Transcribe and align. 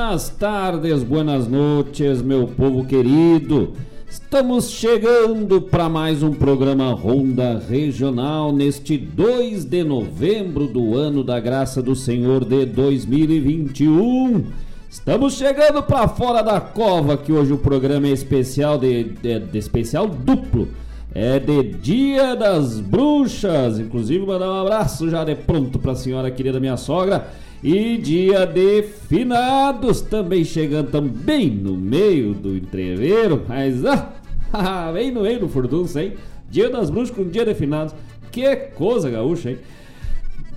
Buenas 0.00 0.30
tardes, 0.30 1.02
buenas 1.02 1.46
noites, 1.46 2.22
meu 2.22 2.46
povo 2.46 2.86
querido. 2.86 3.74
Estamos 4.08 4.70
chegando 4.70 5.60
para 5.60 5.90
mais 5.90 6.22
um 6.22 6.32
programa 6.32 6.90
Ronda 6.94 7.62
Regional 7.68 8.50
neste 8.50 8.96
2 8.96 9.66
de 9.66 9.84
novembro 9.84 10.66
do 10.66 10.96
ano 10.96 11.22
da 11.22 11.38
graça 11.38 11.82
do 11.82 11.94
Senhor 11.94 12.46
de 12.46 12.64
2021. 12.64 14.46
Estamos 14.88 15.34
chegando 15.34 15.82
para 15.82 16.08
fora 16.08 16.40
da 16.40 16.58
cova 16.62 17.18
que 17.18 17.30
hoje 17.30 17.52
o 17.52 17.58
programa 17.58 18.06
é 18.06 18.12
especial 18.12 18.78
de, 18.78 19.04
de, 19.04 19.38
de 19.38 19.58
especial 19.58 20.08
duplo. 20.08 20.68
É 21.14 21.38
de 21.38 21.62
Dia 21.62 22.34
das 22.34 22.80
Bruxas. 22.80 23.78
Inclusive 23.78 24.24
mandar 24.24 24.48
um 24.48 24.62
abraço 24.62 25.10
já 25.10 25.24
de 25.24 25.34
pronto 25.34 25.78
para 25.78 25.92
a 25.92 25.96
senhora 25.96 26.30
querida 26.30 26.58
minha 26.58 26.78
sogra 26.78 27.28
e 27.62 27.98
dia 27.98 28.46
de 28.46 28.82
finados 28.82 30.00
também 30.00 30.44
chegando 30.44 30.90
também 30.90 31.50
no 31.50 31.76
meio 31.76 32.32
do 32.32 32.56
entreveiro, 32.56 33.44
mas 33.46 33.84
ah, 34.52 34.90
bem 34.92 35.10
no 35.10 35.22
meio 35.22 35.40
do 35.40 35.48
furdunço, 35.48 35.98
hein? 35.98 36.14
Dia 36.50 36.70
das 36.70 36.90
bruxas 36.90 37.14
com 37.14 37.28
dia 37.28 37.44
de 37.44 37.54
finados. 37.54 37.94
Que 38.32 38.56
coisa 38.56 39.10
gaúcha, 39.10 39.50
hein? 39.50 39.58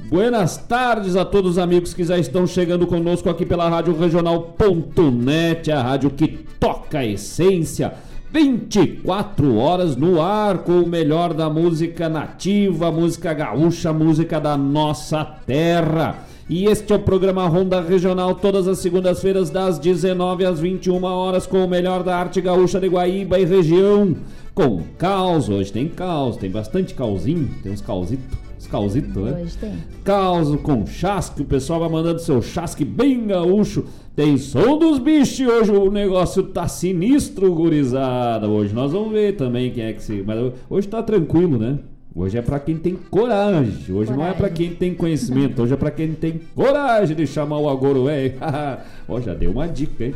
Buenas 0.09 0.57
tardes 0.57 1.15
a 1.15 1.25
todos 1.25 1.51
os 1.51 1.57
amigos 1.57 1.93
que 1.93 2.03
já 2.03 2.17
estão 2.17 2.45
chegando 2.45 2.85
conosco 2.85 3.29
aqui 3.29 3.45
pela 3.45 3.69
Rádio 3.69 3.97
Regional.net, 3.97 5.71
a 5.71 5.81
rádio 5.81 6.09
que 6.09 6.27
toca 6.27 6.99
a 6.99 7.05
essência. 7.05 7.93
24 8.31 9.55
horas 9.57 9.95
no 9.95 10.21
ar 10.21 10.59
com 10.59 10.81
o 10.81 10.87
melhor 10.87 11.33
da 11.33 11.49
música 11.49 12.09
nativa, 12.09 12.91
música 12.91 13.33
gaúcha, 13.33 13.93
música 13.93 14.39
da 14.39 14.57
nossa 14.57 15.23
terra. 15.23 16.32
E 16.49 16.65
este 16.65 16.91
é 16.91 16.97
o 16.97 16.99
programa 16.99 17.47
Ronda 17.47 17.79
Regional, 17.79 18.35
todas 18.35 18.67
as 18.67 18.79
segundas-feiras, 18.79 19.49
das 19.49 19.79
19 19.79 20.45
às 20.45 20.59
21 20.59 21.01
horas, 21.03 21.47
com 21.47 21.63
o 21.63 21.69
melhor 21.69 22.03
da 22.03 22.17
arte 22.17 22.41
gaúcha 22.41 22.81
de 22.81 22.87
Guaíba 22.87 23.39
e 23.39 23.45
região. 23.45 24.13
Com 24.53 24.83
caos, 24.97 25.47
hoje 25.47 25.71
tem 25.71 25.87
caos, 25.87 26.35
tem 26.35 26.51
bastante 26.51 26.93
calzinho, 26.93 27.49
tem 27.63 27.71
uns 27.71 27.79
calzitos. 27.79 28.37
Uns 28.59 28.67
calzitos, 28.67 29.23
né? 29.23 29.41
Hoje 29.41 29.57
tem. 29.57 29.73
Caos 30.03 30.53
com 30.61 30.85
chasque, 30.85 31.41
o 31.41 31.45
pessoal 31.45 31.79
vai 31.79 31.89
mandando 31.89 32.19
seu 32.19 32.41
chasque 32.41 32.83
bem 32.83 33.25
gaúcho. 33.25 33.85
Tem 34.13 34.37
som 34.37 34.77
dos 34.77 34.99
bichos 34.99 35.47
hoje, 35.47 35.71
o 35.71 35.89
negócio 35.89 36.43
tá 36.43 36.67
sinistro, 36.67 37.53
gurizada. 37.53 38.49
Hoje 38.49 38.73
nós 38.73 38.91
vamos 38.91 39.13
ver 39.13 39.37
também 39.37 39.71
quem 39.71 39.85
é 39.85 39.93
que 39.93 40.03
se. 40.03 40.21
Mas 40.21 40.53
hoje 40.69 40.89
tá 40.89 41.01
tranquilo, 41.01 41.57
né? 41.57 41.79
Hoje 42.15 42.37
é 42.37 42.41
para 42.43 42.59
quem 42.59 42.77
tem 42.77 42.95
coragem. 42.95 43.73
Hoje 43.73 43.87
coragem. 43.89 44.15
não 44.15 44.27
é 44.27 44.33
para 44.33 44.49
quem 44.49 44.75
tem 44.75 44.93
conhecimento. 44.93 45.63
Hoje 45.63 45.73
é 45.73 45.77
para 45.77 45.89
quem 45.89 46.13
tem 46.13 46.39
coragem 46.55 47.15
de 47.15 47.25
chamar 47.25 47.57
o 47.57 47.67
agoro 47.67 48.05
velho. 48.05 48.35
Ó, 49.09 49.19
já 49.19 49.33
deu 49.33 49.51
uma 49.51 49.67
dica, 49.67 50.05
hein? 50.05 50.13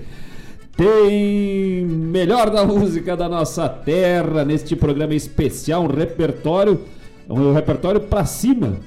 Tem 0.76 1.84
melhor 1.86 2.52
da 2.52 2.64
música 2.64 3.18
da 3.18 3.28
nossa 3.28 3.68
terra 3.68 4.46
neste 4.46 4.76
programa 4.76 5.16
especial, 5.16 5.86
um 5.86 5.88
repertório, 5.88 6.80
um 7.28 7.52
repertório 7.52 8.02
para 8.02 8.26
cima 8.26 8.78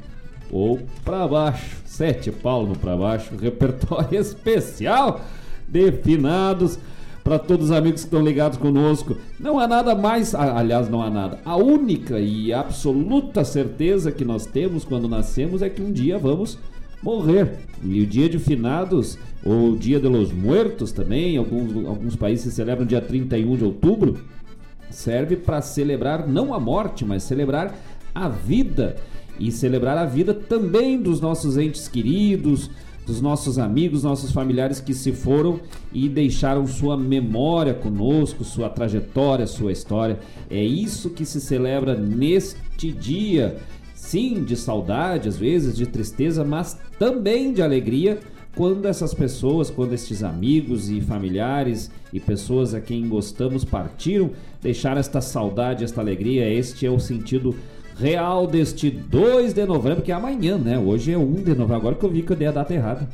ou 0.52 0.78
para 1.04 1.26
baixo, 1.26 1.78
sete 1.84 2.30
palmos 2.30 2.78
para 2.78 2.96
baixo, 2.96 3.34
repertório 3.36 4.14
especial 4.20 5.20
de 5.66 5.90
finados 5.90 6.78
para 7.22 7.38
todos 7.38 7.66
os 7.66 7.72
amigos 7.72 8.00
que 8.00 8.06
estão 8.06 8.24
ligados 8.24 8.58
conosco. 8.58 9.16
Não 9.38 9.58
há 9.58 9.66
nada 9.66 9.94
mais, 9.94 10.34
aliás, 10.34 10.88
não 10.88 11.02
há 11.02 11.10
nada. 11.10 11.38
A 11.44 11.56
única 11.56 12.18
e 12.18 12.52
absoluta 12.52 13.44
certeza 13.44 14.10
que 14.10 14.24
nós 14.24 14.46
temos 14.46 14.84
quando 14.84 15.08
nascemos 15.08 15.62
é 15.62 15.68
que 15.68 15.82
um 15.82 15.92
dia 15.92 16.18
vamos 16.18 16.58
morrer. 17.02 17.58
E 17.82 18.00
o 18.00 18.06
dia 18.06 18.28
de 18.28 18.38
finados, 18.38 19.18
ou 19.44 19.76
dia 19.76 19.98
de 19.98 20.08
los 20.08 20.32
muertos 20.32 20.92
também, 20.92 21.36
alguns, 21.36 21.86
alguns 21.86 22.16
países 22.16 22.52
celebram 22.52 22.86
dia 22.86 23.00
31 23.00 23.56
de 23.56 23.64
outubro, 23.64 24.18
serve 24.90 25.36
para 25.36 25.62
celebrar 25.62 26.28
não 26.28 26.52
a 26.52 26.60
morte, 26.60 27.04
mas 27.04 27.22
celebrar 27.22 27.74
a 28.14 28.28
vida. 28.28 28.96
E 29.38 29.50
celebrar 29.50 29.96
a 29.96 30.04
vida 30.04 30.34
também 30.34 31.00
dos 31.00 31.18
nossos 31.20 31.56
entes 31.56 31.88
queridos, 31.88 32.70
dos 33.10 33.20
nossos 33.20 33.58
amigos, 33.58 34.04
nossos 34.04 34.30
familiares 34.30 34.80
que 34.80 34.94
se 34.94 35.10
foram 35.10 35.58
e 35.92 36.08
deixaram 36.08 36.64
sua 36.64 36.96
memória 36.96 37.74
conosco, 37.74 38.44
sua 38.44 38.68
trajetória, 38.68 39.48
sua 39.48 39.72
história. 39.72 40.20
É 40.48 40.62
isso 40.62 41.10
que 41.10 41.24
se 41.24 41.40
celebra 41.40 41.96
neste 41.96 42.92
dia. 42.92 43.56
Sim, 43.94 44.44
de 44.44 44.56
saudade, 44.56 45.28
às 45.28 45.36
vezes, 45.36 45.76
de 45.76 45.86
tristeza, 45.86 46.44
mas 46.44 46.78
também 46.98 47.52
de 47.52 47.60
alegria 47.60 48.20
quando 48.54 48.86
essas 48.86 49.12
pessoas, 49.12 49.70
quando 49.70 49.92
estes 49.92 50.22
amigos 50.22 50.88
e 50.88 51.00
familiares 51.00 51.90
e 52.12 52.20
pessoas 52.20 52.74
a 52.74 52.80
quem 52.80 53.08
gostamos 53.08 53.64
partiram, 53.64 54.30
deixaram 54.62 55.00
esta 55.00 55.20
saudade, 55.20 55.84
esta 55.84 56.00
alegria. 56.00 56.48
Este 56.48 56.86
é 56.86 56.90
o 56.90 57.00
sentido 57.00 57.54
real 58.00 58.46
deste 58.46 58.90
2 58.90 59.52
de 59.52 59.66
novembro, 59.66 60.02
que 60.02 60.10
é 60.10 60.14
amanhã, 60.14 60.56
né? 60.56 60.78
Hoje 60.78 61.12
é 61.12 61.18
1 61.18 61.34
de 61.34 61.54
novembro. 61.54 61.76
Agora 61.76 61.94
que 61.94 62.04
eu 62.04 62.10
vi 62.10 62.22
que 62.22 62.32
eu 62.32 62.36
dei 62.36 62.48
a 62.48 62.52
data 62.52 62.72
errada. 62.72 63.06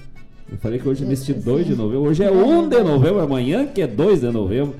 Eu 0.51 0.57
falei 0.59 0.79
que 0.79 0.89
hoje 0.89 1.05
é 1.05 1.07
neste 1.07 1.35
2 1.35 1.67
de 1.67 1.75
novembro. 1.75 2.09
Hoje 2.09 2.23
é 2.23 2.31
1 2.31 2.69
de 2.69 2.83
novembro, 2.83 3.21
amanhã 3.21 3.67
que 3.67 3.83
é 3.83 3.87
2 3.87 4.21
de 4.21 4.31
novembro. 4.31 4.77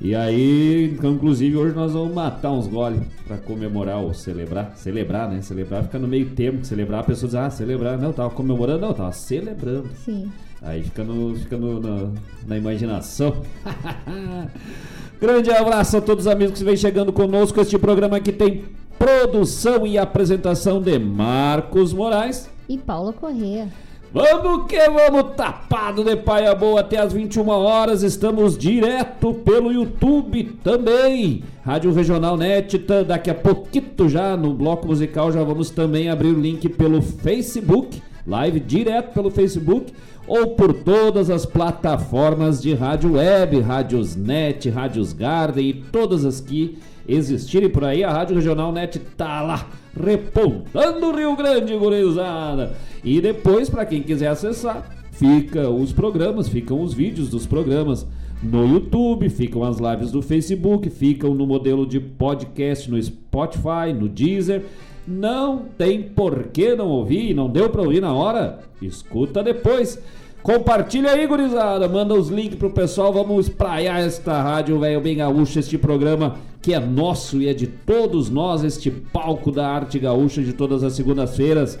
E 0.00 0.12
aí, 0.12 0.98
inclusive, 1.02 1.56
hoje 1.56 1.74
nós 1.74 1.92
vamos 1.92 2.12
matar 2.12 2.50
uns 2.50 2.66
goles 2.66 3.00
para 3.26 3.36
comemorar 3.36 3.98
ou 3.98 4.12
celebrar. 4.12 4.72
Celebrar, 4.74 5.30
né? 5.30 5.40
Celebrar 5.40 5.84
fica 5.84 6.00
no 6.00 6.08
meio 6.08 6.30
termo. 6.30 6.64
Celebrar, 6.64 7.00
a 7.00 7.04
pessoa 7.04 7.28
diz, 7.28 7.36
ah, 7.36 7.48
celebrar. 7.48 7.96
Não, 7.96 8.12
tava 8.12 8.30
comemorando, 8.30 8.80
não, 8.80 8.92
tava 8.92 9.12
celebrando. 9.12 9.88
Sim. 10.04 10.30
Aí 10.60 10.82
fica, 10.82 11.04
no, 11.04 11.36
fica 11.36 11.56
no, 11.56 11.78
na, 11.78 12.10
na 12.48 12.58
imaginação. 12.58 13.36
Grande 15.20 15.50
abraço 15.50 15.96
a 15.96 16.00
todos 16.00 16.26
os 16.26 16.32
amigos 16.32 16.58
que 16.58 16.64
vêm 16.64 16.76
chegando 16.76 17.12
conosco. 17.12 17.60
Este 17.60 17.78
programa 17.78 18.16
aqui 18.16 18.32
tem 18.32 18.64
Produção 18.98 19.86
e 19.86 19.98
apresentação 19.98 20.80
de 20.80 20.98
Marcos 20.98 21.92
Moraes 21.92 22.48
e 22.68 22.78
Paula 22.78 23.12
Corrêa. 23.12 23.68
Vamos 24.12 24.68
que 24.68 24.78
vamos, 24.88 25.34
tapado 25.34 26.04
de 26.04 26.14
paia 26.14 26.54
boa 26.54 26.80
até 26.80 26.98
as 26.98 27.12
21 27.12 27.48
horas. 27.48 28.04
Estamos 28.04 28.56
direto 28.56 29.34
pelo 29.34 29.72
YouTube 29.72 30.44
também. 30.62 31.42
Rádio 31.64 31.92
Regional 31.92 32.36
Net, 32.36 32.78
tá, 32.78 33.02
daqui 33.02 33.28
a 33.28 33.34
pouquinho 33.34 34.08
já 34.08 34.36
no 34.36 34.54
bloco 34.54 34.86
musical 34.86 35.32
já 35.32 35.42
vamos 35.42 35.70
também 35.70 36.08
abrir 36.08 36.28
o 36.28 36.40
link 36.40 36.68
pelo 36.68 37.02
Facebook, 37.02 38.00
live 38.24 38.60
direto 38.60 39.12
pelo 39.12 39.32
Facebook 39.32 39.92
ou 40.28 40.48
por 40.54 40.72
todas 40.72 41.28
as 41.28 41.44
plataformas 41.44 42.62
de 42.62 42.72
rádio 42.72 43.14
web, 43.14 43.60
rádios 43.60 44.14
net, 44.14 44.70
rádios 44.70 45.12
Garden 45.12 45.68
e 45.68 45.74
todas 45.74 46.24
as 46.24 46.40
que 46.40 46.78
existirem 47.08 47.68
por 47.68 47.84
aí, 47.84 48.02
a 48.02 48.10
Rádio 48.10 48.36
Regional 48.36 48.72
Net 48.72 48.98
tá 49.16 49.42
lá 49.42 49.66
repontando 49.98 51.06
o 51.06 51.16
Rio 51.16 51.36
Grande, 51.36 51.76
gurizada. 51.76 52.74
E 53.02 53.20
depois, 53.20 53.68
para 53.68 53.86
quem 53.86 54.02
quiser 54.02 54.28
acessar, 54.28 54.90
fica 55.12 55.68
os 55.68 55.92
programas, 55.92 56.48
ficam 56.48 56.82
os 56.82 56.92
vídeos 56.92 57.28
dos 57.28 57.46
programas 57.46 58.06
no 58.42 58.66
YouTube, 58.66 59.28
ficam 59.30 59.62
as 59.62 59.78
lives 59.78 60.10
do 60.10 60.20
Facebook, 60.20 60.90
ficam 60.90 61.34
no 61.34 61.46
modelo 61.46 61.86
de 61.86 62.00
podcast 62.00 62.90
no 62.90 63.02
Spotify, 63.02 63.92
no 63.94 64.08
Deezer. 64.08 64.62
Não 65.06 65.64
tem 65.76 66.02
por 66.02 66.44
que 66.48 66.74
não 66.74 66.88
ouvir, 66.88 67.34
não 67.34 67.48
deu 67.48 67.68
para 67.68 67.82
ouvir 67.82 68.00
na 68.00 68.12
hora? 68.12 68.60
Escuta 68.80 69.42
depois. 69.42 69.98
Compartilha 70.44 71.12
aí, 71.12 71.26
gurizada. 71.26 71.88
Manda 71.88 72.12
os 72.12 72.28
links 72.28 72.58
pro 72.58 72.68
pessoal. 72.68 73.10
Vamos 73.10 73.48
espraiar 73.48 74.00
esta 74.00 74.42
rádio 74.42 74.78
velho 74.78 75.00
bem 75.00 75.16
gaúcha, 75.16 75.58
este 75.58 75.78
programa 75.78 76.36
que 76.60 76.74
é 76.74 76.78
nosso 76.78 77.40
e 77.40 77.48
é 77.48 77.54
de 77.54 77.66
todos 77.66 78.28
nós, 78.28 78.62
este 78.62 78.90
palco 78.90 79.50
da 79.50 79.66
arte 79.66 79.98
gaúcha 79.98 80.42
de 80.42 80.52
todas 80.52 80.84
as 80.84 80.92
segundas-feiras. 80.92 81.78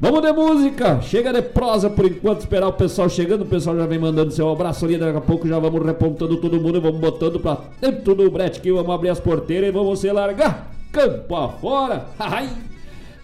Vamos 0.00 0.22
de 0.22 0.32
música, 0.32 1.00
chega 1.02 1.32
de 1.32 1.40
prosa 1.40 1.88
por 1.88 2.04
enquanto, 2.04 2.40
esperar 2.40 2.66
o 2.66 2.72
pessoal 2.72 3.08
chegando. 3.08 3.42
O 3.42 3.46
pessoal 3.46 3.76
já 3.76 3.86
vem 3.86 4.00
mandando 4.00 4.32
seu 4.32 4.50
abraço 4.50 4.84
ali. 4.84 4.98
Daqui 4.98 5.16
a 5.16 5.20
pouco 5.20 5.46
já 5.46 5.60
vamos 5.60 5.86
repontando 5.86 6.36
todo 6.38 6.60
mundo 6.60 6.78
e 6.78 6.80
vamos 6.80 7.00
botando 7.00 7.38
pra 7.38 7.58
dentro 7.80 8.16
do 8.16 8.28
brete 8.28 8.58
aqui. 8.58 8.72
Vamos 8.72 8.92
abrir 8.92 9.10
as 9.10 9.20
porteiras 9.20 9.68
e 9.68 9.72
vamos 9.72 10.00
se 10.00 10.10
largar 10.10 10.68
campo 10.90 11.36
afora. 11.36 12.06
Ai. 12.18 12.48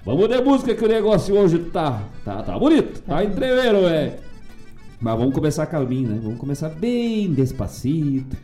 Vamos 0.05 0.29
de 0.29 0.41
música 0.41 0.77
que 0.77 0.85
o 0.85 0.89
negócio 0.89 1.37
hoje 1.37 1.59
tá, 1.59 2.03
tá, 2.25 2.41
tá 2.41 2.57
bonito, 2.57 3.03
tá 3.03 3.25
entreveiro, 3.25 3.81
velho. 3.81 4.13
Mas 5.01 5.19
vamos 5.19 5.35
começar 5.35 5.67
calminho, 5.67 6.09
né? 6.09 6.21
Vamos 6.23 6.39
começar 6.39 6.69
bem 6.71 7.33
despacito. 7.33 8.37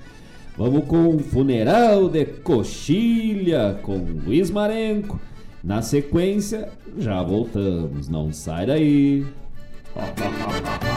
Vamos 0.56 0.84
com 0.84 1.18
Funeral 1.18 2.08
de 2.08 2.26
Coxilha 2.26 3.78
com 3.82 3.96
Luiz 3.96 4.50
Marenco. 4.50 5.18
Na 5.64 5.80
sequência, 5.80 6.68
já 6.98 7.22
voltamos. 7.22 8.08
Não 8.08 8.32
sai 8.32 8.66
daí. 8.66 9.26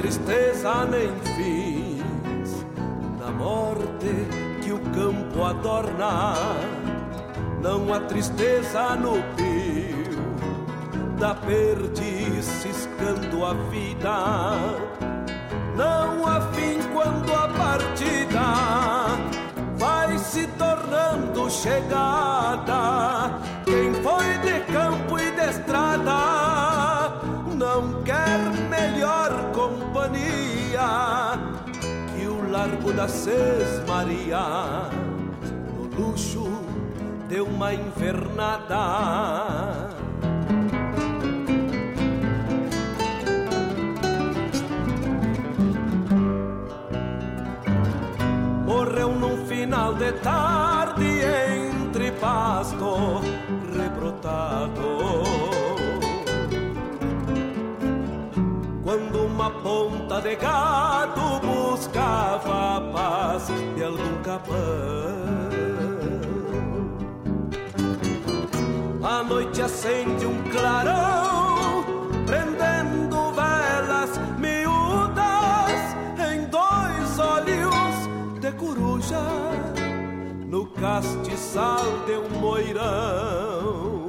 tristeza 0.00 0.86
nem 0.86 1.10
fins 1.36 2.64
na 3.20 3.30
morte 3.30 4.10
que 4.62 4.72
o 4.72 4.78
campo 4.94 5.44
adorna. 5.44 6.34
Não 7.60 7.92
há 7.92 8.00
tristeza 8.00 8.96
no 8.96 9.22
pio 9.36 10.18
da 11.18 11.34
perdiz 11.34 12.46
ciscando 12.46 13.44
a 13.44 13.52
vida. 13.68 14.16
Não 15.76 16.26
há 16.26 16.40
fim 16.52 16.78
quando 16.94 17.34
a 17.34 17.48
partida 17.48 18.54
vai 19.76 20.16
se 20.16 20.46
tornando 20.46 21.50
chegada. 21.50 23.38
Quem 23.66 23.92
foi 24.02 24.38
de 24.38 24.60
campo 24.72 25.18
e 25.18 25.30
de 25.30 25.50
estrada 25.50 26.29
largo 32.60 32.92
da 32.92 33.08
Sesmaria 33.08 34.38
no 35.66 35.84
luxo 35.96 36.46
de 37.26 37.40
uma 37.40 37.72
invernada. 37.72 38.76
Morreu 48.66 49.12
num 49.14 49.46
final 49.46 49.94
de 49.94 50.12
tarde 50.20 51.08
entre 51.64 52.12
pasto 52.12 53.22
rebrotado. 53.74 54.98
Quando 58.84 59.24
uma 59.24 59.50
ponta 59.50 60.20
de 60.20 60.36
gado 60.36 61.39
buscava 61.80 62.76
a 62.76 62.80
paz 62.92 63.46
de 63.74 63.82
algum 63.82 64.22
capão. 64.22 64.54
A 69.02 69.22
noite 69.22 69.62
acende 69.62 70.26
um 70.26 70.42
clarão, 70.50 71.82
prendendo 72.26 73.32
velas 73.32 74.10
miúdas 74.38 75.80
em 76.30 76.44
dois 76.48 77.18
olhos 77.18 78.40
de 78.40 78.52
coruja 78.52 79.22
no 80.46 80.66
castiçal 80.66 82.04
de 82.04 82.12
um 82.12 82.40
moirão. 82.40 83.99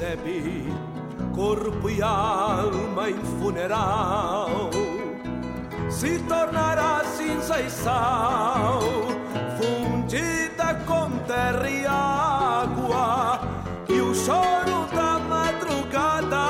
Recebe 0.00 0.66
corpo 1.34 1.90
e 1.90 2.02
alma 2.02 3.10
em 3.10 3.18
funeral. 3.38 4.70
Se 5.90 6.18
tornará 6.20 7.02
cinza 7.04 7.60
e 7.60 7.70
sal, 7.70 8.80
fundida 9.58 10.74
com 10.86 11.10
terra 11.26 11.68
e 11.68 11.86
água, 11.86 13.40
e 13.88 14.00
o 14.00 14.14
choro 14.14 14.86
da 14.94 15.18
madrugada 15.18 16.46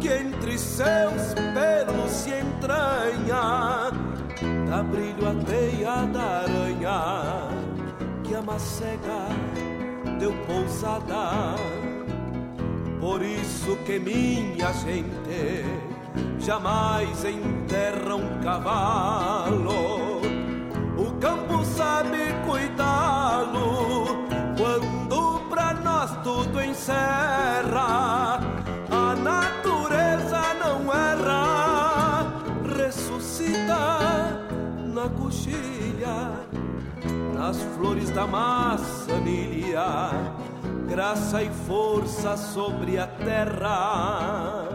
que 0.00 0.08
entre 0.08 0.58
seus 0.58 1.34
pelos 1.54 2.10
se 2.10 2.30
entranha, 2.30 3.92
dá 4.68 4.82
brilho 4.82 5.28
a 5.28 5.34
teia 5.44 6.06
da 6.06 6.42
aranha 6.42 7.48
que 8.24 8.34
a 8.34 8.42
macega 8.42 9.28
deu 10.18 10.32
pousada. 10.46 11.83
Por 13.04 13.22
isso 13.22 13.76
que 13.84 13.98
minha 13.98 14.72
gente 14.72 15.62
jamais 16.38 17.22
enterra 17.22 18.14
um 18.14 18.40
cavalo. 18.40 20.22
O 20.96 21.12
campo 21.20 21.62
sabe 21.66 22.32
cuidá-lo 22.46 24.06
quando 24.56 25.38
pra 25.50 25.74
nós 25.74 26.16
tudo 26.22 26.62
encerra. 26.62 28.40
A 28.90 29.14
natureza 29.14 30.54
não 30.62 30.90
erra, 30.90 32.32
ressuscita 32.74 34.14
brilhar 36.04 36.46
nas 37.34 37.60
flores 37.74 38.10
da 38.10 38.26
maçanilha, 38.26 40.10
graça 40.94 41.42
e 41.42 41.50
força 41.50 42.36
sobre 42.36 42.98
a 42.98 43.06
terra. 43.08 44.68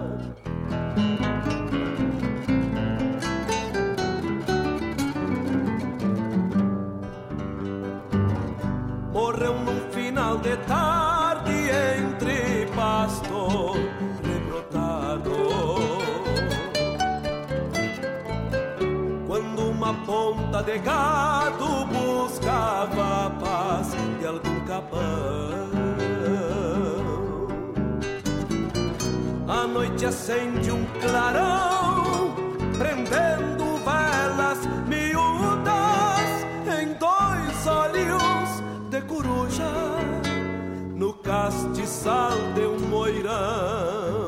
Morreu 9.14 9.54
num 9.60 9.90
final 9.92 10.40
de 10.40 10.58
tarde 10.68 11.54
entre 12.02 12.66
pasto 12.76 13.78
rebrotado. 14.22 15.38
Quando 19.26 19.70
uma 19.70 19.94
ponta 20.06 20.62
de 20.64 20.80
gado 20.80 21.86
buscava 21.86 23.28
a 23.28 23.30
paz 23.40 23.96
de 24.20 24.28
algum 24.28 24.60
capão. 24.66 25.69
Noite 29.70 30.06
acende 30.06 30.72
um 30.72 30.86
clarão, 31.00 32.34
prendendo 32.78 33.78
velas 33.86 34.60
miúdas 34.88 36.46
em 36.82 36.94
dois 36.94 37.68
olhos 37.68 38.64
de 38.90 39.02
coruja 39.02 39.72
no 40.96 41.14
castiçal 41.14 42.38
de 42.56 42.62
um 42.62 42.80
moirão. 42.80 44.19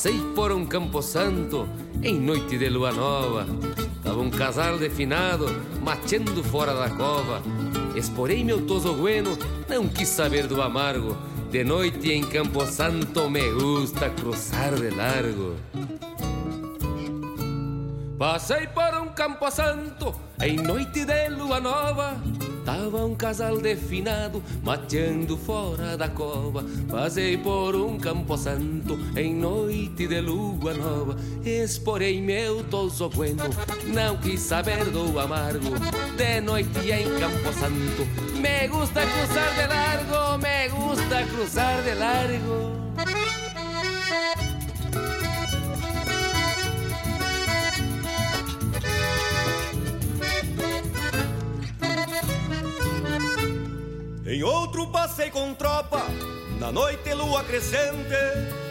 Passei 0.00 0.18
por 0.34 0.50
um 0.50 0.64
campo 0.64 1.02
santo 1.02 1.68
em 2.02 2.18
noite 2.18 2.56
de 2.56 2.70
lua 2.70 2.90
nova. 2.90 3.46
Tava 4.02 4.18
um 4.18 4.30
casal 4.30 4.78
definado 4.78 5.44
mateando 5.82 6.42
fora 6.42 6.72
da 6.72 6.88
cova. 6.88 7.42
Esporei 7.94 8.42
meu 8.42 8.64
tosogueno, 8.64 9.36
não 9.68 9.86
quis 9.86 10.08
saber 10.08 10.46
do 10.46 10.62
amargo. 10.62 11.14
De 11.50 11.62
noite 11.62 12.10
em 12.10 12.24
Campo 12.24 12.64
Santo 12.64 13.28
me 13.28 13.46
gusta 13.52 14.08
cruzar 14.08 14.74
de 14.74 14.88
largo. 14.88 15.56
Passei 18.18 18.68
por 18.68 19.02
um 19.02 19.08
campo 19.08 19.50
santo 19.50 20.14
em 20.40 20.56
noite 20.56 21.04
de 21.04 21.28
lua 21.28 21.60
nova. 21.60 22.16
Tava 22.70 23.04
um 23.04 23.16
casal 23.16 23.60
definado 23.60 24.40
mateando 24.62 25.36
fora 25.36 25.96
da 25.96 26.08
cova. 26.08 26.64
Passei 26.88 27.36
por 27.36 27.74
um 27.74 27.98
campo 27.98 28.36
santo 28.38 28.96
em 29.16 29.34
noite 29.34 30.06
de 30.06 30.20
lua 30.20 30.72
nova. 30.74 31.16
Esporei 31.44 32.20
meu 32.20 32.62
tosogueno, 32.62 33.42
não 33.88 34.16
quis 34.18 34.38
saber 34.38 34.84
do 34.84 35.18
amargo. 35.18 35.70
De 36.16 36.40
noite 36.40 36.92
em 36.92 37.18
campo 37.18 37.52
santo, 37.58 38.06
me 38.40 38.68
gusta 38.68 39.00
cruzar 39.04 39.52
de 39.56 39.66
largo, 39.66 40.38
me 40.38 40.68
gusta 40.68 41.26
cruzar 41.26 41.82
de 41.82 41.94
largo. 41.94 43.29
Em 54.30 54.44
outro 54.44 54.86
passei 54.86 55.28
com 55.28 55.52
tropa, 55.54 56.06
na 56.60 56.70
noite 56.70 57.12
lua 57.14 57.42
crescente, 57.42 58.14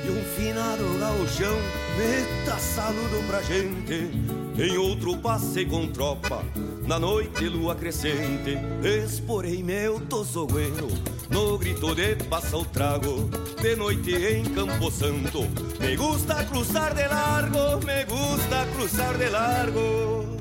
e 0.05 0.09
um 0.09 0.23
finado 0.37 0.85
gauchão 0.97 1.57
meta 1.97 2.57
saludo 2.57 3.27
pra 3.27 3.41
gente. 3.41 4.09
Em 4.57 4.77
outro 4.77 5.17
passei 5.17 5.65
com 5.65 5.85
tropa, 5.87 6.45
na 6.87 6.97
noite 6.97 7.49
lua 7.49 7.75
crescente, 7.75 8.57
esporei 9.03 9.61
meu 9.61 9.99
tosogueno, 9.99 10.87
no 11.29 11.57
grito 11.57 11.93
de 11.93 12.15
passa 12.29 12.55
o 12.55 12.63
trago, 12.63 13.29
de 13.61 13.75
noite 13.75 14.15
em 14.15 14.45
Campo 14.45 14.89
Santo. 14.89 15.41
Me 15.77 15.97
gusta 15.97 16.41
cruzar 16.45 16.93
de 16.93 17.05
largo, 17.05 17.85
me 17.85 18.05
gusta 18.05 18.65
cruzar 18.77 19.17
de 19.17 19.27
largo. 19.27 20.39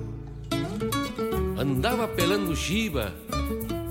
Andava 1.59 2.07
pelando 2.07 2.55
chiva 2.55 3.13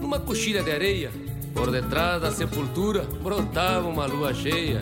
numa 0.08 0.22
coxilha 0.22 0.64
de 0.64 0.72
areia. 0.72 1.12
Por 1.54 1.70
detrás 1.70 2.22
da 2.22 2.32
sepultura 2.32 3.04
brotava 3.22 3.90
uma 3.90 4.06
lua 4.06 4.34
cheia. 4.34 4.82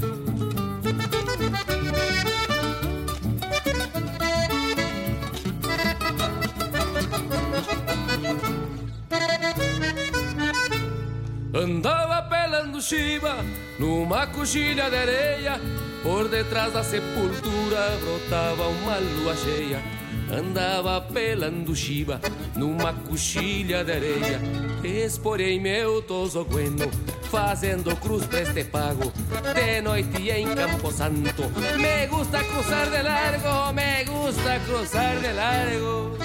Andava 11.56 12.22
pelando 12.30 12.80
chiva 12.80 13.38
numa 13.80 14.28
coxilha 14.28 14.92
de 14.92 14.96
areia. 14.96 15.60
Por 16.04 16.28
detrás 16.30 16.72
da 16.72 16.84
sepultura 16.84 17.98
brotava 18.00 18.68
uma 18.68 18.98
lua 19.00 19.36
cheia. 19.36 19.95
Andava 20.32 21.02
pelando 21.02 21.76
chiva 21.76 22.20
numa 22.56 22.94
coxilha 22.94 23.84
de 23.84 23.92
areia. 23.92 24.42
Esporei 24.84 25.60
meu 25.60 26.02
tosogueno, 26.02 26.90
fazendo 27.30 27.96
cruz 27.98 28.26
pra 28.26 28.42
este 28.42 28.64
pago. 28.64 29.12
De 29.54 29.82
noite 29.82 30.30
em 30.30 30.48
Campo 30.54 30.92
Santo, 30.92 31.44
me 31.78 32.08
gusta 32.08 32.44
cruzar 32.44 32.90
de 32.90 33.02
largo, 33.02 33.74
me 33.74 34.04
gusta 34.06 34.60
cruzar 34.66 35.16
de 35.20 35.32
largo. 35.34 36.18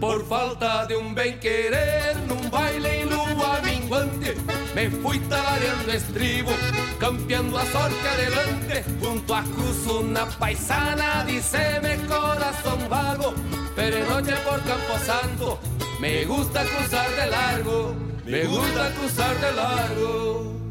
Por 0.00 0.24
falta 0.26 0.84
de 0.86 0.96
um 0.96 1.14
bem 1.14 1.38
querer, 1.38 2.16
num 2.26 2.50
baile 2.50 2.88
em 2.88 3.04
lua 3.04 3.60
minguante, 3.62 4.34
me 4.74 4.88
fui 4.88 5.18
talareando 5.20 5.92
estribo, 5.92 6.50
campeando 6.98 7.58
a 7.58 7.66
sorte 7.66 8.08
adelante, 8.08 8.84
junto 9.00 9.34
a 9.34 9.42
cruz 9.42 9.86
una 9.86 10.26
paisana, 10.26 11.24
dice-me 11.24 11.96
corazón 12.06 12.88
vago, 12.88 13.34
pero 13.76 14.04
noche 14.06 14.34
por 14.44 14.60
Campo 14.62 14.98
Santo, 15.04 15.58
me 16.00 16.24
gusta 16.24 16.64
cruzar 16.64 17.10
de 17.10 17.26
largo, 17.26 17.94
me 18.24 18.44
gusta 18.44 18.90
cruzar 18.94 19.36
de 19.40 19.52
largo. 19.52 20.61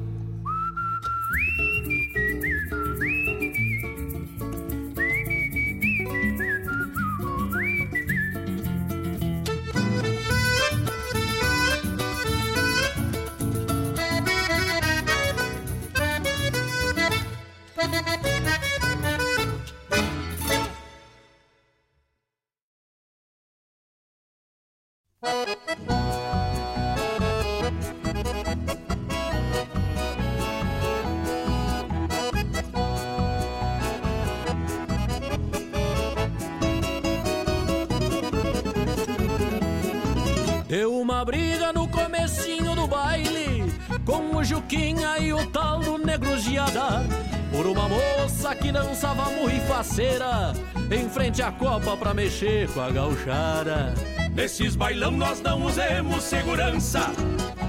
Briga 41.25 41.71
no 41.73 41.87
comecinho 41.87 42.75
do 42.75 42.87
baile 42.87 43.71
Com 44.05 44.35
o 44.35 44.43
Juquinha 44.43 45.17
e 45.19 45.33
o 45.33 45.45
tal 45.47 45.79
do 45.79 45.97
Negro 45.97 46.37
Giada. 46.37 47.03
Por 47.51 47.65
uma 47.65 47.87
moça 47.87 48.55
que 48.55 48.71
dançava 48.71 49.25
muito 49.31 49.67
faceira 49.67 50.53
Em 50.89 51.09
frente 51.09 51.41
à 51.41 51.51
copa 51.51 51.95
pra 51.97 52.13
mexer 52.13 52.69
com 52.71 52.81
a 52.81 52.89
gauchada. 52.89 53.93
Nesses 54.33 54.75
bailão 54.75 55.11
nós 55.11 55.41
não 55.41 55.65
usemos 55.65 56.23
segurança. 56.23 57.11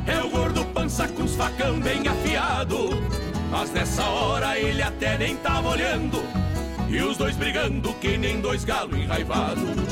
É 0.06 0.22
o 0.22 0.30
gordo 0.30 0.64
pança 0.66 1.08
com 1.08 1.24
os 1.24 1.34
facão 1.34 1.80
bem 1.80 2.06
afiado. 2.06 2.90
Mas 3.50 3.70
nessa 3.72 4.04
hora 4.04 4.58
ele 4.58 4.82
até 4.82 5.18
nem 5.18 5.36
tava 5.36 5.70
olhando. 5.70 6.22
E 6.88 7.00
os 7.00 7.16
dois 7.16 7.36
brigando 7.36 7.92
que 7.94 8.16
nem 8.16 8.40
dois 8.40 8.64
galos 8.64 8.96
enraivados. 8.96 9.91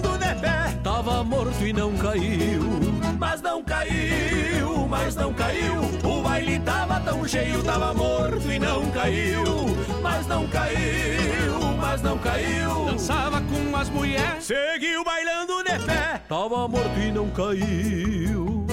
pé 0.41 0.77
Tava 0.83 1.23
morto 1.23 1.65
e 1.65 1.71
não 1.71 1.93
caiu 1.93 2.91
mas 3.21 3.39
não 3.39 3.63
caiu, 3.63 4.87
mas 4.89 5.15
não 5.15 5.31
caiu. 5.31 5.75
O 6.03 6.23
baile 6.23 6.59
tava 6.59 6.99
tão 7.01 7.27
cheio, 7.27 7.63
tava 7.63 7.93
morto 7.93 8.51
e 8.51 8.57
não 8.57 8.89
caiu. 8.89 9.43
Mas 10.01 10.25
não 10.25 10.47
caiu, 10.47 11.59
mas 11.79 12.01
não 12.01 12.17
caiu. 12.17 12.85
Dançava 12.85 13.39
com 13.41 13.77
as 13.77 13.89
mulheres, 13.89 14.43
seguiu 14.43 15.03
bailando 15.03 15.63
de 15.63 15.85
pé. 15.85 16.19
Tava 16.27 16.67
morto 16.67 16.99
e 16.99 17.11
não 17.11 17.29
caiu. 17.29 18.65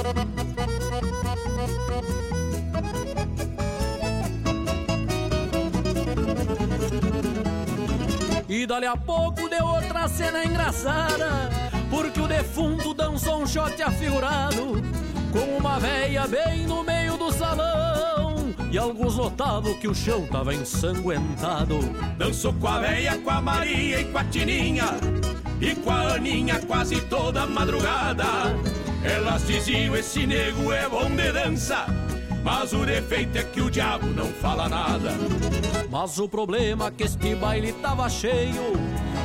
E 8.49 8.65
dali 8.65 8.87
a 8.87 8.97
pouco 8.97 9.47
deu 9.47 9.63
outra 9.63 10.09
cena 10.09 10.43
engraçada 10.43 11.51
Porque 11.91 12.19
o 12.19 12.27
defunto 12.27 12.95
dançou 12.95 13.43
um 13.43 13.47
shot 13.47 13.83
afigurado 13.83 14.83
Com 15.31 15.59
uma 15.59 15.79
veia 15.79 16.27
bem 16.27 16.67
no 16.67 16.83
meio 16.83 17.19
do 17.19 17.31
salão 17.31 18.55
E 18.73 18.79
alguns 18.79 19.19
notavam 19.19 19.75
que 19.75 19.87
o 19.87 19.95
chão 19.95 20.27
tava 20.27 20.55
ensanguentado. 20.55 21.79
Dançou 22.17 22.55
com 22.55 22.69
a 22.69 22.79
veia, 22.79 23.19
com 23.19 23.31
a 23.31 23.43
Maria 23.43 24.01
e 24.01 24.05
com 24.07 24.17
a 24.17 24.25
Tininha 24.25 24.97
E 25.61 25.75
com 25.75 25.91
a 25.91 26.15
Aninha 26.15 26.59
quase 26.67 27.03
toda 27.03 27.47
madrugada. 27.47 28.25
Elas 29.05 29.47
diziam, 29.47 29.95
esse 29.95 30.27
nego 30.27 30.73
é 30.73 30.89
bom 30.89 31.11
de 31.11 31.33
dança 31.33 31.87
mas 32.43 32.73
o 32.73 32.85
defeito 32.85 33.39
é 33.39 33.43
que 33.43 33.61
o 33.61 33.71
diabo 33.71 34.07
não 34.07 34.27
fala 34.27 34.69
nada. 34.69 35.11
Mas 35.91 36.19
o 36.19 36.29
problema 36.29 36.89
é 36.89 36.91
que 36.91 37.05
este 37.05 37.35
baile 37.35 37.73
tava 37.73 38.09
cheio 38.11 38.73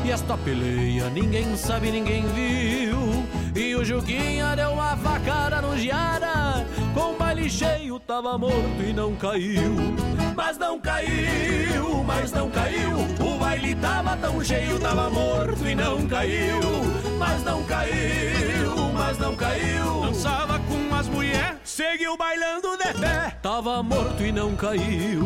E 0.05 0.11
esta 0.11 0.37
peleia 0.37 1.09
ninguém 1.09 1.57
sabe, 1.57 1.91
ninguém 1.91 2.25
viu. 2.27 2.97
E 3.53 3.75
o 3.75 3.83
Juquinha 3.83 4.55
deu 4.55 4.71
uma 4.71 4.95
facada 4.97 5.61
no 5.61 5.77
Giara 5.77 6.65
Com 6.93 7.13
o 7.13 7.17
baile 7.17 7.49
cheio 7.49 7.99
tava 7.99 8.37
morto 8.37 8.83
e 8.87 8.93
não 8.93 9.15
caiu. 9.15 9.75
Mas 10.35 10.57
não 10.57 10.79
caiu, 10.79 12.03
mas 12.05 12.31
não 12.31 12.49
caiu. 12.49 12.91
O 13.19 13.37
baile 13.39 13.75
tava 13.75 14.17
tão 14.17 14.43
cheio, 14.43 14.79
tava 14.79 15.09
morto 15.09 15.65
e 15.67 15.75
não 15.75 16.05
caiu. 16.07 16.59
Mas 17.17 17.43
não 17.43 17.63
caiu, 17.63 18.82
mas 19.03 19.17
não 19.17 19.35
caiu. 19.35 20.01
Dançava 20.01 20.59
com 20.59 20.95
as 20.95 21.07
mulheres, 21.07 21.57
seguiu 21.63 22.15
bailando 22.15 22.77
de 22.77 22.93
pé. 22.99 23.37
Tava 23.41 23.83
morto 23.83 24.23
e 24.23 24.31
não 24.31 24.55
caiu 24.55 25.25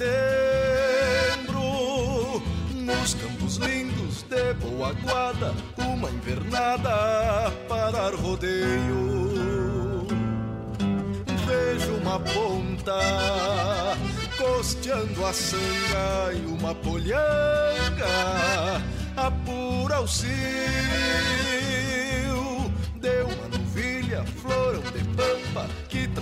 Setembro, 0.00 1.60
nos 2.72 3.12
campos 3.14 3.56
lindos 3.56 4.22
de 4.22 4.54
boa 4.54 4.94
guarda, 4.94 5.52
uma 5.76 6.10
invernada 6.10 7.52
para 7.68 8.08
rodeio. 8.16 10.06
Vejo 11.46 11.96
uma 11.96 12.18
ponta 12.18 12.98
costeando 14.38 15.26
a 15.26 15.34
sanga 15.34 16.32
e 16.32 16.46
uma 16.46 16.74
polhanga 16.76 18.06
apura 19.18 20.00
o 20.00 20.08
cio 20.08 21.59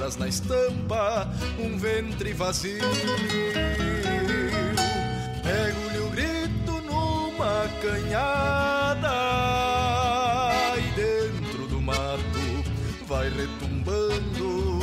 traz 0.08 0.16
na 0.16 0.28
estampa 0.28 1.28
um 1.58 1.76
ventre 1.76 2.32
vazio. 2.32 2.80
Pego-lhe 5.42 5.98
o 5.98 6.08
grito 6.10 6.80
numa 6.82 7.68
canhada 7.82 9.12
e 10.78 10.82
dentro 10.92 11.66
do 11.66 11.80
mato 11.80 12.64
vai 13.06 13.28
retumbando. 13.28 14.78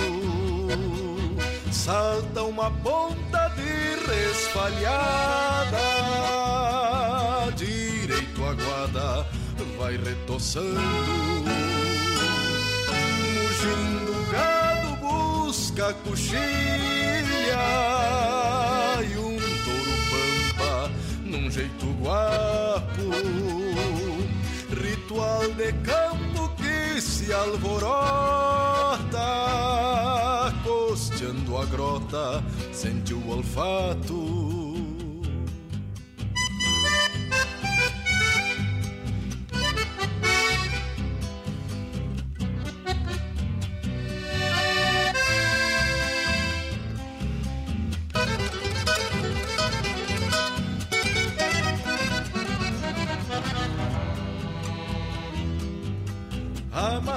Salta 1.71 2.43
uma 2.43 2.69
ponta 2.71 3.47
de 3.55 3.95
resfalhada, 4.11 5.77
direito 7.55 8.43
a 8.43 8.53
guarda 8.53 9.27
vai 9.77 9.97
retoçando, 9.97 10.81
mugindo 13.33 14.04
busca 15.75 15.93
coxilha 16.05 16.39
e 19.03 19.17
um 19.17 19.35
touro 19.65 19.91
pampa 20.09 20.89
num 21.25 21.51
jeito 21.51 21.85
guapo, 21.99 23.11
ritual 24.81 25.41
de 25.53 25.73
campo 25.83 26.49
que 26.55 27.01
se 27.01 27.33
alvorota, 27.33 29.19
costeando 30.63 31.57
a 31.57 31.65
grota, 31.65 32.41
sente 32.71 33.13
o 33.13 33.29
olfato. 33.29 34.54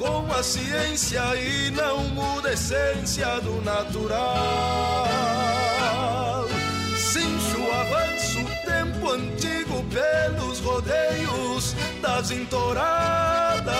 com 0.00 0.32
a 0.32 0.42
ciência 0.42 1.20
e 1.36 1.70
não 1.72 2.08
muda 2.08 2.48
a 2.48 2.54
essência 2.54 3.38
do 3.42 3.60
natural. 3.60 5.06
Cincho 6.96 7.70
avanço, 7.70 8.38
tempo 8.64 9.10
antigo 9.10 9.84
pelos 9.92 10.60
rodeios 10.60 11.76
das 12.00 12.30
entoradas. 12.30 13.74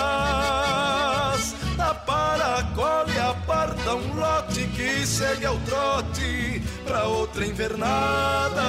Da 1.75 1.95
para, 1.95 2.63
colhe, 2.75 3.17
aparta 3.17 3.95
um 3.95 4.13
lote 4.13 4.67
que 4.75 5.07
segue 5.07 5.47
ao 5.47 5.57
trote 5.61 6.61
pra 6.85 7.05
outra 7.05 7.43
invernada. 7.47 8.61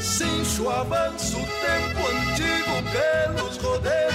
Cincho 0.00 0.70
avanço, 0.70 1.38
tempo 1.38 1.98
antigo 2.06 2.74
pelos 2.92 3.56
rodeios 3.56 4.14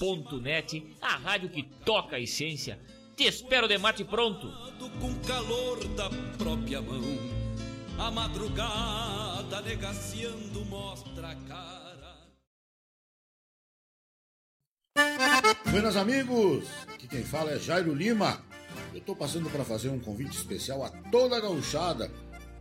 Regional.net, 0.00 0.96
a 1.00 1.16
rádio 1.16 1.50
que 1.50 1.62
toca 1.84 2.16
a 2.16 2.20
essência. 2.20 2.78
Te 3.14 3.24
espero 3.24 3.68
de 3.68 3.76
mate 3.76 4.02
pronto. 4.02 4.50
com 4.98 5.14
calor 5.26 5.86
da 5.88 6.08
própria 6.38 6.80
mão. 6.80 7.02
A 7.98 8.10
madrugada 8.10 9.60
negaciando 9.60 10.64
mostra 10.64 11.28
a 11.28 11.34
cara. 11.34 11.90
Buenas 15.70 15.96
amigos, 15.96 16.66
aqui 16.94 17.06
quem 17.06 17.22
fala 17.22 17.52
é 17.52 17.58
Jairo 17.58 17.94
Lima. 17.94 18.42
Eu 18.94 19.02
tô 19.02 19.14
passando 19.14 19.50
para 19.50 19.64
fazer 19.64 19.90
um 19.90 20.00
convite 20.00 20.36
especial 20.36 20.82
a 20.82 20.88
toda 21.10 21.36
a 21.36 21.40
gauchada 21.40 22.10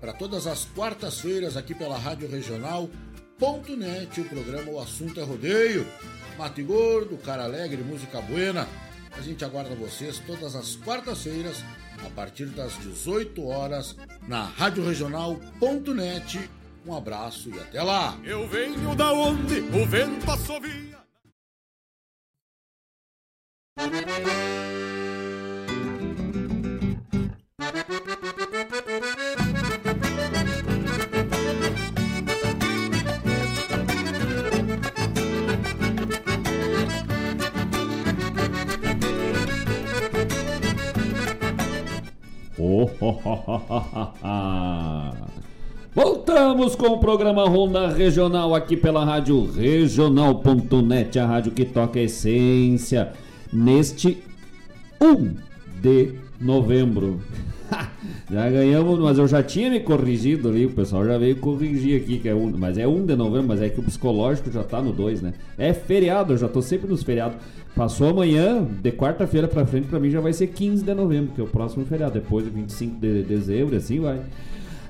para 0.02 0.12
todas 0.12 0.46
as 0.46 0.66
quartas-feiras 0.66 1.56
aqui 1.56 1.74
pela 1.74 1.98
Rádio 1.98 2.30
Regional.net, 2.30 4.22
o 4.22 4.26
programa 4.26 4.72
O 4.72 4.80
Assunto 4.80 5.20
é 5.20 5.24
Rodeio. 5.24 5.88
Mate 6.40 6.64
Gordo, 6.64 7.18
Cara 7.18 7.44
Alegre, 7.44 7.84
Música 7.84 8.22
Buena. 8.22 8.66
A 9.12 9.20
gente 9.20 9.44
aguarda 9.44 9.76
vocês 9.76 10.20
todas 10.26 10.56
as 10.56 10.78
quartas-feiras, 10.78 11.66
a 12.06 12.10
partir 12.12 12.46
das 12.46 12.78
18 12.80 13.46
horas, 13.46 13.98
na 14.26 14.46
Rádio 14.46 14.86
Regional.net. 14.88 16.50
Um 16.88 16.96
abraço 16.96 17.50
e 17.50 17.60
até 17.60 17.84
lá! 17.84 18.18
Eu 18.24 18.48
venho 18.48 18.96
da 18.96 19.12
onde 19.12 19.60
o 19.60 19.86
vento 19.86 20.32
assovia. 20.32 20.98
Voltamos 45.94 46.76
com 46.76 46.88
o 46.88 46.98
programa 47.00 47.48
Ronda 47.48 47.90
Regional 47.90 48.56
aqui 48.56 48.78
pela 48.78 49.04
rádio 49.04 49.52
regional.net, 49.52 51.20
a 51.20 51.26
rádio 51.26 51.52
que 51.52 51.66
toca 51.66 52.00
a 52.00 52.04
essência, 52.04 53.12
neste 53.52 54.24
1 55.02 55.36
de 55.82 56.14
novembro. 56.40 57.20
já 58.32 58.50
ganhamos, 58.50 58.98
mas 59.00 59.18
eu 59.18 59.28
já 59.28 59.44
tinha 59.44 59.70
me 59.70 59.82
corrigido 59.82 60.48
ali, 60.48 60.66
o 60.66 60.72
pessoal 60.72 61.06
já 61.06 61.18
veio 61.18 61.36
corrigir 61.36 62.02
aqui, 62.02 62.20
que 62.20 62.30
é 62.30 62.36
um, 62.36 62.50
mas 62.58 62.78
é 62.78 62.88
1 62.88 63.06
de 63.06 63.16
novembro, 63.16 63.48
mas 63.48 63.62
é 63.62 63.70
que 63.70 63.80
o 63.80 63.84
psicológico 63.84 64.52
já 64.52 64.64
tá 64.64 64.82
no 64.82 64.94
2, 64.94 65.22
né? 65.22 65.34
É 65.58 65.74
feriado, 65.74 66.34
eu 66.34 66.38
já 66.38 66.48
tô 66.48 66.62
sempre 66.62 66.90
nos 66.90 67.04
feriados. 67.04 67.38
Passou 67.76 68.10
amanhã, 68.10 68.68
de 68.82 68.92
quarta-feira 68.92 69.48
pra 69.48 69.66
frente, 69.66 69.88
pra 69.88 70.00
mim 70.00 70.10
já 70.10 70.20
vai 70.20 70.34
ser 70.34 70.48
15 70.48 70.84
de 70.84 70.94
novembro, 70.94 71.34
que 71.34 71.40
é 71.40 71.44
o 71.44 71.48
próximo 71.48 71.86
feriado, 71.86 72.14
depois 72.14 72.44
de 72.44 72.52
25 72.52 73.00
de 73.00 73.24
dezembro, 73.24 73.76
assim 73.76 74.00
vai. 74.00 74.22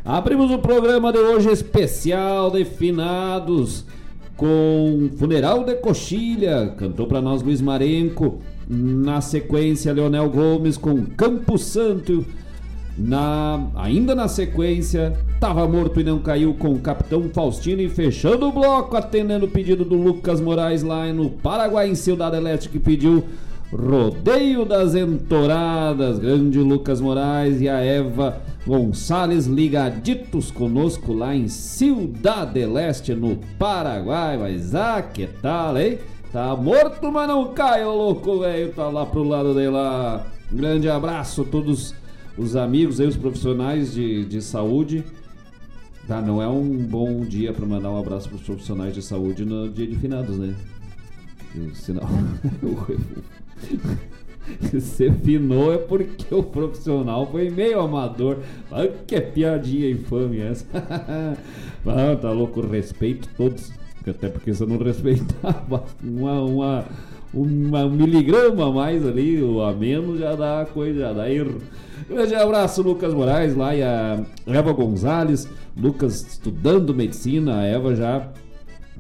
Abrimos 0.04 0.50
o 0.50 0.58
programa 0.60 1.12
de 1.12 1.20
hoje 1.20 1.50
especial 1.50 2.50
de 2.50 2.66
finados 2.66 3.86
com 4.36 5.10
Funeral 5.18 5.66
de 5.66 5.76
Coxilha, 5.76 6.74
cantou 6.78 7.06
para 7.06 7.22
nós 7.22 7.44
Luiz 7.44 7.62
Marenco, 7.62 8.40
na 8.70 9.20
sequência 9.20 9.92
Leonel 9.92 10.30
Gomes 10.30 10.78
com 10.78 11.06
Campo 11.06 11.58
Santo 11.58 12.26
Na, 13.00 13.68
ainda 13.76 14.14
na 14.14 14.28
sequência, 14.28 15.18
Tava 15.40 15.66
Morto 15.66 16.02
e 16.02 16.04
Não 16.04 16.20
Caiu 16.20 16.54
com 16.54 16.74
o 16.74 16.80
Capitão 16.80 17.30
Faustino 17.34 17.82
e 17.82 17.88
fechando 17.88 18.48
o 18.48 18.52
bloco, 18.52 18.98
atendendo 18.98 19.46
o 19.46 19.50
pedido 19.50 19.86
do 19.86 19.96
Lucas 19.96 20.42
Moraes 20.42 20.84
lá 20.84 21.06
no 21.14 21.30
Paraguai, 21.30 21.90
em 21.90 21.96
Cidade 21.96 22.36
Elétrica, 22.36 22.74
que 22.74 22.80
pediu 22.80 23.24
Rodeio 23.72 24.66
das 24.66 24.96
Entoradas, 24.96 26.20
grande 26.20 26.60
Lucas 26.60 27.00
Moraes 27.00 27.62
e 27.62 27.70
a 27.70 27.80
Eva 27.80 28.42
Gonçalves 28.68 29.46
ligaditos 29.46 30.52
conosco 30.52 31.14
lá 31.14 31.34
em 31.34 31.48
Cidade 31.48 32.66
Leste, 32.66 33.14
no 33.14 33.38
Paraguai. 33.58 34.38
Mas 34.38 34.76
ah, 34.76 35.02
que 35.02 35.28
tal, 35.42 35.78
hein? 35.78 36.00
Tá 36.34 36.56
morto, 36.56 37.12
mas 37.12 37.28
não 37.28 37.54
cai, 37.54 37.86
ô 37.86 37.96
louco, 37.96 38.40
velho. 38.40 38.74
Tá 38.74 38.90
lá 38.90 39.06
pro 39.06 39.24
lado 39.24 39.54
de 39.54 39.68
lá. 39.70 40.26
Grande 40.52 40.90
abraço 40.90 41.44
a 41.44 41.46
todos 41.46 41.96
os 42.40 42.56
amigos 42.56 43.00
aí, 43.00 43.08
os 43.08 43.18
profissionais 43.18 43.94
de, 43.94 44.26
de 44.26 44.42
saúde. 44.42 45.04
Tá, 46.08 46.22
não 46.22 46.42
é 46.42 46.48
um 46.48 46.76
bom 46.76 47.22
dia 47.22 47.54
para 47.54 47.68
mandar 47.68 47.92
um 47.92 48.00
abraço 48.00 48.30
para 48.30 48.38
os 48.38 48.42
profissionais 48.42 48.96
de 48.96 49.02
saúde 49.02 49.46
no 49.46 49.70
dia 49.70 49.86
de 49.86 49.96
finados, 49.96 50.38
né? 50.38 50.56
Sinal. 51.74 52.10
Se 54.80 55.12
finou 55.12 55.72
é 55.72 55.78
porque 55.78 56.34
o 56.34 56.42
profissional 56.42 57.30
foi 57.30 57.52
meio 57.52 57.82
amador. 57.82 58.40
Olha 58.72 58.92
que 59.06 59.22
piadinha 59.22 59.92
infame 59.92 60.40
essa. 60.40 60.66
ah, 61.86 62.16
tá 62.20 62.32
louco, 62.32 62.62
respeito 62.62 63.30
todos. 63.38 63.72
Até 64.08 64.30
porque 64.30 64.54
você 64.54 64.66
não 64.66 64.78
respeitava 64.78 65.84
uma, 66.04 66.42
uma, 66.42 66.86
uma 67.34 67.88
miligrama 67.88 68.68
a 68.68 68.72
mais 68.72 69.06
ali, 69.06 69.42
o 69.42 69.62
a 69.62 69.74
menos 69.74 70.20
já 70.20 70.36
dá 70.36 70.68
coisa, 70.74 71.00
já 71.00 71.14
dá 71.14 71.30
erro. 71.30 71.60
Grande 72.08 72.34
abraço, 72.36 72.82
Lucas 72.82 73.14
Moraes, 73.14 73.56
lá 73.56 73.76
e 73.76 73.84
a 73.84 74.24
Eva 74.48 74.74
Gonzalez. 74.74 75.48
Lucas 75.78 76.22
estudando 76.22 76.94
medicina, 76.94 77.60
a 77.60 77.64
Eva 77.64 77.96
já 77.96 78.28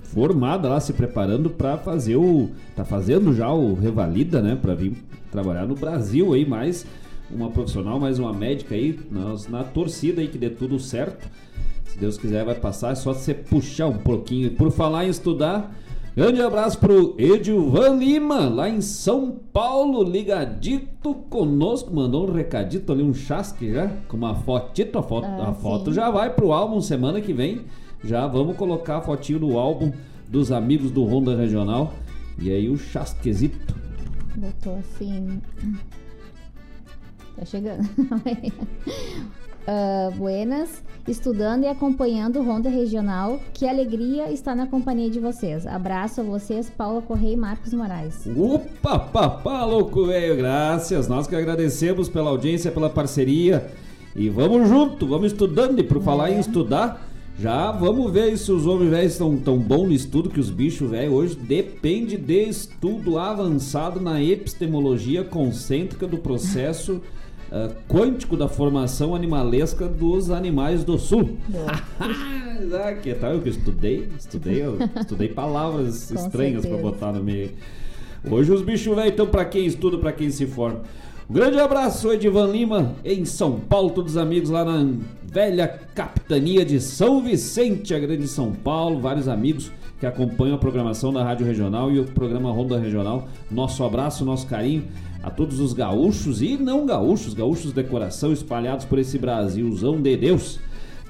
formada 0.04 0.70
lá, 0.70 0.80
se 0.80 0.94
preparando 0.94 1.50
para 1.50 1.78
fazer 1.78 2.15
o. 2.15 2.50
Tá 2.76 2.86
fazendo 2.86 3.34
já 3.34 3.52
o 3.52 3.74
Revalida, 3.74 4.42
né? 4.42 4.56
Para 4.56 4.76
vir 4.76 4.94
trabalhar 5.32 5.68
no 5.68 5.76
Brasil 5.76 6.34
aí, 6.34 6.46
mais 6.46 6.86
uma 7.32 7.50
profissional, 7.50 8.00
mais 8.00 8.18
uma 8.18 8.34
médica 8.34 8.76
aí, 8.76 9.00
nós, 9.12 9.48
na 9.48 9.63
torcida 9.63 10.22
aí 10.22 10.28
que 10.28 10.38
dê 10.38 10.50
tudo 10.50 10.80
certo. 10.80 11.30
Se 11.86 11.98
Deus 11.98 12.18
quiser, 12.18 12.46
vai 12.46 12.56
passar, 12.56 12.92
é 12.92 12.96
só 12.96 13.13
você 13.13 13.34
puxar 13.34 13.88
um 13.88 13.98
pouquinho. 13.98 14.52
Por 14.52 14.72
falar 14.72 15.06
em 15.06 15.10
estudar, 15.10 15.76
grande 16.15 16.41
abraço 16.41 16.78
pro 16.80 17.15
Edilvan 17.17 17.95
Lima, 17.95 18.50
lá 18.50 18.69
em 18.69 18.82
São 18.82 19.32
Paulo, 19.54 20.04
ligadito 20.04 21.13
conosco. 21.30 21.93
Mandou 21.93 22.28
um 22.28 22.34
recadito 22.34 22.91
ali, 22.91 23.04
um 23.04 23.13
chasque 23.13 23.72
já, 23.72 23.88
com 24.08 24.17
uma 24.17 24.36
fotito. 24.36 24.98
A 24.98 25.04
foto, 25.04 25.28
ah, 25.28 25.50
a 25.50 25.54
foto 25.54 25.93
já 25.93 26.10
vai 26.10 26.34
pro 26.34 26.52
álbum 26.52 26.82
semana 26.82 27.22
que 27.22 27.34
vem. 27.34 27.62
Já 28.04 28.28
vamos 28.28 28.56
colocar 28.56 28.98
a 28.98 29.02
fotinho 29.02 29.39
no 29.39 29.58
álbum 29.58 29.91
dos 30.28 30.52
amigos 30.52 30.91
do 30.91 31.04
Honda 31.04 31.36
Regional. 31.36 31.93
E 32.38 32.52
aí 32.52 32.69
o 32.69 32.78
chasquezito. 32.78 33.76
Botou 34.36 34.78
assim. 34.78 35.41
Tá 37.36 37.45
chegando. 37.45 37.88
uh, 39.69 40.12
buenas, 40.15 40.84
estudando 41.08 41.63
e 41.63 41.67
acompanhando 41.67 42.39
o 42.39 42.43
Honda 42.43 42.69
Regional. 42.69 43.39
Que 43.53 43.67
alegria 43.67 44.32
estar 44.32 44.55
na 44.55 44.65
companhia 44.65 45.10
de 45.10 45.19
vocês. 45.19 45.67
Abraço 45.67 46.21
a 46.21 46.23
vocês, 46.23 46.69
Paula 46.69 47.01
Correia 47.01 47.34
e 47.34 47.38
Marcos 47.38 47.73
Moraes. 47.73 48.27
Opa, 48.36 48.99
papá, 48.99 49.63
louco, 49.63 50.08
velho. 50.08 50.38
Graças. 50.38 51.08
Nós 51.08 51.27
que 51.27 51.36
agradecemos 51.36 52.10
pela 52.10 52.29
audiência, 52.29 52.71
pela 52.71 52.89
parceria. 52.89 53.69
E 54.15 54.27
vamos 54.27 54.67
junto, 54.67 55.08
vamos 55.08 55.32
estudando. 55.32 55.79
E 55.79 55.84
por 55.84 55.97
é. 55.97 56.01
falar 56.01 56.32
em 56.32 56.39
estudar, 56.39 57.08
já 57.39 57.71
vamos 57.71 58.12
ver 58.12 58.38
se 58.38 58.51
os 58.51 58.65
homens 58.65 58.89
velhos 58.89 59.12
estão 59.13 59.38
tão 59.38 59.58
bons 59.58 59.88
no 59.88 59.93
estudo 59.93 60.29
que 60.29 60.39
os 60.39 60.49
bichos 60.49 60.89
velhos 60.89 61.13
hoje 61.13 61.36
depende 61.36 62.17
de 62.17 62.49
estudo 62.49 63.17
avançado 63.17 64.01
na 64.01 64.21
epistemologia 64.21 65.23
concêntrica 65.23 66.08
do 66.08 66.17
processo 66.17 67.01
uh, 67.52 67.74
quântico 67.88 68.38
da 68.38 68.48
formação 68.48 69.16
animalesca 69.16 69.88
dos 69.88 70.32
animais 70.32 70.84
do 70.84 70.98
sul. 70.98 71.38
ah, 71.60 72.94
que 72.94 73.14
tal? 73.14 73.34
Eu 73.34 73.42
que 73.42 73.50
estudei, 73.50 74.10
estudei, 74.18 74.64
eu 74.64 74.78
estudei 75.00 75.30
palavras 75.30 76.12
estranhas 76.12 76.66
para 76.66 76.78
botar 76.78 77.12
no 77.12 77.24
meio. 77.24 77.52
Hoje 78.30 78.52
os 78.52 78.62
bichos 78.62 78.96
velhos 78.96 79.12
estão 79.12 79.28
para 79.28 79.46
quem 79.46 79.66
estuda, 79.66 79.98
para 79.98 80.12
quem 80.12 80.30
se 80.30 80.46
forma. 80.46 80.82
Um 81.30 81.34
grande 81.34 81.60
abraço, 81.60 82.12
Edivan 82.12 82.48
Lima, 82.48 82.96
em 83.06 83.24
São 83.24 83.60
Paulo, 83.60 83.92
todos 83.92 84.14
os 84.14 84.18
amigos 84.18 84.50
lá 84.50 84.66
na 84.66 84.96
velha 85.24 85.68
capitania 85.94 86.66
de 86.66 86.82
São 86.82 87.22
Vicente, 87.22 87.94
a 87.94 88.00
grande 88.00 88.28
São 88.28 88.52
Paulo, 88.52 89.00
vários 89.00 89.28
amigos 89.28 89.72
que 90.00 90.08
acompanham 90.08 90.56
a 90.56 90.58
programação 90.58 91.14
da 91.14 91.24
Rádio 91.24 91.46
Regional 91.46 91.92
e 91.92 92.00
o 92.00 92.06
programa 92.06 92.52
Ronda 92.52 92.80
Regional. 92.80 93.28
Nosso 93.52 93.84
abraço, 93.84 94.26
nosso 94.26 94.48
carinho 94.48 94.86
a 95.30 95.32
todos 95.32 95.60
os 95.60 95.74
gaúchos 95.74 96.42
e 96.42 96.58
não 96.58 96.88
gaúchos, 96.88 97.36
gaúchos 97.36 97.72
de 97.72 97.84
coração 97.84 98.34
espalhados 98.34 98.84
por 98.84 98.98
esse 98.98 99.18
Brasilzão 99.20 100.02
de 100.02 100.18
Deus. 100.18 100.60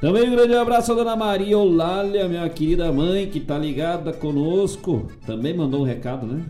Também 0.01 0.27
um 0.27 0.31
grande 0.31 0.53
abraço 0.55 0.91
a 0.91 0.95
Dona 0.95 1.15
Maria 1.15 1.57
Olália, 1.57 2.27
minha 2.27 2.47
querida 2.49 2.91
mãe, 2.91 3.27
que 3.27 3.39
tá 3.39 3.57
ligada 3.57 4.11
conosco. 4.11 5.09
Também 5.25 5.53
mandou 5.53 5.81
um 5.81 5.85
recado, 5.85 6.27
né? 6.27 6.43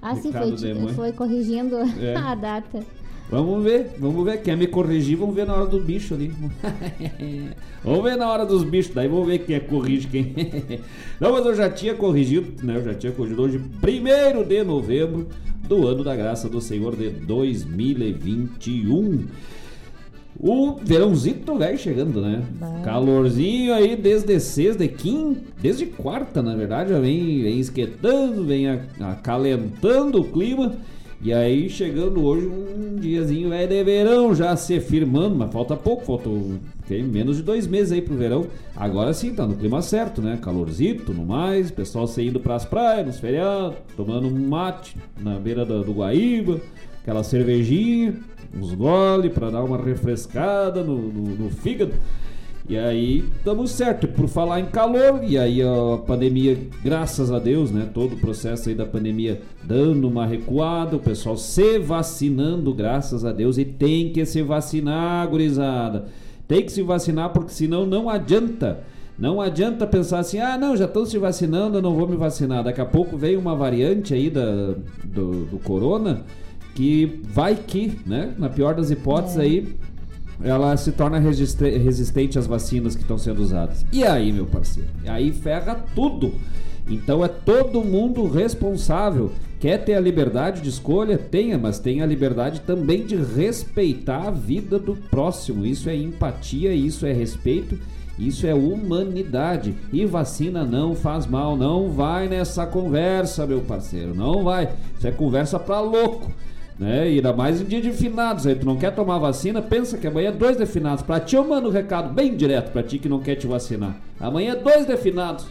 Ah, 0.00 0.14
sim, 0.14 0.32
foi, 0.32 0.94
foi 0.94 1.12
corrigindo 1.12 1.76
é. 2.00 2.14
a 2.16 2.34
data. 2.34 2.80
Vamos 3.28 3.64
ver, 3.64 3.96
vamos 3.98 4.24
ver. 4.24 4.40
Quer 4.40 4.56
me 4.56 4.68
corrigir? 4.68 5.16
Vamos 5.16 5.34
ver 5.34 5.46
na 5.46 5.54
hora 5.54 5.66
do 5.66 5.80
bicho 5.80 6.14
ali. 6.14 6.32
vamos 7.82 8.04
ver 8.04 8.16
na 8.16 8.30
hora 8.30 8.46
dos 8.46 8.62
bichos, 8.62 8.94
daí 8.94 9.08
vamos 9.08 9.26
ver 9.26 9.40
quem 9.40 9.56
é 9.56 9.60
corrige 9.60 10.06
quem. 10.06 10.32
Não, 11.20 11.32
mas 11.32 11.44
eu 11.44 11.56
já 11.56 11.68
tinha 11.68 11.94
corrigido, 11.94 12.64
né? 12.64 12.76
Eu 12.76 12.84
já 12.84 12.94
tinha 12.94 13.12
corrigido 13.12 13.42
hoje, 13.42 13.58
1 13.58 14.44
de 14.44 14.62
novembro 14.62 15.26
do 15.66 15.86
ano 15.86 16.04
da 16.04 16.14
graça 16.14 16.48
do 16.48 16.60
Senhor 16.60 16.96
de 16.96 17.10
2021. 17.10 19.26
O 20.38 20.76
verãozito 20.82 21.56
velho 21.56 21.78
chegando, 21.78 22.20
né? 22.20 22.42
Calorzinho 22.84 23.72
aí 23.72 23.96
desde 23.96 24.38
sexta, 24.38 24.86
de 24.86 24.88
quinta, 24.88 25.40
desde 25.60 25.86
quarta, 25.86 26.42
na 26.42 26.54
verdade, 26.54 26.90
já 26.90 27.00
vem, 27.00 27.42
vem 27.42 27.58
esquentando, 27.58 28.44
vem 28.44 28.68
acalentando 28.68 30.20
o 30.20 30.24
clima. 30.24 30.74
E 31.22 31.32
aí 31.32 31.70
chegando 31.70 32.22
hoje 32.22 32.46
um 32.46 32.96
diazinho 32.96 33.52
é 33.52 33.66
de 33.66 33.82
verão 33.82 34.34
já 34.34 34.54
se 34.54 34.78
firmando, 34.78 35.34
mas 35.34 35.50
falta 35.50 35.74
pouco, 35.74 36.04
falta 36.04 36.28
tem 36.86 37.02
menos 37.02 37.36
de 37.36 37.42
dois 37.42 37.66
meses 37.66 37.92
aí 37.92 38.00
pro 38.00 38.14
verão. 38.14 38.46
Agora 38.76 39.12
sim, 39.12 39.34
tá 39.34 39.46
no 39.46 39.56
clima 39.56 39.82
certo, 39.82 40.22
né? 40.22 40.38
Calorzito, 40.40 41.12
no 41.12 41.24
mais, 41.24 41.70
pessoal 41.70 42.06
saindo 42.06 42.40
pras 42.40 42.64
praias, 42.64 43.06
nos 43.06 43.18
feriados, 43.18 43.76
tomando 43.96 44.30
mate 44.30 44.96
na 45.20 45.38
beira 45.38 45.64
do, 45.64 45.82
do 45.82 45.92
Guaíba, 45.92 46.60
aquela 47.02 47.22
cervejinha 47.22 48.14
uns 48.54 48.72
gole 48.74 49.30
para 49.30 49.50
dar 49.50 49.62
uma 49.62 49.76
refrescada 49.76 50.82
no, 50.82 50.96
no, 50.96 51.36
no 51.36 51.50
fígado. 51.50 51.94
E 52.68 52.76
aí 52.76 53.24
estamos 53.36 53.70
certo, 53.70 54.08
por 54.08 54.26
falar 54.26 54.58
em 54.58 54.66
calor, 54.66 55.22
e 55.22 55.38
aí 55.38 55.62
a 55.62 55.98
pandemia, 56.04 56.58
graças 56.82 57.30
a 57.30 57.38
Deus, 57.38 57.70
né? 57.70 57.88
Todo 57.94 58.14
o 58.14 58.18
processo 58.18 58.68
aí 58.68 58.74
da 58.74 58.84
pandemia 58.84 59.40
dando 59.62 60.08
uma 60.08 60.26
recuada, 60.26 60.96
o 60.96 61.00
pessoal 61.00 61.36
se 61.36 61.78
vacinando, 61.78 62.74
graças 62.74 63.24
a 63.24 63.30
Deus, 63.30 63.56
e 63.56 63.64
tem 63.64 64.10
que 64.10 64.26
se 64.26 64.42
vacinar, 64.42 65.28
gurizada. 65.28 66.06
Tem 66.48 66.62
que 66.62 66.70
se 66.70 66.82
vacinar, 66.82 67.30
porque 67.30 67.50
senão 67.50 67.86
não 67.86 68.08
adianta. 68.08 68.84
Não 69.18 69.40
adianta 69.40 69.86
pensar 69.86 70.18
assim, 70.18 70.38
ah, 70.38 70.58
não, 70.58 70.76
já 70.76 70.84
estão 70.84 71.06
se 71.06 71.16
vacinando, 71.16 71.78
eu 71.78 71.82
não 71.82 71.94
vou 71.94 72.06
me 72.06 72.16
vacinar. 72.16 72.62
Daqui 72.62 72.80
a 72.80 72.84
pouco 72.84 73.16
veio 73.16 73.40
uma 73.40 73.56
variante 73.56 74.12
aí 74.12 74.28
da, 74.28 74.74
do, 75.04 75.46
do 75.46 75.58
corona 75.58 76.22
que 76.74 77.22
vai 77.24 77.54
que, 77.54 77.98
né, 78.04 78.34
na 78.36 78.50
pior 78.50 78.74
das 78.74 78.90
hipóteses 78.90 79.38
é. 79.38 79.40
aí, 79.40 79.76
ela 80.44 80.76
se 80.76 80.92
torna 80.92 81.18
resistente 81.18 82.38
às 82.38 82.46
vacinas 82.46 82.94
que 82.94 83.00
estão 83.00 83.16
sendo 83.16 83.40
usadas. 83.40 83.86
E 83.90 84.04
aí, 84.04 84.30
meu 84.30 84.44
parceiro? 84.44 84.90
Aí 85.06 85.32
ferra 85.32 85.82
tudo. 85.94 86.34
Então 86.86 87.24
é 87.24 87.28
todo 87.28 87.82
mundo 87.82 88.28
responsável. 88.28 89.32
Quer 89.58 89.84
ter 89.84 89.94
a 89.94 90.00
liberdade 90.00 90.60
de 90.60 90.68
escolha? 90.68 91.16
Tenha, 91.16 91.56
mas 91.56 91.78
tenha 91.78 92.04
a 92.04 92.06
liberdade 92.06 92.60
também 92.60 93.06
de 93.06 93.16
respeitar 93.16 94.28
a 94.28 94.30
vida 94.30 94.78
do 94.78 94.94
próximo. 94.94 95.64
Isso 95.64 95.88
é 95.88 95.96
empatia, 95.96 96.72
isso 96.72 97.06
é 97.06 97.12
respeito, 97.12 97.78
isso 98.18 98.46
é 98.46 98.54
humanidade. 98.54 99.74
E 99.92 100.04
vacina 100.04 100.64
não 100.64 100.94
faz 100.94 101.26
mal. 101.26 101.56
Não 101.56 101.90
vai 101.90 102.28
nessa 102.28 102.66
conversa, 102.66 103.46
meu 103.46 103.60
parceiro. 103.60 104.14
Não 104.14 104.44
vai. 104.44 104.68
Isso 104.96 105.06
é 105.06 105.10
conversa 105.10 105.58
pra 105.58 105.80
louco 105.80 106.30
né? 106.78 107.10
E 107.10 107.16
ainda 107.16 107.32
mais 107.32 107.60
em 107.60 107.64
dia 107.64 107.80
de 107.80 107.92
finados 107.92 108.46
aí, 108.46 108.54
tu 108.54 108.66
não 108.66 108.76
quer 108.76 108.94
tomar 108.94 109.18
vacina, 109.18 109.62
pensa 109.62 109.96
que 109.96 110.06
amanhã 110.06 110.28
é 110.28 110.32
dois 110.32 110.56
definados. 110.56 111.02
Pra 111.02 111.20
ti 111.20 111.36
eu 111.36 111.46
mando 111.46 111.68
um 111.68 111.72
recado 111.72 112.12
bem 112.12 112.36
direto 112.36 112.70
pra 112.70 112.82
ti 112.82 112.98
que 112.98 113.08
não 113.08 113.20
quer 113.20 113.36
te 113.36 113.46
vacinar. 113.46 113.96
Amanhã 114.20 114.52
é 114.52 114.56
dois 114.56 114.86
definados. 114.86 115.46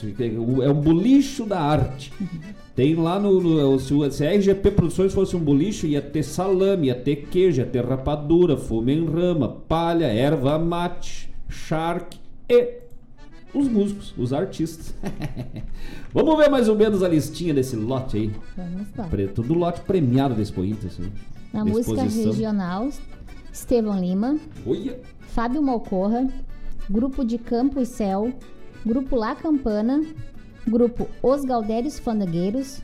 É 0.61 0.69
um 0.69 0.73
bolicho 0.73 1.45
da 1.45 1.61
arte. 1.61 2.11
Tem 2.75 2.93
lá 2.95 3.17
no. 3.17 3.39
no 3.39 3.79
se, 3.79 4.27
a 4.27 4.31
RGP 4.33 4.71
Produções 4.71 5.13
fosse 5.13 5.37
um 5.37 5.39
bolicho, 5.39 5.87
ia 5.87 6.01
ter 6.01 6.23
salame, 6.23 6.87
ia 6.87 6.95
ter 6.95 7.27
queijo, 7.31 7.61
ia 7.61 7.65
ter 7.65 7.85
rapadura, 7.85 8.57
fumo 8.57 8.89
em 8.89 9.05
rama, 9.05 9.47
palha, 9.69 10.07
erva 10.07 10.59
mate, 10.59 11.29
shark 11.47 12.17
e 12.49 12.78
os 13.53 13.67
músicos, 13.67 14.13
os 14.17 14.33
artistas. 14.33 14.93
Vamos 16.13 16.37
ver 16.37 16.49
mais 16.49 16.67
ou 16.67 16.75
menos 16.75 17.03
a 17.03 17.07
listinha 17.07 17.53
desse 17.53 17.75
lote 17.75 18.17
aí. 18.17 18.31
Vamos 18.55 18.87
lá. 18.95 19.09
Tudo 19.33 19.53
lote 19.53 19.81
premiado 19.81 20.35
desse 20.35 20.51
Expo 20.51 20.87
assim. 20.87 21.11
Na 21.53 21.65
música 21.65 22.03
regional, 22.03 22.89
Estevão 23.51 23.99
Lima. 23.99 24.37
Oia. 24.65 24.99
Fábio 25.19 25.61
Malcorra. 25.61 26.27
Grupo 26.89 27.23
de 27.23 27.37
Campo 27.37 27.79
e 27.79 27.85
Céu. 27.85 28.33
Grupo 28.85 29.15
La 29.15 29.35
Campana. 29.35 30.03
Grupo 30.67 31.07
Os 31.21 31.43
Galdérios 31.43 31.99
Fandangueiros. 31.99 32.81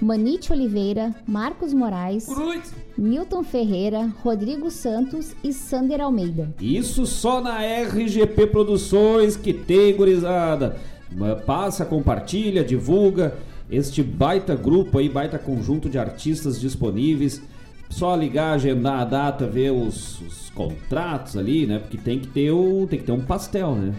Manite 0.00 0.52
Oliveira, 0.52 1.14
Marcos 1.26 1.74
Moraes, 1.74 2.26
Cruz. 2.26 2.74
Milton 2.96 3.42
Ferreira, 3.42 4.10
Rodrigo 4.22 4.70
Santos 4.70 5.34
e 5.44 5.52
Sander 5.52 6.00
Almeida. 6.00 6.54
Isso 6.60 7.04
só 7.04 7.40
na 7.40 7.62
RGP 7.62 8.46
Produções 8.46 9.36
que 9.36 9.52
tem, 9.52 9.94
gurizada. 9.94 10.76
Passa, 11.44 11.84
compartilha, 11.84 12.64
divulga 12.64 13.36
este 13.70 14.02
baita 14.02 14.54
grupo 14.56 14.98
aí, 14.98 15.08
baita 15.08 15.38
conjunto 15.38 15.88
de 15.88 15.98
artistas 15.98 16.58
disponíveis. 16.60 17.42
Só 17.90 18.14
ligar, 18.14 18.54
agendar 18.54 19.00
a 19.00 19.04
data, 19.04 19.46
ver 19.46 19.72
os, 19.72 20.20
os 20.20 20.50
contratos 20.50 21.36
ali, 21.36 21.66
né? 21.66 21.78
Porque 21.78 21.98
tem 21.98 22.20
que 22.20 22.28
ter 22.28 22.52
o, 22.52 22.86
tem 22.88 23.00
que 23.00 23.04
ter 23.04 23.12
um 23.12 23.20
pastel, 23.20 23.74
né? 23.74 23.94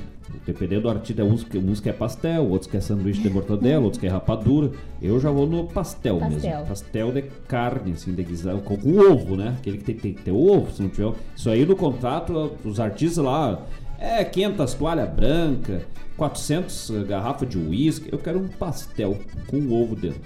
Dependendo 0.46 0.84
do 0.84 0.90
artista, 0.90 1.24
uns, 1.24 1.46
uns 1.54 1.80
quer 1.80 1.94
pastel, 1.94 2.48
outros 2.48 2.70
quer 2.70 2.82
sanduíche 2.82 3.22
de 3.22 3.30
mortadela, 3.30 3.84
outros 3.84 4.02
quer 4.02 4.10
rapadura. 4.10 4.72
Eu 5.02 5.20
já 5.20 5.30
vou 5.30 5.46
no 5.46 5.68
pastel, 5.68 6.18
pastel. 6.18 6.52
mesmo. 6.52 6.66
Pastel 6.66 7.12
de 7.12 7.22
carne, 7.48 7.92
assim, 7.92 8.14
de 8.14 8.24
guisado, 8.24 8.60
com, 8.62 8.76
com 8.76 8.98
ovo, 8.98 9.36
né? 9.36 9.56
Aquele 9.60 9.78
que 9.78 9.84
tem, 9.84 9.96
tem 9.96 10.14
que 10.14 10.24
ter 10.24 10.32
ovo, 10.32 10.72
se 10.72 10.82
não 10.82 10.90
tiver. 10.90 11.14
Isso 11.36 11.50
aí 11.50 11.64
no 11.64 11.76
contrato, 11.76 12.54
os 12.66 12.80
artistas 12.80 13.24
lá, 13.24 13.64
é 14.00 14.24
500 14.24 14.74
toalha 14.74 15.06
branca, 15.06 15.84
400 16.18 16.90
garrafa 17.08 17.46
de 17.46 17.60
uísque. 17.60 18.10
Eu 18.12 18.18
quero 18.18 18.40
um 18.40 18.48
pastel 18.48 19.20
com 19.48 19.58
ovo 19.72 19.96
dentro. 19.96 20.22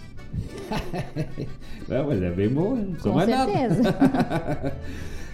é, 1.89 2.01
mas 2.01 2.21
é 2.21 2.31
bem 2.31 2.49
bom, 2.49 2.75
não 2.75 2.93
precisa 2.93 3.13
mais 3.13 3.29
certeza. 3.29 3.83
nada. 3.83 4.77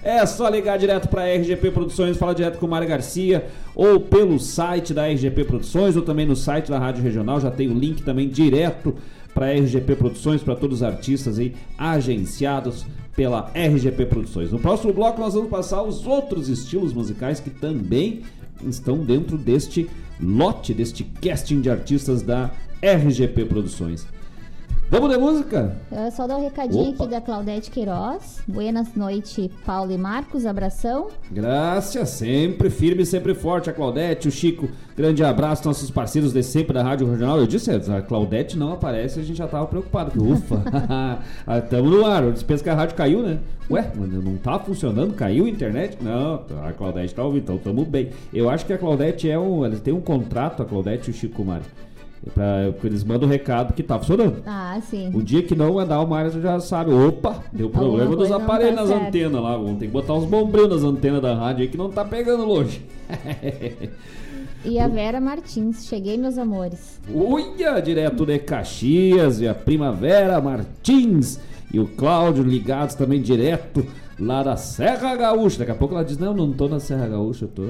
É 0.03 0.25
só 0.25 0.49
ligar 0.49 0.77
direto 0.79 1.07
para 1.07 1.21
a 1.21 1.35
RGP 1.35 1.69
Produções, 1.69 2.17
fala 2.17 2.33
direto 2.33 2.57
com 2.57 2.65
o 2.65 2.69
Mário 2.69 2.87
Garcia, 2.87 3.45
ou 3.75 3.99
pelo 3.99 4.39
site 4.39 4.95
da 4.95 5.05
RGP 5.05 5.43
Produções, 5.45 5.95
ou 5.95 6.01
também 6.01 6.25
no 6.25 6.35
site 6.35 6.71
da 6.71 6.79
Rádio 6.79 7.03
Regional, 7.03 7.39
já 7.39 7.51
tem 7.51 7.69
o 7.69 7.73
link 7.73 8.01
também 8.01 8.27
direto 8.27 8.95
para 9.31 9.45
a 9.45 9.51
RGP 9.51 9.95
Produções, 9.95 10.41
para 10.41 10.55
todos 10.55 10.77
os 10.77 10.83
artistas 10.83 11.37
aí 11.37 11.53
agenciados 11.77 12.83
pela 13.15 13.51
RGP 13.53 14.07
Produções. 14.07 14.51
No 14.51 14.57
próximo 14.57 14.91
bloco 14.91 15.19
nós 15.19 15.35
vamos 15.35 15.49
passar 15.49 15.83
os 15.83 16.07
outros 16.07 16.49
estilos 16.49 16.93
musicais 16.93 17.39
que 17.39 17.51
também 17.51 18.23
estão 18.67 18.97
dentro 19.05 19.37
deste 19.37 19.87
lote, 20.19 20.73
deste 20.73 21.03
casting 21.03 21.61
de 21.61 21.69
artistas 21.69 22.23
da 22.23 22.49
RGP 22.81 23.45
Produções. 23.45 24.07
Vamos 24.91 25.09
de 25.09 25.17
música? 25.17 25.77
É 25.89 26.11
só 26.11 26.27
dar 26.27 26.35
um 26.35 26.43
recadinho 26.43 26.89
Opa. 26.89 27.05
aqui 27.05 27.11
da 27.13 27.21
Claudete 27.21 27.71
Queiroz. 27.71 28.41
Buenas 28.45 28.93
noite, 28.93 29.49
Paulo 29.65 29.89
e 29.89 29.97
Marcos. 29.97 30.45
Abração. 30.45 31.07
Graças, 31.31 32.09
sempre 32.09 32.69
firme, 32.69 33.05
sempre 33.05 33.33
forte. 33.33 33.69
A 33.69 33.73
Claudete, 33.73 34.27
o 34.27 34.31
Chico, 34.31 34.67
grande 34.93 35.23
abraço, 35.23 35.65
nossos 35.65 35.89
parceiros 35.89 36.33
de 36.33 36.43
sempre 36.43 36.73
da 36.73 36.83
Rádio 36.83 37.09
Regional. 37.09 37.39
Eu 37.39 37.47
disse, 37.47 37.71
a 37.71 38.01
Claudete 38.01 38.57
não 38.57 38.73
aparece, 38.73 39.21
a 39.21 39.23
gente 39.23 39.37
já 39.37 39.47
tava 39.47 39.65
preocupado. 39.65 40.11
Ufa, 40.21 40.61
estamos 41.63 41.89
no 41.89 42.05
ar. 42.05 42.23
Eu 42.23 42.33
disse, 42.33 42.43
que 42.61 42.69
a 42.69 42.75
rádio 42.75 42.97
caiu, 42.97 43.23
né? 43.23 43.39
Ué, 43.69 43.89
não 43.95 44.35
tá 44.35 44.59
funcionando? 44.59 45.13
Caiu 45.13 45.45
a 45.45 45.49
internet? 45.49 45.99
Não, 46.01 46.43
a 46.67 46.73
Claudete 46.73 47.15
tá 47.15 47.23
ouvindo, 47.23 47.43
então 47.43 47.55
estamos 47.55 47.87
bem. 47.87 48.09
Eu 48.33 48.49
acho 48.49 48.65
que 48.65 48.73
a 48.73 48.77
Claudete 48.77 49.31
é 49.31 49.39
um. 49.39 49.63
Ela 49.63 49.77
tem 49.77 49.93
um 49.93 50.01
contrato, 50.01 50.61
a 50.61 50.65
Claudete 50.65 51.09
e 51.09 51.13
o 51.13 51.15
Chico 51.15 51.45
Mário 51.45 51.65
Pra, 52.33 52.71
eles 52.83 53.03
mandam 53.03 53.27
o 53.27 53.31
recado 53.31 53.73
que 53.73 53.81
tá 53.81 53.97
funcionando. 53.97 54.43
Ah, 54.45 54.79
sim. 54.81 55.09
O 55.11 55.23
dia 55.23 55.41
que 55.41 55.55
não 55.55 55.73
mandar, 55.73 55.99
o 56.01 56.07
Mário 56.07 56.31
já 56.39 56.59
sabe. 56.59 56.93
Opa, 56.93 57.43
deu 57.51 57.69
problema 57.69 58.15
dos 58.15 58.31
aparelhos 58.31 58.75
tá 58.75 58.81
nas 58.81 58.89
certo. 58.89 59.07
antenas 59.07 59.41
lá. 59.41 59.57
Vamos 59.57 59.79
ter 59.79 59.87
que 59.87 59.91
botar 59.91 60.13
uns 60.13 60.25
bombrinhos 60.25 60.69
nas 60.69 60.83
antenas 60.83 61.21
da 61.21 61.33
rádio 61.33 61.63
aí 61.63 61.67
que 61.67 61.77
não 61.77 61.89
tá 61.89 62.05
pegando 62.05 62.45
longe. 62.45 62.85
E 64.63 64.77
a 64.77 64.87
Vera 64.87 65.19
Martins, 65.19 65.87
cheguei 65.87 66.19
meus 66.19 66.37
amores. 66.37 67.01
Uia, 67.11 67.79
direto 67.79 68.27
de 68.27 68.37
Caxias, 68.37 69.41
e 69.41 69.47
a 69.47 69.55
Primavera 69.55 70.39
Martins 70.39 71.39
e 71.73 71.79
o 71.79 71.87
Cláudio 71.87 72.43
ligados 72.43 72.93
também 72.93 73.19
direto 73.19 73.83
lá 74.19 74.43
da 74.43 74.55
Serra 74.55 75.15
Gaúcha. 75.15 75.59
Daqui 75.59 75.71
a 75.71 75.75
pouco 75.75 75.95
ela 75.95 76.05
diz: 76.05 76.19
Não, 76.19 76.33
não 76.33 76.51
tô 76.51 76.67
na 76.67 76.79
Serra 76.79 77.07
Gaúcha, 77.07 77.45
eu 77.45 77.49
tô 77.49 77.63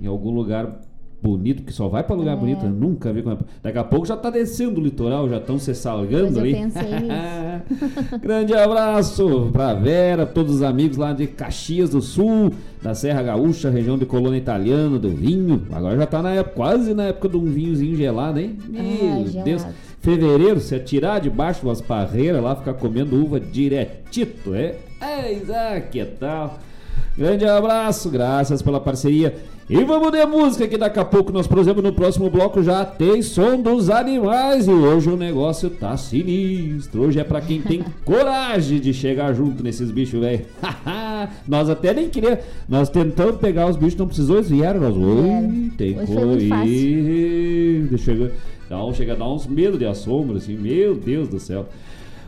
em 0.00 0.06
algum 0.06 0.30
lugar 0.32 0.80
bonito, 1.22 1.62
que 1.62 1.72
só 1.72 1.86
vai 1.86 2.02
para 2.02 2.16
lugar 2.16 2.36
é. 2.36 2.36
bonito, 2.36 2.64
né? 2.64 2.72
nunca 2.74 3.12
vi 3.12 3.22
como 3.22 3.36
é. 3.36 3.38
Daqui 3.62 3.78
a 3.78 3.84
pouco 3.84 4.06
já 4.06 4.16
tá 4.16 4.28
descendo 4.28 4.80
o 4.80 4.84
litoral, 4.84 5.28
já 5.28 5.36
estão 5.36 5.58
se 5.58 5.74
salgando 5.74 6.40
ali. 6.40 6.56
Grande 8.20 8.54
abraço 8.54 9.48
pra 9.52 9.72
Vera, 9.74 10.26
todos 10.26 10.56
os 10.56 10.62
amigos 10.62 10.96
lá 10.96 11.12
de 11.12 11.28
Caxias 11.28 11.90
do 11.90 12.00
Sul, 12.00 12.52
da 12.82 12.94
Serra 12.94 13.22
Gaúcha, 13.22 13.70
região 13.70 13.96
de 13.96 14.04
colônia 14.04 14.38
italiana, 14.38 14.98
do 14.98 15.10
vinho. 15.10 15.62
Agora 15.70 15.96
já 15.96 16.06
tá 16.06 16.20
na 16.20 16.32
época, 16.32 16.56
quase 16.56 16.92
na 16.92 17.04
época 17.04 17.28
de 17.28 17.36
um 17.36 17.44
vinhozinho 17.44 17.96
gelado, 17.96 18.40
hein? 18.40 18.58
Meu 18.68 19.44
Deus. 19.44 19.64
Fevereiro, 20.00 20.58
se 20.58 20.74
atirar 20.74 21.20
debaixo 21.20 21.64
das 21.64 21.80
parreiras 21.80 22.42
lá, 22.42 22.56
ficar 22.56 22.74
comendo 22.74 23.22
uva 23.22 23.38
diretito, 23.38 24.52
é? 24.52 24.74
Eis 25.00 25.48
ah, 25.48 25.80
que 25.80 26.04
tal? 26.04 26.58
Grande 27.16 27.44
abraço, 27.44 28.10
graças 28.10 28.62
pela 28.62 28.80
parceria. 28.80 29.36
E 29.70 29.84
vamos 29.84 30.10
de 30.10 30.26
música 30.26 30.66
que 30.66 30.76
daqui 30.76 30.98
a 30.98 31.04
pouco 31.04 31.32
nós, 31.32 31.48
exemplo, 31.56 31.82
no 31.82 31.92
próximo 31.92 32.28
bloco 32.28 32.62
já 32.62 32.84
tem 32.84 33.22
som 33.22 33.60
dos 33.60 33.88
animais 33.88 34.66
e 34.66 34.70
hoje 34.70 35.08
o 35.08 35.16
negócio 35.16 35.70
tá 35.70 35.96
sinistro. 35.96 37.02
Hoje 37.02 37.20
é 37.20 37.24
para 37.24 37.40
quem 37.40 37.62
tem 37.62 37.84
coragem 38.04 38.80
de 38.80 38.92
chegar 38.92 39.32
junto 39.32 39.62
nesses 39.62 39.90
bichos, 39.90 40.20
velho. 40.20 40.44
nós 41.46 41.70
até 41.70 41.94
nem 41.94 42.08
queria, 42.08 42.40
nós 42.68 42.88
tentamos 42.90 43.36
pegar 43.36 43.68
os 43.68 43.76
bichos, 43.76 43.96
não 43.96 44.06
precisou, 44.06 44.36
eles 44.36 44.50
vieram, 44.50 44.80
nós, 44.80 44.96
oi, 44.96 45.70
tem 45.78 45.94
coisa. 45.94 46.66
Chega, 47.98 48.32
dá 48.68 48.84
um, 48.84 48.92
chega 48.92 49.12
a 49.12 49.16
dar 49.16 49.28
uns 49.28 49.46
medos 49.46 49.78
de 49.78 49.86
assombro, 49.86 50.36
assim, 50.36 50.56
meu 50.56 50.94
Deus 50.96 51.28
do 51.28 51.38
céu. 51.38 51.68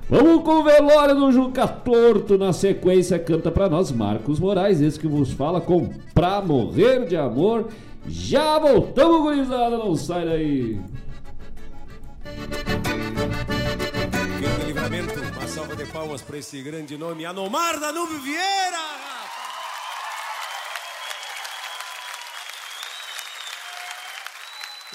Vamos 0.08 0.44
com 0.44 0.60
o 0.60 0.64
velório 0.64 1.14
do 1.14 1.32
Juca 1.32 1.66
Torto. 1.66 2.36
Na 2.36 2.52
sequência, 2.52 3.18
canta 3.18 3.50
para 3.50 3.68
nós 3.68 3.90
Marcos 3.90 4.38
Moraes, 4.38 4.80
esse 4.80 4.98
que 4.98 5.08
vos 5.08 5.32
fala 5.32 5.60
com 5.60 5.88
Pra 6.12 6.42
Morrer 6.42 7.06
de 7.06 7.16
Amor. 7.16 7.68
Já 8.06 8.58
voltamos, 8.58 9.22
gurizada, 9.22 9.78
não 9.78 9.96
sai 9.96 10.26
daí. 10.26 10.80
Quinto 14.38 14.66
livramento, 14.66 15.14
uma 15.38 15.48
salva 15.48 15.74
de 15.74 15.86
palmas 15.86 16.20
para 16.20 16.36
esse 16.36 16.60
grande 16.60 16.98
nome, 16.98 17.24
Anomar 17.24 17.80
Danúbio 17.80 18.18
Vieira! 18.20 18.94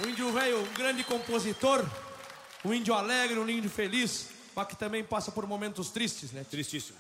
O 0.01 0.07
índio 0.07 0.31
velho, 0.31 0.59
um 0.59 0.73
grande 0.77 1.03
compositor, 1.03 1.83
um 2.63 2.73
índio 2.73 2.93
alegre, 2.93 3.37
um 3.37 3.49
índio 3.49 3.69
feliz, 3.69 4.28
mas 4.55 4.67
que 4.67 4.75
também 4.75 5.03
passa 5.03 5.31
por 5.31 5.45
momentos 5.47 5.89
tristes, 5.89 6.31
né? 6.31 6.45
Tristíssimo. 6.49 6.97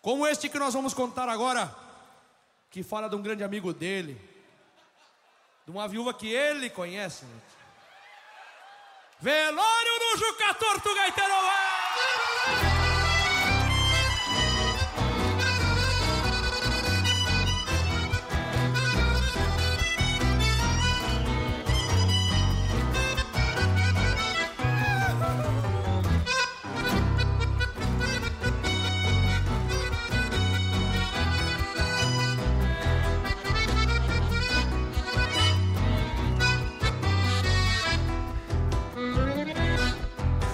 Como 0.00 0.26
este 0.26 0.48
que 0.48 0.58
nós 0.58 0.74
vamos 0.74 0.94
contar 0.94 1.28
agora, 1.28 1.74
que 2.70 2.82
fala 2.82 3.08
de 3.08 3.14
um 3.14 3.22
grande 3.22 3.44
amigo 3.44 3.72
dele, 3.72 4.20
de 5.64 5.70
uma 5.70 5.86
viúva 5.86 6.12
que 6.12 6.28
ele 6.28 6.68
conhece, 6.70 7.24
né? 7.24 7.40
Velório 9.20 9.98
do 10.00 10.18
Juca 10.18 10.54
Torto 10.54 10.88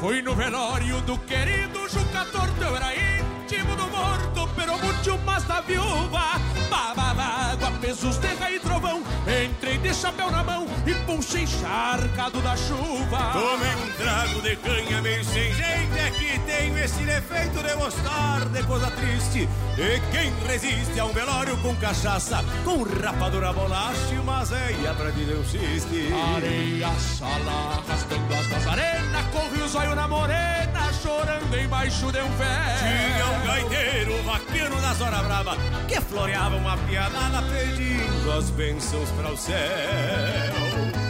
Fui 0.01 0.22
no 0.22 0.32
velório 0.32 1.01
do 1.01 1.18
querido 1.18 1.88
Juca 1.88 2.24
Torto, 2.30 2.62
eu 2.62 2.76
era 2.76 2.92
íntimo 2.94 3.74
do 3.74 3.88
morto, 3.88 4.49
pero 4.55 4.78
muito 4.78 5.18
mais 5.24 5.42
da 5.42 5.61
viúva. 5.61 6.38
Babava 6.70 7.22
água, 7.22 7.72
pesos, 7.80 8.16
terra 8.18 8.49
e 8.49 8.61
trovão, 8.61 9.03
entrei 9.26 9.76
de 9.78 9.92
chapéu 9.92 10.30
na 10.30 10.44
mão 10.44 10.66
puxei 11.09 11.44
encharcado 11.44 12.40
da 12.42 12.54
chuva. 12.54 13.32
Tomei 13.32 13.74
um 13.76 13.92
trago 13.96 14.42
de 14.42 14.56
canha 14.56 15.00
meio 15.00 15.24
sem 15.24 15.54
jeito, 15.54 15.96
é 15.96 16.11
que 16.11 16.38
tenho 16.40 16.78
esse 16.78 17.02
defeito 17.02 17.62
de 17.62 17.74
gostar 17.74 18.44
de 18.44 18.62
coisa 18.64 18.90
triste. 18.90 19.48
E 19.78 20.00
quem 20.12 20.30
resiste 20.46 21.00
a 21.00 21.06
um 21.06 21.12
velório 21.12 21.56
com 21.59 21.74
cachaça, 21.76 22.44
com 22.62 22.82
rapadura 22.82 23.52
bolacha 23.54 24.14
e 24.14 24.18
uma 24.18 24.44
zeia 24.44 24.92
pra 24.94 25.11
te 25.11 25.20
não 25.20 25.42
xiste. 25.44 26.12
Areia, 26.36 26.90
sala, 26.98 27.78
arrastando 27.78 28.34
as 28.34 28.46
das 28.48 28.66
arenas, 28.66 29.26
corre 29.32 29.62
o 29.62 29.68
zóio 29.68 29.94
na 29.94 30.06
morena, 30.06 30.92
chorando 31.02 31.59
embaixo 31.59 32.12
de 32.12 32.20
um 32.20 32.30
pé. 32.36 32.76
Tinha 32.80 33.26
um 33.26 33.46
gaiteiro 33.46 34.22
vaqueiro 34.24 34.80
das 34.82 35.00
horas 35.00 35.22
brava 35.22 35.56
que 35.88 36.00
floreava 36.02 36.56
uma 36.56 36.76
pianada 36.76 37.42
pedindo 37.42 38.32
as 38.32 38.50
bênçãos 38.50 39.09
para 39.11 39.32
o 39.32 39.36
céu. 39.36 41.07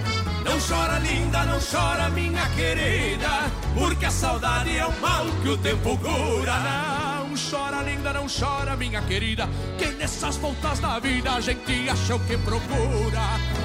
Não 0.49 0.59
chora, 0.59 0.99
linda, 0.99 1.45
não 1.45 1.59
chora, 1.61 2.09
minha 2.09 2.49
querida, 2.57 3.29
porque 3.75 4.07
a 4.07 4.11
saudade 4.11 4.79
é 4.79 4.87
um 4.87 4.99
mal 4.99 5.27
que 5.43 5.49
o 5.51 5.59
tempo 5.59 5.99
cura. 5.99 6.55
Não 7.29 7.35
chora, 7.37 7.83
linda, 7.83 8.15
não 8.15 8.27
chora, 8.27 8.75
minha 8.75 9.03
querida, 9.03 9.47
que 9.77 9.89
nessas 9.89 10.39
voltas 10.39 10.79
da 10.81 10.99
vida 11.01 11.33
a 11.33 11.41
gente 11.41 11.91
acha 11.91 12.17
o 12.17 12.21
que 12.21 12.39
procura. 12.39 13.21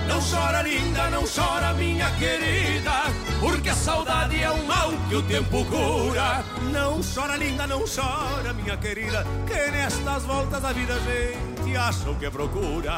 Não 0.09 0.19
chora, 0.19 0.61
linda, 0.61 1.09
não 1.09 1.23
chora, 1.23 1.73
minha 1.73 2.11
querida, 2.11 2.91
porque 3.39 3.69
a 3.69 3.75
saudade 3.75 4.43
é 4.43 4.51
um 4.51 4.65
mal 4.65 4.91
que 5.07 5.15
o 5.15 5.23
tempo 5.23 5.63
cura. 5.63 6.43
Não 6.69 6.99
chora, 7.01 7.37
linda, 7.37 7.65
não 7.65 7.85
chora, 7.87 8.51
minha 8.51 8.75
querida, 8.75 9.25
que 9.47 9.71
nestas 9.71 10.23
voltas 10.23 10.61
da 10.61 10.73
vida 10.73 10.95
a 10.95 10.99
gente 10.99 11.77
acha 11.77 12.09
o 12.09 12.15
que 12.15 12.29
procura. 12.29 12.97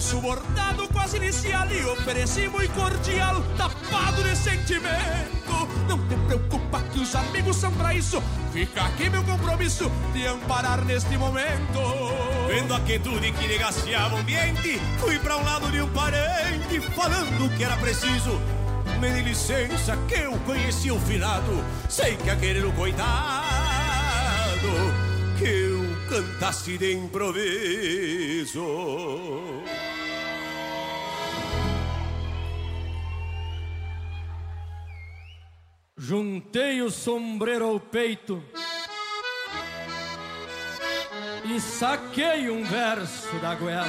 lenço 0.05 0.21
bordado 0.21 0.87
com 0.89 0.99
as 0.99 1.15
inicial 1.15 1.67
e 1.71 1.83
ofereci 1.85 2.47
muito 2.47 2.71
cordial, 2.73 3.41
tapado 3.57 4.23
de 4.23 4.35
sentimento. 4.35 5.67
Não 5.87 5.97
te 6.07 6.15
preocupa 6.27 6.79
que 6.93 6.99
os 6.99 7.15
amigos 7.15 7.55
são 7.57 7.71
pra 7.71 7.91
isso. 7.95 8.21
Fica 8.53 8.83
aqui 8.83 9.09
meu 9.09 9.23
compromisso 9.23 9.91
de 10.13 10.27
amparar 10.27 10.85
neste 10.85 11.17
momento. 11.17 11.79
Vendo 12.47 12.75
a 12.75 12.79
quietude 12.81 13.31
que 13.31 13.47
negaciava 13.47 14.15
o 14.15 14.19
ambiente, 14.19 14.79
fui 14.99 15.17
pra 15.17 15.37
um 15.37 15.43
lado 15.43 15.71
de 15.71 15.81
um 15.81 15.89
parente, 15.89 16.79
falando 16.95 17.57
que 17.57 17.63
era 17.63 17.75
preciso. 17.77 18.39
Me 18.99 19.09
dê 19.09 19.21
licença 19.21 19.97
que 20.07 20.19
eu 20.19 20.37
conheci 20.45 20.91
o 20.91 20.99
finado, 20.99 21.63
sei 21.89 22.15
que 22.15 22.29
aquele 22.29 22.61
coitado 22.73 23.05
que 25.39 25.45
eu 25.45 25.83
cantasse 26.07 26.77
de 26.77 26.93
improviso. 26.93 28.61
Juntei 35.97 36.81
o 36.81 36.91
sombreiro 36.91 37.65
ao 37.65 37.79
peito 37.79 38.43
e 41.45 41.59
saquei 41.59 42.49
um 42.49 42.65
verso 42.65 43.33
da 43.39 43.55
goela. 43.55 43.87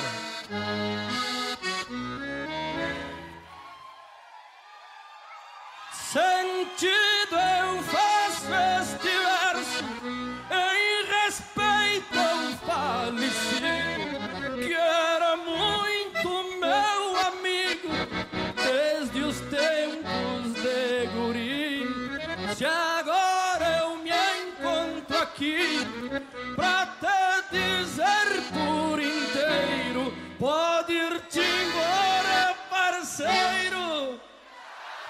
Sentido 5.93 7.16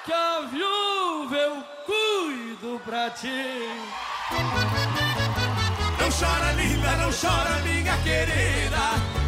que 0.07 0.13
a 0.13 0.41
viúva 0.43 1.37
eu 1.37 1.65
cuido 1.85 2.81
pra 2.85 3.11
ti. 3.11 3.67
Chora, 6.19 6.53
linda, 6.53 6.97
não 6.97 7.11
chora, 7.13 7.61
minha 7.63 7.95
querida, 7.99 8.79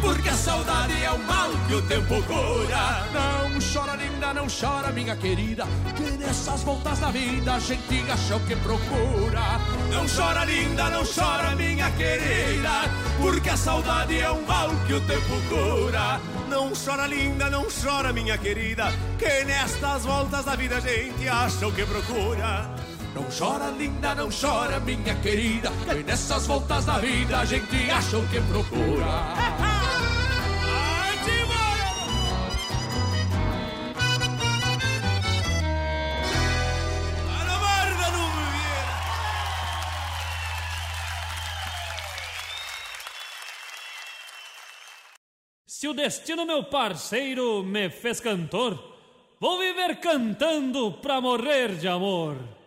porque 0.01 0.27
a 0.27 0.33
saudade 0.33 1.03
é 1.03 1.11
o 1.11 1.19
mal 1.19 1.51
que 1.67 1.75
o 1.75 1.81
tempo 1.83 2.15
cura. 2.23 3.05
Não 3.13 3.59
chora, 3.61 3.95
linda, 3.95 4.33
não 4.33 4.47
chora, 4.47 4.91
minha 4.91 5.15
querida, 5.15 5.65
que 5.95 6.17
nessas 6.17 6.63
voltas 6.63 6.97
da 6.97 7.11
vida 7.11 7.53
a 7.53 7.59
gente 7.59 8.11
acha 8.11 8.37
o 8.37 8.39
que 8.39 8.55
procura. 8.55 9.59
Não 9.91 10.07
chora, 10.07 10.43
linda, 10.45 10.89
não 10.89 11.03
chora, 11.05 11.55
minha 11.55 11.91
querida, 11.91 12.71
porque 13.21 13.49
a 13.49 13.57
saudade 13.57 14.19
é 14.19 14.31
um 14.31 14.41
mal 14.47 14.69
que 14.87 14.93
o 14.93 15.01
tempo 15.01 15.39
cura. 15.47 16.19
Não 16.49 16.71
chora, 16.73 17.05
linda, 17.05 17.51
não 17.51 17.67
chora, 17.69 18.11
minha 18.11 18.35
querida, 18.35 18.91
que 19.19 19.45
nestas 19.45 20.05
voltas 20.05 20.43
da 20.43 20.55
vida 20.55 20.77
a 20.77 20.79
gente 20.79 21.29
acha 21.29 21.67
o 21.67 21.71
que 21.71 21.85
procura. 21.85 22.67
Não 23.13 23.25
chora, 23.37 23.69
linda, 23.71 24.13
não 24.15 24.29
chora, 24.29 24.79
minha 24.79 25.15
querida. 25.15 25.71
E 25.97 26.03
nessas 26.03 26.45
voltas 26.45 26.85
da 26.85 26.97
vida 26.99 27.39
a 27.39 27.45
gente 27.45 27.89
acha 27.89 28.17
o 28.17 28.27
que 28.27 28.39
procura. 28.41 29.59
Se 45.79 45.87
o 45.87 45.93
destino, 45.93 46.45
meu 46.45 46.65
parceiro, 46.65 47.63
me 47.63 47.89
fez 47.89 48.19
cantor, 48.19 48.77
vou 49.39 49.57
viver 49.57 50.01
cantando 50.01 50.91
pra 51.01 51.21
morrer 51.21 51.75
de 51.77 51.87
amor 51.87 52.58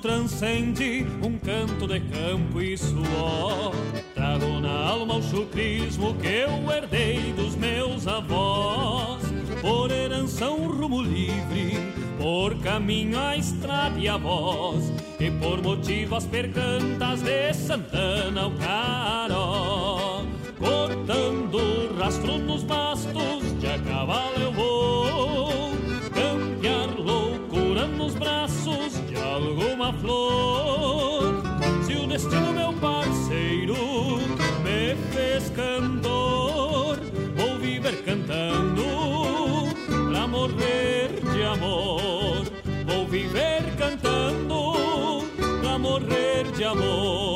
transcende 0.00 1.06
um 1.22 1.38
canto 1.38 1.86
de 1.86 2.00
campo 2.00 2.60
e 2.60 2.76
suor. 2.76 3.99
Trago 4.30 4.60
na 4.60 4.90
alma 4.90 5.16
o 5.16 5.22
chucrismo 5.24 6.14
que 6.14 6.28
eu 6.28 6.70
herdei 6.70 7.32
dos 7.32 7.56
meus 7.56 8.06
avós. 8.06 9.20
Por 9.60 9.90
herança 9.90 10.48
um 10.48 10.68
rumo 10.68 11.02
livre, 11.02 11.92
por 12.16 12.56
caminho 12.60 13.18
a 13.18 13.36
estrada 13.36 13.98
e 13.98 14.08
a 14.08 14.16
voz, 14.16 14.92
e 15.18 15.32
por 15.32 15.60
motivo 15.60 16.14
as 16.14 16.26
percantas 16.26 17.22
de 17.22 17.52
Santana 17.54 18.46
o 18.46 18.52
caró. 18.52 20.22
Cortando 20.60 21.98
rastro 21.98 22.38
nos 22.38 22.62
bastos, 22.62 23.58
de 23.58 23.66
a 23.66 23.78
cavalo 23.80 24.36
eu 24.40 24.52
vou, 24.52 25.72
campear 26.14 26.88
loucura 26.96 27.84
nos 27.88 28.14
braços 28.14 29.02
alguma 29.20 29.92
flor. 29.94 30.49
Morrer 40.40 41.08
de 41.34 41.42
amor. 41.42 42.44
Vou 42.86 43.06
viver 43.06 43.62
cantando 43.76 45.26
pra 45.60 45.78
morrer 45.78 46.50
de 46.56 46.64
amor. 46.64 47.29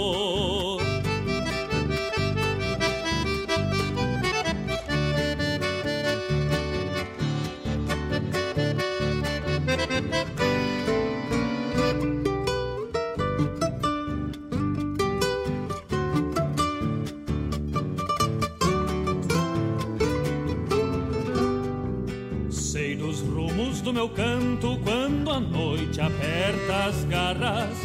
Meu 24.04 24.08
canto 24.10 24.78
quando 24.84 25.30
a 25.30 25.40
noite 25.40 25.98
aperta 25.98 26.84
as 26.88 27.04
garras, 27.04 27.78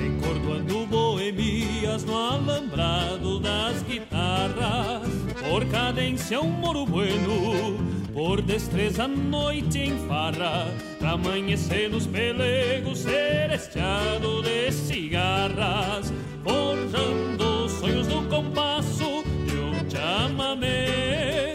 encordoando 0.00 0.86
boemias 0.86 2.02
no 2.02 2.16
alambrado 2.16 3.38
das 3.38 3.82
guitarras. 3.82 5.06
Por 5.46 5.66
cadência 5.66 6.40
um 6.40 6.48
moro 6.48 6.86
bueno, 6.86 7.76
por 8.14 8.40
destreza 8.40 9.04
a 9.04 9.08
noite 9.08 9.80
em 9.80 9.98
farra, 10.08 10.66
pra 10.98 11.10
amanhecer 11.10 11.90
nos 11.90 12.06
pelegos 12.06 13.00
seresteado 13.00 14.42
de 14.42 14.72
cigarras, 14.72 16.10
forjando 16.42 17.68
sonhos 17.68 18.06
do 18.06 18.22
compasso 18.30 19.22
de 19.46 19.58
um 19.58 19.90
chamamé, 19.90 21.45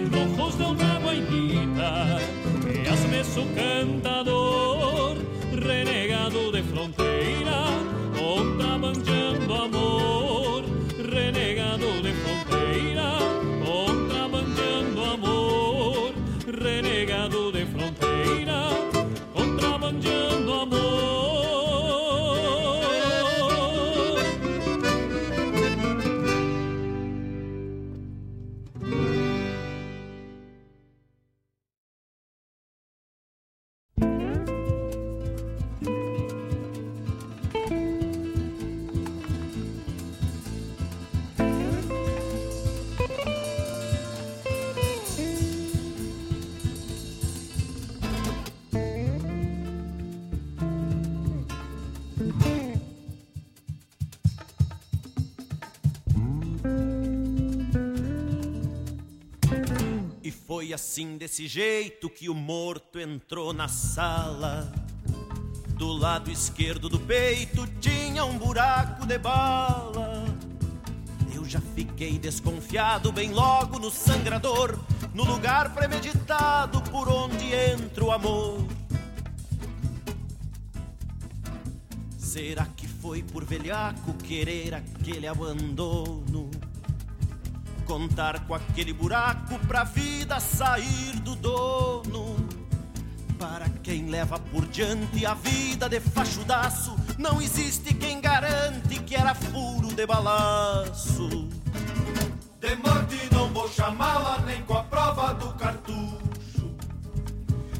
cem 0.00 0.06
rojos 0.06 0.56
de 0.56 0.62
uma 0.62 0.98
guainita 1.00 2.18
que 2.62 2.88
asmesso 2.88 3.46
cantador 3.54 5.16
renegado 5.52 6.50
de 6.50 6.62
fronteira 6.62 7.64
contrabandeando 8.16 9.54
amor 9.54 10.21
assim 60.92 61.16
desse 61.16 61.48
jeito 61.48 62.10
que 62.10 62.28
o 62.28 62.34
morto 62.34 63.00
entrou 63.00 63.54
na 63.54 63.66
sala. 63.66 64.70
Do 65.68 65.90
lado 65.90 66.30
esquerdo 66.30 66.86
do 66.86 67.00
peito 67.00 67.66
tinha 67.80 68.26
um 68.26 68.36
buraco 68.36 69.06
de 69.06 69.16
bala. 69.16 70.22
Eu 71.34 71.46
já 71.46 71.62
fiquei 71.74 72.18
desconfiado 72.18 73.10
bem 73.10 73.32
logo 73.32 73.78
no 73.78 73.90
sangrador, 73.90 74.78
no 75.14 75.24
lugar 75.24 75.72
premeditado 75.72 76.82
por 76.90 77.08
onde 77.08 77.54
entra 77.54 78.04
o 78.04 78.12
amor. 78.12 78.62
Será 82.18 82.66
que 82.66 82.86
foi 82.86 83.22
por 83.22 83.46
velhaco 83.46 84.12
querer 84.18 84.74
aquele 84.74 85.26
abandono? 85.26 86.50
Contar 87.92 88.40
com 88.46 88.54
aquele 88.54 88.90
buraco 88.90 89.58
pra 89.68 89.84
vida 89.84 90.40
sair 90.40 91.20
do 91.20 91.34
dono. 91.36 92.36
Para 93.38 93.68
quem 93.82 94.08
leva 94.08 94.38
por 94.38 94.64
diante 94.68 95.26
a 95.26 95.34
vida 95.34 95.90
de 95.90 96.00
fachudaço, 96.00 96.96
não 97.18 97.42
existe 97.42 97.92
quem 97.92 98.18
garante 98.18 98.98
que 99.00 99.14
era 99.14 99.34
furo 99.34 99.88
de 99.88 100.06
balaço. 100.06 101.28
De 102.62 102.76
morte 102.76 103.28
não 103.30 103.52
vou 103.52 103.68
chamá-la 103.68 104.38
nem 104.46 104.62
com 104.62 104.72
a 104.72 104.84
prova 104.84 105.34
do 105.34 105.52
cartucho. 105.52 106.74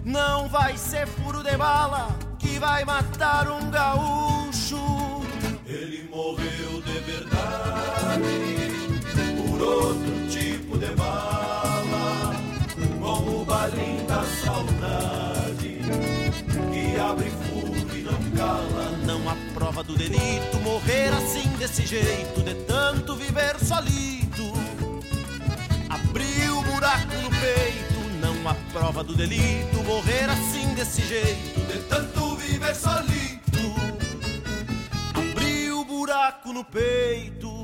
Não 0.05 0.47
vai 0.47 0.77
ser 0.77 1.07
furo 1.07 1.43
de 1.43 1.57
bala 1.57 2.15
que 2.39 2.59
vai 2.59 2.85
matar 2.85 3.51
um 3.51 3.71
gaúcho. 3.71 4.77
Ele 5.65 6.07
morreu 6.11 6.83
de 6.83 6.99
verdade 7.01 8.62
outro 9.63 10.29
tipo 10.29 10.77
de 10.79 10.87
bala, 10.95 12.35
como 13.01 13.43
o 13.43 13.45
balim 13.45 14.05
da 14.07 14.25
saudade, 14.45 15.81
que 16.73 17.01
abre 17.01 17.31
fogo 17.31 17.97
e 17.97 18.03
não 18.03 18.31
cala. 18.37 18.91
Não 19.07 19.29
há 19.29 19.37
prova 19.55 19.83
do 19.83 19.95
delito 19.97 20.59
morrer 20.61 21.13
assim 21.15 21.49
desse 21.59 21.87
jeito, 21.87 22.43
de 22.43 22.55
tanto 22.67 23.15
viver 23.17 23.59
solido. 23.59 24.53
Abriu 25.89 26.59
o 26.59 26.63
buraco 26.63 27.17
no 27.23 27.31
peito, 27.31 28.01
não 28.21 28.49
há 28.49 28.55
prova 28.73 29.05
do 29.05 29.15
delito 29.15 29.83
morrer 29.85 30.29
assim 30.29 30.75
desse 30.75 31.03
jeito, 31.03 31.61
de 31.73 31.79
tanto 31.89 32.37
viver 32.37 32.75
solido. 32.75 33.33
Abriu 35.15 35.81
o 35.81 35.85
buraco 35.85 36.53
no 36.53 36.65
peito. 36.65 37.62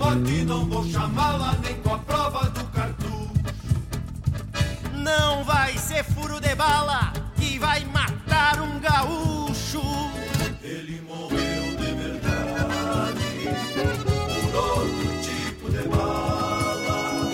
Morte, 0.00 0.44
não 0.46 0.64
vou 0.64 0.82
chamá-la 0.86 1.58
nem 1.62 1.74
com 1.82 1.92
a 1.92 1.98
prova 1.98 2.48
do 2.48 2.64
cartucho. 2.72 3.30
Não 4.94 5.44
vai 5.44 5.76
ser 5.76 6.02
furo 6.04 6.40
de 6.40 6.54
bala 6.54 7.12
que 7.36 7.58
vai 7.58 7.84
matar 7.84 8.62
um 8.62 8.80
gaúcho. 8.80 9.82
Ele 10.62 11.02
morreu 11.02 11.76
de 11.76 11.92
verdade 12.02 13.24
por 14.42 14.54
outro 14.56 15.20
tipo 15.20 15.70
de 15.70 15.82
bala, 15.86 17.28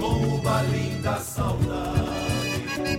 com 0.00 0.36
o 0.36 0.38
balim 0.40 1.02
da 1.02 1.16
saudade 1.16 2.96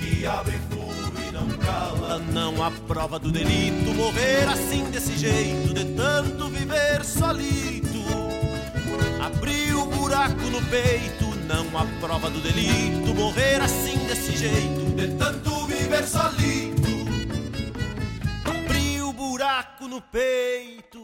que 0.00 0.26
abre 0.26 0.58
furo 0.70 1.12
e 1.22 2.32
não 2.32 2.64
há 2.64 2.70
prova 2.88 3.20
do 3.20 3.30
delito. 3.30 3.94
Morrer 3.94 4.48
assim 4.48 4.90
desse 4.90 5.16
jeito, 5.16 5.72
de 5.72 5.84
tanto 5.94 6.48
viver 6.48 7.04
solito. 7.04 7.93
Abriu 9.24 9.80
o 9.80 9.86
buraco 9.86 10.50
no 10.50 10.60
peito, 10.66 11.34
não 11.46 11.78
há 11.78 11.86
prova 11.98 12.28
do 12.28 12.40
delito 12.40 13.14
morrer 13.14 13.58
assim 13.58 13.96
desse 14.06 14.36
jeito, 14.36 14.94
de 14.94 15.16
tanto 15.16 15.66
viver 15.66 16.06
solito. 16.06 16.84
Abriu 18.44 19.08
o 19.08 19.12
buraco 19.14 19.88
no 19.88 20.02
peito. 20.02 21.03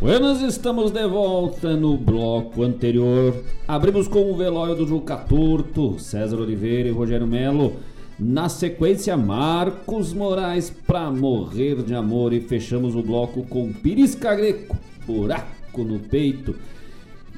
Buenas, 0.00 0.40
estamos 0.40 0.90
de 0.90 1.06
volta 1.06 1.76
no 1.76 1.94
bloco 1.94 2.62
anterior. 2.62 3.44
Abrimos 3.68 4.08
com 4.08 4.32
o 4.32 4.34
velório 4.34 4.74
do 4.74 4.86
Juca 4.86 5.14
Turto, 5.18 5.98
César 5.98 6.38
Oliveira 6.38 6.88
e 6.88 6.90
Rogério 6.90 7.26
Melo. 7.26 7.74
Na 8.18 8.48
sequência, 8.48 9.14
Marcos 9.14 10.14
Moraes 10.14 10.70
pra 10.70 11.10
morrer 11.10 11.82
de 11.82 11.94
amor. 11.94 12.32
E 12.32 12.40
fechamos 12.40 12.96
o 12.96 13.02
bloco 13.02 13.42
com 13.42 13.70
Pirisca 13.74 14.34
Greco, 14.34 14.74
buraco 15.06 15.84
no 15.84 15.98
peito. 15.98 16.56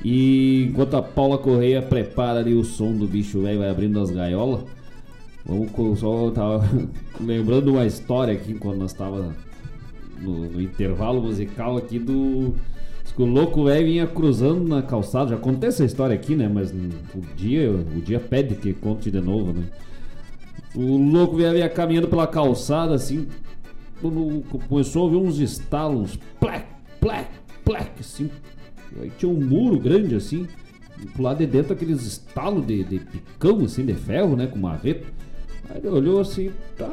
E 0.05 0.69
enquanto 0.71 0.97
a 0.97 1.03
Paula 1.03 1.39
Correia 1.39 1.83
prepara 1.83 2.39
ali 2.39 2.55
o 2.55 2.63
som 2.63 2.93
do 2.93 3.09
bicho 3.09 3.43
velho, 3.43 3.59
vai 3.59 3.71
abrindo 3.71 3.99
as 3.99 4.13
gaiolas. 4.13 4.61
Vamos 5.45 5.99
só 5.99 6.31
tava 6.31 6.65
lembrando 7.21 7.73
uma 7.73 7.87
história 7.87 8.33
aqui 8.33 8.55
quando 8.55 8.79
nós 8.79 8.93
estávamos 8.93 9.35
no, 10.23 10.51
no, 10.51 10.61
intervalo 10.61 11.21
musical 11.21 11.77
aqui 11.77 11.99
do. 11.99 12.55
que 13.15 13.23
o 13.23 13.27
louco 13.27 13.65
velho 13.65 13.87
vinha 13.87 14.07
cruzando 14.07 14.67
na 14.67 14.83
calçada. 14.83 15.31
Já 15.31 15.37
contei 15.37 15.69
essa 15.69 15.85
história 15.85 16.15
aqui, 16.15 16.35
né? 16.35 16.49
Mas 16.49 16.71
o 16.71 17.21
dia, 17.37 17.71
o 17.71 18.01
dia 18.01 18.21
pede 18.21 18.55
que 18.55 18.73
conte 18.73 19.11
de 19.11 19.21
novo, 19.21 19.53
né? 19.53 19.65
O 20.75 20.97
louco 20.97 21.37
velho 21.37 21.55
vinha 21.55 21.69
caminhando 21.69 22.09
pela 22.09 22.27
calçada 22.27 22.95
assim. 22.95 23.27
Começou 24.69 25.03
a 25.03 25.05
ouvir 25.05 25.17
uns 25.17 25.39
estalos, 25.39 26.19
plec, 26.41 26.67
plec, 27.01 27.29
plec, 27.65 27.91
assim. 28.01 28.31
Aí 29.01 29.11
tinha 29.17 29.31
um 29.31 29.41
muro 29.41 29.79
grande 29.79 30.15
assim. 30.15 30.47
E 31.01 31.07
pro 31.07 31.23
lado 31.23 31.39
de 31.39 31.47
dentro 31.47 31.73
aqueles 31.73 32.03
estalos 32.05 32.67
de, 32.67 32.85
de 32.85 32.99
picão, 33.01 33.65
assim, 33.65 33.85
de 33.85 33.95
ferro, 33.95 34.37
né? 34.37 34.47
Com 34.47 34.59
marreta. 34.59 35.07
Aí 35.69 35.79
ele 35.79 35.89
olhou 35.89 36.21
assim, 36.21 36.51
tá, 36.77 36.91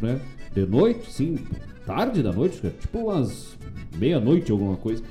né? 0.00 0.20
De 0.54 0.64
noite, 0.66 1.10
sim, 1.10 1.38
tarde 1.86 2.22
da 2.22 2.32
noite, 2.32 2.60
tipo 2.80 2.98
umas 2.98 3.56
meia-noite, 3.96 4.50
alguma 4.50 4.76
coisa. 4.76 5.02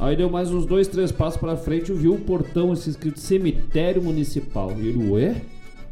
Aí 0.00 0.16
deu 0.16 0.30
mais 0.30 0.50
uns 0.50 0.64
dois, 0.64 0.86
três 0.86 1.10
passos 1.10 1.40
pra 1.40 1.56
frente 1.56 1.90
e 1.90 1.94
viu 1.94 2.14
o 2.14 2.20
portão 2.20 2.70
assim, 2.70 2.90
escrito 2.90 3.18
cemitério 3.18 4.02
municipal. 4.02 4.72
E 4.78 4.88
ele, 4.88 5.10
ué? 5.10 5.42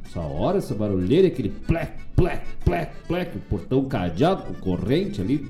Essa 0.05 0.21
hora, 0.21 0.59
essa 0.59 0.75
barulheira, 0.75 1.27
aquele 1.27 1.49
plec, 1.49 1.93
plec, 2.15 2.43
plec, 2.65 2.93
plec, 3.09 3.37
o 3.37 3.41
portão 3.41 3.85
cadeado 3.85 4.45
com 4.45 4.55
corrente 4.55 5.21
ali. 5.21 5.49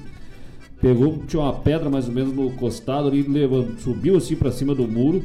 Pegou, 0.80 1.18
tinha 1.26 1.42
uma 1.42 1.52
pedra 1.52 1.90
mais 1.90 2.08
ou 2.08 2.14
menos 2.14 2.34
no 2.34 2.50
costado 2.52 3.08
ali, 3.08 3.22
levou, 3.22 3.66
subiu 3.78 4.16
assim 4.16 4.36
pra 4.36 4.50
cima 4.50 4.74
do 4.74 4.88
muro 4.88 5.22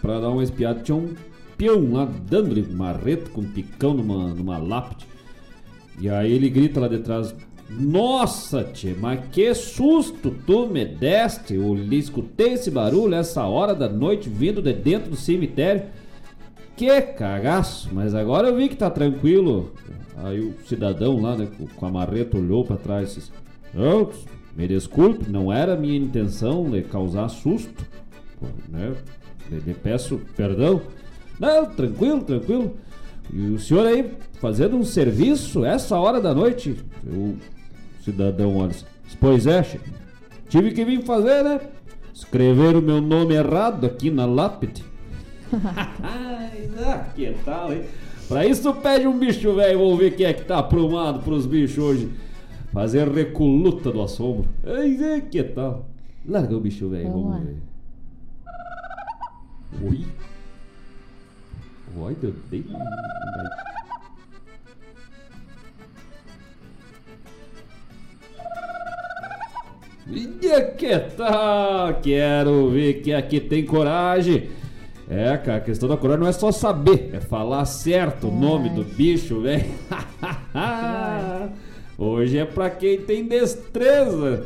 pra 0.00 0.20
dar 0.20 0.30
uma 0.30 0.42
espiada. 0.42 0.80
Tinha 0.80 0.96
um 0.96 1.14
peão 1.56 1.92
lá 1.92 2.04
dando-lhe 2.04 2.62
marreta 2.62 3.30
com 3.30 3.42
picão 3.44 3.94
numa, 3.94 4.34
numa 4.34 4.58
lápide. 4.58 5.06
E 6.00 6.08
aí 6.08 6.32
ele 6.32 6.50
grita 6.50 6.80
lá 6.80 6.88
de 6.88 6.98
trás: 6.98 7.34
nossa, 7.68 8.62
tia, 8.62 8.94
mas 9.00 9.20
que 9.32 9.54
susto 9.54 10.30
tu 10.46 10.66
me 10.66 10.84
deste! 10.84 11.54
Eu 11.54 11.74
escutei 11.92 12.52
esse 12.52 12.70
barulho 12.70 13.14
essa 13.14 13.44
hora 13.46 13.74
da 13.74 13.88
noite 13.88 14.28
vindo 14.28 14.60
de 14.60 14.72
dentro 14.72 15.10
do 15.10 15.16
cemitério. 15.16 15.84
Que 16.76 17.00
cagaço! 17.00 17.88
Mas 17.92 18.14
agora 18.14 18.48
eu 18.48 18.56
vi 18.56 18.68
que 18.68 18.76
tá 18.76 18.90
tranquilo. 18.90 19.72
Aí 20.16 20.40
o 20.40 20.54
cidadão 20.66 21.20
lá, 21.20 21.36
né, 21.36 21.48
com 21.76 21.86
a 21.86 21.90
marreta 21.90 22.36
olhou 22.36 22.64
para 22.64 22.76
trás 22.76 23.12
e 23.12 23.14
disse: 23.16 23.30
me 24.56 24.68
desculpe, 24.68 25.28
não 25.28 25.52
era 25.52 25.76
minha 25.76 25.96
intenção 25.96 26.70
de 26.70 26.82
causar 26.82 27.28
susto. 27.28 27.84
Pô, 28.38 28.46
né? 28.68 28.94
Lhe 29.50 29.74
peço 29.74 30.20
perdão. 30.36 30.80
Não, 31.40 31.66
tranquilo, 31.66 32.22
tranquilo. 32.22 32.76
E 33.32 33.50
o 33.50 33.58
senhor 33.58 33.86
aí 33.86 34.12
fazendo 34.40 34.76
um 34.76 34.84
serviço 34.84 35.64
essa 35.64 35.98
hora 35.98 36.20
da 36.20 36.32
noite? 36.32 36.76
Eu 37.04 37.34
cidadão 38.04 38.56
olha 38.56 38.74
Pois 39.18 39.46
é, 39.46 39.62
chefe. 39.62 39.92
Tive 40.48 40.72
que 40.72 40.84
vir 40.84 41.02
fazer, 41.02 41.42
né? 41.42 41.60
Escrever 42.12 42.76
o 42.76 42.82
meu 42.82 43.00
nome 43.00 43.34
errado 43.34 43.86
aqui 43.86 44.10
na 44.10 44.26
lápide. 44.26 44.84
ah, 45.54 47.06
que 47.14 47.34
tal, 47.44 47.72
hein? 47.72 47.84
Pra 48.28 48.46
isso 48.46 48.72
pede 48.74 49.06
um 49.06 49.18
bicho 49.18 49.54
velho, 49.54 49.78
vamos 49.78 49.98
ver 49.98 50.16
quem 50.16 50.26
é 50.26 50.32
que 50.32 50.44
tá 50.44 50.58
aprumado 50.58 51.22
pros 51.22 51.46
bichos 51.46 51.78
hoje. 51.78 52.10
Fazer 52.72 53.08
recoluta 53.08 53.90
do 53.90 54.02
assombro. 54.02 54.48
Ai, 54.64 55.22
que 55.30 55.42
tal? 55.42 55.86
Larga 56.26 56.56
o 56.56 56.60
bicho 56.60 56.88
velho, 56.88 57.10
vamos, 57.10 57.30
vamos 57.30 57.46
ver. 57.46 57.56
Oi? 59.82 60.06
Oi, 61.96 62.16
deu 62.20 62.34
E 70.06 70.26
que 70.76 70.98
tal? 71.16 71.94
Quero 72.02 72.70
ver 72.70 73.00
que 73.00 73.12
aqui 73.12 73.40
tem 73.40 73.64
coragem. 73.64 74.48
É, 75.08 75.36
cara, 75.36 75.58
a 75.58 75.60
questão 75.60 75.88
da 75.88 75.96
coragem 75.96 76.20
não 76.20 76.28
é 76.28 76.32
só 76.32 76.52
saber, 76.52 77.10
é 77.12 77.20
falar 77.20 77.64
certo 77.64 78.28
o 78.28 78.32
nome 78.32 78.68
do 78.70 78.84
bicho, 78.84 79.40
velho. 79.40 79.64
Hoje 81.96 82.38
é 82.38 82.44
para 82.44 82.70
quem 82.70 82.98
tem 82.98 83.26
destreza 83.26 84.44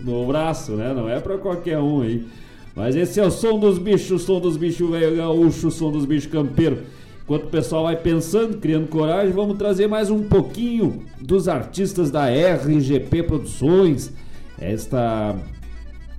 no 0.00 0.26
braço, 0.26 0.72
né? 0.72 0.92
Não 0.94 1.08
é 1.08 1.20
para 1.20 1.38
qualquer 1.38 1.78
um 1.78 2.02
aí. 2.02 2.26
Mas 2.74 2.96
esse 2.96 3.20
é 3.20 3.24
o 3.24 3.30
som 3.30 3.58
dos 3.58 3.78
bichos, 3.78 4.10
o 4.10 4.18
som 4.18 4.40
dos 4.40 4.56
bichos 4.56 4.90
velho 4.90 5.16
gaúcho, 5.16 5.68
o 5.68 5.70
som 5.70 5.90
dos 5.90 6.04
bichos 6.04 6.30
campeiro. 6.30 6.82
Enquanto 7.22 7.44
o 7.44 7.48
pessoal 7.50 7.84
vai 7.84 7.96
pensando, 7.96 8.58
criando 8.58 8.88
coragem, 8.88 9.32
vamos 9.32 9.56
trazer 9.56 9.86
mais 9.86 10.10
um 10.10 10.24
pouquinho 10.24 11.04
dos 11.20 11.48
artistas 11.48 12.10
da 12.10 12.26
RGP 12.26 13.22
Produções, 13.22 14.12
esta 14.72 15.36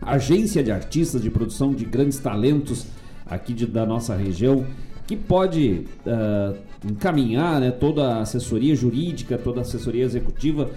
agência 0.02 0.64
de 0.64 0.72
artistas 0.72 1.22
de 1.22 1.30
produção 1.30 1.74
de 1.74 1.86
grandes 1.86 2.20
talentos 2.20 2.86
aqui 3.26 3.54
de, 3.54 3.66
da 3.66 3.86
nossa 3.86 4.16
região, 4.16 4.66
que 5.08 5.16
pode 5.16 5.86
uh, 6.06 6.56
encaminhar 6.84 7.60
né, 7.60 7.72
toda 7.72 8.16
a 8.16 8.22
assessoria 8.22 8.76
jurídica, 8.76 9.38
toda 9.38 9.60
a 9.60 9.62
assessoria 9.62 10.04
executiva 10.04 10.70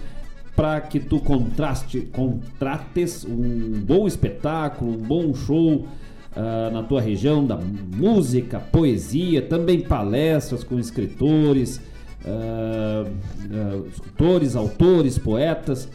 para 0.55 0.81
que 0.81 0.99
tu 0.99 1.19
contraste, 1.19 2.01
contrates 2.01 3.23
um 3.23 3.79
bom 3.81 4.05
espetáculo, 4.07 4.91
um 4.91 4.97
bom 4.97 5.33
show 5.33 5.75
uh, 5.75 6.73
na 6.73 6.83
tua 6.83 7.01
região 7.01 7.45
da 7.45 7.55
música, 7.57 8.59
poesia, 8.59 9.41
também 9.41 9.81
palestras 9.81 10.63
com 10.63 10.77
escritores, 10.77 11.79
uh, 12.25 13.87
escritores, 13.87 14.55
autores, 14.55 15.17
poetas, 15.17 15.87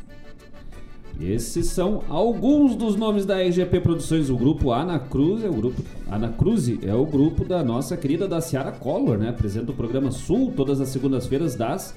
Esses 1.20 1.68
são 1.68 2.04
alguns 2.10 2.76
dos 2.76 2.96
nomes 2.96 3.26
da 3.26 3.42
RGP 3.42 3.80
Produções. 3.80 4.30
O 4.30 4.36
grupo 4.36 4.72
Ana 4.72 5.00
Cruz 5.00 5.44
é 5.44 5.50
o 5.50 5.54
grupo 5.54 5.82
Ana 6.10 6.30
Cruz 6.30 6.70
é 6.84 6.94
o 6.94 7.06
grupo 7.06 7.46
da 7.46 7.64
nossa 7.64 7.96
querida 7.96 8.28
da 8.28 8.42
Ciara 8.42 8.72
Collor, 8.72 9.18
né? 9.18 9.30
Apresenta 9.30 9.72
o 9.72 9.76
programa 9.76 10.12
Sul 10.12 10.52
todas 10.56 10.82
as 10.82 10.90
segundas-feiras 10.90 11.56
das 11.56 11.96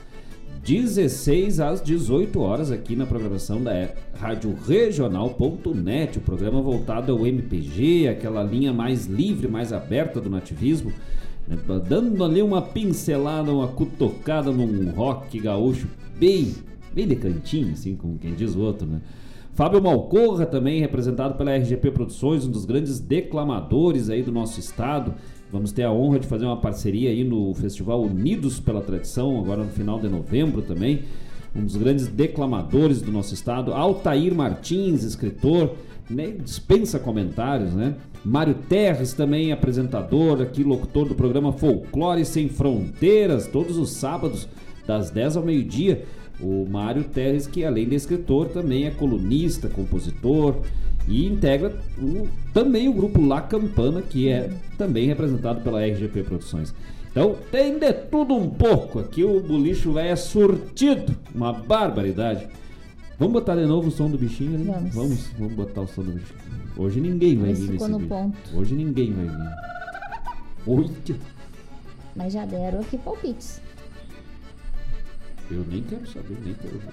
16 0.67 1.61
às 1.61 1.81
18 1.81 2.41
horas 2.41 2.73
aqui 2.73 2.97
na 2.97 3.07
programação 3.07 3.63
da 3.63 3.89
Rádio 4.19 4.53
Regional.net, 4.67 6.19
o 6.19 6.21
programa 6.21 6.61
voltado 6.61 7.13
ao 7.13 7.25
MPG, 7.25 8.09
aquela 8.09 8.43
linha 8.43 8.73
mais 8.73 9.07
livre, 9.07 9.47
mais 9.47 9.73
aberta 9.73 10.21
do 10.21 10.29
nativismo, 10.29 10.93
né? 11.47 11.57
dando 11.89 12.25
ali 12.25 12.43
uma 12.43 12.61
pincelada, 12.61 13.53
uma 13.53 13.69
cutucada 13.69 14.51
num 14.51 14.91
rock 14.91 15.39
gaúcho 15.39 15.87
bem, 16.19 16.53
bem 16.97 17.07
de 17.07 17.15
cantinho, 17.15 17.73
assim, 17.73 17.95
como 17.95 18.19
quem 18.19 18.35
diz 18.35 18.57
o 18.57 18.61
outro, 18.61 18.87
né? 18.87 19.01
Fábio 19.53 19.81
Malcorra 19.81 20.45
também 20.45 20.81
representado 20.81 21.35
pela 21.35 21.57
RGP 21.57 21.91
Produções, 21.91 22.45
um 22.45 22.51
dos 22.51 22.65
grandes 22.65 22.99
declamadores 22.99 24.11
aí 24.11 24.23
do 24.23 24.33
nosso 24.33 24.59
estado, 24.61 25.15
Vamos 25.51 25.71
ter 25.71 25.85
a 25.85 25.93
honra 25.93 26.19
de 26.19 26.27
fazer 26.27 26.45
uma 26.45 26.57
parceria 26.57 27.11
aí 27.11 27.23
no 27.23 27.55
Festival 27.55 28.03
Unidos 28.03 28.59
pela 28.59 28.81
Tradição, 28.81 29.39
agora 29.39 29.63
no 29.63 29.71
final 29.71 30.01
de 30.01 30.09
novembro 30.09 30.61
também. 30.61 31.05
Um 31.55 31.65
dos 31.65 31.77
grandes 31.77 32.09
declamadores 32.09 33.01
do 33.01 33.13
nosso 33.13 33.33
estado, 33.33 33.73
Altair 33.73 34.35
Martins, 34.35 35.05
escritor, 35.05 35.75
né, 36.11 36.33
dispensa 36.33 36.99
comentários, 36.99 37.73
né? 37.75 37.95
Mário 38.25 38.55
Terres 38.69 39.13
também 39.13 39.53
apresentador, 39.53 40.43
aqui 40.43 40.65
locutor 40.65 41.09
do 41.09 41.15
programa 41.15 41.53
Folclore 41.53 42.25
Sem 42.25 42.49
Fronteiras, 42.49 43.47
todos 43.47 43.79
os 43.79 43.91
sábados 43.91 44.49
das 44.85 45.11
10 45.11 45.37
ao 45.37 45.45
meio-dia. 45.45 46.05
O 46.41 46.67
Mário 46.69 47.05
Terres, 47.05 47.47
que 47.47 47.65
além 47.65 47.89
de 47.89 47.95
escritor, 47.95 48.49
também 48.49 48.87
é 48.87 48.91
colunista, 48.91 49.69
compositor, 49.69 50.61
e 51.09 51.27
integra 51.27 51.79
o, 51.99 52.29
também 52.53 52.89
o 52.89 52.93
grupo 52.93 53.25
La 53.25 53.41
Campana, 53.41 54.03
que 54.03 54.29
é 54.29 54.51
também 54.77 55.07
representado 55.07 55.61
pela 55.61 55.85
RGP 55.85 56.25
Produções. 56.25 56.75
Então 57.11 57.37
tem 57.51 57.79
de 57.79 57.93
tudo 57.93 58.35
um 58.35 58.51
pouco. 58.51 58.99
Aqui 58.99 59.25
o 59.25 59.41
bolicho 59.41 59.99
é 59.99 60.15
surtido, 60.15 61.17
uma 61.35 61.53
barbaridade. 61.53 62.47
Vamos 63.19 63.33
botar 63.33 63.57
de 63.57 63.65
novo 63.65 63.89
o 63.89 63.91
som 63.91 64.11
do 64.11 64.19
bichinho 64.19 64.55
ali? 64.55 64.65
Vamos. 64.65 64.95
Vamos, 64.95 65.27
vamos 65.39 65.55
botar 65.55 65.81
o 65.81 65.87
som 65.87 66.03
do 66.03 66.13
bichinho. 66.13 66.41
Hoje 66.77 67.01
ninguém 67.01 67.39
vai 67.39 67.55
vir 67.55 67.73
nesse 67.73 67.89
vídeo. 67.89 68.09
Ponto. 68.09 68.37
Hoje 68.55 68.75
ninguém 68.75 69.13
vai 69.13 69.25
vir. 69.25 69.51
Oito. 70.67 71.17
Mas 72.15 72.33
já 72.35 72.45
deram 72.45 72.81
aqui 72.81 72.99
palpites. 72.99 73.63
Eu 75.51 75.65
nem 75.67 75.83
quero 75.83 76.07
saber, 76.07 76.37
nem 76.45 76.55
quero 76.55 76.79
ver. 76.79 76.91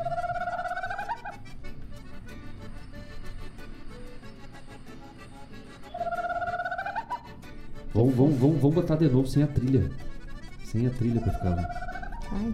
Vamos, 7.94 8.16
vamos, 8.40 8.74
botar 8.74 8.96
de 8.96 9.08
novo 9.08 9.28
sem 9.28 9.44
a 9.44 9.48
trilha. 9.48 9.90
Sem 10.66 10.88
a 10.88 10.90
trilha 10.90 11.22
pra 11.22 11.32
ficar. 11.32 11.56
Ai, 12.32 12.54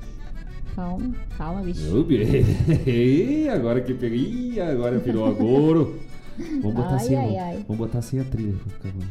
calma, 0.75 1.15
calma, 1.37 1.61
bicho. 1.61 1.81
Eu, 1.81 2.05
agora 3.53 3.81
que 3.81 3.93
peguei. 3.93 4.59
Agora 4.59 4.99
virou 4.99 5.25
agouro. 5.25 5.99
Vamos 6.61 6.75
botar, 6.75 6.93
ai, 6.93 6.99
sem, 6.99 7.17
ai, 7.17 7.25
vamos, 7.25 7.41
ai. 7.41 7.65
vamos 7.67 7.77
botar 7.77 8.01
sem 8.01 8.19
a 8.19 8.23
trilha 8.23 8.53
pra 8.53 8.73
ficar 8.73 8.89
bom. 8.91 9.05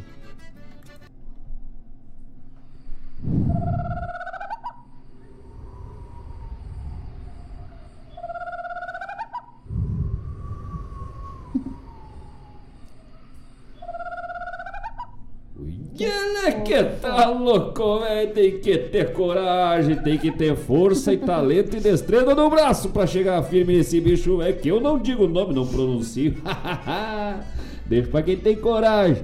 Ele 16.03 16.51
que 16.63 16.83
tá 17.01 17.29
louco, 17.29 17.99
velho. 17.99 18.33
Tem 18.33 18.59
que 18.59 18.77
ter 18.77 19.13
coragem, 19.13 19.95
tem 19.97 20.17
que 20.17 20.31
ter 20.31 20.55
força 20.55 21.13
e 21.13 21.17
talento 21.17 21.75
e 21.77 21.79
destreza 21.79 22.33
no 22.35 22.49
braço 22.49 22.89
pra 22.89 23.07
chegar 23.07 23.41
firme 23.43 23.77
nesse 23.77 23.99
bicho, 23.99 24.37
velho. 24.37 24.57
Que 24.57 24.69
eu 24.69 24.79
não 24.79 24.99
digo 24.99 25.25
o 25.25 25.29
nome, 25.29 25.53
não 25.53 25.67
pronuncio. 25.67 26.35
Deixa 27.85 28.09
pra 28.09 28.21
quem 28.21 28.37
tem 28.37 28.55
coragem. 28.55 29.23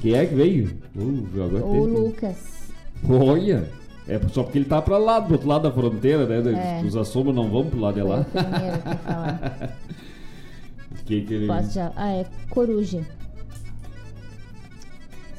Quem 0.00 0.14
é 0.14 0.26
que 0.26 0.34
veio? 0.34 0.78
Uh, 0.94 1.42
agora 1.42 1.64
o 1.64 1.84
Lucas. 1.84 2.72
Olha. 3.08 3.68
É 4.08 4.20
só 4.32 4.44
porque 4.44 4.58
ele 4.58 4.66
tá 4.66 4.80
pra 4.80 4.98
lá, 4.98 5.18
do 5.18 5.32
outro 5.32 5.48
lado 5.48 5.62
da 5.62 5.72
fronteira, 5.72 6.26
né? 6.26 6.80
É. 6.80 6.86
Os 6.86 6.96
assomos 6.96 7.34
não 7.34 7.50
vão 7.50 7.66
pro 7.66 7.80
lado 7.80 7.94
de 7.94 8.02
lá. 8.02 8.24
Foi 8.24 8.40
o 8.40 8.44
primeiro 8.44 8.78
que 8.78 8.96
falar. 8.98 9.78
que 11.04 11.20
que 11.22 11.34
ele... 11.34 11.46
Posso 11.48 11.74
já... 11.74 11.92
Ah, 11.96 12.12
é 12.12 12.26
coruja. 12.48 13.00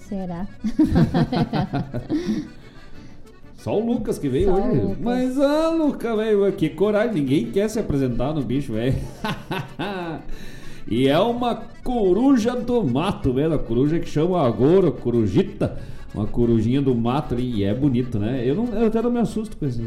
Será? 0.08 0.48
Só 3.58 3.78
o 3.78 3.86
Lucas 3.86 4.18
que 4.18 4.30
veio 4.30 4.48
Só 4.48 4.54
hoje. 4.54 4.96
Mas, 5.02 5.38
ah, 5.38 5.70
Lucas, 5.70 6.16
velho, 6.16 6.50
que 6.54 6.70
coragem. 6.70 7.16
Ninguém 7.16 7.52
quer 7.52 7.70
se 7.70 7.78
apresentar 7.78 8.34
no 8.34 8.42
bicho, 8.42 8.72
velho. 8.72 8.96
e 10.88 11.10
é 11.10 11.20
uma 11.20 11.56
coruja 11.84 12.56
do 12.56 12.82
mato, 12.86 13.34
velho. 13.34 13.56
A 13.56 13.60
coruja 13.60 14.00
que 14.00 14.08
chama 14.08 14.42
agora, 14.48 14.90
corujita. 14.92 15.78
Uma 16.16 16.26
corujinha 16.26 16.82
do 16.82 16.96
mato 16.96 17.34
ali. 17.34 17.58
E 17.58 17.66
é 17.66 17.74
bonito, 17.74 18.18
né? 18.18 18.42
Eu, 18.46 18.56
não, 18.56 18.66
eu 18.68 18.88
até 18.88 19.02
não 19.02 19.12
me 19.12 19.20
assusto 19.20 19.58
com 19.58 19.66
esse 19.66 19.82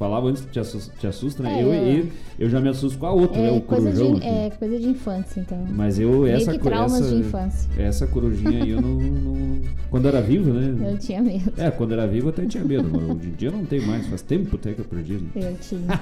falava 0.00 0.28
antes 0.28 0.42
que 0.42 0.50
te 0.50 0.58
assusta, 0.58 0.94
te 0.98 1.06
assusta 1.06 1.42
né? 1.42 1.60
É, 1.60 1.62
eu, 1.62 1.74
eu, 1.74 2.06
eu, 2.38 2.48
já 2.48 2.58
me 2.58 2.70
assusto 2.70 2.98
com 2.98 3.04
a 3.04 3.12
outra, 3.12 3.38
é, 3.38 3.42
né? 3.42 3.58
O 3.58 3.60
coisa 3.60 3.92
corujão. 3.92 4.14
De, 4.14 4.26
é 4.26 4.50
coisa 4.58 4.78
de 4.78 4.88
infância, 4.88 5.40
então. 5.40 5.62
Mas 5.68 5.98
eu, 5.98 6.26
essa 6.26 6.52
essa, 6.52 7.02
de 7.02 7.14
infância. 7.16 7.70
Essa 7.78 8.06
corujinha 8.06 8.64
aí 8.64 8.70
eu 8.70 8.80
não, 8.80 8.94
não, 8.94 9.60
Quando 9.90 10.08
era 10.08 10.22
vivo, 10.22 10.54
né? 10.54 10.90
Eu 10.90 10.96
tinha 10.96 11.20
medo. 11.20 11.52
É, 11.58 11.70
quando 11.70 11.92
era 11.92 12.06
vivo 12.06 12.28
eu 12.28 12.30
até 12.30 12.46
tinha 12.46 12.64
medo, 12.64 12.88
hoje 12.96 13.28
em 13.28 13.32
dia 13.32 13.50
não 13.50 13.66
tem 13.66 13.82
mais. 13.82 14.06
Faz 14.06 14.22
tempo 14.22 14.56
até 14.56 14.72
que 14.72 14.80
eu 14.80 14.86
perdi. 14.86 15.18
Né? 15.18 15.28
Eu 15.34 15.54
tinha. 15.60 15.82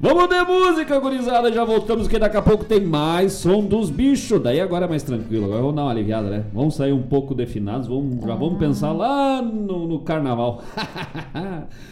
Vamos 0.00 0.28
de 0.28 0.44
música, 0.44 0.98
gurizada. 1.00 1.52
Já 1.52 1.64
voltamos 1.64 2.08
que 2.08 2.18
daqui 2.18 2.36
a 2.36 2.42
pouco 2.42 2.64
tem 2.64 2.80
mais 2.80 3.32
som 3.32 3.64
dos 3.64 3.90
bichos. 3.90 4.40
Daí 4.40 4.60
agora 4.60 4.86
é 4.86 4.88
mais 4.88 5.02
tranquilo. 5.02 5.44
Agora 5.44 5.60
vamos 5.60 5.76
dar 5.76 5.82
uma 5.82 5.90
aliviada, 5.90 6.30
né? 6.30 6.44
Vamos 6.54 6.76
sair 6.76 6.92
um 6.92 7.02
pouco 7.02 7.34
definados. 7.34 7.88
Vamos, 7.88 8.24
já 8.24 8.34
vamos 8.34 8.58
pensar 8.58 8.92
lá 8.92 9.42
no, 9.42 9.88
no 9.88 9.98
carnaval. 9.98 10.62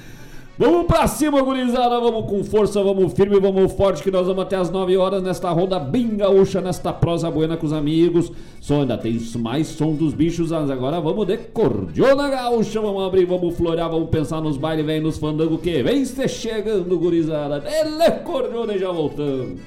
Vamos 0.59 0.86
pra 0.86 1.07
cima, 1.07 1.42
gurizada, 1.42 2.00
vamos 2.00 2.30
com 2.30 2.42
força, 2.42 2.82
vamos 2.82 3.12
firme, 3.12 3.38
vamos 3.38 3.70
forte, 3.74 4.02
que 4.02 4.11
nós 4.11 4.26
vamos 4.26 4.42
até 4.42 4.57
as 4.57 4.70
9 4.70 4.96
horas 4.96 5.22
nesta 5.22 5.50
ronda 5.50 5.78
bem 5.78 6.16
gaúcha, 6.16 6.62
nesta 6.62 6.94
prosa 6.94 7.30
buena 7.30 7.59
com 7.59 7.66
os 7.66 7.74
amigos. 7.74 8.32
Só 8.59 8.80
ainda 8.80 8.96
tem 8.96 9.20
mais 9.36 9.66
som 9.66 9.92
dos 9.92 10.14
bichos, 10.14 10.50
mas 10.50 10.70
agora 10.70 10.98
vamos 10.98 11.26
de 11.26 11.36
cordiona 11.36 12.30
gaúcha, 12.30 12.80
vamos 12.80 13.04
abrir, 13.04 13.26
vamos 13.26 13.54
florear, 13.54 13.90
vamos 13.90 14.09
pensar 14.09 14.40
nos 14.40 14.57
bailes, 14.57 14.86
vem 14.86 14.98
nos 14.98 15.18
fandangos 15.18 15.61
que 15.61 15.82
vem 15.82 16.02
se 16.07 16.26
chegando, 16.26 16.98
gurizada. 16.98 17.62
Ele 17.66 18.11
cordiona 18.24 18.74
e 18.74 18.78
já 18.78 18.90
voltamos. 18.90 19.61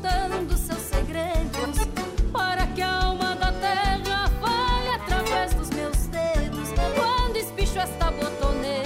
ocultando 0.00 0.56
seus 0.56 0.80
segredos, 0.80 1.86
para 2.32 2.66
que 2.68 2.80
a 2.80 3.04
alma 3.04 3.36
da 3.36 3.52
terra 3.52 4.30
fale 4.40 4.88
através 4.94 5.52
dos 5.54 5.68
meus 5.70 6.06
dedos, 6.06 6.68
quando 6.94 7.36
espicho 7.36 7.78
esta 7.78 8.10
botoneira. 8.10 8.80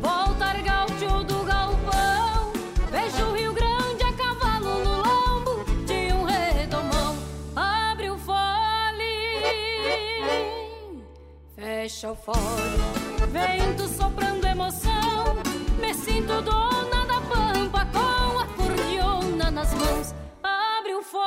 Voltar 0.00 0.62
gaúcho 0.62 1.24
do 1.24 1.44
galpão, 1.44 2.52
vejo 2.90 3.26
o 3.26 3.36
Rio 3.36 3.52
Grande 3.52 4.04
a 4.04 4.12
cavalo 4.12 4.84
no 4.84 5.02
lombo 5.02 5.64
de 5.84 6.12
um 6.12 6.24
redomão. 6.24 7.16
Abre 7.54 8.10
o 8.10 8.18
fole, 8.18 9.42
fecha 11.54 12.10
o 12.12 12.16
fole, 12.16 12.38
vento 13.30 13.86
soprando 13.86 14.46
emoção, 14.46 15.36
me 15.78 15.92
sinto 15.92 16.40
doido 16.40 16.77
as 19.68 19.74
mãos, 19.74 20.14
abre 20.42 20.94
o 20.94 21.02
fole, 21.02 21.24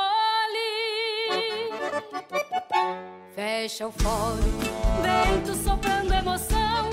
fecha 3.34 3.86
o 3.86 3.92
fole, 3.92 4.42
vento 5.02 5.54
soprando 5.54 6.12
emoção. 6.12 6.90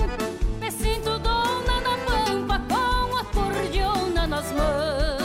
Me 0.60 0.70
sinto 0.70 1.18
dona 1.18 1.80
da 1.80 1.96
pampa 2.06 2.60
com 2.68 3.16
a 3.16 3.24
cordiona 3.24 4.26
nas 4.26 4.52
mãos. 4.52 5.19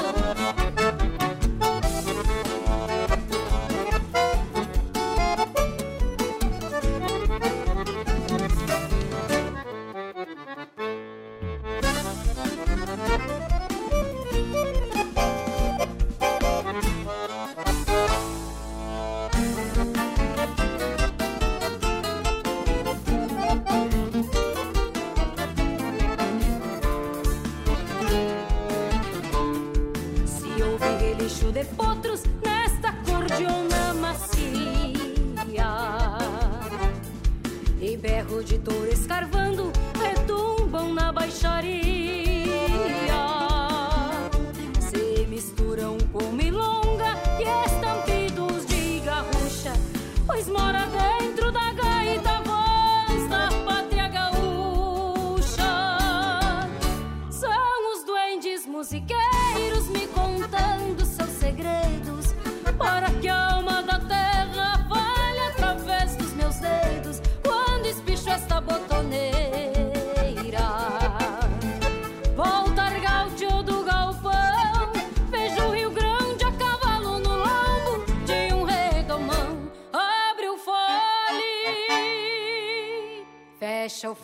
de 38.46 38.60
touro 38.60 38.92
escarvado. 38.92 39.35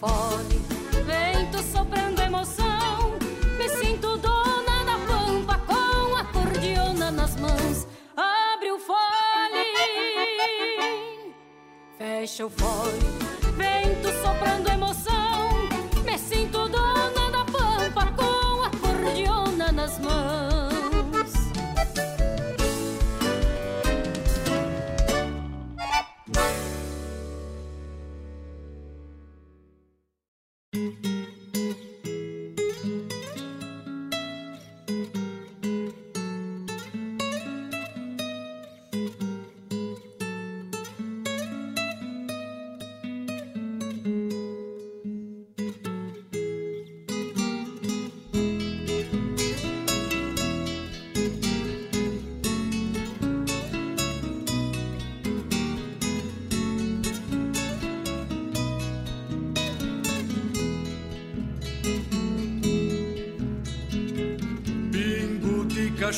fole. 0.02 0.60
Vento 1.06 1.62
soprando 1.62 2.20
emoção, 2.22 3.14
me 3.58 3.70
sinto 3.70 4.18
dona 4.18 4.84
da 4.84 4.98
pampa 5.08 5.60
com 5.60 6.16
a 6.18 6.26
cordiona 6.26 7.12
nas 7.12 7.36
mãos. 7.36 7.88
Abre 8.18 8.72
o 8.72 8.80
fole, 8.80 9.64
fecha 12.00 12.46
o 12.48 12.50
fole. 12.50 13.00
Vento 13.56 14.10
soprando 14.24 14.70
emoção. 14.70 15.01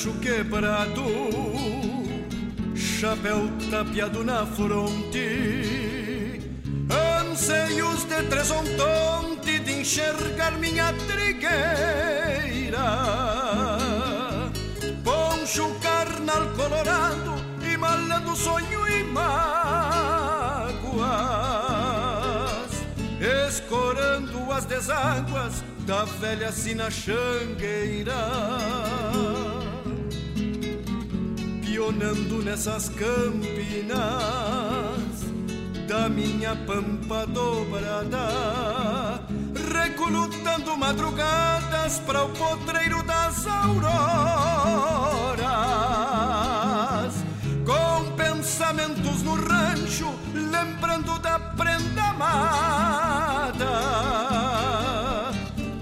Cacho 0.04 0.14
quebrado, 0.20 1.06
chapéu 2.76 3.50
tapeado 3.72 4.22
na 4.24 4.46
fronte, 4.46 6.42
anseios 7.22 8.04
de 8.04 8.24
tresontonte 8.24 9.60
de 9.60 9.80
enxergar 9.80 10.52
minha 10.60 10.94
trigueira, 11.08 11.54
poncho 15.04 15.74
carnal 15.82 16.50
colorado 16.58 17.36
e 17.66 17.78
malando 17.78 18.36
sonho 18.36 18.86
e 18.90 19.04
mar 19.06 19.64
escorando 23.48 24.52
as 24.52 24.66
deságuas 24.66 25.64
da 25.86 26.04
velha 26.04 26.52
sina 26.52 26.92
xangueira. 26.92 28.83
Pionando 31.84 32.42
nessas 32.42 32.88
campinas 32.88 34.00
da 35.86 36.08
minha 36.08 36.56
pampa 36.56 37.28
dobrada, 37.28 39.20
recrutando 39.70 40.78
madrugadas 40.78 42.00
para 42.00 42.24
o 42.24 42.30
potreiro 42.30 43.04
das 43.04 43.46
auroras, 43.46 43.84
com 47.66 48.16
pensamentos 48.16 49.22
no 49.22 49.36
rancho, 49.36 50.18
lembrando 50.34 51.20
da 51.20 51.38
prenda 51.38 52.02
amada. 52.02 53.74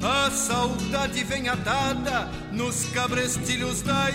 A 0.02 0.32
saudade 0.32 1.24
vem 1.24 1.48
atada 1.48 2.28
nos 2.52 2.86
cabrestilhos 2.86 3.84
da 3.84 4.10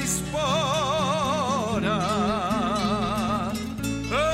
espora. 1.77 3.53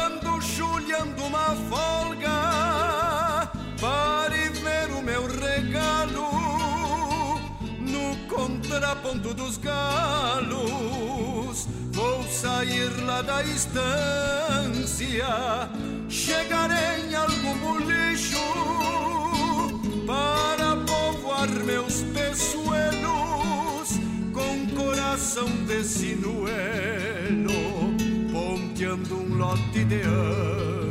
Ando 0.04 0.40
chulhando 0.40 1.24
uma 1.24 1.56
folga 1.68 3.48
para 3.80 4.36
ir 4.36 4.52
ver 4.52 4.90
o 4.96 5.02
meu 5.02 5.26
regalo 5.26 6.30
no 7.80 8.16
contraponto 8.28 9.34
dos 9.34 9.56
galos. 9.58 10.52
Vou 11.92 12.22
sair 12.24 12.90
lá 13.04 13.22
da 13.22 13.42
estância, 13.42 15.26
chegarei 16.08 17.08
em 17.08 17.14
algum 17.14 17.58
bolicho 17.58 18.38
para 20.06 20.76
povoar 20.86 21.48
meus 21.64 22.02
peçoelos 22.14 23.90
com 24.32 24.66
coração 24.74 25.48
de 25.66 25.84
sinuelo, 25.84 27.11
ponteando 29.42 29.96
um 29.96 30.81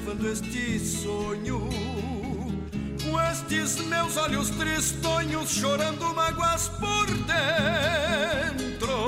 cevando 0.00 0.28
este 0.28 0.78
sonho. 0.78 1.68
Com 3.02 3.20
estes 3.20 3.80
meus 3.86 4.16
olhos 4.16 4.50
tristonhos 4.50 5.50
chorando 5.50 6.14
mágoas 6.14 6.68
por 6.68 7.06
dentro. 7.06 9.06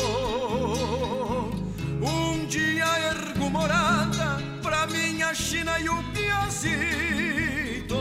Um 2.01 2.47
dia 2.47 2.87
ergo 3.11 3.51
morada 3.51 4.39
pra 4.63 4.87
minha 4.87 5.35
China 5.35 5.79
e 5.79 5.89
o 5.89 6.03
Piazito 6.13 7.97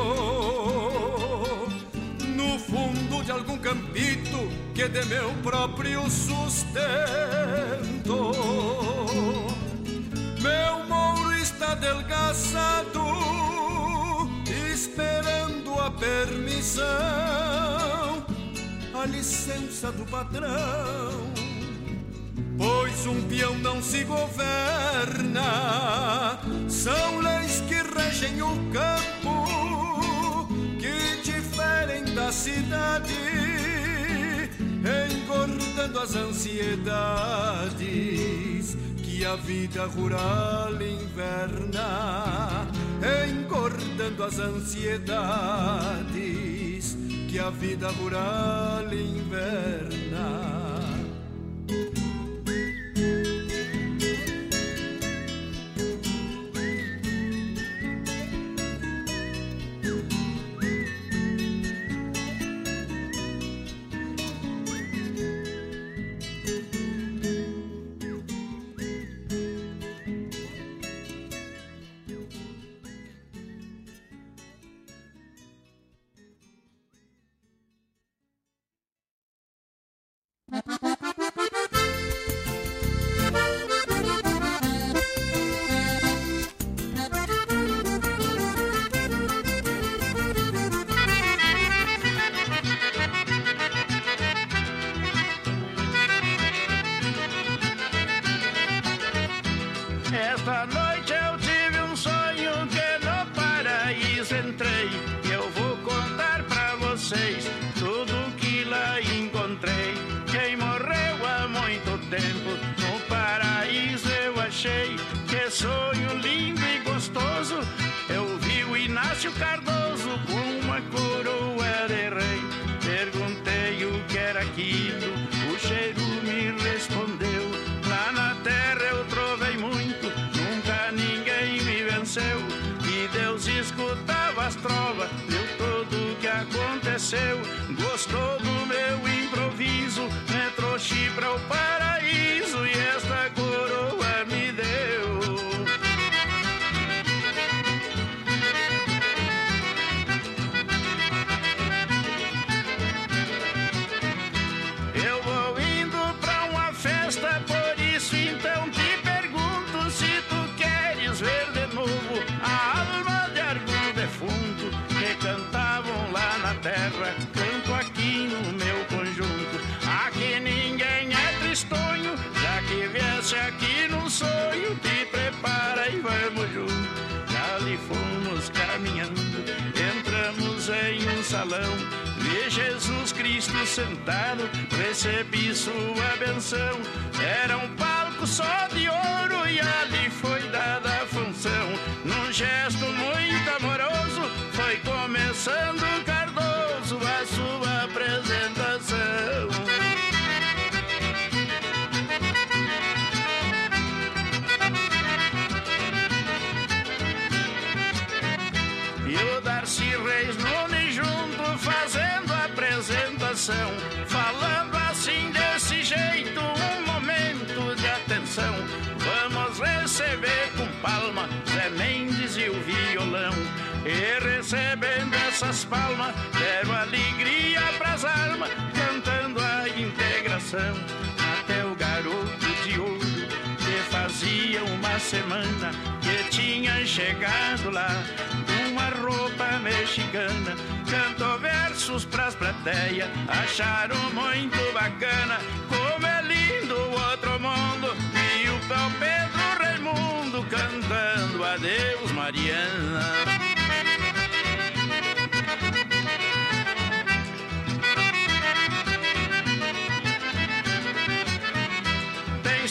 No 2.35 2.59
fundo 2.59 3.23
de 3.23 3.31
algum 3.31 3.57
campito 3.57 4.37
que 4.73 4.87
de 4.87 5.05
meu 5.05 5.31
próprio 5.43 6.09
sustento 6.09 6.71
mouro 11.81 11.81
está 11.81 11.81
delgaçado 11.81 13.01
Esperando 14.71 15.73
a 15.79 15.89
permissão 15.91 16.85
A 18.93 19.05
licença 19.07 19.91
do 19.91 20.05
patrão. 20.05 21.31
Pois 22.57 23.05
um 23.07 23.21
peão 23.27 23.57
não 23.57 23.81
se 23.81 24.03
governa, 24.03 25.41
são 26.69 27.19
leis 27.19 27.61
que 27.61 27.73
regem 27.73 28.43
o 28.43 28.55
campo, 28.71 30.47
que 30.77 31.17
diferem 31.23 32.03
da 32.13 32.31
cidade, 32.31 33.17
engordando 34.85 35.99
as 35.99 36.15
ansiedades 36.15 38.21
que 39.21 39.27
a 39.27 39.35
vida 39.35 39.85
rural 39.85 40.81
inverna, 40.81 42.67
engordando 43.29 44.23
as 44.23 44.39
ansiedades 44.39 45.11
que 47.29 47.37
a 47.37 47.51
vida 47.51 47.91
rural 47.91 48.91
inverna. 48.91 50.60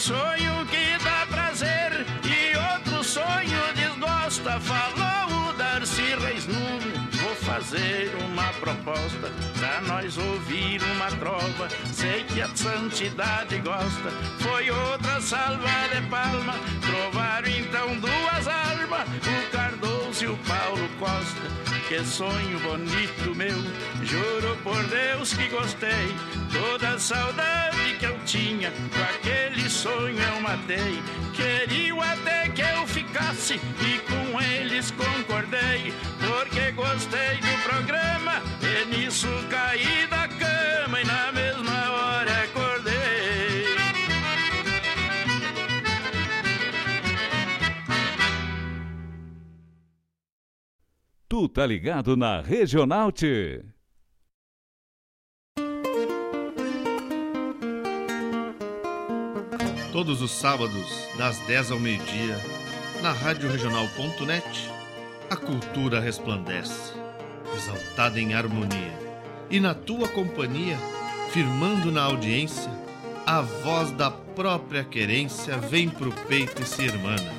Sonho 0.01 0.65
que 0.65 0.97
dá 1.03 1.27
prazer 1.29 2.07
e 2.25 2.57
outro 2.73 3.03
sonho 3.03 3.61
desgosta. 3.75 4.59
Falou 4.59 5.49
o 5.49 5.53
Darcy 5.53 6.15
Reis 6.15 6.47
Nunes. 6.47 7.15
Vou 7.21 7.35
fazer 7.35 8.11
uma 8.25 8.51
proposta 8.53 9.31
pra 9.59 9.79
nós 9.81 10.17
ouvir 10.17 10.81
uma 10.95 11.11
trova. 11.11 11.69
Sei 11.93 12.23
que 12.23 12.41
a 12.41 12.49
santidade 12.55 13.59
gosta. 13.59 14.09
Foi 14.39 14.71
outra 14.71 15.21
salva 15.21 15.69
de 15.93 16.01
palma. 16.09 16.55
Trovaram 16.81 17.49
então 17.49 17.95
duas 17.99 18.47
almas: 18.47 19.07
o 19.07 19.51
Cardoso 19.51 20.00
e 20.21 20.27
o 20.27 20.37
Paulo 20.37 20.87
Costa. 20.99 21.41
Que 21.87 22.03
sonho 22.05 22.59
bonito 22.59 23.35
meu, 23.35 23.57
juro 24.03 24.55
por 24.63 24.81
Deus 24.83 25.33
que 25.33 25.47
gostei. 25.49 26.15
Toda 26.51 26.99
saudade 26.99 27.95
que 27.99 28.05
eu 28.05 28.17
tinha, 28.25 28.71
com 28.71 29.01
aquele 29.01 29.69
sonho 29.69 30.19
eu 30.19 30.41
matei. 30.41 31.01
Queriam 31.33 32.01
até 32.01 32.49
que 32.49 32.61
eu 32.61 32.85
ficasse 32.87 33.55
e 33.55 33.99
com 33.99 34.41
eles 34.41 34.91
concordei. 34.91 35.93
Porque 36.19 36.71
gostei 36.71 37.37
do 37.37 37.63
programa 37.63 38.41
e 38.61 38.85
nisso 38.85 39.27
caí 39.49 40.07
da 40.07 40.27
cama 40.27 41.01
e 41.01 41.05
na 41.05 41.31
mesma 41.31 41.40
Tu 51.31 51.47
tá 51.47 51.65
ligado 51.65 52.17
na 52.17 52.41
Regional 52.41 53.09
T. 53.09 53.63
Todos 59.93 60.21
os 60.21 60.31
sábados, 60.31 61.07
das 61.17 61.39
10 61.47 61.71
ao 61.71 61.79
meio-dia, 61.79 62.35
na 63.01 63.13
Rádio 63.13 63.49
Regional.net, 63.49 64.69
a 65.29 65.37
cultura 65.37 66.01
resplandece, 66.01 66.91
exaltada 67.55 68.19
em 68.19 68.33
harmonia. 68.33 68.91
E 69.49 69.57
na 69.61 69.73
tua 69.73 70.09
companhia, 70.09 70.77
firmando 71.31 71.93
na 71.93 72.03
audiência, 72.03 72.69
a 73.25 73.39
voz 73.39 73.89
da 73.91 74.11
própria 74.11 74.83
querência 74.83 75.57
vem 75.57 75.87
pro 75.87 76.11
peito 76.27 76.61
e 76.61 76.65
se 76.65 76.83
irmana. 76.83 77.33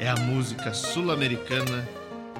É 0.00 0.08
a 0.08 0.16
música 0.16 0.74
sul-americana 0.74 1.88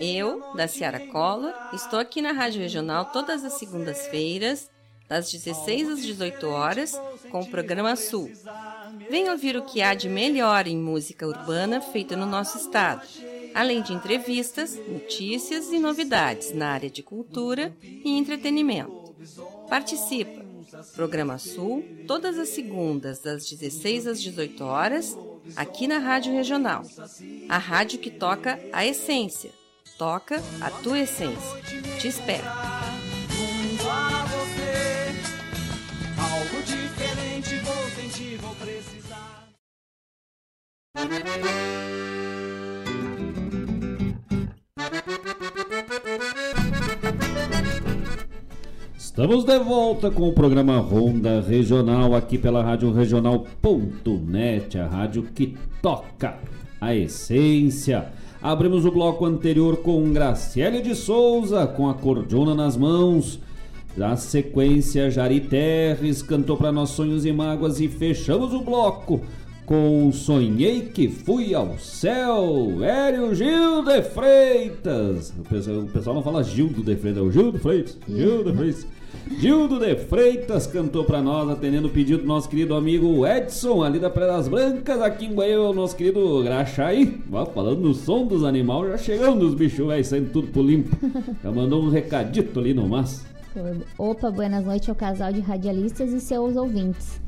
Eu, 0.00 0.54
da 0.54 0.68
Ciara 0.68 1.00
Collor, 1.00 1.52
estou 1.72 1.98
aqui 1.98 2.22
na 2.22 2.32
Rádio 2.32 2.60
Regional 2.60 3.06
todas 3.06 3.44
as 3.44 3.54
segundas-feiras, 3.54 4.70
das 5.08 5.30
16 5.30 5.88
às 5.88 6.02
18 6.02 6.46
horas, 6.46 7.00
com 7.30 7.40
o 7.40 7.50
programa 7.50 7.96
Sul. 7.96 8.30
Venha 9.10 9.32
ouvir 9.32 9.56
o 9.56 9.64
que 9.64 9.82
há 9.82 9.94
de 9.94 10.08
melhor 10.08 10.66
em 10.68 10.76
música 10.76 11.26
urbana 11.26 11.80
feita 11.80 12.16
no 12.16 12.26
nosso 12.26 12.58
estado, 12.58 13.02
além 13.54 13.82
de 13.82 13.92
entrevistas, 13.92 14.76
notícias 14.86 15.72
e 15.72 15.78
novidades 15.78 16.54
na 16.54 16.68
área 16.68 16.90
de 16.90 17.02
cultura 17.02 17.74
e 17.82 18.16
entretenimento. 18.16 19.14
Participa! 19.68 20.46
Programa 20.94 21.38
Sul, 21.38 21.82
todas 22.06 22.38
as 22.38 22.50
segundas, 22.50 23.20
das 23.20 23.48
16 23.48 24.06
às 24.06 24.22
18 24.22 24.62
horas, 24.62 25.16
aqui 25.56 25.88
na 25.88 25.98
Rádio 25.98 26.32
Regional. 26.32 26.82
A 27.48 27.58
rádio 27.58 27.98
que 27.98 28.10
toca 28.10 28.60
a 28.72 28.86
essência 28.86 29.50
Toca 29.98 30.40
a 30.60 30.70
tua 30.70 31.00
essência. 31.00 31.60
Te 31.98 32.06
espero. 32.06 32.44
Estamos 48.96 49.44
de 49.44 49.58
volta 49.58 50.12
com 50.12 50.28
o 50.28 50.32
programa 50.32 50.78
Ronda 50.78 51.40
Regional 51.40 52.14
aqui 52.14 52.38
pela 52.38 52.62
Rádio 52.62 52.92
Regional.net, 52.92 54.78
a 54.78 54.86
rádio 54.86 55.24
que 55.24 55.58
toca 55.82 56.38
a 56.80 56.94
essência. 56.94 58.12
Abrimos 58.40 58.84
o 58.84 58.92
bloco 58.92 59.24
anterior 59.24 59.78
com 59.78 60.12
Graciele 60.12 60.80
de 60.80 60.94
Souza, 60.94 61.66
com 61.66 61.88
a 61.88 61.94
cordiona 61.94 62.54
nas 62.54 62.76
mãos. 62.76 63.40
Na 63.96 64.16
sequência, 64.16 65.10
Jari 65.10 65.40
Terres 65.40 66.22
cantou 66.22 66.56
para 66.56 66.70
nós 66.70 66.90
Sonhos 66.90 67.26
e 67.26 67.32
Mágoas 67.32 67.80
e 67.80 67.88
fechamos 67.88 68.54
o 68.54 68.60
bloco 68.60 69.20
com 69.66 70.10
Sonhei 70.12 70.82
que 70.82 71.08
Fui 71.08 71.52
ao 71.52 71.78
Céu, 71.78 72.82
Hélio 72.82 73.34
Gil 73.34 73.84
de 73.84 74.02
Freitas. 74.02 75.34
O 75.36 75.42
pessoal, 75.42 75.78
o 75.80 75.88
pessoal 75.88 76.14
não 76.14 76.22
fala 76.22 76.44
Gildo 76.44 76.82
de 76.82 76.94
Freitas, 76.94 77.22
é 77.22 77.26
o 77.26 77.32
Gil 77.32 77.50
de 77.50 77.58
Freitas. 77.58 77.98
Gil 78.08 78.44
de 78.44 78.52
Freitas. 78.52 78.86
Gildo 79.38 79.78
de 79.78 79.94
Freitas 79.94 80.66
cantou 80.66 81.04
para 81.04 81.20
nós, 81.22 81.48
atendendo 81.48 81.86
o 81.86 81.90
pedido 81.90 82.22
do 82.22 82.26
nosso 82.26 82.48
querido 82.48 82.74
amigo 82.74 83.26
Edson, 83.26 83.84
ali 83.84 83.98
da 83.98 84.10
Praia 84.10 84.32
das 84.32 84.48
Brancas, 84.48 85.00
aqui 85.00 85.26
em 85.26 85.34
Bahia, 85.34 85.60
o 85.60 85.72
nosso 85.72 85.94
querido 85.94 86.42
Graxaí. 86.42 87.20
Falando 87.54 87.80
no 87.80 87.94
som 87.94 88.26
dos 88.26 88.42
animais, 88.42 88.90
já 88.90 88.98
chegando 88.98 89.46
os 89.46 89.54
bichos, 89.54 89.86
velho, 89.86 90.04
saindo 90.04 90.30
tudo 90.32 90.48
pro 90.48 90.62
limpo. 90.62 90.96
Já 91.42 91.50
mandou 91.50 91.82
um 91.82 91.88
recadito 91.88 92.58
ali 92.58 92.74
no 92.74 92.88
mas. 92.88 93.24
Opa, 93.98 94.30
buenas 94.30 94.64
noites 94.64 94.88
ao 94.88 94.94
casal 94.94 95.32
de 95.32 95.40
radialistas 95.40 96.12
e 96.12 96.20
seus 96.20 96.56
ouvintes. 96.56 97.20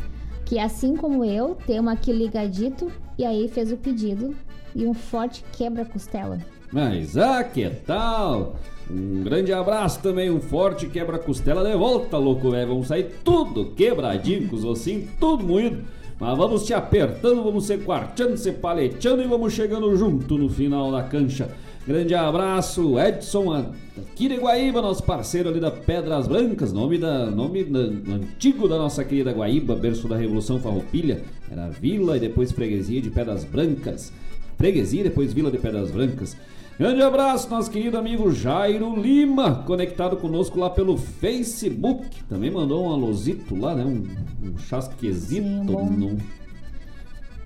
Que 0.44 0.59
assim 0.59 0.97
como 0.97 1.24
eu, 1.24 1.57
temos 1.66 1.93
aqui 1.93 2.12
ligadito 2.12 2.90
e 3.16 3.24
aí 3.24 3.47
fez 3.48 3.70
o 3.70 3.77
pedido 3.77 4.35
e 4.74 4.86
um 4.86 4.94
forte 4.94 5.44
quebra-costela. 5.52 6.39
Mas 6.73 7.17
ah, 7.17 7.43
que 7.43 7.69
tal? 7.87 8.57
Um 8.91 9.23
grande 9.23 9.53
abraço 9.53 10.01
também, 10.01 10.31
um 10.31 10.41
forte 10.41 10.87
quebra-costela 10.87 11.63
de 11.63 11.77
volta, 11.77 12.17
louco 12.17 12.51
velho. 12.51 12.69
Vamos 12.69 12.89
sair 12.89 13.11
tudo 13.25 13.73
quebradinho, 13.77 14.49
com 14.49 14.57
os 14.57 14.65
ossinhos 14.65 15.09
tudo 15.19 15.45
moído. 15.45 15.85
Mas 16.19 16.37
vamos 16.37 16.67
te 16.67 16.75
apertando, 16.75 17.43
vamos 17.43 17.65
se 17.65 17.79
quarteando, 17.79 18.37
se 18.37 18.53
paleteando 18.53 19.23
e 19.23 19.27
vamos 19.27 19.53
chegando 19.53 19.97
junto 19.97 20.37
no 20.37 20.51
final 20.51 20.93
da 20.93 21.03
cancha. 21.03 21.49
Grande 21.87 22.15
abraço, 22.15 22.99
Edson 23.01 23.73
aqui 23.97 24.29
de 24.29 24.37
Guaíba, 24.37 24.83
nosso 24.83 25.03
parceiro 25.03 25.49
ali 25.49 25.59
da 25.59 25.71
Pedras 25.71 26.29
Brancas, 26.29 26.75
nome 26.75 26.99
da 26.99 27.31
nome 27.31 27.65
da, 27.65 27.79
antigo 27.79 28.69
da 28.69 28.77
nossa 28.77 29.03
querida 29.03 29.33
Guaíba, 29.33 29.75
berço 29.75 30.07
da 30.07 30.17
Revolução 30.17 30.61
Farroupilha. 30.61 31.23
Era 31.51 31.69
Vila 31.69 32.19
e 32.19 32.21
depois 32.21 32.53
Freguesia 32.53 33.01
de 33.01 33.11
Pedras 33.11 33.45
Brancas. 33.45 34.13
Freguesia 34.59 35.01
e 35.01 35.05
depois 35.05 35.33
Vila 35.33 35.51
de 35.51 35.57
Pedras 35.57 35.91
Brancas. 35.91 36.37
Grande 36.81 37.02
abraço, 37.02 37.51
nosso 37.51 37.70
querido 37.70 37.98
amigo 37.98 38.32
Jairo 38.32 38.98
Lima, 38.98 39.57
conectado 39.66 40.16
conosco 40.16 40.59
lá 40.59 40.70
pelo 40.70 40.97
Facebook. 40.97 42.24
Também 42.27 42.51
mandou 42.51 42.86
um 42.86 42.90
alôzito 42.90 43.55
lá, 43.55 43.74
né? 43.74 43.85
Um, 43.85 44.07
um 44.48 44.57
chasquezito. 44.57 45.44
Sim, 45.44 46.19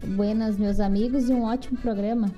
Buenas, 0.06 0.56
meus 0.56 0.78
amigos, 0.78 1.28
e 1.28 1.32
um 1.32 1.42
ótimo 1.46 1.76
programa. 1.78 2.30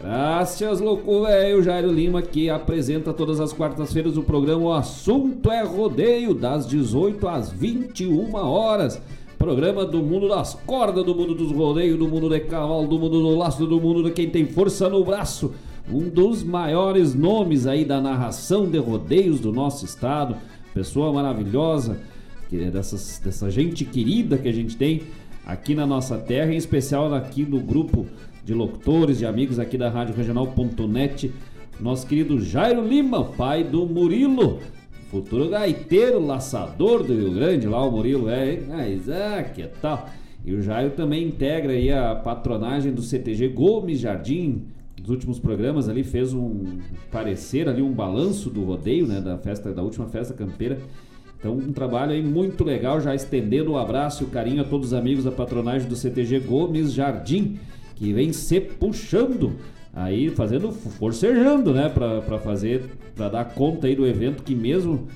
Graças, 0.00 0.80
louco 0.80 1.24
velho. 1.24 1.62
Jairo 1.62 1.92
Lima 1.92 2.22
que 2.22 2.48
apresenta 2.48 3.12
todas 3.12 3.38
as 3.38 3.52
quartas-feiras 3.52 4.16
o 4.16 4.22
programa 4.22 4.62
O 4.62 4.72
Assunto 4.72 5.50
é 5.50 5.62
Rodeio, 5.62 6.32
das 6.32 6.66
18 6.66 7.28
às 7.28 7.52
21 7.52 8.34
horas. 8.34 8.98
Programa 9.36 9.84
do 9.84 9.98
mundo 9.98 10.26
das 10.26 10.54
cordas, 10.54 11.04
do 11.04 11.14
mundo 11.14 11.34
dos 11.34 11.52
rodeios, 11.52 11.98
do 11.98 12.08
mundo 12.08 12.30
de 12.30 12.40
cavalo, 12.40 12.88
do 12.88 12.98
mundo 12.98 13.20
do 13.20 13.36
laço, 13.36 13.66
do 13.66 13.78
mundo 13.78 14.04
de 14.04 14.10
quem 14.10 14.30
tem 14.30 14.46
força 14.46 14.88
no 14.88 15.04
braço 15.04 15.52
um 15.92 16.08
dos 16.08 16.42
maiores 16.42 17.14
nomes 17.14 17.66
aí 17.66 17.84
da 17.84 18.00
narração 18.00 18.68
de 18.68 18.78
rodeios 18.78 19.40
do 19.40 19.52
nosso 19.52 19.84
estado, 19.84 20.36
pessoa 20.72 21.12
maravilhosa, 21.12 21.98
é 22.52 22.70
dessas, 22.70 23.20
dessa 23.24 23.50
gente 23.50 23.84
querida 23.84 24.36
que 24.36 24.48
a 24.48 24.52
gente 24.52 24.76
tem 24.76 25.02
aqui 25.46 25.74
na 25.74 25.86
nossa 25.86 26.18
terra, 26.18 26.52
em 26.52 26.56
especial 26.56 27.12
aqui 27.14 27.44
no 27.44 27.60
grupo 27.60 28.06
de 28.44 28.54
locutores, 28.54 29.18
de 29.18 29.26
amigos 29.26 29.58
aqui 29.58 29.78
da 29.78 29.88
Rádio 29.88 30.14
Regional.net, 30.14 31.32
nosso 31.78 32.06
querido 32.06 32.40
Jairo 32.40 32.86
Lima, 32.86 33.24
pai 33.24 33.64
do 33.64 33.86
Murilo, 33.86 34.58
futuro 35.10 35.48
gaiteiro, 35.48 36.24
laçador 36.24 37.02
do 37.02 37.14
Rio 37.14 37.32
Grande, 37.32 37.66
lá 37.66 37.84
o 37.84 37.90
Murilo 37.90 38.28
é, 38.28 38.60
mas 38.66 39.08
ah, 39.08 39.42
que 39.42 39.62
tal? 39.80 40.08
E 40.44 40.54
o 40.54 40.62
Jairo 40.62 40.90
também 40.90 41.28
integra 41.28 41.72
aí 41.72 41.92
a 41.92 42.14
patronagem 42.14 42.92
do 42.92 43.02
CTG 43.02 43.48
Gomes 43.48 44.00
Jardim, 44.00 44.64
nos 45.00 45.08
últimos 45.08 45.38
programas 45.38 45.88
ali 45.88 46.04
fez 46.04 46.32
um 46.32 46.78
parecer 47.10 47.68
ali 47.68 47.82
um 47.82 47.92
balanço 47.92 48.50
do 48.50 48.62
rodeio, 48.64 49.06
né, 49.06 49.20
da 49.20 49.38
festa 49.38 49.72
da 49.72 49.82
última 49.82 50.06
festa 50.06 50.34
campeira. 50.34 50.78
Então 51.38 51.54
um 51.54 51.72
trabalho 51.72 52.12
aí 52.12 52.22
muito 52.22 52.62
legal, 52.62 53.00
já 53.00 53.14
estendendo 53.14 53.72
o 53.72 53.78
abraço 53.78 54.22
e 54.22 54.26
o 54.26 54.30
carinho 54.30 54.60
a 54.60 54.64
todos 54.64 54.88
os 54.88 54.94
amigos 54.94 55.24
da 55.24 55.32
patronagem 55.32 55.88
do 55.88 55.96
CTG 55.96 56.40
Gomes 56.40 56.92
Jardim, 56.92 57.58
que 57.96 58.12
vem 58.12 58.32
se 58.32 58.60
puxando 58.60 59.56
aí 59.92 60.30
fazendo 60.30 60.70
forcejando, 60.70 61.72
né, 61.72 61.88
para 61.88 62.38
fazer 62.38 62.84
para 63.16 63.28
dar 63.28 63.44
conta 63.44 63.86
aí 63.86 63.96
do 63.96 64.06
evento 64.06 64.42
que 64.42 64.54
mesmo 64.54 65.08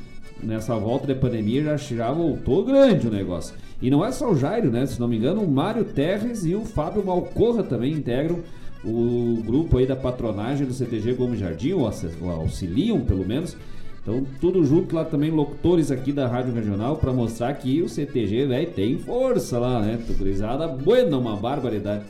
nessa 0.43 0.77
volta 0.77 1.07
da 1.07 1.15
pandemia 1.15 1.63
já, 1.63 1.77
já 1.77 2.13
voltou 2.13 2.65
grande 2.65 3.07
o 3.07 3.11
negócio. 3.11 3.55
E 3.81 3.91
não 3.91 4.05
é 4.05 4.11
só 4.13 4.31
o 4.31 4.37
Jairo, 4.37 4.71
né? 4.71 4.87
Se 4.87 4.99
não 5.01 5.09
me 5.09 5.17
engano, 5.17 5.43
o 5.43 5.51
Mário 5.51 5.85
Terres 5.85 6.45
e 6.45 6.55
o 6.55 6.65
Fábio 6.65 7.05
Malcorra 7.05 7.63
também 7.63 7.93
integram 7.93 8.41
o 8.85 9.43
grupo 9.45 9.79
aí 9.79 9.87
da 9.87 9.97
patronagem 9.97 10.67
do 10.67 10.75
CTG 10.75 11.15
Gomes 11.15 11.41
Jardim, 11.41 11.73
ou 11.73 11.91
auxiliam 12.31 13.01
pelo 13.01 13.27
menos. 13.27 13.57
Então, 14.03 14.27
tudo 14.39 14.65
junto 14.65 14.95
lá 14.95 15.05
também, 15.05 15.31
locutores 15.31 15.91
aqui 15.91 16.13
da 16.13 16.29
Rádio 16.29 16.53
Regional, 16.53 16.97
para 16.97 17.13
mostrar 17.13 17.55
que 17.55 17.81
o 17.81 17.89
CTG, 17.89 18.47
velho, 18.47 18.71
tem 18.71 18.99
força 18.99 19.59
lá, 19.59 19.81
né? 19.81 19.99
Tugurizada, 20.07 20.69
buena, 20.69 21.17
uma 21.17 21.37
barbaridade. 21.37 22.05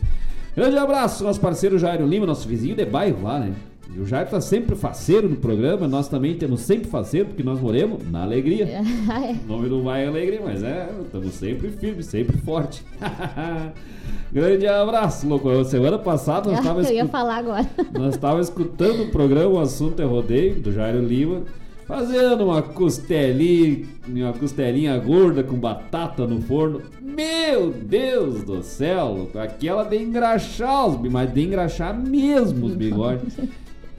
Grande 0.56 0.76
abraço, 0.76 1.22
nosso 1.22 1.40
parceiro 1.40 1.78
Jairo 1.78 2.06
Lima, 2.06 2.26
nosso 2.26 2.48
vizinho 2.48 2.74
de 2.74 2.84
bairro 2.84 3.22
lá, 3.22 3.38
né? 3.38 3.52
E 3.94 4.00
o 4.00 4.06
Jair 4.06 4.28
tá 4.28 4.40
sempre 4.40 4.74
faceiro 4.74 5.28
no 5.28 5.36
programa, 5.36 5.86
nós 5.86 6.08
também 6.08 6.34
temos 6.34 6.60
sempre 6.60 6.88
faceiro, 6.88 7.28
porque 7.28 7.42
nós 7.42 7.60
moremos 7.60 8.00
na 8.10 8.22
alegria. 8.22 8.66
É. 8.66 8.80
o 9.44 9.46
nome 9.46 9.68
do 9.68 9.82
bairro 9.82 10.06
é 10.06 10.08
alegria, 10.08 10.40
mas 10.44 10.62
é, 10.62 10.90
estamos 11.04 11.34
sempre 11.34 11.70
firmes, 11.70 12.06
sempre 12.06 12.36
forte. 12.38 12.82
Grande 14.32 14.66
abraço, 14.66 15.28
louco. 15.28 15.64
Semana 15.64 15.96
passada 15.96 16.50
nós 16.50 16.58
estávamos. 16.58 16.88
Eu 16.90 16.96
ia 16.96 17.06
falar 17.06 17.36
agora. 17.36 17.66
Nós 17.92 18.14
estávamos 18.14 18.48
escutando 18.48 19.04
o 19.04 19.10
programa 19.10 19.54
O 19.54 19.60
Assunto 19.60 20.02
é 20.02 20.04
Rodeio, 20.04 20.60
do 20.60 20.72
Jairo 20.72 21.00
Lima, 21.00 21.42
fazendo 21.86 22.46
uma 22.46 22.60
costelinha, 22.60 23.86
uma 24.08 24.32
costelinha 24.32 24.98
gorda 24.98 25.44
com 25.44 25.56
batata 25.56 26.26
no 26.26 26.40
forno. 26.42 26.82
Meu 27.00 27.70
Deus 27.70 28.42
do 28.42 28.60
céu, 28.64 29.28
aquela 29.40 29.84
de 29.84 29.98
engraxar 29.98 30.88
os 30.88 31.12
mas 31.12 31.32
de 31.32 31.44
engraxar 31.44 31.96
mesmo 31.96 32.66
os 32.66 32.74
bigodes. 32.74 33.36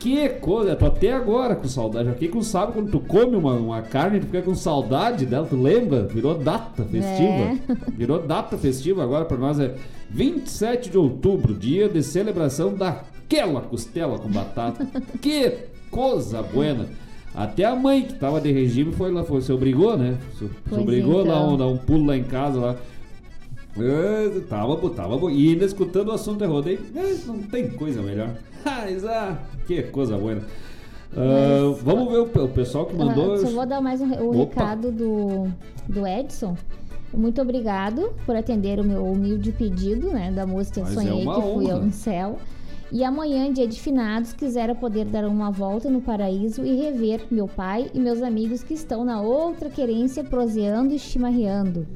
Que 0.06 0.30
coisa, 0.30 0.76
tô 0.76 0.86
até 0.86 1.12
agora 1.12 1.56
com 1.56 1.68
saudade. 1.68 2.10
Aqui 2.10 2.28
com 2.28 2.44
sabe 2.44 2.74
quando 2.74 2.92
tu 2.92 3.00
come 3.00 3.36
uma, 3.36 3.54
uma 3.54 3.82
carne, 3.82 4.20
tu 4.20 4.28
fica 4.28 4.44
com 4.44 4.54
saudade 4.54 5.26
dela, 5.26 5.48
tu 5.50 5.60
lembra? 5.60 6.04
Virou 6.04 6.36
data 6.36 6.84
festiva. 6.84 7.04
É. 7.10 7.58
Virou 7.90 8.22
data 8.22 8.56
festiva 8.56 9.02
agora 9.02 9.26
para 9.26 9.38
nós 9.38 9.60
é 9.60 9.74
27 10.12 10.92
de 10.92 10.98
outubro, 11.00 11.56
dia 11.56 11.90
de 11.90 12.04
celebração 12.04 12.72
daquela 12.72 13.62
costela 13.62 14.20
com 14.20 14.30
batata. 14.30 14.88
que 15.20 15.52
coisa 15.90 16.44
buena. 16.44 16.86
Até 17.34 17.66
a 17.66 17.76
mãe 17.76 18.04
que 18.04 18.14
tava 18.14 18.40
de 18.40 18.52
regime 18.52 18.94
foi 18.94 19.12
lá, 19.12 19.24
foi, 19.24 19.42
se 19.42 19.52
obrigou, 19.52 19.98
né? 19.98 20.20
Se, 20.38 20.48
se 20.70 20.80
obrigou 20.80 21.24
então. 21.24 21.34
dar 21.34 21.48
um, 21.48 21.58
dar 21.58 21.68
um 21.68 21.78
pulo 21.78 22.06
lá 22.06 22.16
em 22.16 22.24
casa 22.24 22.60
lá. 22.60 22.76
Eu, 23.78 24.42
tava, 24.48 24.90
tava, 24.92 25.32
e 25.32 25.50
ainda 25.50 25.66
escutando 25.66 26.08
o 26.08 26.12
assunto 26.14 26.44
é 26.44 26.48
rodeio, 26.48 26.80
não 27.26 27.42
tem 27.44 27.70
coisa 27.72 28.02
melhor. 28.02 28.34
Mas, 28.64 29.04
ah, 29.06 29.38
que 29.68 29.84
coisa 29.84 30.18
boa. 30.18 30.42
Uh, 31.12 31.74
vamos 31.76 32.12
ver 32.12 32.20
o, 32.20 32.46
o, 32.46 32.50
pessoal 32.50 32.86
que 32.86 32.96
mandou. 32.96 33.34
Uh, 33.34 33.38
só 33.38 33.48
vou 33.50 33.66
dar 33.66 33.82
mais 33.82 34.02
um, 34.02 34.12
o 34.22 34.46
recado 34.46 34.92
do, 34.92 35.48
do 35.88 36.08
Edson. 36.08 36.58
Muito 37.14 37.42
obrigado 37.42 38.12
por 38.26 38.36
atender 38.36 38.80
o 38.80 38.84
meu 38.84 39.06
humilde 39.06 39.52
pedido, 39.52 40.12
né? 40.12 40.32
Da 40.32 40.46
música 40.46 40.82
Mas 40.82 40.92
é 40.92 40.94
Sonhei, 40.94 41.22
é 41.22 41.34
que 41.34 41.42
fui 41.42 41.72
ao 41.72 41.92
céu. 41.92 42.40
E 42.92 43.04
amanhã, 43.04 43.52
dia 43.52 43.68
de 43.68 43.80
finados, 43.80 44.32
quisera 44.32 44.76
poder 44.76 45.06
dar 45.06 45.26
uma 45.26 45.50
volta 45.52 45.90
no 45.90 46.02
paraíso 46.02 46.64
e 46.64 46.76
rever 46.76 47.26
meu 47.32 47.48
pai 47.48 47.90
e 47.94 48.00
meus 48.00 48.22
amigos 48.22 48.64
que 48.64 48.74
estão 48.74 49.04
na 49.04 49.22
outra 49.22 49.70
querência 49.70 50.24
proseando 50.24 50.94
e 50.94 51.00
chimarreando. 51.00 51.88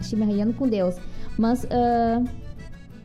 Chimarreando 0.00 0.54
com 0.54 0.66
Deus. 0.66 0.96
Mas 1.38 1.64
uh, 1.64 2.24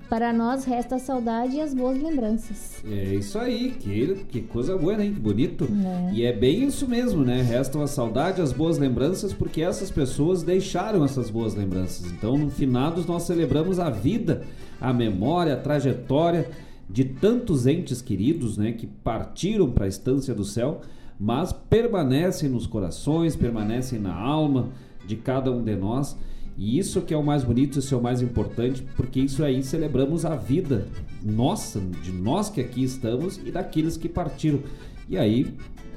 Para 0.10 0.34
nós 0.34 0.66
resta 0.66 0.96
a 0.96 1.00
saudade 1.00 1.58
e 1.58 1.62
as 1.62 1.72
boas 1.72 2.02
lembranças. 2.02 2.84
É 2.84 3.14
isso 3.14 3.38
aí, 3.38 3.70
que, 3.80 4.26
que 4.28 4.41
coisa 4.41 4.76
boa, 4.76 4.98
né? 4.98 5.06
Que 5.06 5.20
bonito. 5.20 5.70
É. 6.10 6.14
E 6.14 6.26
é 6.26 6.34
bem 6.34 6.64
isso 6.64 6.88
mesmo, 6.88 7.24
né? 7.24 7.44
Restam 7.44 7.84
a 7.84 7.88
saudade, 7.88 8.41
as 8.41 8.52
boas 8.52 8.80
lembranças, 8.80 9.34
porque 9.34 9.62
essas 9.62 9.91
pessoas 9.91 10.41
deixaram 10.41 11.06
essas 11.06 11.30
boas 11.30 11.54
lembranças. 11.54 12.12
Então, 12.12 12.36
no 12.36 12.50
finados, 12.50 13.06
nós 13.06 13.22
celebramos 13.22 13.80
a 13.80 13.91
vida, 13.91 14.41
a 14.82 14.91
memória, 14.91 15.54
a 15.54 15.58
trajetória 15.58 16.50
de 16.90 17.06
tantos 17.06 17.68
entes 17.68 18.02
queridos, 18.02 18.57
né? 18.57 18.72
Que 18.72 18.88
partiram 18.88 19.70
para 19.70 19.86
a 19.86 19.88
estância 19.88 20.34
do 20.34 20.44
céu, 20.44 20.82
mas 21.20 21.53
permanecem 21.53 22.49
nos 22.49 22.66
corações, 22.66 23.36
permanecem 23.36 23.99
na 23.99 24.14
alma 24.14 24.70
de 25.06 25.16
cada 25.16 25.52
um 25.52 25.64
de 25.64 25.76
nós. 25.76 26.18
E 26.57 26.78
isso 26.78 27.02
que 27.02 27.14
é 27.14 27.18
o 27.18 27.24
mais 27.24 27.44
bonito, 27.44 27.80
isso 27.80 27.94
é 27.94 27.98
o 27.98 28.02
mais 28.02 28.22
importante, 28.22 28.84
porque 28.98 29.20
isso 29.20 29.44
aí 29.44 29.64
celebramos 29.64 30.26
a 30.26 30.36
vida 30.36 30.88
nossa, 31.24 31.80
de 31.80 32.11
nós 32.11 32.49
que 32.49 32.60
aqui 32.60 32.84
estamos 32.84 33.38
e 33.45 33.52
daqueles 33.52 33.95
que 33.95 34.10
partiram. 34.10 34.60
E 35.07 35.18
aí 35.18 35.53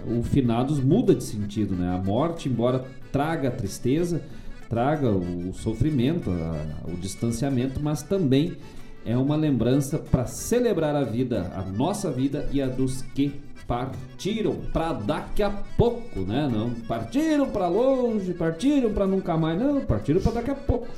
o 0.07 0.23
finados 0.23 0.79
muda 0.79 1.15
de 1.15 1.25
sentido, 1.25 1.75
né? 1.75 1.89
A 1.95 1.99
morte, 1.99 2.49
embora 2.49 2.85
traga 3.11 3.49
a 3.49 3.51
tristeza, 3.53 4.23
traga 4.69 5.11
o 5.11 5.53
sofrimento, 5.53 6.31
a- 6.31 6.91
o 6.93 6.97
distanciamento, 6.97 7.81
mas 7.83 8.03
também 8.03 8.53
é 9.05 9.17
uma 9.17 9.37
lembrança 9.37 9.99
para 9.99 10.27
celebrar 10.27 10.95
a 10.95 11.03
vida, 11.03 11.51
a 11.55 11.63
nossa 11.63 12.11
vida 12.11 12.49
e 12.53 12.63
a 12.63 12.67
dos 12.67 13.03
que 13.03 13.41
partiram 13.67 14.57
para 14.73 14.93
daqui 14.93 15.43
a 15.43 15.51
pouco, 15.51 16.21
né? 16.21 16.49
Não 16.53 16.71
partiram 16.71 17.49
para 17.49 17.69
longe, 17.69 18.35
partiram 18.35 18.93
para 18.93 19.07
nunca 19.07 19.37
mais, 19.37 19.59
não, 19.59 19.81
partiram 19.81 20.21
para 20.21 20.33
daqui 20.33 20.51
a 20.51 20.55
pouco. 20.55 20.89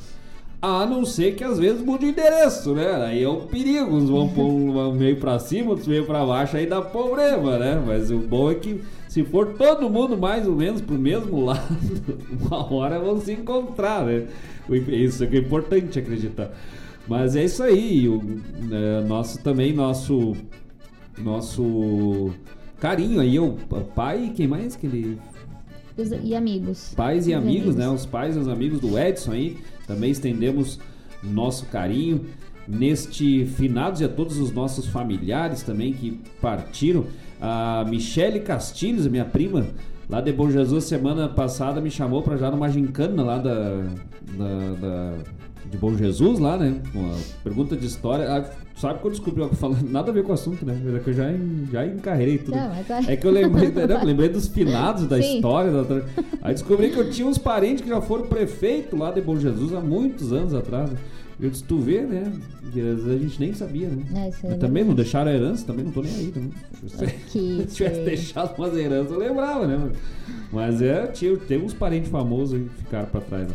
A 0.60 0.86
não 0.86 1.04
ser 1.04 1.34
que 1.34 1.44
às 1.44 1.58
vezes 1.58 1.82
mude 1.82 2.06
o 2.06 2.08
endereço, 2.08 2.74
né? 2.74 3.04
Aí 3.04 3.22
é 3.22 3.28
o 3.28 3.42
perigo, 3.42 3.94
uns 3.94 4.08
vão 4.08 4.28
pôr 4.28 4.46
um 4.46 4.92
meio 4.92 5.20
pra 5.20 5.38
cima, 5.38 5.70
outros 5.70 5.86
meio 5.86 6.06
pra 6.06 6.24
baixo, 6.24 6.56
aí 6.56 6.66
dá 6.66 6.80
problema, 6.80 7.58
né? 7.58 7.82
Mas 7.86 8.10
o 8.10 8.18
bom 8.18 8.50
é 8.50 8.54
que 8.54 8.82
se 9.08 9.22
for 9.22 9.54
todo 9.54 9.90
mundo 9.90 10.16
mais 10.16 10.48
ou 10.48 10.56
menos 10.56 10.80
pro 10.80 10.98
mesmo 10.98 11.44
lado, 11.44 11.60
uma 12.40 12.72
hora 12.72 12.98
vão 12.98 13.20
se 13.20 13.32
encontrar, 13.32 14.04
né? 14.04 14.26
Isso 14.88 15.22
é 15.22 15.26
é 15.26 15.38
importante 15.38 15.98
acreditar. 15.98 16.50
Mas 17.06 17.36
é 17.36 17.44
isso 17.44 17.62
aí, 17.62 18.08
o 18.08 18.20
é, 18.72 19.02
nosso 19.04 19.38
também, 19.42 19.72
nosso 19.72 20.34
nosso 21.18 22.30
carinho 22.80 23.20
aí, 23.20 23.38
o 23.38 23.52
pai, 23.94 24.32
quem 24.34 24.46
mais 24.48 24.74
que 24.76 24.86
ele 24.86 25.18
Os- 25.96 26.10
E 26.24 26.34
amigos. 26.34 26.92
Pais 26.96 27.26
e 27.28 27.30
Os 27.30 27.36
amigos, 27.36 27.76
né? 27.76 27.88
Os 27.88 28.04
pais 28.06 28.34
e 28.36 28.38
os 28.38 28.48
amigos 28.48 28.80
do 28.80 28.98
Edson 28.98 29.32
aí. 29.32 29.58
Também 29.86 30.10
estendemos 30.10 30.80
nosso 31.22 31.66
carinho 31.66 32.24
neste 32.66 33.44
finados 33.46 34.00
e 34.00 34.04
a 34.04 34.08
todos 34.08 34.38
os 34.38 34.50
nossos 34.52 34.86
familiares 34.86 35.62
também 35.62 35.92
que 35.92 36.18
partiram. 36.40 37.04
A 37.40 37.84
Michele 37.88 38.40
Castilhos, 38.40 39.06
minha 39.06 39.24
prima, 39.24 39.66
lá 40.08 40.20
de 40.20 40.32
Bom 40.32 40.50
Jesus, 40.50 40.84
semana 40.84 41.28
passada 41.28 41.80
me 41.80 41.90
chamou 41.90 42.22
para 42.22 42.36
já 42.38 42.50
numa 42.50 42.68
gincana 42.70 43.22
lá 43.22 43.38
da, 43.38 43.82
da, 44.36 44.74
da- 44.80 45.18
de 45.70 45.78
Bom 45.78 45.96
Jesus, 45.96 46.38
lá, 46.38 46.56
né? 46.56 46.80
Uma 46.94 47.14
pergunta 47.42 47.76
de 47.76 47.86
história. 47.86 48.30
Ah, 48.30 48.50
sabe 48.76 49.00
que 49.00 49.06
eu 49.06 49.10
descobri 49.10 49.42
algo 49.42 49.54
falando? 49.54 49.88
Nada 49.88 50.10
a 50.10 50.14
ver 50.14 50.22
com 50.22 50.30
o 50.30 50.34
assunto, 50.34 50.64
né? 50.64 50.80
Mas 50.84 50.94
é 50.94 50.98
que 50.98 51.10
eu 51.10 51.14
já, 51.14 51.24
já 51.72 51.86
encarreirei 51.86 52.38
tudo. 52.38 52.56
Não, 52.56 52.68
mas 52.68 53.08
É 53.08 53.16
que 53.16 53.26
eu 53.26 53.30
lembrei? 53.30 53.68
Eu 53.68 54.04
lembrei 54.04 54.28
dos 54.28 54.48
finados 54.48 55.06
da 55.06 55.20
Sim. 55.20 55.36
história. 55.36 55.70
da 55.70 56.02
Aí 56.42 56.54
descobri 56.54 56.90
que 56.90 56.98
eu 56.98 57.10
tinha 57.10 57.26
uns 57.26 57.38
parentes 57.38 57.82
que 57.82 57.88
já 57.88 58.00
foram 58.00 58.26
prefeito 58.26 58.96
lá 58.96 59.10
de 59.10 59.20
Bom 59.20 59.38
Jesus 59.38 59.74
há 59.74 59.80
muitos 59.80 60.32
anos 60.32 60.54
atrás. 60.54 60.90
Eu 61.40 61.50
disse, 61.50 61.64
tu 61.64 61.78
vê, 61.78 62.02
né? 62.02 62.32
Vezes 62.62 63.08
a 63.08 63.18
gente 63.18 63.40
nem 63.40 63.52
sabia, 63.52 63.88
né? 63.88 64.32
É, 64.44 64.52
é 64.52 64.56
também 64.56 64.84
não 64.84 64.94
deixaram 64.94 65.30
a 65.30 65.34
herança, 65.34 65.66
também 65.66 65.84
não 65.84 65.92
tô 65.92 66.00
nem 66.00 66.14
aí 66.14 66.32
também. 66.32 66.52
Se 67.68 67.74
tivesse 67.74 68.00
deixado 68.02 68.56
umas 68.56 68.76
heranças, 68.76 69.12
eu 69.12 69.18
lembrava, 69.18 69.66
né? 69.66 69.90
Mas 70.52 70.80
é, 70.80 71.06
tinha, 71.08 71.36
tem 71.36 71.58
uns 71.58 71.74
parentes 71.74 72.08
famosos 72.08 72.60
que 72.60 72.68
ficaram 72.84 73.06
pra 73.06 73.20
trás. 73.20 73.48
Né? 73.48 73.54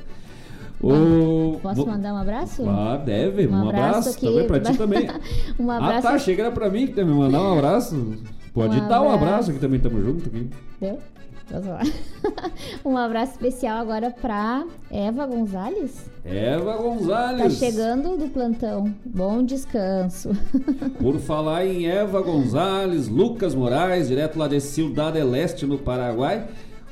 O... 0.81 1.59
Posso 1.61 1.85
mandar 1.85 2.13
um 2.13 2.17
abraço? 2.17 2.63
Ah, 2.69 2.95
deve. 2.97 3.47
Um, 3.47 3.67
abraço, 3.69 4.09
aqui- 4.09 4.25
também 4.25 4.47
pra 4.47 4.59
ti 4.61 4.77
também. 4.77 5.07
um 5.59 5.69
abraço. 5.69 5.97
Ah, 6.07 6.11
tá. 6.11 6.15
Achei 6.15 6.35
que 6.35 6.41
era 6.41 6.51
pra 6.51 6.69
mim 6.69 6.87
que 6.87 6.93
também 6.93 7.13
mandar 7.13 7.41
um 7.41 7.53
abraço. 7.57 8.15
Pode 8.53 8.79
Um 8.79 8.87
dar 8.87 9.01
um 9.01 9.05
abraço. 9.09 9.23
abraço 9.25 9.51
aqui 9.51 9.59
também, 9.59 9.79
tamo 9.79 10.01
junto 10.01 10.27
aqui. 10.29 10.49
Deu? 10.79 10.97
Posso 11.49 11.63
falar? 11.63 11.83
um 12.85 12.95
abraço 12.97 13.31
especial 13.33 13.77
agora 13.79 14.11
pra 14.11 14.63
Eva 14.91 15.25
Gonzalez. 15.25 16.05
Eva 16.23 16.77
Gonzalez. 16.77 17.59
Tá 17.59 17.65
chegando 17.65 18.17
do 18.17 18.27
plantão. 18.29 18.93
Bom 19.03 19.43
descanso. 19.43 20.29
Por 21.01 21.17
falar 21.19 21.65
em 21.65 21.87
Eva 21.87 22.21
Gonzalez, 22.21 23.07
Lucas 23.07 23.53
Moraes, 23.55 24.07
direto 24.07 24.37
lá 24.37 24.47
de 24.47 24.61
Cidade 24.61 25.21
Leste, 25.23 25.65
no 25.65 25.77
Paraguai. 25.77 26.47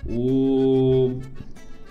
O, 0.10 1.20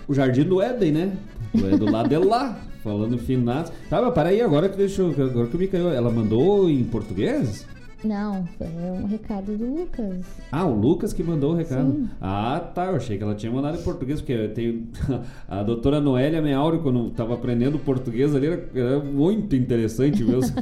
o 0.07 0.13
Jardim 0.13 0.43
do 0.43 0.61
Éden, 0.61 0.91
né? 0.91 1.11
É 1.55 1.77
do 1.77 1.89
lado 1.89 2.09
de 2.09 2.17
lá, 2.17 2.59
falando 2.83 3.17
finados. 3.17 3.71
Tá, 3.89 4.01
mas 4.01 4.13
para 4.13 4.29
aí, 4.29 4.41
agora 4.41 4.69
que 4.69 4.77
deixou, 4.77 5.09
agora 5.09 5.47
que 5.47 5.57
me 5.57 5.67
caiu. 5.67 5.89
Ela 5.89 6.11
mandou 6.11 6.69
em 6.69 6.83
português? 6.83 7.65
Não, 8.03 8.47
é 8.59 8.91
um 8.91 9.07
recado 9.07 9.57
do 9.57 9.65
Lucas. 9.65 10.23
Ah, 10.51 10.65
o 10.65 10.79
Lucas 10.79 11.13
que 11.13 11.23
mandou 11.23 11.53
o 11.53 11.55
recado. 11.55 11.91
Sim. 11.91 12.09
Ah, 12.21 12.59
tá. 12.73 12.85
Eu 12.85 12.97
achei 12.97 13.17
que 13.17 13.23
ela 13.23 13.33
tinha 13.33 13.51
mandado 13.51 13.79
em 13.79 13.81
português, 13.81 14.21
porque 14.21 14.33
eu 14.33 14.53
tenho. 14.53 14.87
A 15.49 15.63
doutora 15.63 15.99
Noélia 15.99 16.39
Meauro, 16.39 16.79
quando 16.79 17.07
estava 17.07 17.33
aprendendo 17.33 17.79
português 17.79 18.35
ali, 18.35 18.47
era, 18.47 18.69
era 18.75 18.99
muito 18.99 19.55
interessante 19.55 20.23
mesmo. 20.23 20.55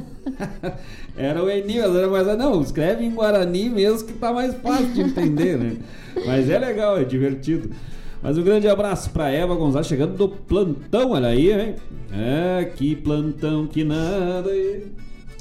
era 1.14 1.44
o 1.44 1.50
Eni, 1.50 1.78
mas 1.78 1.94
era 1.94 2.08
mais. 2.08 2.38
Não, 2.38 2.62
escreve 2.62 3.04
em 3.04 3.10
Guarani 3.10 3.68
mesmo 3.68 4.08
que 4.08 4.14
tá 4.14 4.32
mais 4.32 4.54
fácil 4.54 4.92
de 4.94 5.02
entender, 5.02 5.58
né? 5.58 5.76
Mas 6.24 6.48
é 6.48 6.58
legal, 6.58 6.96
é 6.98 7.04
divertido. 7.04 7.70
Mas 8.26 8.36
um 8.36 8.42
grande 8.42 8.66
abraço 8.66 9.10
pra 9.10 9.30
Eva 9.30 9.54
Gonzalez, 9.54 9.86
chegando 9.86 10.16
do 10.16 10.28
plantão, 10.28 11.12
olha 11.12 11.28
aí, 11.28 11.52
hein? 11.52 11.76
É, 12.12 12.64
que 12.64 12.96
plantão 12.96 13.68
que 13.68 13.84
nada. 13.84 14.50
aí. 14.50 14.90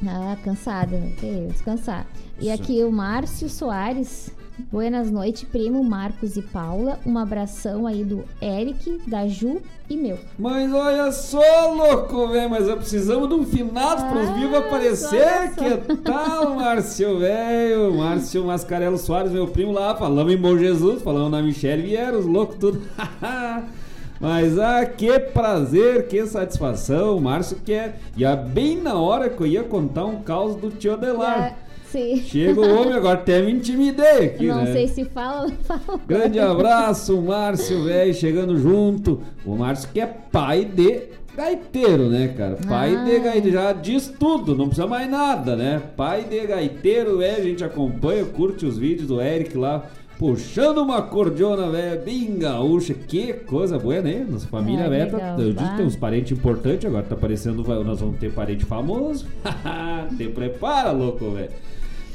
Ah, 0.06 0.38
cansada, 0.44 1.02
descansar. 1.50 2.06
E 2.40 2.52
aqui 2.52 2.84
o 2.84 2.92
Márcio 2.92 3.50
Soares. 3.50 4.32
Buenas 4.72 5.12
noites, 5.12 5.44
primo 5.44 5.84
Marcos 5.84 6.38
e 6.38 6.42
Paula. 6.42 6.98
Um 7.06 7.18
abração 7.18 7.86
aí 7.86 8.06
do 8.06 8.24
Eric, 8.42 9.02
da 9.06 9.28
Ju 9.28 9.62
e 9.90 9.98
meu. 9.98 10.18
Mas 10.40 10.74
olha 10.74 11.12
só, 11.12 11.74
louco, 11.74 12.30
velho, 12.30 12.50
mas 12.50 12.66
nós 12.66 12.78
precisamos 12.78 13.28
de 13.28 13.36
um 13.36 13.46
finado 13.46 14.10
pros 14.10 14.30
vivos 14.30 14.58
aparecer. 14.58 15.22
olha 15.22 15.54
só. 15.54 15.78
Que 15.78 15.98
tal, 15.98 16.56
Márcio, 16.56 17.20
velho? 17.20 17.94
Márcio 17.96 18.46
Mascarelo 18.46 18.98
Soares, 18.98 19.32
meu 19.32 19.48
primo 19.48 19.74
lá, 19.74 19.94
falamos 19.96 20.34
em 20.34 20.38
Bom 20.38 20.58
Jesus, 20.58 21.02
falamos 21.02 21.32
na 21.32 21.42
Michelle, 21.42 21.82
vieram 21.84 22.20
os 22.20 22.26
loucos 22.26 22.56
tudo. 22.58 22.82
Mas 24.20 24.58
ah, 24.58 24.86
que 24.86 25.20
prazer, 25.20 26.08
que 26.08 26.26
satisfação, 26.26 27.20
Márcio 27.20 27.58
que 27.58 27.74
é. 27.74 27.96
E 28.16 28.24
é 28.24 28.36
bem 28.36 28.82
na 28.82 28.96
hora 28.96 29.30
que 29.30 29.42
eu 29.42 29.48
ia 29.48 29.64
contar 29.64 30.06
um 30.06 30.22
caos 30.22 30.56
do 30.56 30.70
tio 30.70 30.94
Adelar. 30.94 31.58
Sim. 31.96 32.18
Chega 32.26 32.60
o 32.60 32.76
homem, 32.82 32.94
agora 32.94 33.20
até 33.20 33.42
me 33.42 33.52
intimidei 33.54 34.26
aqui, 34.26 34.48
Não 34.48 34.64
né? 34.66 34.74
sei 34.74 34.88
se 34.88 35.06
fala, 35.06 35.50
fala. 35.64 36.00
Grande 36.06 36.40
abraço, 36.40 37.22
Márcio, 37.22 37.84
velho, 37.86 38.14
chegando 38.14 38.58
junto. 38.58 39.22
O 39.46 39.56
Márcio 39.56 39.90
que 39.94 40.02
é 40.02 40.06
pai 40.06 40.66
de 40.66 41.04
gaiteiro, 41.38 42.10
né, 42.10 42.34
cara? 42.38 42.58
Pai 42.68 42.96
Ah. 42.96 43.04
de 43.04 43.20
gaiteiro, 43.20 43.52
já 43.52 43.72
diz 43.72 44.14
tudo, 44.20 44.56
não 44.56 44.66
precisa 44.68 44.88
mais 44.88 45.10
nada, 45.10 45.56
né? 45.56 45.82
Pai 45.96 46.26
de 46.26 46.40
gaiteiro, 46.46 47.18
velho, 47.20 47.38
a 47.42 47.44
gente 47.46 47.64
acompanha, 47.64 48.26
curte 48.26 48.66
os 48.66 48.78
vídeos 48.78 49.08
do 49.08 49.22
Eric 49.22 49.58
lá, 49.58 49.84
puxando 50.20 50.78
uma 50.80 51.02
cordiona, 51.02 51.70
velho, 51.70 52.02
bem 52.04 52.38
gaúcha. 52.38 52.94
Que 52.94 53.34
coisa 53.34 53.78
boa, 53.78 54.02
né? 54.02 54.26
Nossa 54.30 54.48
família, 54.48 54.84
É, 54.86 54.90
velho, 54.90 55.12
tá- 55.12 55.36
eu 55.40 55.52
disse 55.54 55.70
que 55.72 55.78
tem 55.78 55.86
uns 55.86 55.96
parentes 55.96 56.38
importantes, 56.38 56.86
agora 56.86 57.04
tá 57.04 57.16
aparecendo, 57.16 57.64
nós 57.84 58.00
vamos 58.00 58.18
ter 58.18 58.32
parente 58.34 58.64
famoso. 58.66 59.26
Te 60.18 60.28
prepara, 60.30 60.92
louco, 60.92 61.32
velho. 61.32 61.50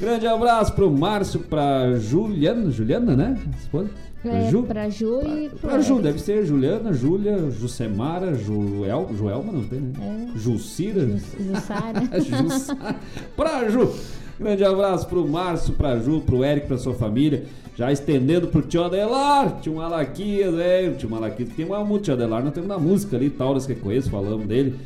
Grande 0.01 0.25
abraço 0.25 0.73
pro 0.73 0.89
Márcio, 0.89 1.41
pra 1.41 1.93
Juliana, 1.99 2.71
Juliana, 2.71 3.15
né? 3.15 3.37
Esposa? 3.59 3.87
É, 4.25 4.49
Ju? 4.49 4.63
pra 4.63 4.89
Ju 4.89 5.21
e 5.21 5.49
pro 5.49 5.59
Pra 5.59 5.79
Ju, 5.79 5.99
deve 6.01 6.19
ser 6.19 6.43
Juliana, 6.43 6.91
Júlia, 6.91 7.51
Jucemara, 7.51 8.33
Joel, 8.33 9.11
Joelma 9.15 9.51
não 9.51 9.63
tem, 9.63 9.79
né? 9.79 9.93
É. 10.33 10.37
Jucira. 10.39 11.07
Jussara. 11.07 12.01
Jussara. 12.19 12.95
pra 13.35 13.69
Ju. 13.69 13.93
Grande 14.39 14.63
abraço 14.63 15.07
pro 15.07 15.27
Márcio, 15.27 15.75
pra 15.75 15.99
Ju, 15.99 16.19
pro 16.21 16.43
Eric, 16.43 16.65
pra 16.65 16.79
sua 16.79 16.95
família. 16.95 17.45
Já 17.75 17.91
estendendo 17.91 18.47
pro 18.47 18.63
tio 18.63 18.83
Adelar, 18.83 19.59
tio 19.61 19.75
Malaquias, 19.75 20.51
velho. 20.55 20.95
Tio 20.95 21.11
Malaquias 21.11 21.49
tem 21.55 21.63
uma 21.63 21.83
música, 21.83 22.05
tio 22.05 22.13
Adelar, 22.15 22.43
nós 22.43 22.53
temos 22.55 22.69
uma 22.71 22.79
música 22.79 23.15
ali, 23.15 23.29
Tauras 23.29 23.67
que 23.67 23.75
conheço, 23.75 24.09
falamos 24.09 24.47
dele. 24.47 24.79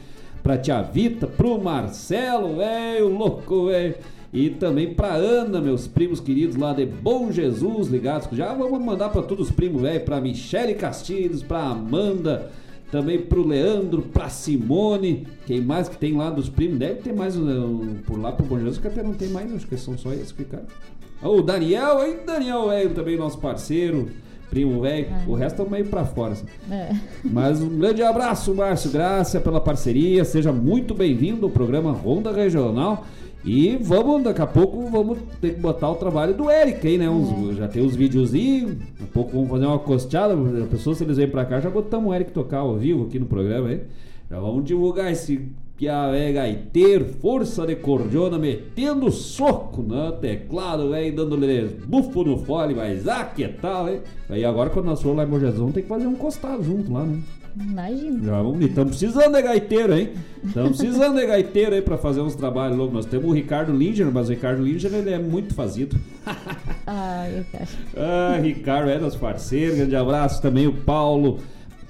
Pra 0.43 0.57
tia 0.57 0.81
Vita, 0.81 1.25
pro 1.25 1.57
Marcelo, 1.57 2.57
velho, 2.57 3.07
louco, 3.07 3.67
velho. 3.67 3.95
E 4.35 4.49
também 4.49 4.93
pra 4.93 5.13
Ana, 5.13 5.61
meus 5.61 5.87
primos 5.87 6.19
queridos 6.19 6.57
lá 6.57 6.73
de 6.73 6.85
Bom 6.85 7.31
Jesus, 7.31 7.87
ligados. 7.87 8.27
Já 8.33 8.53
vamos 8.53 8.83
mandar 8.83 9.07
pra 9.07 9.21
todos 9.21 9.47
os 9.47 9.55
primos, 9.55 9.81
velho. 9.81 10.01
Pra 10.01 10.19
Michele 10.19 10.73
Castilhos, 10.73 11.41
pra 11.41 11.59
Amanda, 11.59 12.51
também 12.91 13.17
pro 13.17 13.47
Leandro, 13.47 14.01
pra 14.01 14.27
Simone, 14.27 15.25
quem 15.45 15.61
mais 15.61 15.87
que 15.87 15.95
tem 15.95 16.17
lá 16.17 16.29
dos 16.29 16.49
primos? 16.49 16.77
Deve 16.77 16.95
ter 16.95 17.13
mais 17.13 17.37
um, 17.37 17.95
por 18.05 18.19
lá 18.19 18.33
pro 18.33 18.45
Bom 18.45 18.57
Jesus, 18.57 18.77
que 18.77 18.89
até 18.89 19.01
não 19.01 19.13
tem 19.13 19.29
mais, 19.29 19.55
acho 19.55 19.65
que 19.65 19.77
são 19.77 19.97
só 19.97 20.11
esses 20.11 20.33
que 20.33 20.43
ficaram. 20.43 20.65
O 21.23 21.41
Daniel, 21.41 22.05
hein? 22.05 22.17
Daniel 22.25 22.67
velho 22.67 22.89
também 22.89 23.15
nosso 23.15 23.37
parceiro, 23.37 24.09
primo 24.49 24.81
velho. 24.81 25.07
O 25.27 25.33
resto 25.33 25.61
é 25.61 25.69
meio 25.69 25.85
pra 25.85 26.03
fora. 26.03 26.33
Assim. 26.33 26.45
É. 26.69 26.93
Mas 27.23 27.61
um 27.61 27.79
grande 27.79 28.03
abraço, 28.03 28.53
Márcio 28.53 28.91
Graça, 28.91 29.39
pela 29.39 29.61
parceria. 29.61 30.25
Seja 30.25 30.51
muito 30.51 30.93
bem-vindo 30.93 31.45
ao 31.45 31.51
programa 31.51 31.93
Ronda 31.93 32.33
Regional. 32.33 33.05
E 33.45 33.77
vamos, 33.79 34.23
daqui 34.23 34.41
a 34.41 34.47
pouco, 34.47 34.89
vamos 34.89 35.19
ter 35.39 35.53
que 35.53 35.59
botar 35.59 35.91
o 35.91 35.95
trabalho 35.95 36.33
do 36.33 36.49
Eric 36.49 36.87
aí, 36.87 36.97
né? 36.97 37.07
Uns- 37.09 37.55
Já 37.57 37.67
tem 37.67 37.85
os 37.85 37.95
videozinhos, 37.95 38.75
daqui 38.75 39.03
a 39.03 39.13
pouco 39.13 39.31
vamos 39.33 39.49
fazer 39.49 39.65
uma 39.67 39.77
costeada. 39.77 40.33
A 40.33 40.65
pessoa, 40.67 40.95
se 40.95 41.03
eles 41.03 41.17
vêm 41.17 41.27
pra 41.29 41.45
cá, 41.45 41.59
já 41.61 41.69
botamos 41.69 42.09
o 42.09 42.13
Eric 42.13 42.31
tocar 42.31 42.59
ao 42.59 42.75
vivo 42.75 43.03
aqui 43.05 43.19
no 43.19 43.27
programa 43.27 43.67
aí. 43.69 43.81
Já 44.31 44.39
vamos 44.39 44.65
divulgar 44.65 45.11
esse 45.11 45.47
piavé 45.77 46.31
gaiteiro, 46.31 47.05
força 47.21 47.67
de 47.67 47.75
cordiona, 47.75 48.39
metendo 48.39 49.11
soco 49.11 49.83
no 49.83 50.11
teclado, 50.13 50.89
velho, 50.89 51.15
dando-lhe 51.15 51.67
bufo 51.85 52.23
no 52.23 52.37
fole, 52.37 52.73
mas 52.73 53.07
ah, 53.07 53.25
que 53.25 53.47
tal, 53.47 53.89
hein? 53.89 53.99
Aí 54.29 54.43
agora, 54.43 54.69
quando 54.71 54.85
nós 54.85 55.01
formos 55.01 55.17
lá 55.17 55.25
em 55.37 55.71
tem 55.71 55.83
que 55.83 55.89
fazer 55.89 56.07
um 56.07 56.15
costado 56.15 56.63
junto 56.63 56.91
lá, 56.91 57.03
né? 57.03 57.19
Imagina. 57.57 58.23
Já 58.25 58.41
vamos 58.41 58.65
Estamos 58.65 58.97
precisando 58.97 59.33
de 59.35 59.41
gaiteiro, 59.41 59.93
hein? 59.97 60.09
Estamos 60.43 60.77
precisando 60.77 61.15
de 61.19 61.25
gaiteiro 61.25 61.75
aí 61.75 61.81
pra 61.81 61.97
fazer 61.97 62.21
uns 62.21 62.35
trabalhos 62.35 62.77
loucos. 62.77 62.93
Nós 62.95 63.05
temos 63.05 63.25
o 63.25 63.31
Ricardo 63.33 63.71
Linger, 63.75 64.11
mas 64.11 64.27
o 64.27 64.31
Ricardo 64.31 64.61
Linger 64.63 64.93
ele 64.93 65.11
é 65.11 65.19
muito 65.19 65.53
fazido. 65.53 65.95
Ai, 66.85 67.45
cara. 67.51 67.67
Ah, 67.95 68.39
Ricardo 68.41 68.89
é 68.89 68.99
nosso 68.99 69.17
parceiro. 69.17 69.75
Grande 69.77 69.95
abraço 69.95 70.41
também 70.41 70.67
o 70.67 70.73
Paulo, 70.73 71.39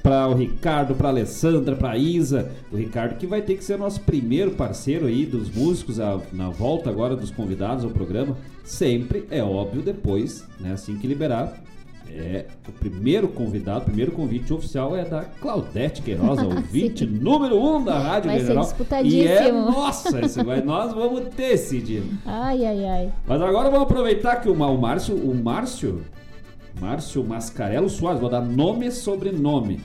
para 0.04 0.28
o 0.28 0.36
Ricardo, 0.36 0.94
para 0.94 1.10
Alessandra, 1.10 1.76
para 1.76 1.98
Isa. 1.98 2.52
O 2.72 2.78
Ricardo 2.78 3.18
que 3.18 3.26
vai 3.26 3.42
ter 3.42 3.56
que 3.56 3.64
ser 3.64 3.78
nosso 3.78 4.02
primeiro 4.02 4.52
parceiro 4.52 5.08
aí 5.08 5.26
dos 5.26 5.50
músicos 5.54 6.00
a- 6.00 6.20
na 6.32 6.50
volta 6.50 6.92
agora 6.92 7.16
dos 7.16 7.32
convidados 7.32 7.84
ao 7.84 7.90
programa. 7.90 8.38
Sempre 8.64 9.26
é 9.32 9.44
óbvio 9.44 9.82
depois, 9.82 10.46
né? 10.60 10.74
Assim 10.74 10.96
que 10.98 11.08
liberar. 11.08 11.60
É, 12.10 12.45
o 12.68 12.72
primeiro 12.72 13.27
convidado, 13.27 13.82
o 13.82 13.86
primeiro 13.86 14.11
convite 14.11 14.53
oficial 14.53 14.95
é 14.95 15.03
da 15.03 15.23
Claudete 15.23 16.02
Queiroz, 16.02 16.40
a 16.40 16.45
ouvinte 16.45 17.06
número 17.06 17.57
um 17.57 17.84
da 17.84 17.99
Rádio 17.99 18.30
Vai 18.30 18.40
ser 18.40 18.56
Regional. 18.56 19.03
E 19.03 19.27
é, 19.27 19.52
nossa, 19.52 20.22
esse 20.22 20.41
vai, 20.44 20.61
nós 20.61 20.94
vamos 20.94 21.34
ter 21.36 21.53
esse 21.53 21.80
dia. 21.80 22.03
Ai, 22.26 22.65
ai, 22.65 22.86
ai. 22.86 23.14
Mas 23.27 23.41
agora 23.41 23.69
vamos 23.69 23.84
aproveitar 23.84 24.38
que 24.38 24.48
o, 24.48 24.53
o 24.53 24.77
Márcio, 24.77 25.15
o 25.15 25.36
Márcio, 25.36 26.03
Márcio 26.80 27.23
Mascarelo 27.23 27.90
Soares, 27.90 28.22
vou 28.22 28.30
dar 28.30 28.41
nome 28.41 28.88
e 28.88 28.91
sobrenome. 28.91 29.82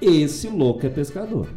Esse 0.00 0.48
louco 0.48 0.86
é 0.86 0.88
pescador. 0.88 1.48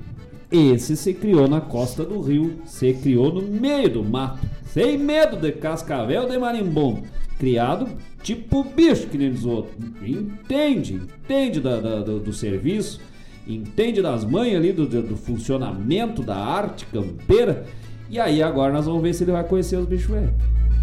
Esse 0.51 0.97
se 0.97 1.13
criou 1.13 1.47
na 1.47 1.61
costa 1.61 2.03
do 2.03 2.19
rio, 2.19 2.59
se 2.65 2.93
criou 2.93 3.31
no 3.31 3.41
meio 3.41 3.89
do 3.89 4.03
mato, 4.03 4.45
sem 4.65 4.97
medo 4.97 5.37
de 5.37 5.53
cascavel 5.53 6.27
de 6.27 6.37
marimbondo. 6.37 7.03
Criado 7.41 7.87
tipo 8.21 8.63
bicho 8.63 9.07
que 9.07 9.17
nem 9.17 9.31
os 9.31 9.47
outros. 9.47 9.73
Entende, 10.03 10.93
entende 10.93 11.59
da- 11.59 11.79
da- 11.79 12.01
do, 12.01 12.19
do 12.19 12.31
serviço, 12.31 13.01
entende 13.47 13.99
das 13.99 14.23
manhas 14.23 14.57
ali 14.57 14.71
do, 14.71 14.85
do- 14.85 15.17
funcionamento 15.17 16.21
da 16.21 16.35
arte 16.35 16.85
campeira. 16.85 17.65
E 18.11 18.19
aí 18.19 18.43
agora 18.43 18.71
nós 18.71 18.85
vamos 18.85 19.01
ver 19.01 19.15
se 19.15 19.23
ele 19.23 19.31
vai 19.31 19.43
conhecer 19.43 19.75
os 19.77 19.87
bichos 19.87 20.05
velhos. 20.11 20.29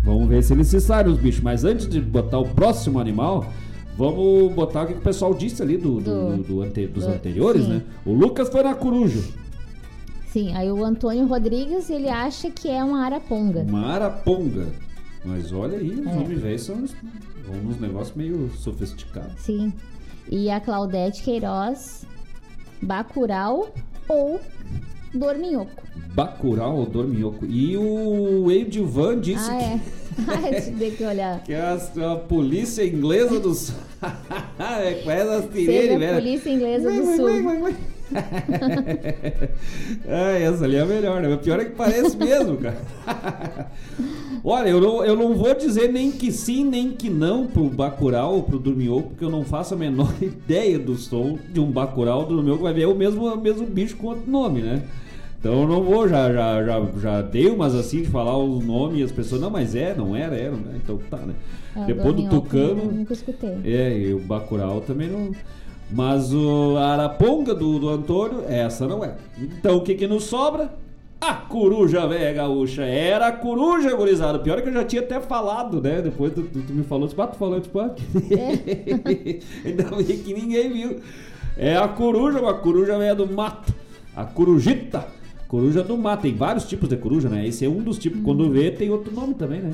Vamos 0.05 0.27
ver 0.29 0.43
se 0.43 0.53
ele 0.53 0.65
se 0.65 0.81
sabe 0.81 1.11
os 1.11 1.19
bichos. 1.19 1.41
Mas 1.43 1.63
antes 1.65 1.89
de 1.89 2.01
botar 2.01 2.41
o 2.41 2.49
próximo 2.49 2.99
animal, 2.99 3.47
vamos 3.97 4.53
botar 4.53 4.83
o 4.83 4.87
que 4.89 4.95
o 4.95 5.01
pessoal 5.01 5.33
disse 5.35 5.63
ali 5.63 5.77
do, 5.77 6.01
do- 6.01 6.61
ante- 6.63 6.89
dos 6.89 7.05
do- 7.05 7.11
anteriores, 7.13 7.63
sim. 7.67 7.69
né? 7.75 7.83
O 8.05 8.13
Lucas 8.13 8.49
foi 8.49 8.65
na 8.65 8.75
coruja. 8.75 9.21
Sim, 10.33 10.53
aí 10.57 10.73
o 10.73 10.85
Antônio 10.85 11.25
Rodrigues, 11.29 11.89
ele 11.89 12.09
acha 12.09 12.51
que 12.51 12.69
é 12.69 12.83
uma 12.83 13.05
araponga. 13.05 13.61
Uma 13.61 13.87
araponga. 13.93 14.67
Mas 15.24 15.53
olha 15.53 15.78
aí, 15.78 15.90
os 15.90 16.07
É. 16.07 16.11
homens 16.11 16.40
velhos 16.40 16.62
são 16.62 16.77
uns, 16.77 17.81
negócios 17.81 18.16
meio 18.16 18.51
sofisticados. 18.57 19.40
Sim. 19.40 19.73
E 20.31 20.51
a 20.51 20.61
Claudete 20.61 21.23
Queiroz, 21.23 22.05
Bacurau 22.82 23.73
ou 24.09 24.40
Dorminhoco. 25.15 25.82
Bacurau 26.15 26.77
ou 26.77 26.86
Dorminhoco. 26.86 27.45
E 27.47 27.77
o 27.77 28.51
Edivan 28.51 29.20
disse 29.20 29.51
Ah, 29.51 29.59
que, 29.59 29.65
é. 29.65 29.81
Ai, 30.28 30.61
tem 30.78 30.90
que 30.93 31.05
olhar. 31.05 31.43
que 31.45 31.55
a, 31.55 31.74
a 32.12 32.16
polícia 32.16 32.85
inglesa 32.85 33.40
dos. 33.40 33.73
é, 34.59 34.95
com 35.03 35.11
essas 35.11 35.53
sirene, 35.53 35.95
a 35.95 35.99
velho. 35.99 36.15
Polícia 36.23 36.51
Inglesa 36.51 36.90
do 36.90 37.16
Sul. 37.16 37.74
É, 40.07 40.43
essa 40.43 40.65
ali 40.65 40.77
é 40.77 40.81
a 40.81 40.87
melhor, 40.87 41.21
né? 41.21 41.29
O 41.35 41.39
pior 41.39 41.61
é 41.61 41.65
que 41.65 41.73
parece 41.73 42.17
mesmo, 42.17 42.57
cara. 42.57 42.79
Olha, 44.45 44.69
eu 44.69 44.81
não, 44.81 45.05
eu 45.05 45.17
não 45.17 45.35
vou 45.35 45.55
dizer 45.55 45.93
nem 45.93 46.11
que 46.11 46.31
sim, 46.33 46.65
nem 46.65 46.91
que 46.91 47.11
não 47.11 47.47
pro 47.47 47.69
Bacurau 47.69 48.37
ou 48.37 48.43
pro 48.43 48.59
Dorminhoco, 48.59 49.11
porque 49.11 49.25
eu 49.25 49.31
não 49.31 49.45
faço 49.45 49.75
a 49.75 49.77
menor 49.77 50.13
ideia 50.23 50.79
do 50.79 50.97
som 50.97 51.39
de 51.53 51.61
um 51.61 51.71
Bacurau 51.71 52.21
ou 52.21 52.27
do 52.27 52.35
Dorminhoco. 52.37 52.63
Vai 52.63 52.73
ver 52.73 52.83
é 52.83 52.87
o 52.87 52.95
mesmo, 52.95 53.27
o 53.27 53.41
mesmo 53.41 53.67
bicho 53.67 53.97
com 53.97 54.09
outro 54.09 54.31
nome, 54.31 54.63
né? 54.63 54.83
Então 55.41 55.63
eu 55.63 55.69
não 55.69 55.83
vou, 55.83 56.09
já, 56.09 56.33
já, 56.33 56.65
já, 56.65 56.87
já 57.01 57.23
dei 57.23 57.49
umas 57.49 57.75
assim 57.75 58.03
de 58.03 58.09
falar 58.09 58.37
o 58.37 58.61
nome 58.61 59.01
e 59.01 59.03
as 59.05 59.13
pessoas, 59.13 59.41
não, 59.41 59.51
mas 59.51 59.75
é, 59.75 59.95
não 59.95 60.17
era, 60.17 60.35
era, 60.35 60.53
né? 60.53 60.81
Então 60.83 60.99
tá, 61.11 61.19
né? 61.19 61.35
Ah, 61.77 61.85
Depois 61.85 62.15
do 62.15 62.23
Dorminhoco, 62.23 62.57
eu 62.57 62.69
Tucano. 62.75 62.93
Nunca 62.93 63.13
escutei. 63.13 63.57
É, 63.65 63.99
e 63.99 64.15
o 64.15 64.19
Bacurau 64.19 64.81
também 64.81 65.09
não. 65.09 65.31
Mas 65.90 66.32
o 66.35 66.77
a 66.77 66.93
Araponga 66.93 67.55
do, 67.55 67.78
do 67.78 67.89
Antônio, 67.89 68.44
essa 68.47 68.86
não 68.86 69.05
é. 69.05 69.15
Então 69.39 69.77
o 69.77 69.81
que 69.82 69.94
que 69.94 70.06
nos 70.06 70.24
sobra? 70.24 70.70
A 71.20 71.35
coruja 71.35 72.06
velha 72.06 72.32
gaúcha. 72.32 72.82
Era 72.85 73.27
a 73.27 73.32
coruja, 73.32 73.94
gurizada. 73.97 74.39
Pior 74.39 74.59
é 74.59 74.62
que 74.62 74.69
eu 74.69 74.73
já 74.73 74.85
tinha 74.85 75.02
até 75.02 75.20
falado, 75.20 75.81
né? 75.81 76.01
Depois 76.01 76.32
tu, 76.32 76.43
tu, 76.43 76.62
tu 76.62 76.73
me 76.73 76.85
falou, 76.85 77.09
tipo, 77.09 77.20
ah, 77.23 77.27
tu 77.27 77.36
falou, 77.36 77.60
tipo, 77.60 77.81
ah, 77.81 77.94
Ainda 79.65 79.85
bem 79.85 80.19
que 80.19 80.35
ninguém 80.35 80.73
viu. 80.73 81.01
É 81.56 81.77
a 81.77 81.89
coruja, 81.89 82.40
uma 82.40 82.55
coruja 82.55 82.97
velha 82.97 83.16
do 83.16 83.27
mato. 83.27 83.74
A 84.15 84.24
corujita. 84.24 85.06
Coruja 85.48 85.82
do 85.82 85.97
mato. 85.97 86.23
Tem 86.23 86.35
vários 86.35 86.65
tipos 86.69 86.89
de 86.89 86.97
coruja, 86.97 87.28
né? 87.28 87.48
Esse 87.48 87.65
é 87.65 87.69
um 87.69 87.82
dos 87.82 87.98
tipos. 87.98 88.20
Quando 88.23 88.48
vê, 88.48 88.70
tem 88.70 88.90
outro 88.90 89.12
nome 89.12 89.35
também, 89.35 89.60
né? 89.60 89.73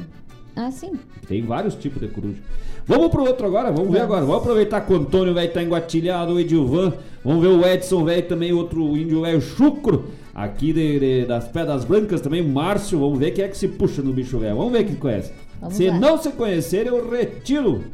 Ah, 0.56 0.70
sim. 0.70 0.92
Tem 1.26 1.42
vários 1.42 1.74
tipos 1.74 2.00
de 2.00 2.08
coruja. 2.08 2.38
Vamos 2.86 3.08
pro 3.08 3.24
outro 3.24 3.46
agora, 3.46 3.72
vamos 3.72 3.90
ver 3.90 4.00
agora. 4.02 4.24
Vamos 4.24 4.42
aproveitar 4.42 4.80
que 4.82 4.92
o 4.92 4.96
Antônio 4.96 5.32
vai 5.34 5.46
estar 5.46 5.62
engatilhado, 5.62 6.34
o 6.34 6.40
Edilvan. 6.40 6.92
Vamos 7.24 7.42
ver 7.42 7.48
o 7.48 7.66
Edson 7.66 8.04
velho 8.04 8.22
também, 8.28 8.52
outro 8.52 8.96
índio 8.96 9.22
velho 9.22 9.40
chucro. 9.40 10.04
Aqui 10.34 10.72
de, 10.72 10.98
de- 10.98 11.24
das 11.26 11.48
Pedras 11.48 11.84
Brancas 11.84 12.20
também, 12.20 12.40
o 12.42 12.48
Márcio. 12.48 12.98
Vamos 13.00 13.18
ver 13.18 13.30
quem 13.32 13.44
é 13.44 13.48
que 13.48 13.56
se 13.56 13.68
puxa 13.68 14.02
no 14.02 14.12
bicho 14.12 14.38
velho. 14.38 14.56
Vamos 14.56 14.72
ver 14.72 14.84
quem 14.84 14.96
conhece. 14.96 15.32
Vamos 15.60 15.76
se 15.76 15.88
lá. 15.88 15.98
não 15.98 16.18
se 16.18 16.30
conhecer, 16.32 16.86
eu 16.86 17.08
retiro. 17.10 17.84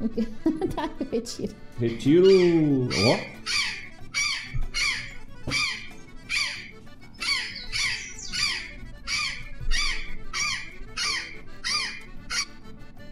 tá, 0.74 0.88
eu 1.00 1.06
retiro. 1.10 1.52
Retiro. 1.80 2.28
Ó. 3.06 3.16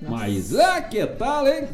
Mas 0.08 0.54
ah, 0.58 0.80
que 0.82 1.04
tal, 1.06 1.46
hein? 1.46 1.64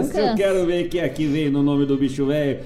Esse 0.00 0.18
eu 0.20 0.34
quero 0.34 0.66
ver 0.66 0.88
quem 0.88 1.00
aqui 1.00 1.26
vem 1.26 1.50
no 1.50 1.62
nome 1.62 1.86
do 1.86 1.96
bicho 1.96 2.26
velho. 2.26 2.60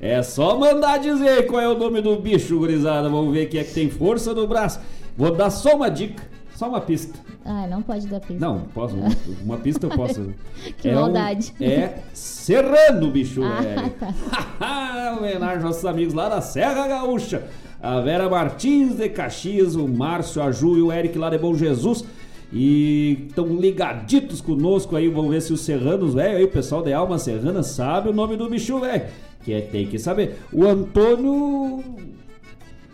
É 0.00 0.22
só 0.22 0.58
mandar 0.58 0.98
dizer 0.98 1.46
qual 1.46 1.60
é 1.60 1.68
o 1.68 1.76
nome 1.78 2.00
do 2.00 2.16
bicho, 2.16 2.58
gurizada. 2.58 3.08
Vamos 3.08 3.32
ver 3.32 3.46
quem 3.46 3.60
é 3.60 3.64
que 3.64 3.72
tem 3.72 3.88
força 3.90 4.34
no 4.34 4.46
braço. 4.46 4.78
Vou 5.16 5.34
dar 5.34 5.48
só 5.50 5.74
uma 5.74 5.88
dica, 5.90 6.22
só 6.54 6.68
uma 6.68 6.80
pista. 6.80 7.18
Ah, 7.44 7.66
não 7.66 7.80
pode 7.80 8.06
dar 8.08 8.20
pista. 8.20 8.34
Não, 8.44 8.60
posso. 8.74 8.94
Uma, 8.96 9.08
uma 9.42 9.56
pista 9.56 9.86
eu 9.86 9.90
posso. 9.90 10.32
Que 10.78 10.90
um- 10.90 10.94
maldade. 10.96 11.54
é 11.60 11.98
serrano, 12.12 13.10
bicho 13.10 13.42
Ah, 13.42 13.60
velho. 13.62 13.90
tá. 14.58 15.16
Homenagem 15.18 15.54
aos 15.56 15.64
nossos 15.64 15.84
amigos 15.86 16.12
lá 16.12 16.28
da 16.28 16.40
Serra 16.40 16.86
Gaúcha. 16.88 17.44
A 17.82 18.00
Vera 18.00 18.28
Martins 18.28 18.96
de 18.96 19.08
Caxias, 19.08 19.76
o 19.76 19.86
Márcio, 19.86 20.42
a 20.42 20.50
Ju 20.50 20.76
e 20.76 20.82
o 20.82 20.92
Eric 20.92 21.16
lá 21.18 21.30
de 21.30 21.38
Bom 21.38 21.54
Jesus. 21.54 22.04
E 22.52 23.26
estão 23.28 23.46
ligaditos 23.56 24.40
conosco 24.40 24.94
aí. 24.96 25.08
Vamos 25.08 25.30
ver 25.30 25.42
se 25.42 25.52
os 25.52 25.60
serranos, 25.60 26.14
velho, 26.14 26.36
aí 26.38 26.44
o 26.44 26.48
pessoal 26.48 26.82
de 26.82 26.92
Alma 26.92 27.18
Serrana 27.18 27.62
sabe 27.62 28.08
o 28.08 28.12
nome 28.12 28.36
do 28.36 28.48
bicho, 28.48 28.78
velho. 28.80 29.02
Que 29.44 29.52
é, 29.52 29.60
tem 29.60 29.86
que 29.86 29.98
saber. 29.98 30.36
O 30.52 30.64
Antônio. 30.64 31.82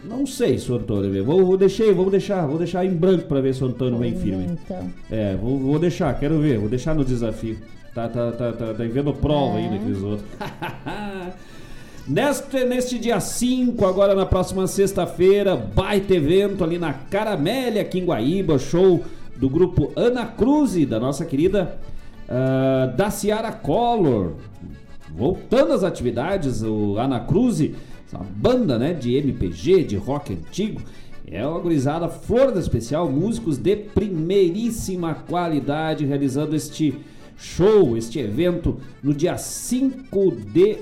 Não 0.05 0.27
sei 0.27 0.59
se 0.59 0.71
o 0.73 0.77
Antônio, 0.77 1.11
velho. 1.13 1.25
Vou, 1.25 1.45
vou 1.47 1.57
deixar, 1.57 1.93
vamos 1.95 2.11
deixar, 2.11 2.47
vou 2.47 2.59
deixar 2.59 2.85
em 2.85 2.91
branco 2.95 3.27
pra 3.29 3.41
ver 3.41 3.55
se 3.55 3.63
o 3.63 3.67
Antônio 3.69 3.99
vem 3.99 4.15
firme. 4.17 4.47
Então. 4.65 4.91
É, 5.11 5.37
vou, 5.37 5.59
vou 5.59 5.79
deixar, 5.79 6.19
quero 6.19 6.39
ver, 6.41 6.59
vou 6.59 6.69
deixar 6.69 6.95
no 6.95 7.05
desafio. 7.05 7.59
Tá, 7.95 8.09
tá, 8.09 8.33
tá, 8.33 8.53
tá, 8.53 8.67
tá 8.75 8.85
vendo 8.85 9.13
prova 9.13 9.59
É. 9.61 9.65
ainda 9.65 9.79
que 9.79 9.91
os 9.91 10.03
outros. 10.03 10.27
Neste, 12.09 12.65
neste 12.65 12.99
dia 12.99 13.21
5, 13.21 13.87
agora 13.87 14.13
na 14.13 14.27
próxima 14.27 14.67
sexta-feira, 14.67 15.55
baita 15.55 16.13
evento 16.13 16.65
ali 16.65 16.77
na 16.77 16.93
Caramélia, 16.93 17.81
aqui 17.83 18.01
em 18.01 18.05
Guaíba, 18.05 18.59
show 18.59 19.05
do 19.37 19.49
grupo 19.49 19.93
Ana 19.97 20.27
Cruz, 20.27 20.87
da 20.87 21.01
nossa 21.01 21.25
querida 21.25 21.79
ah, 22.29 22.87
da 22.97 23.11
Ciara 23.11 23.53
Collor. 23.53 24.33
voltando 25.15 25.73
às 25.73 25.85
atividades, 25.85 26.63
o 26.63 26.97
Ana 26.97 27.21
Cruz, 27.21 27.61
uma 28.13 28.25
banda 28.25 28.79
né, 28.79 28.95
de 28.95 29.15
MPG, 29.17 29.85
de 29.85 29.97
rock 29.97 30.33
antigo. 30.33 30.81
É 31.27 31.47
uma 31.47 31.61
gurizada 31.61 32.09
Flor 32.09 32.53
da 32.53 32.61
Especial, 32.61 33.11
músicos 33.11 33.57
de 33.57 33.77
primeiríssima 33.77 35.15
qualidade, 35.15 36.05
realizando 36.05 36.55
este 36.55 36.99
show, 37.39 37.97
este 37.97 38.19
evento, 38.19 38.79
no 39.03 39.15
dia 39.15 39.39
5 39.39 40.31
de 40.53 40.79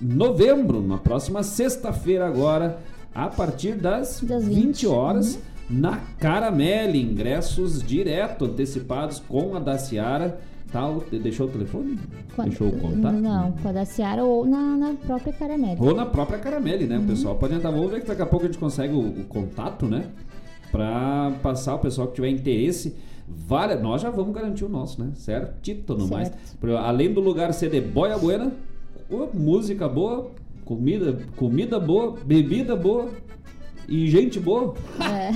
novembro, 0.00 0.82
na 0.82 0.98
próxima 0.98 1.42
sexta-feira 1.42 2.26
agora, 2.26 2.78
a 3.14 3.28
partir 3.28 3.74
das, 3.76 4.20
das 4.22 4.44
20. 4.44 4.54
20 4.54 4.86
horas, 4.86 5.34
uhum. 5.34 5.40
Na 5.68 5.98
Caramelle. 6.18 7.00
Ingressos 7.00 7.82
direto, 7.82 8.44
antecipados 8.44 9.20
com 9.20 9.54
a 9.54 9.58
Daciara 9.58 10.38
tal, 10.74 11.04
deixou 11.22 11.46
o 11.46 11.50
telefone? 11.50 11.96
Deixou 12.42 12.66
o 12.66 12.80
contato? 12.80 13.14
Não, 13.14 13.52
com 13.52 13.68
a 13.68 13.72
da 13.72 13.84
Ciara 13.84 14.24
ou 14.24 14.44
na, 14.44 14.76
na 14.76 14.94
própria 14.94 15.32
Caramelle. 15.32 15.76
Ou 15.78 15.94
na 15.94 16.04
própria 16.04 16.36
Caramelle, 16.36 16.84
né? 16.84 16.98
Uhum. 16.98 17.04
O 17.04 17.06
pessoal 17.06 17.36
pode 17.36 17.54
entrar. 17.54 17.70
Vamos 17.70 17.92
ver 17.92 18.00
que 18.00 18.08
daqui 18.08 18.22
a 18.22 18.26
pouco 18.26 18.44
a 18.44 18.48
gente 18.48 18.58
consegue 18.58 18.92
o, 18.92 18.98
o 18.98 19.24
contato, 19.28 19.86
né? 19.86 20.06
Pra 20.72 21.32
passar 21.40 21.76
o 21.76 21.78
pessoal 21.78 22.08
que 22.08 22.14
tiver 22.14 22.28
interesse. 22.28 22.96
Vale, 23.28 23.76
nós 23.76 24.02
já 24.02 24.10
vamos 24.10 24.34
garantir 24.34 24.64
o 24.64 24.68
nosso, 24.68 25.00
né? 25.00 25.12
Certo? 25.14 25.62
Tito 25.62 25.94
no 25.96 26.08
mais. 26.08 26.32
Além 26.84 27.12
do 27.12 27.20
lugar 27.20 27.54
ser 27.54 27.70
de 27.70 27.80
boia 27.80 28.18
buena, 28.18 28.50
música 29.32 29.88
boa, 29.88 30.32
comida, 30.64 31.18
comida 31.36 31.78
boa, 31.78 32.16
bebida 32.26 32.74
boa, 32.74 33.10
e 33.88 34.08
gente 34.08 34.40
boa. 34.40 34.74
É. 35.00 35.32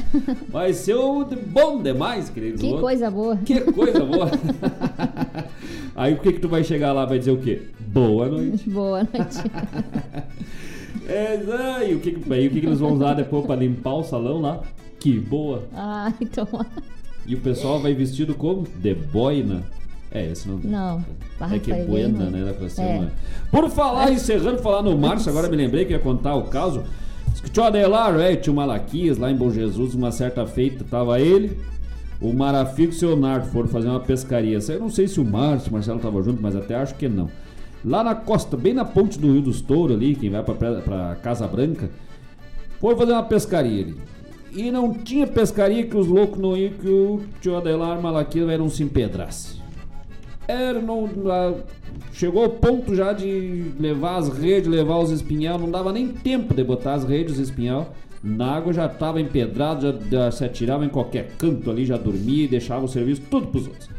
Vai 0.49 0.73
ser 0.73 0.95
o 0.95 1.25
de 1.25 1.37
bom 1.37 1.83
demais, 1.83 2.31
querido. 2.31 2.59
Que 2.59 2.79
coisa 2.79 3.11
boa. 3.11 3.37
Que 3.37 3.61
coisa 3.61 4.05
boa. 4.05 4.31
Aí 5.95 6.15
o 6.15 6.19
que 6.19 6.33
que 6.33 6.39
tu 6.39 6.49
vai 6.49 6.63
chegar 6.63 6.93
lá 6.93 7.05
vai 7.05 7.19
dizer 7.19 7.33
o 7.33 7.39
quê? 7.39 7.63
Boa 7.81 8.29
noite. 8.29 8.69
Boa 8.71 9.01
noite. 9.03 9.39
é, 11.09 11.41
aí, 11.79 11.95
o 11.95 11.99
que, 11.99 12.17
aí, 12.31 12.47
o 12.47 12.51
que, 12.51 12.61
que 12.61 12.67
eles 12.67 12.79
vão 12.79 12.93
usar 12.93 13.15
depois 13.15 13.45
para 13.45 13.57
limpar 13.57 13.95
o 13.95 14.05
salão 14.05 14.41
lá? 14.41 14.61
Que 15.01 15.19
boa. 15.19 15.65
Ah, 15.75 16.13
então. 16.21 16.47
E 17.27 17.35
o 17.35 17.41
pessoal 17.41 17.81
vai 17.81 17.95
vestido 17.95 18.35
como? 18.35 18.65
De 18.81 18.95
boina. 18.95 19.65
É, 20.13 20.31
esse 20.31 20.49
não. 20.49 20.59
Não. 20.59 21.05
É 21.53 21.59
que 21.59 21.73
é 21.73 21.85
buena, 21.85 22.31
né? 22.31 22.45
Da 22.45 22.69
ser 22.69 22.83
é. 22.83 23.09
Por 23.51 23.69
falar, 23.69 24.13
encerrando, 24.13 24.63
falar 24.63 24.83
no 24.83 24.97
Márcio, 24.97 25.31
agora 25.31 25.49
me 25.49 25.57
lembrei 25.57 25.85
que 25.85 25.93
ia 25.93 25.99
contar 25.99 26.35
o 26.37 26.45
caso. 26.45 26.85
Tio 27.53 27.63
Adelar, 27.63 28.19
é, 28.21 28.37
tio 28.37 28.53
Malaquias, 28.53 29.19
lá 29.19 29.31
em 29.31 29.37
Bom 29.37 29.51
Jesus, 29.51 29.95
uma 29.95 30.11
certa 30.11 30.45
feita, 30.47 30.85
tava 30.85 31.21
ele, 31.21 31.59
o 32.21 32.33
Marafico 32.33 32.93
e 32.93 32.97
o 32.97 32.99
seu 32.99 33.17
Nardo 33.17 33.47
foram 33.47 33.69
fazer 33.69 33.89
uma 33.89 34.01
pescaria. 34.01 34.59
Eu 34.69 34.81
não 34.81 34.91
sei 34.91 35.07
se 35.07 35.21
o 35.21 35.25
Márcio, 35.25 35.71
o 35.71 35.73
Marcelo 35.73 36.01
tava 36.01 36.21
junto, 36.23 36.43
mas 36.43 36.57
até 36.57 36.75
acho 36.75 36.95
que 36.97 37.09
não. 37.09 37.31
Lá 37.85 38.03
na 38.03 38.15
costa, 38.15 38.57
bem 38.57 38.75
na 38.75 38.85
ponte 38.85 39.19
do 39.19 39.33
Rio 39.33 39.43
dos 39.43 39.61
Touros 39.61 39.97
ali, 39.97 40.17
quem 40.17 40.31
vai 40.31 40.43
pra, 40.43 41.17
Casa 41.23 41.47
Branca, 41.47 41.89
foi 42.81 42.97
fazer 42.97 43.13
uma 43.13 43.23
pescaria 43.23 43.85
ali. 43.85 43.97
E 44.53 44.71
não 44.71 44.93
tinha 44.93 45.27
pescaria 45.27 45.87
que 45.87 45.97
os 45.97 46.09
loucos 46.09 46.41
não 46.41 46.57
iam, 46.57 46.73
que 46.73 46.89
o 46.89 47.21
tio 47.41 47.57
Adelar 47.57 48.01
Malaquias 48.01 48.61
um 48.61 48.69
se 48.69 48.83
empedrasse. 48.83 49.58
Era, 50.49 50.81
não, 50.81 51.07
chegou 52.11 52.45
ao 52.45 52.49
ponto 52.49 52.95
já 52.95 53.13
de 53.13 53.71
levar 53.79 54.17
as 54.17 54.31
redes, 54.31 54.67
levar 54.67 54.97
os 54.97 55.11
espinhal, 55.11 55.59
não 55.59 55.71
dava 55.71 55.93
nem 55.93 56.09
tempo 56.09 56.55
de 56.55 56.65
botar 56.65 56.95
as 56.95 57.05
redes, 57.05 57.35
os 57.35 57.39
espinhal. 57.39 57.95
Na 58.25 58.57
água 58.57 58.73
já 58.73 58.87
estava 58.87 59.21
empedrado, 59.21 59.83
já, 59.83 59.95
já, 60.11 60.31
se 60.31 60.45
atirava 60.45 60.87
em 60.87 60.89
qualquer 60.89 61.37
canto 61.37 61.71
ali, 61.71 61.85
já 61.85 61.99
dormia 61.99 62.49
deixava 62.49 62.83
o 62.83 62.89
serviço 62.89 63.23
tudo 63.31 63.49
pros 63.49 63.67
outros. 63.67 63.91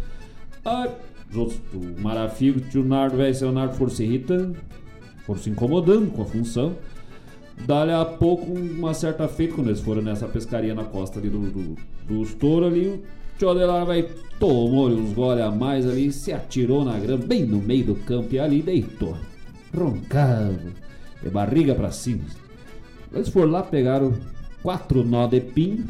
Aí, 0.65 0.89
os 1.29 1.37
outros, 1.37 1.59
o 1.71 2.01
Marafigo, 2.01 2.57
o 2.57 2.61
tio 2.63 2.83
Nardo, 2.83 3.17
velho, 3.17 3.51
Nardo 3.51 3.75
foram 3.75 3.91
se 3.91 4.03
irritando, 4.03 4.57
foram 5.27 5.39
se 5.39 5.51
incomodando 5.51 6.11
com 6.11 6.23
a 6.23 6.25
função. 6.25 6.75
Dali 7.65 7.91
a 7.91 8.05
pouco, 8.05 8.51
uma 8.51 8.93
certa 8.95 9.27
feita, 9.27 9.53
quando 9.53 9.67
eles 9.67 9.81
foram 9.81 10.01
nessa 10.01 10.27
pescaria 10.27 10.73
na 10.73 10.85
costa 10.85 11.19
ali 11.19 11.29
do, 11.29 11.39
do, 11.39 11.75
do 12.07 12.65
ali, 12.65 13.03
Tio 13.39 13.49
Adelar 13.49 13.85
vai 13.85 14.03
tomou 14.37 14.89
uns 14.89 15.13
gole 15.13 15.41
a 15.41 15.49
mais 15.49 15.87
ali, 15.87 16.11
se 16.11 16.33
atirou 16.33 16.83
na 16.83 16.99
grama, 16.99 17.25
bem 17.25 17.45
no 17.45 17.59
meio 17.59 17.85
do 17.85 17.95
campo 17.95 18.35
e 18.35 18.39
ali 18.39 18.61
deitou. 18.61 19.15
Roncava, 19.73 20.59
de 21.23 21.29
barriga 21.29 21.73
para 21.73 21.89
cima. 21.89 22.25
Eles 23.13 23.29
foram 23.29 23.51
lá, 23.51 23.63
pegaram 23.63 24.13
quatro 24.61 25.05
nó 25.05 25.25
de 25.25 25.39
pinho, 25.39 25.87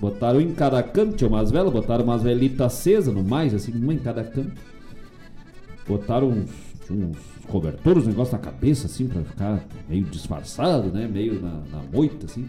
botaram 0.00 0.40
em 0.40 0.54
cada 0.54 0.80
canto, 0.84 1.16
tinha 1.16 1.28
umas 1.28 1.50
velas, 1.50 1.72
botaram 1.72 2.04
umas 2.04 2.22
velitas 2.22 2.60
acesas 2.60 3.12
no 3.12 3.24
mais, 3.24 3.52
assim, 3.52 3.72
uma 3.72 3.92
em 3.92 3.98
cada 3.98 4.22
canto. 4.22 4.52
Botaram 5.86 6.28
uns, 6.28 6.50
uns 6.88 7.18
cobertores, 7.48 8.04
um 8.04 8.10
negócio 8.10 8.34
na 8.34 8.38
cabeça, 8.38 8.86
assim, 8.86 9.08
pra 9.08 9.22
ficar 9.22 9.64
meio 9.88 10.04
disfarçado, 10.04 10.92
né? 10.92 11.08
Meio 11.08 11.40
na, 11.42 11.60
na 11.72 11.82
moita, 11.92 12.26
assim. 12.26 12.48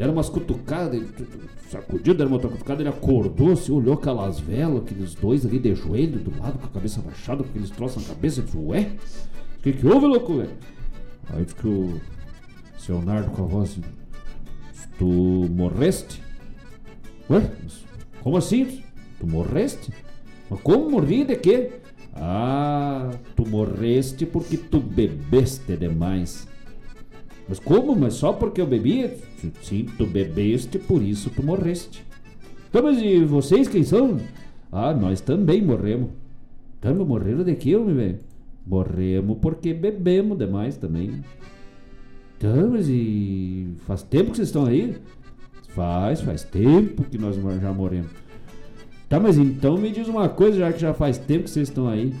Deram 0.00 0.14
umas 0.14 0.30
cutucadas, 0.30 0.94
ele 0.94 1.10
sacudiu, 1.68 2.14
deram 2.14 2.30
uma 2.30 2.40
cutucada, 2.40 2.80
ele 2.80 2.88
acordou, 2.88 3.54
se 3.54 3.64
assim, 3.64 3.72
olhou 3.72 3.92
aquelas 3.92 4.40
velas, 4.40 4.80
aqueles 4.80 5.14
dois 5.14 5.44
ali 5.44 5.58
de 5.58 5.74
joelho 5.74 6.18
do 6.18 6.40
lado, 6.40 6.58
com 6.58 6.64
a 6.64 6.70
cabeça 6.70 7.02
baixada, 7.02 7.44
com 7.44 7.50
aqueles 7.50 7.68
troços 7.68 8.08
na 8.08 8.14
cabeça, 8.14 8.40
disse, 8.40 8.56
ué? 8.56 8.92
O 9.58 9.62
que 9.62 9.74
que 9.74 9.86
houve, 9.86 10.06
louco, 10.06 10.38
velho? 10.38 10.56
Aí 11.28 11.44
disse 11.44 11.66
o 11.66 12.00
seu 12.78 13.02
Nardo 13.02 13.30
com 13.30 13.42
a 13.42 13.46
voz 13.46 13.72
assim, 13.72 13.82
tu 14.96 15.04
morreste? 15.04 16.22
Ué? 17.28 17.52
Como 18.22 18.38
assim? 18.38 18.82
Tu 19.18 19.26
morreste? 19.26 19.92
Mas 20.48 20.62
como 20.62 20.92
morri 20.92 21.24
de 21.24 21.36
quê? 21.36 21.72
Ah, 22.14 23.10
tu 23.36 23.46
morreste 23.46 24.24
porque 24.24 24.56
tu 24.56 24.80
bebeste 24.80 25.76
demais. 25.76 26.48
Mas 27.50 27.58
como? 27.58 27.96
Mas 27.96 28.14
só 28.14 28.32
porque 28.32 28.60
eu 28.60 28.66
bebi? 28.66 29.10
Sim, 29.60 29.86
tu 29.98 30.06
bebeste, 30.06 30.78
por 30.78 31.02
isso 31.02 31.30
tu 31.30 31.42
morreste. 31.42 32.06
Então, 32.68 32.80
mas 32.80 33.02
e 33.02 33.24
vocês 33.24 33.66
quem 33.66 33.82
são? 33.82 34.20
Ah, 34.70 34.94
nós 34.94 35.20
também 35.20 35.60
morremos. 35.60 36.10
Então, 36.78 36.94
morreram 37.04 37.42
de 37.42 37.56
quê, 37.56 37.74
homem, 37.74 37.96
velho? 37.96 38.18
Morremos 38.64 39.36
porque 39.42 39.74
bebemos 39.74 40.38
demais 40.38 40.76
também. 40.76 41.24
Então, 42.38 42.70
mas 42.70 42.86
e 42.88 43.74
faz 43.84 44.04
tempo 44.04 44.30
que 44.30 44.36
vocês 44.36 44.46
estão 44.46 44.66
aí? 44.66 44.94
Faz, 45.70 46.20
faz 46.20 46.44
tempo 46.44 47.02
que 47.02 47.18
nós 47.18 47.34
já 47.60 47.72
morremos. 47.72 48.12
Tá, 49.08 49.18
mas 49.18 49.36
então 49.36 49.76
me 49.76 49.90
diz 49.90 50.06
uma 50.06 50.28
coisa, 50.28 50.56
já 50.56 50.72
que 50.72 50.78
já 50.78 50.94
faz 50.94 51.18
tempo 51.18 51.44
que 51.44 51.50
vocês 51.50 51.68
estão 51.68 51.88
aí. 51.88 52.14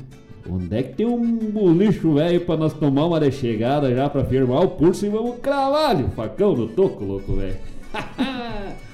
Onde 0.48 0.76
é 0.76 0.82
que 0.82 0.94
tem 0.94 1.06
um 1.06 1.36
bolicho 1.50 2.14
velho 2.14 2.40
pra 2.42 2.56
nós 2.56 2.72
tomar 2.72 3.06
uma 3.06 3.20
de 3.20 3.30
chegada 3.32 3.94
já 3.94 4.08
pra 4.08 4.24
firmar 4.24 4.62
o 4.62 4.68
pulso 4.70 5.04
e 5.06 5.08
vamos 5.08 5.38
cravar 5.40 5.96
o 5.96 6.08
facão 6.10 6.54
no 6.54 6.68
toco, 6.68 7.04
louco, 7.04 7.34
velho. 7.34 7.56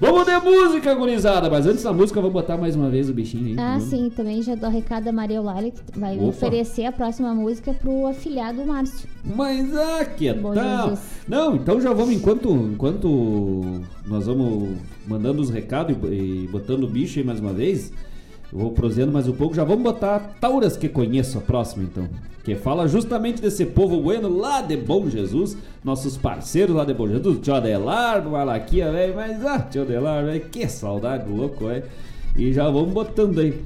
Vamos 0.00 0.24
de 0.24 0.38
música, 0.38 0.94
gurizada! 0.94 1.50
Mas 1.50 1.66
antes 1.66 1.82
da 1.82 1.92
música, 1.92 2.22
vamos 2.22 2.32
botar 2.32 2.56
mais 2.56 2.74
uma 2.74 2.88
vez 2.88 3.10
o 3.10 3.12
bichinho 3.12 3.48
aí. 3.48 3.56
Ah, 3.58 3.78
sim, 3.78 4.08
também 4.08 4.40
já 4.40 4.54
dou 4.54 4.70
recado 4.70 5.06
a 5.06 5.12
Maria 5.12 5.36
Eulália, 5.36 5.70
que 5.70 5.98
vai 5.98 6.16
Opa. 6.16 6.24
oferecer 6.24 6.86
a 6.86 6.92
próxima 6.92 7.34
música 7.34 7.74
pro 7.74 8.06
afilhado 8.06 8.64
Márcio. 8.64 9.06
Mas 9.22 9.76
ah, 9.76 10.02
que 10.06 10.32
tal? 10.32 10.98
Não, 11.28 11.54
então 11.54 11.78
já 11.82 11.92
vamos, 11.92 12.14
enquanto, 12.14 12.50
enquanto 12.50 13.82
nós 14.06 14.24
vamos 14.24 14.70
mandando 15.06 15.42
os 15.42 15.50
recados 15.50 15.94
e, 16.10 16.44
e 16.44 16.48
botando 16.50 16.84
o 16.84 16.88
bicho 16.88 17.18
aí 17.18 17.24
mais 17.24 17.38
uma 17.38 17.52
vez, 17.52 17.92
eu 18.52 18.58
vou 18.58 18.72
prosendo 18.72 19.12
mais 19.12 19.28
um 19.28 19.32
pouco, 19.32 19.54
já 19.54 19.62
vamos 19.62 19.84
botar 19.84 20.18
Tauras 20.40 20.76
que 20.76 20.88
conheço 20.88 21.38
a 21.38 21.40
próxima 21.40 21.84
então. 21.84 22.08
Que 22.42 22.56
fala 22.56 22.88
justamente 22.88 23.40
desse 23.40 23.64
povo 23.64 24.00
bueno 24.02 24.28
lá 24.28 24.60
de 24.60 24.76
Bom 24.76 25.08
Jesus, 25.08 25.56
nossos 25.84 26.16
parceiros 26.16 26.74
lá 26.74 26.84
de 26.84 26.92
Bom 26.92 27.06
Jesus, 27.06 27.38
Tio 27.40 27.54
Adelar, 27.54 28.26
Malaquia, 28.28 28.90
velho, 28.90 29.14
mas 29.14 29.44
ah, 29.46 29.60
Tio 29.60 29.82
Adelar, 29.82 30.24
velho, 30.24 30.40
que 30.40 30.66
saudade 30.66 31.30
louco, 31.30 31.66
velho. 31.66 31.84
E 32.36 32.52
já 32.52 32.68
vamos 32.68 32.92
botando 32.92 33.38
aí. 33.38 33.62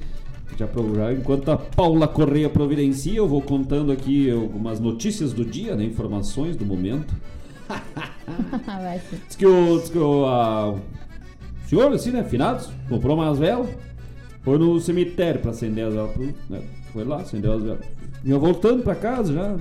Já, 0.58 0.66
já 0.66 1.12
enquanto 1.14 1.50
a 1.50 1.56
Paula 1.56 2.06
Correia 2.06 2.50
providencia, 2.50 3.16
eu 3.16 3.26
vou 3.26 3.40
contando 3.40 3.90
aqui 3.90 4.30
algumas 4.30 4.78
notícias 4.80 5.32
do 5.32 5.46
dia, 5.46 5.74
né, 5.74 5.84
informações 5.84 6.56
do 6.56 6.66
momento. 6.66 7.14
diz 9.28 9.36
que 9.36 9.46
o, 9.46 9.78
diz 9.78 9.88
que 9.88 9.98
o, 9.98 10.26
a, 10.26 10.72
o 10.72 10.80
senhor, 11.66 11.90
assim, 11.90 12.10
né, 12.10 12.22
finados, 12.22 12.68
comprou 12.88 13.16
umas 13.16 13.38
velas 13.38 13.70
foi 14.44 14.58
no 14.58 14.78
cemitério 14.78 15.40
pra 15.40 15.52
acender 15.52 15.86
as 15.86 15.94
velas. 15.94 16.16
Né? 16.50 16.62
Foi 16.92 17.02
lá, 17.02 17.22
acendeu 17.22 17.54
as 17.54 17.62
velas. 17.62 17.86
Vinha 18.22 18.38
voltando 18.38 18.82
pra 18.82 18.94
casa 18.94 19.32
já. 19.32 19.56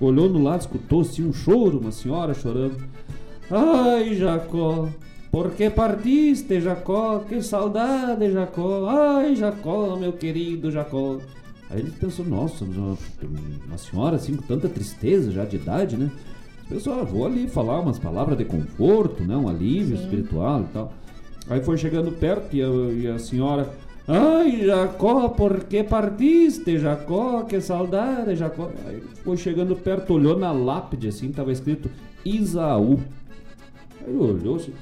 Olhou 0.00 0.28
no 0.28 0.42
lado, 0.42 0.62
escutou 0.62 1.02
assim 1.02 1.24
um 1.24 1.32
choro, 1.32 1.78
uma 1.78 1.92
senhora 1.92 2.34
chorando. 2.34 2.76
Ai, 3.48 4.14
Jacó, 4.16 4.88
por 5.30 5.52
que 5.52 5.70
partiste, 5.70 6.60
Jacó? 6.60 7.20
Que 7.20 7.40
saudade, 7.40 8.32
Jacó. 8.32 8.88
Ai, 8.88 9.36
Jacó, 9.36 9.96
meu 9.96 10.12
querido 10.12 10.70
Jacó. 10.70 11.18
Aí 11.70 11.80
ele 11.80 11.92
pensou, 11.92 12.24
nossa, 12.24 12.64
uma, 12.64 13.78
senhora 13.78 14.16
assim 14.16 14.36
com 14.36 14.42
tanta 14.42 14.68
tristeza 14.68 15.30
já 15.30 15.44
de 15.44 15.56
idade, 15.56 15.96
né? 15.96 16.10
Pessoal, 16.68 17.00
ah, 17.00 17.04
vou 17.04 17.26
ali 17.26 17.46
falar 17.46 17.80
umas 17.80 17.98
palavras 17.98 18.36
de 18.36 18.44
conforto, 18.44 19.22
né? 19.22 19.36
Um 19.36 19.48
alívio 19.48 19.96
Sim. 19.96 20.02
espiritual 20.02 20.62
e 20.62 20.72
tal. 20.72 20.92
Aí 21.48 21.62
foi 21.62 21.76
chegando 21.76 22.10
perto 22.12 22.54
e 22.56 22.62
a, 22.62 22.66
e 22.66 23.06
a 23.06 23.18
senhora 23.18 23.70
Ai, 24.06 24.66
Jacó, 24.66 25.30
por 25.30 25.64
que 25.64 25.82
partiste, 25.82 26.78
Jacó? 26.78 27.42
Que 27.44 27.60
saudade, 27.60 28.36
Jacó. 28.36 28.70
Aí 28.86 29.02
foi 29.22 29.36
chegando 29.36 29.74
perto, 29.74 30.12
olhou 30.12 30.38
na 30.38 30.52
lápide 30.52 31.08
assim, 31.08 31.32
tava 31.32 31.50
escrito 31.50 31.90
Isaú. 32.24 33.00
Aí 34.06 34.14
olhou 34.14 34.56
assim. 34.56 34.72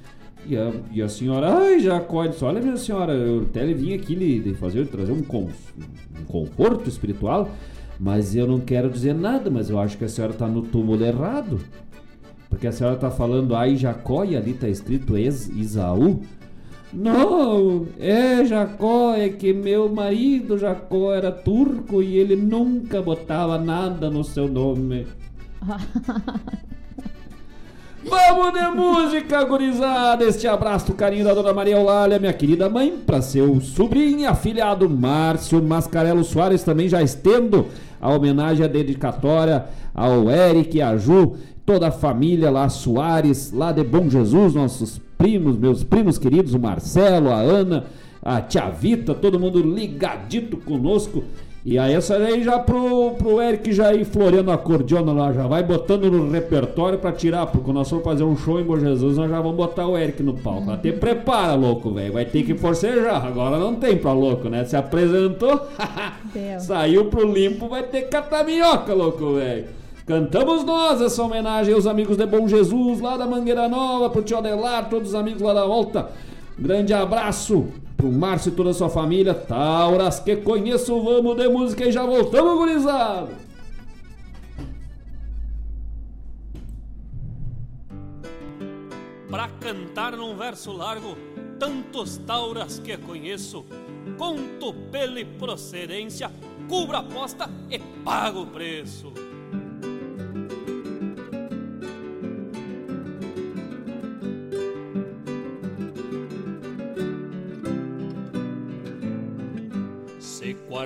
E 0.44 0.56
a, 0.56 0.72
e 0.90 1.00
a 1.00 1.08
senhora, 1.08 1.56
ai, 1.56 1.78
Jacó, 1.78 2.26
disse, 2.26 2.44
olha 2.44 2.60
minha 2.60 2.76
senhora, 2.76 3.12
eu 3.12 3.42
até 3.42 3.64
vim 3.72 3.94
aqui 3.94 4.16
lhe, 4.16 4.40
lhe 4.40 4.54
fazer, 4.54 4.88
trazer 4.88 5.12
um, 5.12 5.20
um 5.20 6.24
conforto 6.26 6.88
espiritual, 6.88 7.48
mas 8.00 8.34
eu 8.34 8.44
não 8.44 8.58
quero 8.58 8.90
dizer 8.90 9.14
nada, 9.14 9.48
mas 9.48 9.70
eu 9.70 9.78
acho 9.78 9.96
que 9.96 10.04
a 10.04 10.08
senhora 10.08 10.32
está 10.32 10.48
no 10.48 10.62
túmulo 10.62 11.04
errado. 11.04 11.60
Porque 12.50 12.66
a 12.66 12.72
senhora 12.72 12.96
está 12.96 13.10
falando 13.10 13.54
ai 13.54 13.76
Jacó 13.76 14.24
e 14.24 14.36
ali 14.36 14.50
está 14.50 14.68
escrito 14.68 15.16
Isaú. 15.16 16.20
Não, 16.92 17.86
é 17.98 18.44
Jacó, 18.44 19.14
é 19.14 19.30
que 19.30 19.52
meu 19.52 19.88
marido 19.88 20.58
Jacó 20.58 21.14
era 21.14 21.32
turco 21.32 22.02
e 22.02 22.18
ele 22.18 22.36
nunca 22.36 23.00
botava 23.00 23.56
nada 23.56 24.10
no 24.10 24.22
seu 24.22 24.46
nome. 24.46 25.06
Vamos 28.04 28.52
de 28.52 28.68
música, 28.76 29.44
gurizada! 29.44 30.24
Este 30.24 30.48
abraço, 30.48 30.92
carinho 30.92 31.24
da 31.24 31.32
dona 31.32 31.54
Maria 31.54 31.76
Eulália, 31.76 32.18
minha 32.18 32.32
querida 32.32 32.68
mãe, 32.68 32.92
para 33.06 33.22
seu 33.22 33.60
sobrinho 33.60 34.20
e 34.20 34.26
afilhado 34.26 34.90
Márcio 34.90 35.62
Mascarelo 35.62 36.24
Soares. 36.24 36.64
Também 36.64 36.88
já 36.88 37.00
estendo 37.00 37.68
a 38.00 38.12
homenagem, 38.12 38.64
a 38.64 38.68
dedicatória 38.68 39.66
ao 39.94 40.28
Eric 40.28 40.76
e 40.76 40.82
a 40.82 40.96
Ju, 40.96 41.36
toda 41.64 41.88
a 41.88 41.92
família 41.92 42.50
lá, 42.50 42.68
Soares, 42.68 43.52
lá 43.52 43.70
de 43.70 43.84
Bom 43.84 44.10
Jesus, 44.10 44.54
nossos 44.54 45.00
primos, 45.22 45.56
meus 45.56 45.84
primos 45.84 46.18
queridos, 46.18 46.52
o 46.52 46.58
Marcelo, 46.58 47.30
a 47.30 47.36
Ana, 47.36 47.84
a 48.20 48.40
Tia 48.40 48.68
Vita, 48.68 49.14
todo 49.14 49.38
mundo 49.38 49.60
ligadito 49.60 50.56
conosco. 50.56 51.22
E 51.64 51.78
aí 51.78 51.94
essa 51.94 52.16
aí 52.16 52.42
já 52.42 52.58
pro, 52.58 53.12
pro 53.12 53.40
Eric 53.40 53.72
já 53.72 53.94
ir 53.94 54.04
floreando 54.04 54.50
a 54.50 54.58
cordiona 54.58 55.12
lá, 55.12 55.32
já 55.32 55.46
vai 55.46 55.62
botando 55.62 56.10
no 56.10 56.28
repertório 56.28 56.98
pra 56.98 57.12
tirar, 57.12 57.46
porque 57.46 57.72
nós 57.72 57.88
vamos 57.88 58.04
fazer 58.04 58.24
um 58.24 58.36
show 58.36 58.58
em 58.58 58.64
Bom 58.64 58.80
Jesus, 58.80 59.16
nós 59.16 59.30
já 59.30 59.40
vamos 59.40 59.56
botar 59.56 59.86
o 59.86 59.96
Eric 59.96 60.24
no 60.24 60.34
palco. 60.34 60.72
Até 60.72 60.90
prepara, 60.90 61.54
louco, 61.54 61.92
velho. 61.92 62.14
Vai 62.14 62.24
ter 62.24 62.42
que 62.42 62.56
forcejar. 62.56 63.24
Agora 63.24 63.58
não 63.58 63.76
tem 63.76 63.96
pra 63.96 64.12
louco, 64.12 64.48
né? 64.48 64.64
Se 64.64 64.74
apresentou, 64.74 65.68
saiu 66.58 67.04
pro 67.04 67.32
limpo, 67.32 67.68
vai 67.68 67.84
ter 67.84 68.08
minhoca, 68.44 68.92
louco, 68.92 69.34
velho. 69.34 69.81
Cantamos 70.06 70.64
nós 70.64 71.00
essa 71.00 71.22
homenagem 71.22 71.72
aos 71.72 71.86
amigos 71.86 72.16
de 72.16 72.26
Bom 72.26 72.48
Jesus, 72.48 73.00
lá 73.00 73.16
da 73.16 73.24
Mangueira 73.24 73.68
Nova, 73.68 74.10
pro 74.10 74.22
tio 74.22 74.36
Adelar, 74.36 74.88
todos 74.90 75.10
os 75.10 75.14
amigos 75.14 75.40
lá 75.40 75.54
da 75.54 75.64
volta. 75.64 76.10
Grande 76.58 76.92
abraço 76.92 77.68
pro 77.96 78.10
Márcio 78.10 78.50
e 78.50 78.54
toda 78.56 78.70
a 78.70 78.74
sua 78.74 78.90
família. 78.90 79.32
Tauras 79.32 80.18
que 80.18 80.36
conheço, 80.36 81.00
vamos 81.02 81.36
de 81.36 81.48
música 81.48 81.84
e 81.84 81.92
já 81.92 82.04
voltamos, 82.04 82.54
gurizada! 82.58 83.28
Pra 89.30 89.48
cantar 89.60 90.16
num 90.16 90.36
verso 90.36 90.72
largo, 90.72 91.16
tantos 91.60 92.16
tauras 92.18 92.80
que 92.80 92.96
conheço, 92.96 93.64
conto 94.18 94.74
pela 94.90 95.20
e 95.20 95.24
procedência, 95.24 96.30
cubro 96.68 96.96
a 96.96 97.00
aposta 97.00 97.48
e 97.70 97.78
pago 97.78 98.42
o 98.42 98.46
preço. 98.46 99.12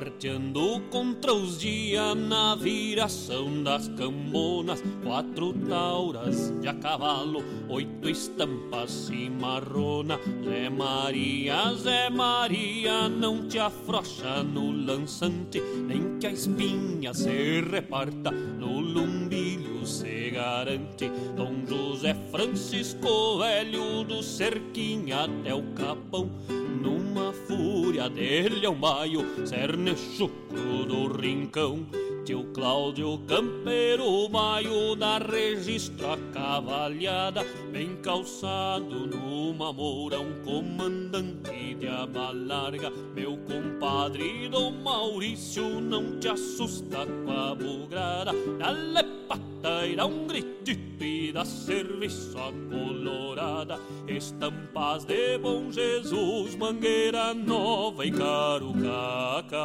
Quarteando 0.07 0.81
contra 0.89 1.35
os 1.35 1.59
dias 1.59 2.17
na 2.17 2.55
viração 2.55 3.65
das 3.65 3.89
cambonas. 3.89 4.81
Quatro 5.03 5.53
tauras 5.53 6.53
de 6.61 6.69
a 6.69 6.75
cavalo, 6.75 7.43
oito 7.69 8.09
estampas 8.09 9.11
e 9.11 9.29
marrona. 9.29 10.21
Zé 10.45 10.71
Maria, 10.71 11.75
Zé 11.75 12.09
Maria, 12.09 13.09
não 13.09 13.49
te 13.49 13.59
afrocha 13.59 14.45
no 14.45 14.71
lançante 14.71 15.61
Nem 15.61 16.21
que 16.21 16.29
a 16.29 16.31
espinha 16.31 17.13
se 17.13 17.63
reparta 17.63 18.31
no 18.31 18.79
lumbilho 18.79 19.85
se 19.85 20.31
garante. 20.31 21.11
Dom 21.35 21.67
José 21.67 22.15
Francisco 22.31 23.39
Velho 23.39 24.05
do 24.05 24.23
Cerquinha 24.23 25.25
até 25.25 25.53
o 25.53 25.65
Capão 25.75 26.31
numa 26.77 27.33
fúria 27.33 28.09
dele 28.09 28.65
é 28.65 28.69
o 28.69 28.75
maio, 28.75 29.47
cerne 29.47 29.97
chucro 29.97 30.85
do 30.87 31.09
rincão. 31.09 31.87
Tio 32.27 32.43
Cláudio 32.53 33.19
Campeiro, 33.29 34.29
maio 34.29 34.97
da 34.97 35.19
registra 35.19 36.19
cavalhada, 36.33 37.47
bem 37.71 37.95
calçado 38.03 39.07
numa 39.07 39.73
moura, 39.73 40.19
um 40.19 40.43
comandante 40.43 41.77
de 41.77 41.87
aba 41.87 42.33
larga. 42.33 42.91
Meu 43.15 43.37
compadre 43.37 44.49
Dom 44.49 44.73
Maurício, 44.73 45.81
não 45.81 46.19
te 46.19 46.27
assusta 46.27 47.07
com 47.07 47.31
a 47.31 47.55
bugrada, 47.55 48.33
dá-lhe 48.59 49.05
pata 49.29 49.87
e 49.87 49.95
dá 49.95 50.07
um 50.07 50.27
gritito 50.27 51.05
e 51.05 51.31
dá 51.33 51.45
serviço 51.45 52.37
a 52.39 52.53
colorada. 52.75 53.79
Estampas 54.09 55.05
de 55.05 55.39
Bom 55.39 55.71
Jesus, 55.71 56.57
Mangueira 56.57 57.33
Nova 57.33 58.05
e 58.05 58.11
Carucaca. 58.11 59.57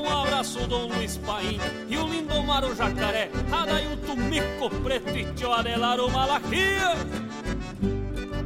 Um 0.00 0.08
abraço, 0.08 0.66
Dom 0.66 0.86
Luiz 0.86 1.16
Paim 1.18 1.58
e 1.88 1.96
o 1.96 2.06
Lindomar 2.06 2.64
o 2.64 2.74
Jacaré, 2.74 3.30
Adailto 3.50 4.16
Mico 4.16 4.70
Preto 4.82 5.16
e 5.16 5.24
Tio 5.34 5.50
o 5.50 6.10
Malaquia. 6.10 6.94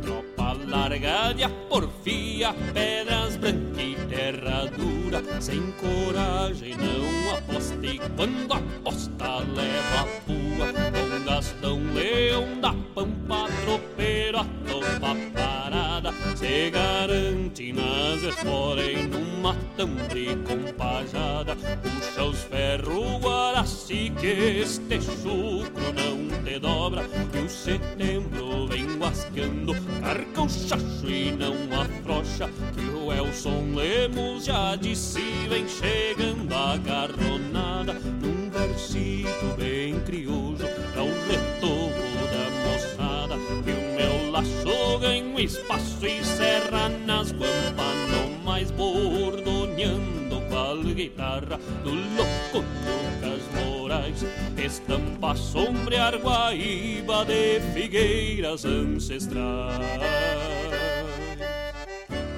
Tropa 0.01 0.57
larga 0.67 1.33
de 1.35 1.49
porfia, 1.69 2.55
pedras 2.73 3.37
brancas 3.37 3.79
e 3.79 3.97
terra 4.09 4.67
dura, 4.67 5.23
sem 5.41 5.73
coragem 5.73 6.77
não 6.77 7.37
aposta 7.37 7.87
e 7.87 7.99
quando 8.17 8.53
aposta 8.53 9.39
leva 9.55 10.01
a 10.01 10.07
pua. 10.25 11.12
Gastão 11.25 11.81
Leão 11.95 12.61
da 12.61 12.75
Pampa, 12.95 13.47
tropeiro 13.65 14.39
a 14.39 14.45
topa 14.67 15.17
parada, 15.33 16.13
se 16.37 16.71
garante 16.71 17.73
nas 17.73 18.23
esporas 18.23 18.87
e 18.87 19.07
numa 19.07 19.57
tambre 19.77 20.37
compajada. 20.47 21.57
Puxa 21.57 22.25
os 22.25 22.43
ferros, 22.45 23.21
Guaraci, 23.23 24.13
que 24.21 24.61
este 24.61 25.01
chucro 25.01 25.93
não 25.95 26.45
te 26.45 26.59
dobra. 26.59 27.05
E 27.35 27.39
o 27.39 27.49
setembro 27.49 28.67
vem 28.67 28.87
guasqueando, 28.99 29.75
carca 30.01 30.43
o 30.43 30.49
chacho 30.49 31.09
e 31.09 31.33
não 31.33 31.55
afrouxa. 31.81 32.49
Que 32.75 32.85
o 32.91 33.13
Elson 33.13 33.75
Lemos 33.75 34.45
já 34.45 34.77
disse, 34.77 35.23
vem 35.49 35.67
chegando 35.69 36.53
a 36.55 36.77
garronada. 36.77 37.95
Num 37.95 38.51
versito 38.51 39.57
bem 39.57 39.99
crioulo, 40.01 40.59
pra 41.03 41.05
o 41.05 41.13
retorno 41.27 42.27
da 42.31 42.47
moçada. 42.63 43.35
Que 43.65 43.73
o 43.73 43.83
meu 43.97 44.31
laço 44.31 44.99
ganha 45.01 45.41
espaço 45.41 46.07
e 46.07 46.25
serra 46.25 46.89
nas 47.05 47.33
guampas, 47.33 48.11
não 48.11 48.45
mais 48.45 48.71
bordoneando 48.71 50.41
qual 50.49 50.79
guitarra 50.79 51.59
do 51.83 51.91
louco 51.91 52.65
Lucas 52.87 53.43
Moraes. 53.55 54.25
Estampa 54.57 55.35
sombrear 55.35 56.17
guaíba 56.17 57.25
de 57.25 57.61
figueiras 57.75 58.65
ancestrais 58.65 59.81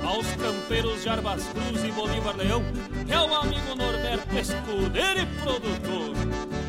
aos 0.03 0.27
campeiros 0.37 1.03
de 1.03 1.09
Arbas 1.09 1.43
Cruz 1.49 1.83
e 1.83 1.91
Bolívar 1.91 2.37
Leão, 2.37 2.63
é 3.09 3.19
o 3.19 3.35
amigo 3.35 3.75
Norberto 3.75 4.39
Escudeiro 4.39 5.21
e 5.21 5.27
produtor. 5.43 6.64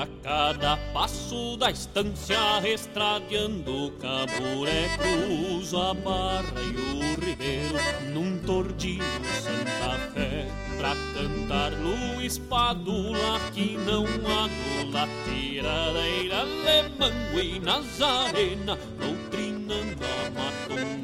A 0.00 0.06
cada 0.22 0.78
passo 0.94 1.58
da 1.58 1.70
estância, 1.70 2.38
estradeando 2.64 3.92
Caburé 4.00 4.88
Cruz, 4.96 5.74
a 5.74 5.92
Barra 5.92 6.62
e 6.62 6.74
o 6.74 7.20
Ribeiro, 7.20 7.76
num 8.14 8.38
tordinho 8.38 9.04
Santa 9.42 9.98
Fé, 10.14 10.46
pra 10.78 10.96
cantar 11.12 11.72
Luiz 11.72 12.38
Padula, 12.38 13.38
que 13.52 13.76
não 13.76 14.06
adula, 14.06 15.06
tiradeira, 15.26 16.40
Alemango 16.40 17.38
e 17.38 17.60
Nazarena, 17.60 18.78
doutrinando 18.98 20.02
a 20.02 20.30
patrão 20.30 21.00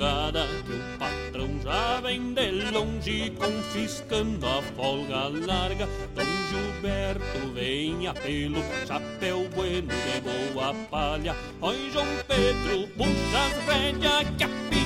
já 1.66 2.00
vem 2.00 2.32
de 2.32 2.70
longe, 2.70 3.30
confiscando 3.30 4.46
a 4.46 4.62
folga 4.76 5.26
larga, 5.26 5.88
Dom 6.14 6.24
Gilberto 6.48 7.52
vem 7.54 8.06
a 8.06 8.14
pelo, 8.14 8.62
chapéu 8.86 9.48
bueno 9.52 9.88
de 9.88 10.20
boa 10.20 10.72
palha, 10.88 11.34
Oi 11.60 11.90
João 11.92 12.06
Pedro, 12.28 12.86
puxa 12.96 13.38
as 13.46 13.66
rédeas, 13.66 14.36
que 14.38 14.44
a 14.44 14.85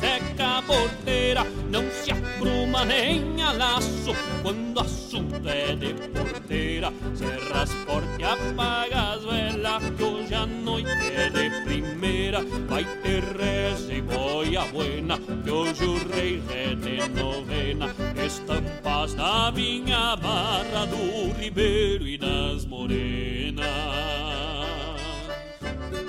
seca 0.00 0.62
boca 0.62 0.98
porteira 1.08 1.44
não 1.70 1.90
se 1.90 2.10
apruma 2.12 2.84
nem 2.84 3.42
a 3.42 3.52
laço 3.52 4.14
quando 4.42 4.80
assunto 4.80 5.48
é 5.48 5.74
de 5.74 5.94
porteira. 5.94 6.92
Cerra 7.14 7.62
as 7.62 7.72
portas 7.84 8.18
e 8.18 8.24
apaga 8.24 9.14
as 9.14 9.24
velas 9.24 9.82
que 9.96 10.02
hoje 10.02 10.34
a 10.34 10.46
noite 10.46 10.90
é 11.16 11.30
de 11.30 11.64
primeira. 11.64 12.44
Vai 12.68 12.84
ter 13.02 13.22
reza 13.22 13.92
e 13.92 14.02
boia 14.02 14.64
buena 14.66 15.18
que 15.18 15.50
hoje 15.50 15.84
o 15.84 16.08
rei 16.08 16.42
é 16.50 16.74
de 16.74 17.08
novena. 17.20 17.94
Estampas 18.24 19.14
na 19.14 19.50
minha 19.50 20.16
barra 20.16 20.86
do 20.86 21.32
Ribeiro 21.38 22.06
e 22.06 22.18
das 22.18 22.64
Morenas. 22.66 24.27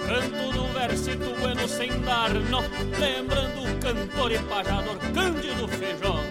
Canto 0.09 0.51
do 0.51 0.63
versito 0.73 1.35
bueno 1.39 1.67
sem 1.67 2.01
dar 2.01 2.33
nó 2.49 2.61
Lembrando 2.99 3.61
o 3.61 3.79
cantor 3.79 4.31
e 4.31 4.39
pajador 4.39 4.97
Cândido 5.13 5.67
Feijó. 5.67 6.23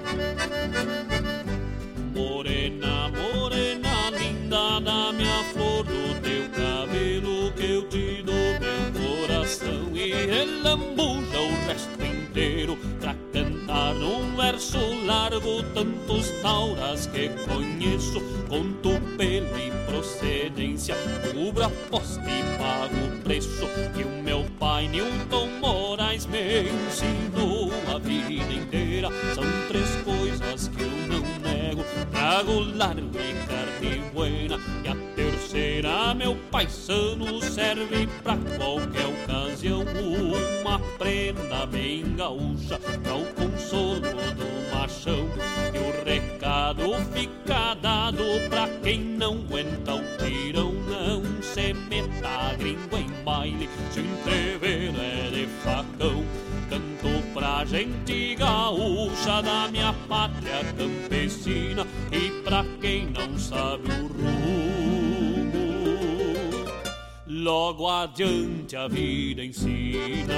Morena, 2.12 3.08
morena, 3.08 4.10
linda 4.18 4.80
da 4.80 5.12
minha 5.12 5.44
flor 5.52 5.84
Do 5.84 6.20
teu 6.20 6.48
cabelo 6.50 7.52
que 7.52 7.70
eu 7.70 7.88
te 7.88 8.20
dou 8.24 8.34
meu 8.58 9.28
coração. 9.28 9.96
E 9.96 10.12
relambuja 10.26 11.17
cantar 13.78 13.94
num 13.94 14.34
verso 14.36 14.78
largo 15.04 15.62
Tantos 15.74 16.30
tauras 16.42 17.06
que 17.06 17.28
conheço. 17.46 18.20
Conto 18.48 19.00
pelo 19.16 19.58
e 19.58 19.70
procedência 19.86 20.94
Cubra 21.32 21.66
aposta 21.66 22.22
e 22.22 22.58
pago 22.58 23.14
o 23.14 23.22
preço 23.22 23.68
Que 23.94 24.04
o 24.04 24.22
meu 24.22 24.44
pai 24.58 24.88
Newton 24.88 25.48
Moraes 25.60 26.26
me 26.26 26.62
ensinou 26.62 27.70
a 27.94 27.98
vida 27.98 28.52
inteira 28.52 29.08
São 29.34 29.44
três 29.68 29.88
coisas 30.04 30.68
que 30.68 30.82
eu 30.82 30.90
não 31.08 31.22
nego 31.40 31.84
Trago 32.28 32.60
largo 32.76 33.18
e 33.18 33.32
carne 33.46 34.02
buena 34.12 34.58
E 34.84 34.88
a 34.88 34.94
terceira, 35.16 36.12
meu 36.14 36.36
paisano 36.50 37.40
Serve 37.40 38.06
pra 38.22 38.36
qualquer 38.58 39.06
ocasião. 39.06 39.82
Uma 40.60 40.78
prenda 40.98 41.64
bem 41.64 42.14
gaúcha 42.16 42.78
Pra 43.02 43.14
o 43.14 43.24
consolo 43.32 44.00
do 44.00 44.76
machão. 44.76 45.26
E 45.72 45.78
o 45.78 46.04
recado 46.04 46.96
fica 47.14 47.72
dado 47.80 48.24
Pra 48.50 48.68
quem 48.82 49.00
não 49.00 49.38
aguenta 49.38 49.94
o 49.94 50.02
tirão 50.18 50.74
Não. 50.74 51.42
Se 51.42 51.72
meta 51.72 52.54
gringo 52.58 52.94
em 52.94 53.24
baile 53.24 53.70
Se 53.90 54.00
o 54.00 54.04
entreveiro 54.04 55.00
é 55.00 55.30
de 55.30 55.46
facão 55.64 56.17
pra 57.38 57.64
gente 57.64 58.34
gaúcha 58.34 59.40
Da 59.40 59.68
minha 59.68 59.94
pátria 60.08 60.64
campesina 60.76 61.86
E 62.10 62.42
pra 62.42 62.64
quem 62.80 63.06
não 63.06 63.38
sabe 63.38 63.88
o 63.92 64.08
rumo 64.08 64.58
Logo 67.26 67.88
adiante 67.88 68.74
a 68.74 68.88
vida 68.88 69.44
ensina 69.44 70.34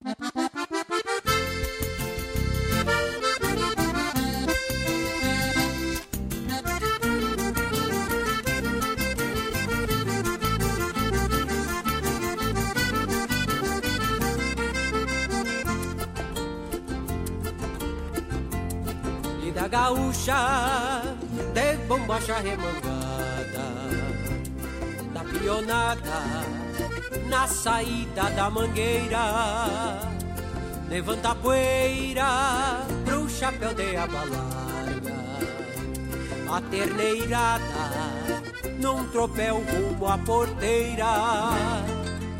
gaúcha 19.88 21.02
de 21.54 21.76
bombacha 21.88 22.38
remangada 22.40 23.68
Da 25.14 25.24
pionada 25.24 26.20
na 27.28 27.46
saída 27.46 28.30
da 28.36 28.50
mangueira 28.50 29.98
Levanta 30.90 31.30
a 31.30 31.34
poeira 31.34 32.86
pro 33.04 33.28
chapéu 33.28 33.74
de 33.74 33.96
aba 33.96 34.24
larga 34.24 35.18
A 36.54 36.60
terneirada 36.70 37.84
num 38.80 39.04
tropel 39.08 39.56
rumo 39.56 40.06
à 40.06 40.18
porteira 40.18 41.12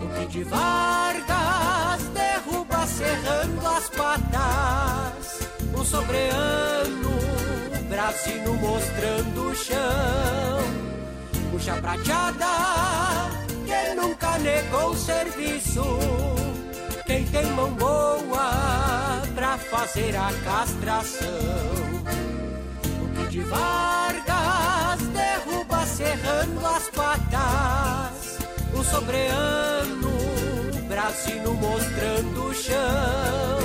O 0.03 0.07
que 0.15 0.27
de 0.27 0.45
Vargas 0.45 2.03
derruba 2.15 2.87
serrando 2.87 3.67
as 3.67 3.89
patas 3.89 5.49
O 5.75 5.85
sobreano, 5.85 7.28
brasino 7.99 8.55
mostrando 8.55 9.51
o 9.51 9.55
chão 9.57 10.61
Puxa 11.51 11.75
prateada 11.83 12.47
que 13.67 13.95
nunca 13.97 14.39
negou 14.39 14.95
serviço 14.95 15.83
quem 17.05 17.25
tem 17.25 17.47
mão 17.47 17.73
boa 17.73 19.23
pra 19.35 19.57
fazer 19.57 20.15
a 20.15 20.31
castração. 20.45 21.27
O 23.03 23.09
que 23.15 23.31
de 23.31 23.41
Vargas 23.41 25.01
derruba 25.15 25.87
serrando 25.87 26.67
as 26.67 26.91
patas, 26.91 28.39
o 28.79 28.85
sobreano, 28.85 30.13
brasino 30.87 31.55
mostrando 31.55 32.51
o 32.51 32.55
chão. 32.55 33.59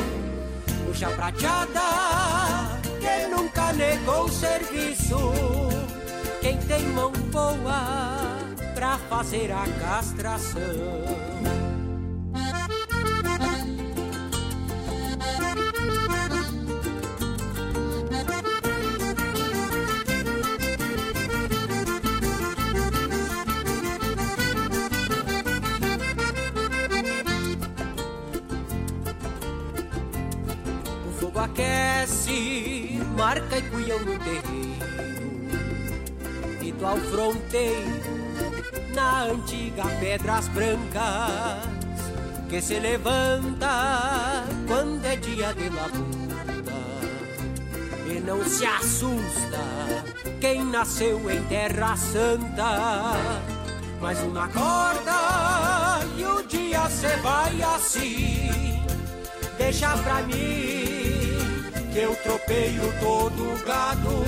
Puxa 0.88 1.10
prateada, 1.10 2.73
negou 3.76 4.30
serviço, 4.30 5.18
quem 6.42 6.58
tem 6.58 6.84
mão 6.90 7.12
boa 7.32 8.38
pra 8.74 8.98
fazer 9.10 9.52
a 9.52 9.66
castração. 9.80 11.24
aquece, 31.44 32.93
marca 33.14 33.58
e 33.58 33.62
cuião 33.64 34.00
no 34.00 34.18
terreiro, 34.20 35.54
ritual 36.60 36.98
fronteiro, 36.98 38.24
na 38.94 39.24
antiga 39.24 39.84
Pedras 40.00 40.48
Brancas, 40.50 41.70
que 42.50 42.62
se 42.62 42.80
levanta 42.80 44.44
quando 44.68 45.06
é 45.06 45.16
dia 45.16 45.54
de 45.54 45.70
labuta, 45.70 46.34
e 48.08 48.20
não 48.20 48.44
se 48.44 48.66
assusta 48.66 49.60
quem 50.42 50.64
nasceu 50.66 51.30
em 51.32 51.44
Terra 51.44 51.96
Santa, 51.96 53.14
mas 54.02 54.20
uma 54.20 54.48
corda 54.50 56.00
e 56.18 56.26
o 56.26 56.44
dia 56.44 56.90
se 56.90 57.16
vai 57.18 57.62
assim, 57.62 58.84
deixa 59.58 59.96
pra 59.98 60.22
mim 60.24 61.03
que 61.94 62.00
eu 62.00 62.16
tropeio 62.16 62.82
todo 63.00 63.54
o 63.54 63.66
gado 63.66 64.24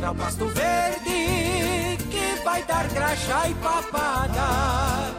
Pra 0.00 0.12
pasto 0.12 0.46
verde 0.48 1.96
que 2.10 2.42
vai 2.44 2.60
dar 2.64 2.88
graxa 2.88 3.48
e 3.48 3.54
papada. 3.54 5.14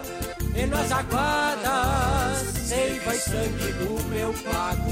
E 0.54 0.66
nas 0.66 0.92
aguadas 0.92 2.38
seiva 2.68 3.16
e 3.16 3.18
sangue 3.18 3.72
do 3.80 4.04
meu 4.10 4.34
pago. 4.34 4.92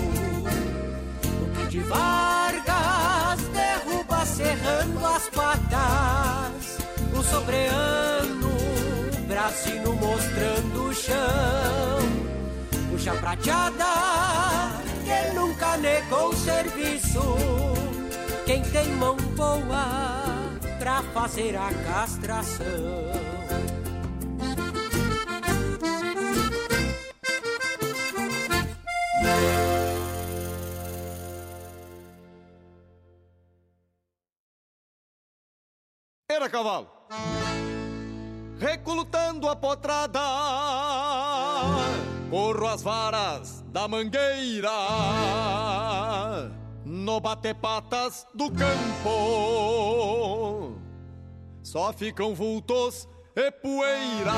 O 1.42 1.52
que 1.54 1.68
de 1.68 1.80
Vargas 1.82 3.42
derruba 3.54 4.26
serrando 4.26 5.06
as 5.06 5.28
patas. 5.28 6.78
O 7.14 7.22
sobreano, 7.22 8.56
brasino 9.28 9.94
mostrando 9.94 10.86
o 10.86 10.94
chão. 10.94 12.00
Puxa 12.90 13.14
prateada 13.16 14.81
já 15.72 15.78
negou 15.78 16.34
serviço. 16.34 17.22
Quem 18.46 18.62
tem 18.64 18.88
mão 18.94 19.16
boa 19.16 20.20
pra 20.80 21.02
fazer 21.14 21.56
a 21.56 21.70
castração. 21.86 22.66
Era 36.30 36.50
cavalo, 36.50 36.90
recrutando 38.58 39.48
a 39.48 39.56
potrada, 39.56 40.20
corro 42.32 42.68
as 42.68 42.82
varas 42.82 43.61
da 43.72 43.88
mangueira 43.88 44.70
no 46.86 47.20
bate-patas 47.22 48.28
do 48.36 48.52
campo. 48.52 49.12
Só 51.64 51.94
ficam 51.94 52.36
vultos 52.36 53.08
e 53.36 53.50
poeira. 53.52 54.34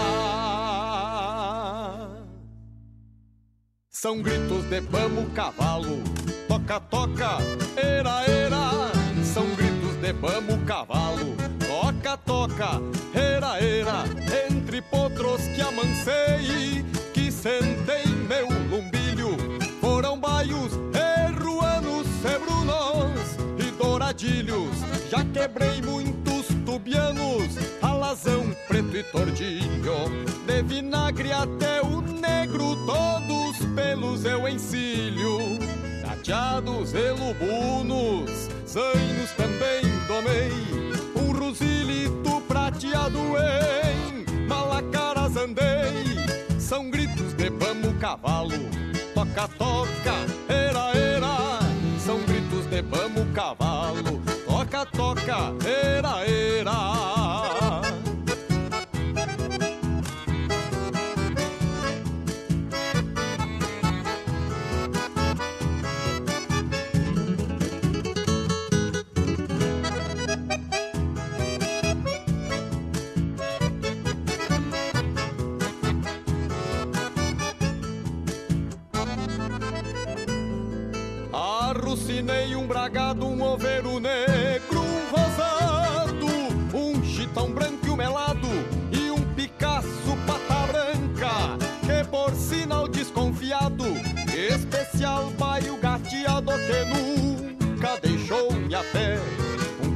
São 3.89 4.21
gritos 4.21 4.65
de 4.65 4.81
vamos 4.81 5.33
cavalo, 5.33 6.03
toca, 6.47 6.79
toca, 6.79 7.37
era, 7.75 8.23
era. 8.29 8.91
São 9.23 9.47
gritos 9.55 9.95
de 10.01 10.13
vamos 10.13 10.63
cavalo, 10.65 11.35
toca, 11.65 12.17
toca, 12.17 12.81
era, 13.13 13.57
era. 13.59 14.03
Entre 14.49 14.81
potros 14.81 15.41
que 15.55 15.61
amancei, 15.61 16.83
que 17.13 17.31
sentei 17.31 18.05
meu 18.27 18.47
lumbilho, 18.69 19.02
foram 20.13 20.19
baios 20.19 20.73
e 20.73 21.43
ruanos, 21.43 22.07
e 23.57 23.71
douradilhos. 23.71 24.77
Já 25.09 25.23
quebrei 25.25 25.81
muitos 25.81 26.47
tubianos, 26.65 27.57
alazão, 27.81 28.55
preto 28.67 28.95
e 28.95 29.03
tordilho, 29.03 30.09
de 30.45 30.63
vinagre 30.63 31.31
até 31.31 31.81
o 31.81 32.01
negro, 32.01 32.75
todos 32.85 33.57
pelos 33.75 34.25
eu 34.25 34.47
encilho. 34.47 35.59
Cateados 36.05 36.93
e 36.93 37.09
lubunos, 37.11 38.49
zainos 38.67 39.31
também 39.31 39.83
domei, 40.07 40.51
um 41.15 41.37
rosilito 41.37 42.41
prateado 42.47 43.19
em 43.19 44.47
malacaras 44.47 45.35
andei. 45.35 46.03
São 46.59 46.89
gritos 46.89 47.33
de 47.33 47.49
vamos 47.49 47.97
cavalo, 47.99 48.53
toca, 49.25 49.47
toca, 49.57 50.15
era, 50.49 50.91
era. 50.97 51.59
São 51.99 52.19
gritos 52.25 52.65
de 52.65 52.81
vamos 52.81 53.25
cavalo, 53.33 54.21
toca, 54.45 54.85
toca, 54.85 55.53
era, 55.65 56.25
era. 56.25 57.82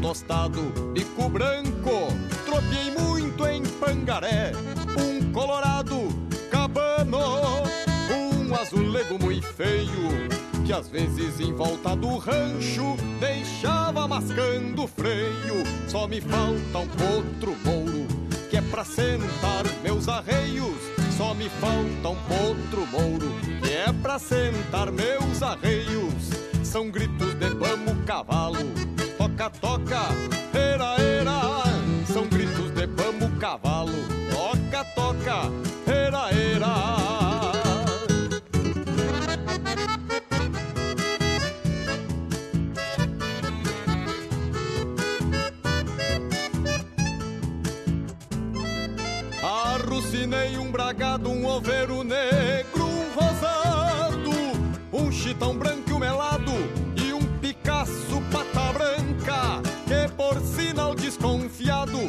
Tostado, 0.07 0.61
bico 0.93 1.27
branco, 1.27 2.07
tropiei 2.45 2.91
muito 2.97 3.45
em 3.45 3.61
pangaré, 3.61 4.53
um 4.97 5.34
colorado, 5.34 6.07
cabano, 6.49 7.19
um 8.09 8.55
azulego 8.55 9.21
muito 9.21 9.45
feio 9.47 10.29
que 10.65 10.71
às 10.71 10.88
vezes 10.88 11.41
em 11.41 11.53
volta 11.53 11.93
do 11.93 12.17
rancho 12.19 12.95
deixava 13.19 14.07
mascando 14.07 14.84
o 14.84 14.88
freio. 14.88 15.63
Só 15.89 16.07
me 16.07 16.21
falta 16.21 16.77
um 16.77 16.88
potro 16.88 17.55
mouro, 17.65 18.07
que 18.49 18.55
é 18.55 18.61
pra 18.61 18.85
sentar 18.85 19.65
meus 19.84 20.07
arreios. 20.07 20.77
Só 21.17 21.34
me 21.34 21.49
falta 21.49 22.09
um 22.09 22.17
potro 22.27 22.85
mouro, 22.88 23.29
que 23.61 23.73
é 23.73 23.91
pra 24.01 24.19
sentar 24.19 24.89
meus 24.89 25.41
arreios. 25.41 26.13
São 26.63 26.89
gritos 26.89 27.34
de 27.35 27.49
vamos 27.49 28.05
cavalo, 28.05 28.59
toca, 29.38 29.49
toca, 29.61 30.01
era, 30.53 30.99
era. 30.99 31.64
São 32.11 32.27
gritos 32.27 32.72
de 32.72 32.88
vamos 32.88 33.38
cavalo, 33.39 33.93
toca, 34.31 34.84
toca, 34.95 35.51
era, 35.85 36.31
era. 36.31 36.97
Arrucinei 49.43 50.57
um 50.57 50.72
bragado, 50.72 51.30
um 51.30 51.45
oveiro 51.45 52.03
negro, 52.03 52.85
um 52.85 53.14
rosado, 53.14 54.31
um 54.91 55.11
chitão 55.11 55.55
branco 55.55 55.89
e 55.89 55.93
um 55.93 55.99
melado 55.99 56.76
por 60.27 60.41
sinal 60.41 60.93
desconfiado, 60.93 61.99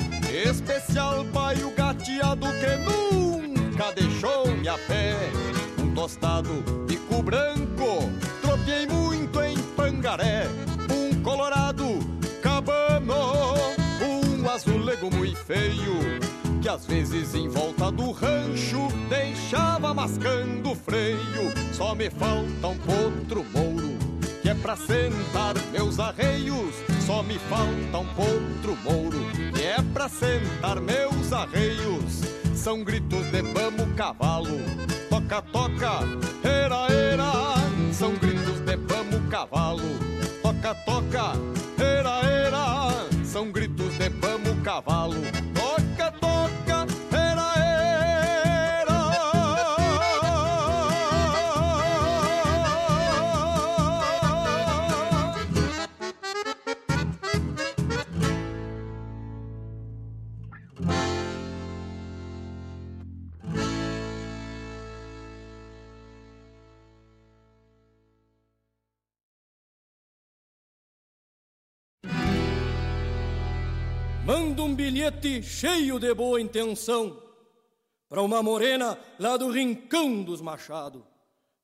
especial 0.44 1.24
paio 1.26 1.70
gateado 1.76 2.46
que 2.58 2.76
nunca 2.84 3.92
deixou-me 3.92 4.66
a 4.68 4.76
pé. 4.76 5.14
Um 5.78 5.94
tostado, 5.94 6.50
bico 6.88 7.22
branco, 7.22 8.10
tropiei 8.42 8.88
muito 8.88 9.40
em 9.40 9.56
pangaré, 9.76 10.48
um 10.90 11.22
colorado, 11.22 12.00
cabano, 12.42 13.54
um 14.02 14.50
azulego 14.50 15.14
muito 15.14 15.38
feio 15.38 16.18
que 16.60 16.68
às 16.68 16.84
vezes 16.86 17.36
em 17.36 17.48
volta 17.48 17.92
do 17.92 18.10
rancho 18.10 18.88
deixava 19.08 19.94
mascando 19.94 20.72
o 20.72 20.74
freio. 20.74 21.52
Só 21.72 21.94
me 21.94 22.10
falta 22.10 22.66
um 22.66 22.78
potro 22.78 23.44
mouro, 23.52 23.96
que 24.42 24.48
é 24.48 24.54
pra 24.54 24.74
sentar 24.74 25.54
meus 25.72 26.00
arreios. 26.00 26.97
Só 27.08 27.22
me 27.22 27.38
falta 27.38 28.00
um 28.00 28.06
potro 28.08 28.76
mouro, 28.84 29.18
que 29.32 29.62
é 29.62 29.80
pra 29.94 30.10
sentar 30.10 30.78
meus 30.78 31.32
arreios. 31.32 32.20
São 32.54 32.84
gritos 32.84 33.24
de 33.30 33.40
vamos 33.40 33.94
cavalo, 33.96 34.60
toca, 35.08 35.40
toca, 35.40 36.00
era, 36.44 36.86
era. 36.92 37.54
São 37.94 38.14
gritos 38.14 38.60
de 38.60 38.76
vamos 38.76 39.26
cavalo, 39.30 39.88
toca, 40.42 40.74
toca, 40.84 41.32
era, 41.82 42.20
era. 42.26 43.24
São 43.24 43.50
gritos 43.50 43.96
de 43.96 44.10
vamos 44.10 44.62
cavalo, 44.62 45.22
Manda 74.28 74.62
um 74.62 74.74
bilhete 74.74 75.42
cheio 75.42 75.98
de 75.98 76.12
boa 76.12 76.38
intenção 76.38 77.16
para 78.10 78.20
uma 78.20 78.42
morena 78.42 78.98
lá 79.18 79.38
do 79.38 79.50
Rincão 79.50 80.22
dos 80.22 80.42
Machado, 80.42 81.02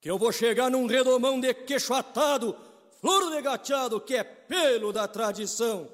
que 0.01 0.09
eu 0.09 0.17
vou 0.17 0.31
chegar 0.31 0.71
num 0.71 0.87
redomão 0.87 1.39
de 1.39 1.53
queixo 1.53 1.93
atado, 1.93 2.57
flor 2.99 3.29
de 3.29 3.39
gateado 3.43 4.01
que 4.01 4.15
é 4.15 4.23
pelo 4.23 4.91
da 4.91 5.07
tradição. 5.07 5.87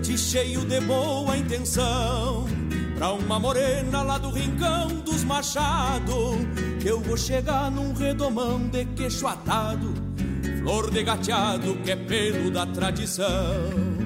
Bilhete 0.00 0.18
cheio 0.18 0.64
de 0.64 0.80
boa 0.80 1.36
intenção 1.36 2.46
Pra 2.96 3.12
uma 3.12 3.38
morena 3.38 4.02
lá 4.02 4.18
do 4.18 4.30
rincão 4.30 4.88
dos 5.04 5.24
machados 5.24 6.36
Que 6.80 6.88
eu 6.88 7.00
vou 7.00 7.16
chegar 7.16 7.70
num 7.70 7.92
redomão 7.92 8.58
de 8.68 8.84
queixo 8.86 9.26
atado 9.26 9.94
Flor 10.60 10.90
de 10.90 11.02
gateado 11.02 11.76
que 11.84 11.92
é 11.92 11.96
pelo 11.96 12.50
da 12.50 12.66
tradição 12.66 14.00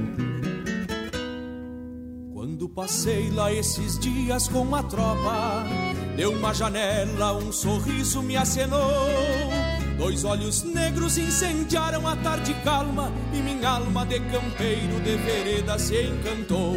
quando 2.32 2.68
passei 2.68 3.30
lá 3.30 3.52
esses 3.52 3.98
dias 3.98 4.48
com 4.48 4.74
a 4.76 4.82
tropa, 4.82 5.64
deu 6.14 6.30
uma 6.30 6.54
janela, 6.54 7.32
um 7.32 7.50
sorriso 7.50 8.22
me 8.22 8.36
acenou. 8.36 9.63
Dois 10.04 10.22
olhos 10.22 10.62
negros 10.62 11.16
incendiaram 11.16 12.06
a 12.06 12.14
tarde 12.14 12.52
calma 12.62 13.10
e 13.32 13.38
minha 13.38 13.70
alma 13.70 14.04
de 14.04 14.20
campeiro 14.20 15.00
de 15.00 15.16
vereda 15.16 15.78
se 15.78 15.98
encantou. 16.02 16.76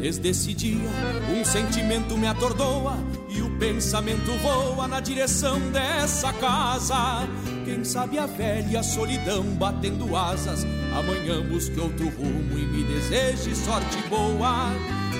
Desde 0.00 0.30
esse 0.30 0.52
dia, 0.52 0.90
um 1.32 1.44
sentimento 1.44 2.18
me 2.18 2.26
atordoa 2.26 2.98
e 3.28 3.40
o 3.40 3.56
pensamento 3.56 4.32
voa 4.42 4.88
na 4.88 4.98
direção 4.98 5.60
dessa 5.70 6.32
casa. 6.32 7.28
Quem 7.64 7.84
sabe 7.84 8.18
a 8.18 8.26
velha 8.26 8.82
solidão 8.82 9.44
batendo 9.54 10.16
asas, 10.16 10.66
amanhã 10.92 11.40
busque 11.48 11.78
outro 11.78 12.08
rumo 12.08 12.58
e 12.58 12.66
me 12.66 12.82
deseje 12.82 13.54
sorte 13.54 13.96
boa. 14.08 14.72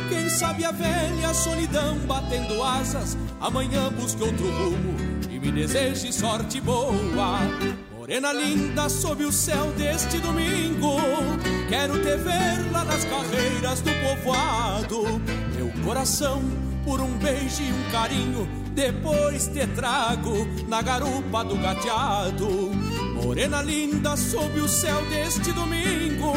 Quem 0.09 0.29
sabe 0.29 0.65
a 0.65 0.73
velha 0.73 1.33
solidão 1.33 1.97
batendo 2.09 2.61
asas, 2.61 3.17
amanhã 3.41 3.89
busque 3.93 4.21
outro 4.21 4.51
rumo 4.51 5.14
me 5.45 5.53
deseje 5.53 6.11
sorte 6.11 6.59
boa. 6.59 7.39
Morena 7.95 8.33
linda 8.33 8.89
sob 8.89 9.25
o 9.25 9.33
céu 9.33 9.67
deste 9.77 10.19
domingo, 10.19 10.97
quero 11.69 11.99
te 11.99 12.17
ver 12.17 12.73
lá 12.73 12.83
nas 12.85 13.05
carreiras 13.05 13.83
do 13.83 13.91
povoado. 14.03 15.21
Meu 15.55 15.71
coração 15.85 16.43
por 16.83 16.99
um 17.01 17.19
beijo 17.19 17.63
e 17.63 17.71
um 17.71 17.91
carinho, 17.91 18.49
depois 18.71 19.47
te 19.49 19.67
trago 19.67 20.49
na 20.67 20.81
garupa 20.81 21.45
do 21.45 21.57
gateado. 21.57 22.49
Morena 23.23 23.61
linda 23.61 24.17
sob 24.17 24.59
o 24.61 24.69
céu 24.69 25.03
deste 25.11 25.53
domingo, 25.53 26.33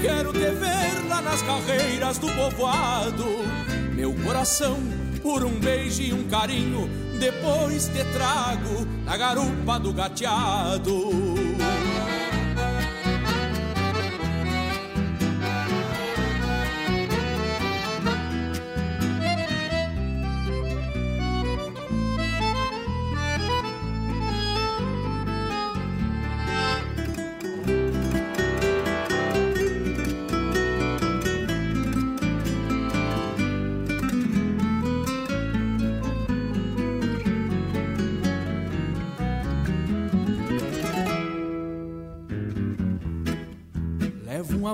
quero 0.00 0.32
te 0.32 0.38
ver 0.38 1.06
lá 1.06 1.20
nas 1.20 1.42
carreiras 1.42 2.16
do 2.16 2.28
povoado. 2.28 3.26
Meu 3.94 4.14
coração 4.24 4.78
por 5.22 5.44
um 5.44 5.58
beijo 5.58 6.00
e 6.00 6.14
um 6.14 6.24
carinho, 6.24 6.88
depois 7.18 7.88
te 7.88 8.04
trago 8.12 8.86
na 9.04 9.16
garupa 9.16 9.78
do 9.78 9.92
gateado. 9.92 11.57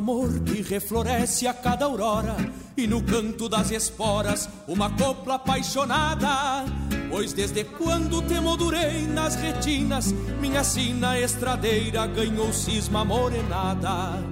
Amor 0.05 0.39
que 0.40 0.60
refloresce 0.60 1.47
a 1.47 1.55
cada 1.55 1.86
aurora 1.86 2.36
e 2.76 2.86
no 2.86 3.02
canto 3.02 3.48
das 3.48 3.70
esporas 3.70 4.51
uma 4.68 4.90
copla 4.90 5.36
apaixonada. 5.36 6.66
Pois 7.09 7.32
desde 7.32 7.64
quando 7.64 8.20
te 8.20 8.39
moldurei 8.39 9.06
nas 9.06 9.35
retinas, 9.36 10.12
minha 10.43 10.62
sina 10.62 11.18
estradeira 11.18 12.06
ganhou 12.06 12.52
cisma 12.52 13.02
morenada. 13.02 14.22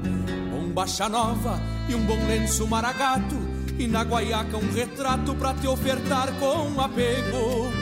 Bombacha 0.50 1.08
nova 1.08 1.58
e 1.88 1.94
um 1.94 2.04
bom 2.04 2.22
lenço 2.26 2.66
maragato, 2.66 3.36
e 3.78 3.86
na 3.86 4.02
guaiaca 4.04 4.58
um 4.58 4.70
retrato 4.74 5.34
pra 5.36 5.54
te 5.54 5.66
ofertar 5.66 6.38
com 6.38 6.78
apego. 6.82 7.72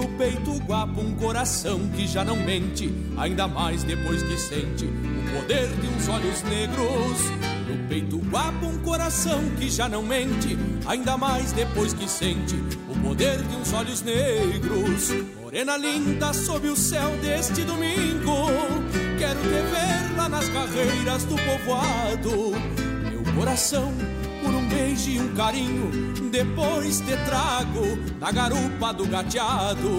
No 0.00 0.08
peito 0.16 0.52
guapo 0.60 0.98
um 1.02 1.14
coração 1.14 1.78
que 1.94 2.06
já 2.06 2.24
não 2.24 2.34
mente, 2.34 2.90
ainda 3.18 3.46
mais 3.46 3.84
depois 3.84 4.22
que 4.22 4.34
sente 4.38 4.86
o 4.86 5.38
poder 5.38 5.68
de 5.68 5.86
uns 5.88 6.08
olhos 6.08 6.42
negros. 6.44 7.20
No 7.68 7.86
peito 7.86 8.16
guapo 8.16 8.64
um 8.64 8.78
coração 8.78 9.42
que 9.58 9.68
já 9.68 9.90
não 9.90 10.02
mente, 10.02 10.56
ainda 10.86 11.18
mais 11.18 11.52
depois 11.52 11.92
que 11.92 12.08
sente 12.08 12.56
o 12.88 12.98
poder 13.02 13.42
de 13.42 13.56
uns 13.56 13.74
olhos 13.74 14.00
negros. 14.00 15.10
Morena 15.38 15.76
linda 15.76 16.32
sob 16.32 16.66
o 16.68 16.76
céu 16.76 17.10
deste 17.20 17.62
domingo, 17.64 18.46
quero 19.18 19.38
te 19.38 19.48
ver 19.48 20.16
lá 20.16 20.30
nas 20.30 20.48
carreiras 20.48 21.24
do 21.24 21.36
povoado. 21.36 22.52
Meu 23.10 23.34
coração 23.34 23.92
beijo 24.80 25.10
e 25.10 25.20
um 25.20 25.34
carinho, 25.34 25.90
depois 26.30 27.00
te 27.00 27.14
trago 27.26 27.98
na 28.18 28.32
garupa 28.32 28.94
do 28.94 29.06
gateado. 29.06 29.90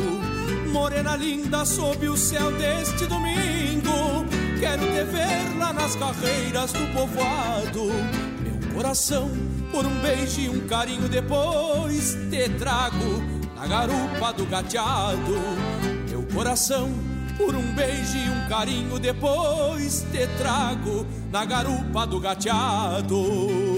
Morena 0.72 1.16
linda 1.16 1.64
sob 1.66 2.08
o 2.10 2.18
céu 2.18 2.52
deste 2.54 3.06
domingo, 3.06 4.26
quero 4.60 4.82
te 4.82 5.04
ver 5.04 5.58
lá 5.60 5.72
nas 5.72 5.96
carreiras 5.96 6.74
do 6.74 6.94
povoado. 6.94 7.92
Meu 8.42 8.74
coração 8.74 9.30
por 9.72 9.86
um 9.86 10.00
beijo 10.00 10.42
e 10.42 10.50
um 10.50 10.68
carinho, 10.68 11.08
depois 11.08 12.18
te 12.32 12.50
trago 12.58 13.22
na 13.56 13.68
garupa 13.68 14.34
do 14.34 14.46
gateado. 14.48 15.36
Meu 16.10 16.24
coração 16.34 16.90
por 17.38 17.54
um 17.54 17.74
beijo 17.74 18.18
e 18.18 18.30
um 18.30 18.50
carinho, 18.50 18.98
depois 19.00 20.06
te 20.12 20.26
trago 20.40 21.06
na 21.32 21.46
garupa 21.46 22.08
do 22.08 22.20
gateado. 22.20 23.71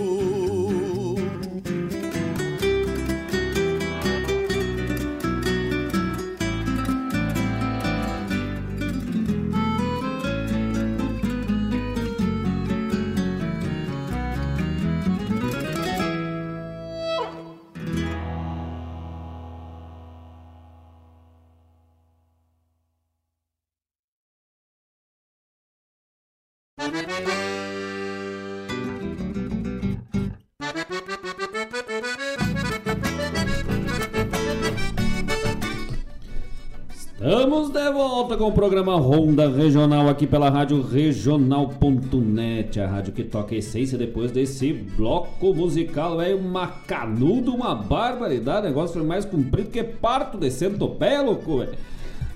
Volta 38.33 38.37
com 38.37 38.49
o 38.49 38.51
programa 38.51 38.95
Ronda 38.95 39.49
Regional 39.49 40.09
aqui 40.09 40.25
pela 40.25 40.49
Rádio 40.49 40.81
Regional.net, 40.81 42.79
a 42.79 42.87
rádio 42.87 43.13
que 43.13 43.23
toca 43.23 43.53
a 43.53 43.57
essência 43.57 43.97
depois 43.97 44.31
desse 44.31 44.73
bloco 44.73 45.53
musical. 45.53 46.21
É 46.21 46.33
uma 46.33 46.67
canudo, 46.67 47.53
uma 47.53 47.75
barbaridade. 47.75 48.65
O 48.65 48.69
negócio 48.69 48.93
foi 48.93 49.03
mais 49.03 49.25
comprido 49.25 49.69
que 49.69 49.83
parto 49.83 50.37
de 50.37 50.49
centopeia, 50.49 51.21
louco, 51.21 51.59
velho. 51.59 51.73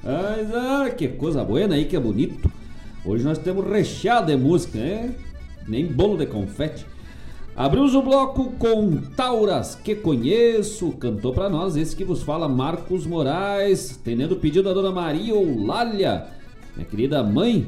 Mas, 0.04 0.54
ah, 0.54 0.90
que 0.96 1.08
coisa 1.08 1.44
boa 1.44 1.60
aí, 1.60 1.86
que 1.86 1.96
é 1.96 2.00
bonito. 2.00 2.52
Hoje 3.04 3.24
nós 3.24 3.38
temos 3.40 3.66
recheado 3.68 4.28
de 4.28 4.38
música, 4.38 4.78
né? 4.78 5.16
Nem 5.68 5.86
bolo 5.88 6.18
de 6.18 6.28
confete. 6.28 6.86
Abrimos 7.58 7.96
o 7.96 8.04
bloco 8.04 8.52
com 8.60 8.98
Tauras, 9.16 9.74
que 9.74 9.96
conheço, 9.96 10.92
cantou 10.92 11.34
para 11.34 11.50
nós 11.50 11.76
esse 11.76 11.96
que 11.96 12.04
vos 12.04 12.22
fala 12.22 12.48
Marcos 12.48 13.08
Moraes, 13.08 14.00
tendo 14.04 14.34
o 14.34 14.36
pedido 14.36 14.70
da 14.70 14.74
dona 14.74 14.92
Maria 14.92 15.34
Eulália, 15.34 16.28
minha 16.76 16.88
querida 16.88 17.24
mãe, 17.24 17.66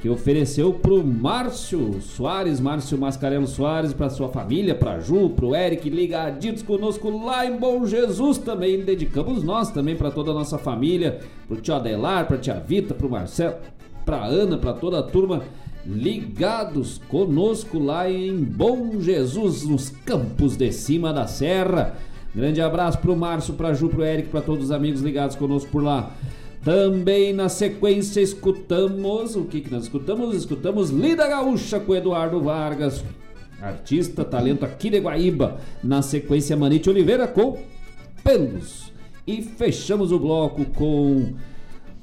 que 0.00 0.08
ofereceu 0.08 0.74
pro 0.74 1.02
Márcio 1.02 2.00
Soares, 2.00 2.60
Márcio 2.60 2.96
Mascarelo 2.96 3.48
Soares, 3.48 3.92
para 3.92 4.08
sua 4.08 4.28
família, 4.28 4.72
para 4.72 5.00
Ju, 5.00 5.30
pro 5.30 5.52
Eric, 5.52 5.90
ligaditos 5.90 6.62
conosco 6.62 7.10
lá 7.24 7.44
em 7.44 7.56
Bom 7.56 7.84
Jesus 7.86 8.38
também. 8.38 8.84
Dedicamos 8.84 9.42
nós 9.42 9.68
também 9.68 9.96
para 9.96 10.12
toda 10.12 10.30
a 10.30 10.34
nossa 10.34 10.58
família, 10.58 11.18
pro 11.48 11.56
tio 11.56 11.74
Adelar, 11.74 12.28
pra 12.28 12.38
tia 12.38 12.62
Vita, 12.64 12.94
pro 12.94 13.10
Marcelo, 13.10 13.56
pra 14.04 14.24
Ana, 14.24 14.56
para 14.58 14.74
toda 14.74 15.00
a 15.00 15.02
turma 15.02 15.42
ligados 15.86 17.00
conosco 17.08 17.78
lá 17.78 18.10
em 18.10 18.36
Bom 18.36 19.00
Jesus, 19.00 19.64
nos 19.64 19.90
campos 19.90 20.56
de 20.56 20.72
cima 20.72 21.12
da 21.12 21.26
serra. 21.26 21.96
Grande 22.34 22.60
abraço 22.60 22.98
pro 22.98 23.14
Márcio, 23.14 23.54
pra 23.54 23.74
Ju, 23.74 23.88
pro 23.88 24.04
Eric, 24.04 24.28
para 24.28 24.40
todos 24.40 24.64
os 24.64 24.70
amigos 24.70 25.00
ligados 25.00 25.36
conosco 25.36 25.70
por 25.70 25.82
lá. 25.82 26.12
Também 26.64 27.32
na 27.32 27.48
sequência 27.48 28.20
escutamos 28.20 29.36
o 29.36 29.44
que, 29.44 29.60
que 29.60 29.70
nós 29.70 29.84
escutamos? 29.84 30.34
Escutamos 30.34 30.90
Lida 30.90 31.28
Gaúcha 31.28 31.78
com 31.78 31.94
Eduardo 31.94 32.40
Vargas. 32.40 33.04
artista, 33.60 34.24
talento 34.24 34.64
aqui 34.64 34.88
de 34.88 34.98
Guaíba. 34.98 35.58
Na 35.82 36.00
sequência, 36.00 36.56
Manite 36.56 36.88
Oliveira 36.88 37.28
com 37.28 37.58
Pelos. 38.22 38.90
E 39.26 39.42
fechamos 39.42 40.10
o 40.10 40.18
bloco 40.18 40.64
com 40.64 41.34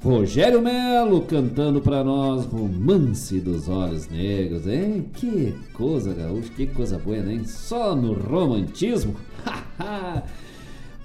Rogério 0.02 0.60
Melo 0.60 1.22
cantando 1.22 1.80
para 1.80 2.02
nós 2.02 2.44
Romance 2.46 3.38
dos 3.38 3.68
Olhos 3.68 4.08
Negros, 4.08 4.66
hein? 4.66 5.06
Que 5.14 5.54
coisa, 5.72 6.12
gaúcho, 6.12 6.50
que 6.50 6.66
coisa 6.66 6.98
boa, 6.98 7.18
hein? 7.18 7.44
Só 7.44 7.94
no 7.94 8.12
romantismo. 8.12 9.14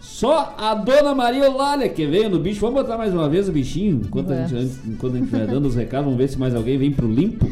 Só 0.02 0.56
a 0.58 0.74
Dona 0.74 1.14
Maria 1.14 1.46
Eulália 1.46 1.88
que 1.90 2.08
veio 2.08 2.28
no 2.28 2.40
bicho. 2.40 2.60
Vamos 2.60 2.82
botar 2.82 2.98
mais 2.98 3.14
uma 3.14 3.30
vez 3.30 3.48
o 3.48 3.52
bichinho 3.52 4.02
enquanto 4.04 4.34
a 4.34 4.48
gente, 4.48 4.80
enquanto 4.88 5.16
a 5.16 5.20
gente 5.20 5.30
vai 5.30 5.46
dando 5.46 5.68
os 5.68 5.76
recados. 5.76 6.06
Vamos 6.06 6.18
ver 6.18 6.30
se 6.30 6.40
mais 6.40 6.56
alguém 6.56 6.80
vem 6.80 6.92
pro 6.92 7.08
limpo. 7.08 7.48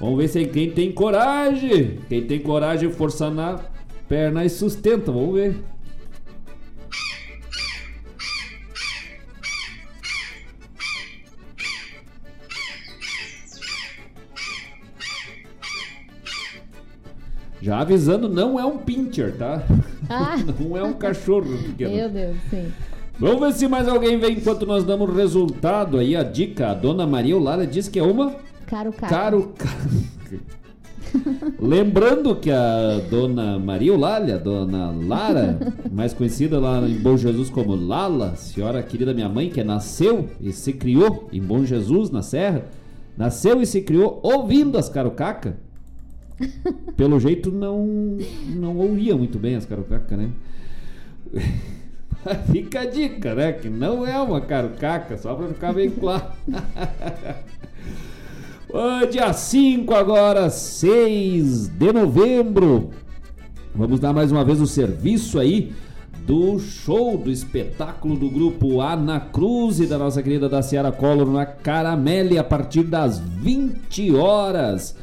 Vamos 0.00 0.16
ver 0.16 0.28
se 0.28 0.46
quem 0.46 0.70
tem 0.70 0.90
coragem. 0.92 1.98
Quem 2.08 2.22
tem 2.22 2.40
coragem, 2.40 2.90
força 2.90 3.28
na 3.28 3.60
perna 4.08 4.46
e 4.46 4.48
sustenta. 4.48 5.12
Vamos 5.12 5.34
ver. 5.34 5.56
Já 17.60 17.80
avisando, 17.80 18.28
não 18.28 18.58
é 18.58 18.64
um 18.64 18.78
pincher, 18.78 19.36
tá? 19.36 19.62
Ah. 20.08 20.36
Não 20.58 20.76
é 20.76 20.82
um 20.82 20.94
cachorro 20.94 21.56
pequeno. 21.58 21.94
Meu 21.94 22.08
Deus, 22.08 22.36
sim. 22.48 22.72
Vamos 23.18 23.40
ver 23.40 23.52
se 23.52 23.68
mais 23.68 23.86
alguém 23.86 24.18
vem 24.18 24.38
enquanto 24.38 24.64
nós 24.66 24.82
damos 24.82 25.14
resultado 25.14 25.98
aí. 25.98 26.16
A 26.16 26.22
dica, 26.22 26.70
a 26.70 26.74
dona 26.74 27.06
Maria 27.06 27.34
Eulália 27.34 27.66
diz 27.66 27.86
que 27.86 27.98
é 27.98 28.02
uma 28.02 28.34
Caro 28.66 28.92
caro. 28.92 29.10
caro. 29.10 29.52
caro. 29.58 30.40
Lembrando 31.60 32.36
que 32.36 32.50
a 32.50 33.00
dona 33.10 33.58
Maria 33.58 33.90
Eulália, 33.90 34.38
dona 34.38 34.90
Lara, 34.90 35.58
mais 35.90 36.12
conhecida 36.14 36.58
lá 36.58 36.80
em 36.88 36.98
Bom 36.98 37.16
Jesus 37.16 37.50
como 37.50 37.74
Lala, 37.74 38.36
senhora 38.36 38.82
querida 38.82 39.12
minha 39.12 39.28
mãe, 39.28 39.50
que 39.50 39.62
nasceu 39.62 40.28
e 40.40 40.52
se 40.52 40.72
criou 40.72 41.28
em 41.32 41.40
Bom 41.40 41.64
Jesus, 41.64 42.10
na 42.10 42.22
Serra, 42.22 42.64
nasceu 43.16 43.60
e 43.60 43.66
se 43.66 43.82
criou 43.82 44.20
ouvindo 44.22 44.78
as 44.78 44.88
carucaca. 44.88 45.56
Pelo 46.96 47.20
jeito 47.20 47.50
não 47.50 48.18
não 48.48 48.76
ouvia 48.76 49.16
muito 49.16 49.38
bem 49.38 49.56
as 49.56 49.66
carucaca, 49.66 50.16
né? 50.16 50.30
Fica 52.50 52.80
a 52.80 52.86
dica, 52.86 53.34
né? 53.34 53.52
Que 53.52 53.68
não 53.68 54.06
é 54.06 54.18
uma 54.20 54.40
carucaca, 54.40 55.16
só 55.16 55.34
pra 55.34 55.48
ficar 55.48 55.72
bem 55.72 55.90
claro. 55.90 56.24
Ô, 58.68 59.06
dia 59.06 59.32
5 59.32 59.94
agora, 59.94 60.48
6 60.48 61.68
de 61.68 61.92
novembro. 61.92 62.90
Vamos 63.74 63.98
dar 63.98 64.12
mais 64.12 64.30
uma 64.30 64.44
vez 64.44 64.60
o 64.60 64.66
serviço 64.66 65.38
aí 65.38 65.72
do 66.26 66.58
show, 66.58 67.16
do 67.16 67.30
espetáculo 67.30 68.16
do 68.16 68.28
grupo 68.28 68.80
Ana 68.80 69.18
Cruz 69.18 69.80
e 69.80 69.86
da 69.86 69.98
nossa 69.98 70.22
querida 70.22 70.48
Daciara 70.48 70.92
Collor 70.92 71.28
na 71.28 71.46
Caramelle 71.46 72.38
a 72.38 72.44
partir 72.44 72.84
das 72.84 73.18
20 73.18 74.14
horas. 74.14 74.94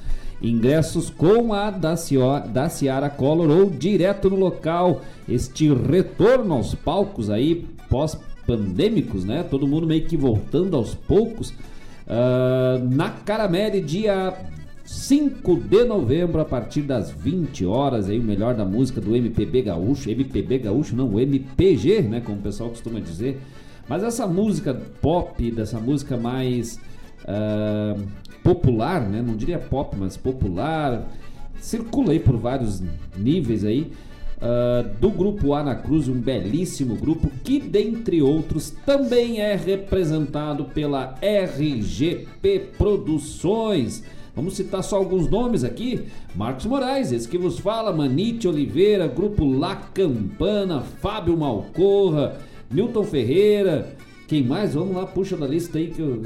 Ingressos 0.41 1.09
com 1.09 1.53
a 1.53 1.71
Dacio- 1.71 2.39
Daciara 2.53 3.09
Collor 3.09 3.49
ou 3.49 3.69
direto 3.69 4.29
no 4.29 4.35
local. 4.35 5.01
Este 5.27 5.73
retorno 5.73 6.53
aos 6.55 6.75
palcos 6.75 7.29
aí, 7.29 7.65
pós-pandêmicos, 7.89 9.25
né? 9.25 9.43
Todo 9.43 9.67
mundo 9.67 9.87
meio 9.87 10.05
que 10.05 10.15
voltando 10.15 10.75
aos 10.75 10.93
poucos. 10.93 11.53
Ah, 12.07 12.79
na 12.89 13.09
Caramelle, 13.09 13.81
dia 13.81 14.33
5 14.85 15.57
de 15.57 15.83
novembro, 15.83 16.39
a 16.39 16.45
partir 16.45 16.81
das 16.83 17.11
20 17.11 17.65
horas, 17.65 18.07
aí 18.09 18.17
o 18.17 18.23
melhor 18.23 18.53
da 18.53 18.63
música 18.63 19.01
do 19.01 19.15
MPB 19.15 19.63
Gaúcho, 19.63 20.09
MPB 20.09 20.59
Gaúcho 20.59 20.95
não, 20.95 21.19
MPG, 21.19 22.03
né, 22.03 22.21
como 22.21 22.37
o 22.37 22.41
pessoal 22.41 22.69
costuma 22.69 22.99
dizer. 23.01 23.41
Mas 23.89 24.03
essa 24.03 24.25
música 24.27 24.73
pop, 25.01 25.51
dessa 25.51 25.79
música 25.79 26.15
mais 26.15 26.79
ah, 27.27 27.95
popular, 28.47 29.01
né, 29.01 29.21
não 29.21 29.35
diria 29.35 29.59
pop, 29.59 29.93
mas 29.99 30.15
popular, 30.15 31.05
circula 31.59 32.13
aí 32.13 32.19
por 32.19 32.37
vários 32.37 32.81
níveis 33.17 33.65
aí. 33.65 33.91
ah, 34.41 34.85
do 35.01 35.09
grupo 35.09 35.53
Ana 35.53 35.75
Cruz, 35.75 36.07
um 36.07 36.13
belíssimo 36.13 36.95
grupo 36.95 37.29
que, 37.43 37.59
dentre 37.59 38.21
outros, 38.21 38.69
também 38.85 39.41
é 39.41 39.53
representado 39.53 40.63
pela 40.63 41.15
RGP 41.21 42.69
Produções. 42.77 44.01
Vamos 44.33 44.55
citar 44.55 44.81
só 44.81 44.95
alguns 44.95 45.29
nomes 45.29 45.65
aqui: 45.65 46.05
Marcos 46.33 46.67
Moraes, 46.67 47.11
esse 47.11 47.27
que 47.27 47.37
vos 47.37 47.59
fala, 47.59 47.91
Manite 47.91 48.47
Oliveira, 48.47 49.07
Grupo 49.07 49.43
La 49.43 49.75
Campana, 49.75 50.79
Fábio 51.01 51.35
Malcorra, 51.35 52.37
Milton 52.71 53.03
Ferreira. 53.03 53.97
Quem 54.27 54.43
mais? 54.43 54.73
Vamos 54.73 54.93
lá, 54.93 55.05
puxa 55.05 55.37
da 55.37 55.47
lista 55.47 55.77
aí 55.77 55.87
que 55.87 56.01
eu... 56.01 56.21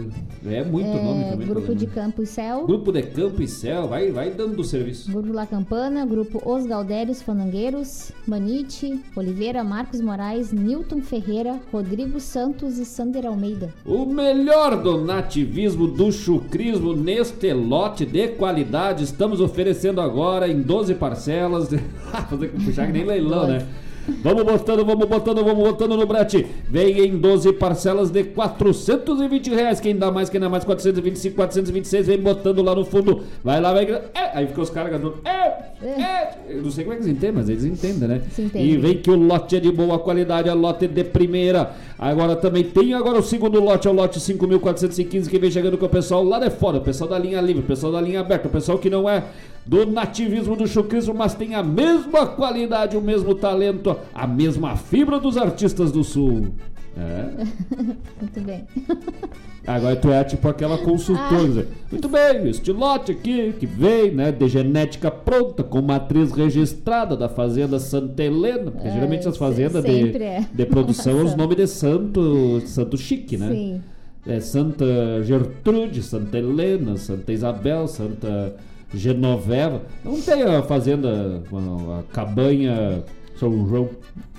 é 0.50 0.64
muito 0.64 0.88
É, 0.90 1.04
nome 1.04 1.24
também. 1.26 1.48
grupo 1.48 1.76
de 1.76 1.86
Campo 1.86 2.24
e 2.24 2.26
Céu. 2.26 2.66
Grupo 2.66 2.92
de 2.92 3.04
Campo 3.04 3.44
e 3.44 3.48
Céu, 3.48 3.88
vai, 3.88 4.12
vai 4.12 4.32
dando 4.32 4.56
do 4.56 4.64
serviço. 4.64 5.12
Grupo 5.12 5.32
La 5.32 5.46
Campana, 5.46 6.04
Grupo 6.04 6.42
Os 6.44 6.66
Galdérios 6.66 7.22
Fanangueiros, 7.22 8.12
Manite, 8.28 9.00
Oliveira, 9.16 9.64
Marcos 9.64 10.02
Moraes, 10.02 10.52
Newton 10.52 11.04
Ferreira, 11.04 11.60
Rodrigo 11.72 12.20
Santos 12.20 12.80
e 12.80 12.86
Sander 12.86 13.28
Almeida. 13.28 13.72
O 13.86 14.04
melhor 14.08 14.82
do 14.82 15.00
nativismo, 15.00 15.88
do 15.88 16.12
chucrismo 16.12 16.96
neste 16.96 17.54
lote 17.54 18.04
de 18.04 18.30
qualidade. 18.30 19.04
Estamos 19.04 19.40
oferecendo 19.40 20.02
agora 20.02 20.48
em 20.48 20.60
12 20.60 20.96
parcelas. 20.96 21.70
Fazer 22.30 22.48
puxar 22.50 22.88
que 22.88 22.94
nem 22.94 23.06
leilão, 23.06 23.48
né? 23.48 23.64
Vamos 24.24 24.44
botando, 24.44 24.86
vamos 24.86 25.08
botando, 25.08 25.44
vamos 25.44 25.64
botando 25.64 25.98
no 25.98 26.06
brete. 26.06 26.46
Vem 26.70 27.00
em 27.00 27.18
12 27.18 27.54
parcelas 27.54 28.10
de 28.10 28.24
420 28.24 29.50
reais. 29.50 29.80
Quem 29.80 29.96
dá 29.96 30.12
mais, 30.12 30.30
quem 30.30 30.40
dá 30.40 30.50
mais, 30.50 30.64
425, 30.64 31.36
426. 31.36 32.08
Vem 32.08 32.20
botando 32.20 32.62
lá 32.62 32.76
no 32.76 32.86
fundo. 32.86 33.24
Vai 33.44 33.62
lá, 33.62 33.74
vai. 33.74 33.86
É, 33.86 34.32
aí 34.34 34.48
fica 34.48 34.62
os 34.62 34.70
caras 34.70 34.92
cantando. 34.92 35.20
É, 35.26 35.72
é. 35.84 36.32
Eu 36.50 36.64
não 36.64 36.72
sei 36.72 36.84
como 36.84 36.96
é 36.96 36.98
que 36.98 37.04
eles 37.04 37.16
entendem, 37.16 37.36
mas 37.36 37.50
eles 37.50 37.64
entendem, 37.64 38.08
né? 38.08 38.22
E 38.56 38.78
vem 38.78 38.98
que 38.98 39.10
o 39.10 39.16
lote 39.16 39.56
é 39.56 39.60
de 39.60 39.72
boa 39.72 39.98
qualidade, 40.00 40.50
é 40.50 40.54
lote 40.54 40.88
de 40.88 41.04
primeira. 41.04 41.72
Agora 41.98 42.36
também 42.36 42.64
tem 42.64 42.94
agora 42.94 43.20
o 43.20 43.24
segundo 43.24 43.60
lote, 43.60 43.88
é 43.88 43.92
o 43.92 43.94
lote 43.94 44.20
5415 44.20 45.30
que 45.30 45.40
vem 45.40 45.52
chegando 45.52 45.78
com 45.78 45.86
o 45.86 45.90
pessoal 45.90 46.24
lá 46.24 46.40
de 46.40 46.50
fora, 46.50 46.78
o 46.78 46.82
pessoal 46.82 47.10
da 47.10 47.20
linha 47.20 47.40
livre, 47.40 47.62
o 47.62 47.66
pessoal 47.66 47.92
da 47.92 48.02
linha 48.02 48.20
aberta, 48.20 48.48
o 48.48 48.52
pessoal 48.52 48.78
que 48.78 48.90
não 48.90 49.10
é 49.10 49.24
do 49.66 49.86
nativismo 49.86 50.56
do 50.56 50.68
chucrismo, 50.68 51.14
mas 51.14 51.34
tem 51.34 51.56
a 51.56 51.64
mesma 51.64 52.26
qualidade, 52.28 52.98
o 52.98 53.02
mesmo 53.02 53.36
talento, 53.36 53.96
a 54.14 54.26
mesma 54.26 54.76
fibra 54.76 55.20
dos 55.20 55.38
artistas 55.38 55.92
do 55.92 56.04
sul. 56.04 56.52
É. 56.98 57.46
Muito 58.20 58.42
bem. 58.42 58.66
Agora 59.66 59.96
tu 59.96 60.12
é 60.12 60.24
tipo 60.24 60.48
aquela 60.48 60.78
consultora. 60.80 61.68
Ah. 61.70 61.86
Muito 61.92 62.10
bem, 62.10 62.50
este 62.50 62.72
lote 62.72 63.12
aqui 63.12 63.54
que 63.60 63.66
vem, 63.66 64.12
né, 64.12 64.32
de 64.32 64.48
genética 64.48 65.12
pronta, 65.12 65.64
com 65.64 65.82
matriz 65.82 66.32
registrada 66.32 67.16
da 67.16 67.30
Fazenda 67.30 67.80
Santa 67.80 68.24
Helena, 68.24 68.72
porque 68.72 68.88
É, 68.88 68.92
geralmente 68.92 69.28
as 69.28 69.38
fazendas 69.38 69.84
de, 69.84 70.18
é. 70.18 70.46
de 70.52 70.66
produção, 70.66 71.24
os 71.24 71.36
nomes 71.38 71.56
de 71.56 71.68
santo, 71.68 72.62
santo 72.66 72.98
chique, 72.98 73.38
né? 73.38 73.50
Sim. 73.52 73.82
É 74.26 74.40
Santa 74.40 74.86
Gertrude, 75.24 76.04
Santa 76.04 76.38
Helena, 76.38 76.98
Santa 76.98 77.32
Isabel, 77.32 77.88
Santa 77.88 78.56
Genoveva. 78.94 79.82
Não 80.04 80.20
tem 80.22 80.44
a 80.44 80.62
fazenda, 80.64 81.42
a, 81.52 82.04
cabanha 82.14 83.04
São 83.38 83.68
João. 83.68 83.90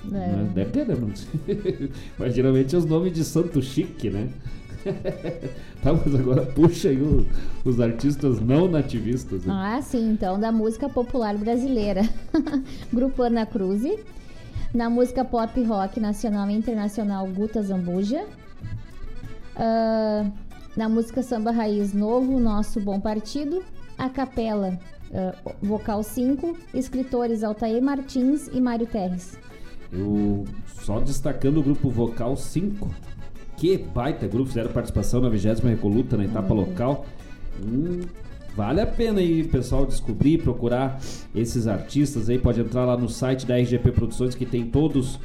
É. 0.07 0.09
né? 0.09 0.51
Deve 0.53 0.69
ter, 0.71 0.87
né? 0.87 0.95
Mas 2.17 2.33
geralmente 2.35 2.75
é 2.75 2.77
os 2.77 2.85
nomes 2.85 3.13
de 3.13 3.23
santo 3.23 3.61
chique, 3.61 4.09
né? 4.09 4.29
tá, 5.81 5.93
mas 5.93 6.13
agora 6.13 6.45
puxa 6.45 6.89
aí 6.89 7.01
o- 7.01 7.25
os 7.63 7.79
artistas 7.79 8.41
não 8.41 8.67
nativistas. 8.67 9.45
Né? 9.45 9.53
Ah, 9.55 9.81
sim, 9.81 10.11
então, 10.11 10.37
da 10.39 10.51
música 10.51 10.89
popular 10.89 11.37
brasileira. 11.37 12.01
Grupo 12.91 13.23
Ana 13.23 13.45
Cruz. 13.45 13.83
Na 14.73 14.89
música 14.89 15.23
pop 15.23 15.63
rock 15.63 15.99
nacional 15.99 16.49
e 16.49 16.53
internacional, 16.53 17.25
Guta 17.27 17.61
Zambuja. 17.63 18.25
Ah, 19.55 20.25
na 20.75 20.89
música 20.89 21.21
samba 21.23 21.51
raiz 21.51 21.93
novo, 21.93 22.39
Nosso 22.39 22.79
Bom 22.81 22.99
Partido. 22.99 23.63
A 23.97 24.09
capela, 24.09 24.79
ah, 25.13 25.33
vocal 25.61 26.03
5. 26.03 26.57
Escritores 26.73 27.43
Altair 27.43 27.81
Martins 27.81 28.49
e 28.53 28.59
Mário 28.59 28.87
Terres. 28.87 29.37
Eu 29.91 30.45
só 30.81 30.99
destacando 30.99 31.59
o 31.59 31.63
grupo 31.63 31.89
Vocal 31.89 32.35
5. 32.35 32.89
Que 33.57 33.77
baita 33.77 34.27
grupo, 34.27 34.47
fizeram 34.49 34.71
participação 34.71 35.21
na 35.21 35.29
20 35.29 35.61
Recoluta 35.63 36.17
na 36.17 36.25
etapa 36.25 36.53
local. 36.53 37.05
Hum, 37.63 38.01
vale 38.55 38.81
a 38.81 38.87
pena 38.87 39.19
aí, 39.19 39.43
pessoal, 39.43 39.85
descobrir, 39.85 40.39
procurar 40.39 40.99
esses 41.35 41.67
artistas 41.67 42.29
aí. 42.29 42.39
Pode 42.39 42.59
entrar 42.59 42.83
lá 42.85 42.97
no 42.97 43.07
site 43.07 43.45
da 43.45 43.55
RGP 43.55 43.91
Produções 43.91 44.33
que 44.33 44.45
tem 44.45 44.65
todos, 44.65 45.19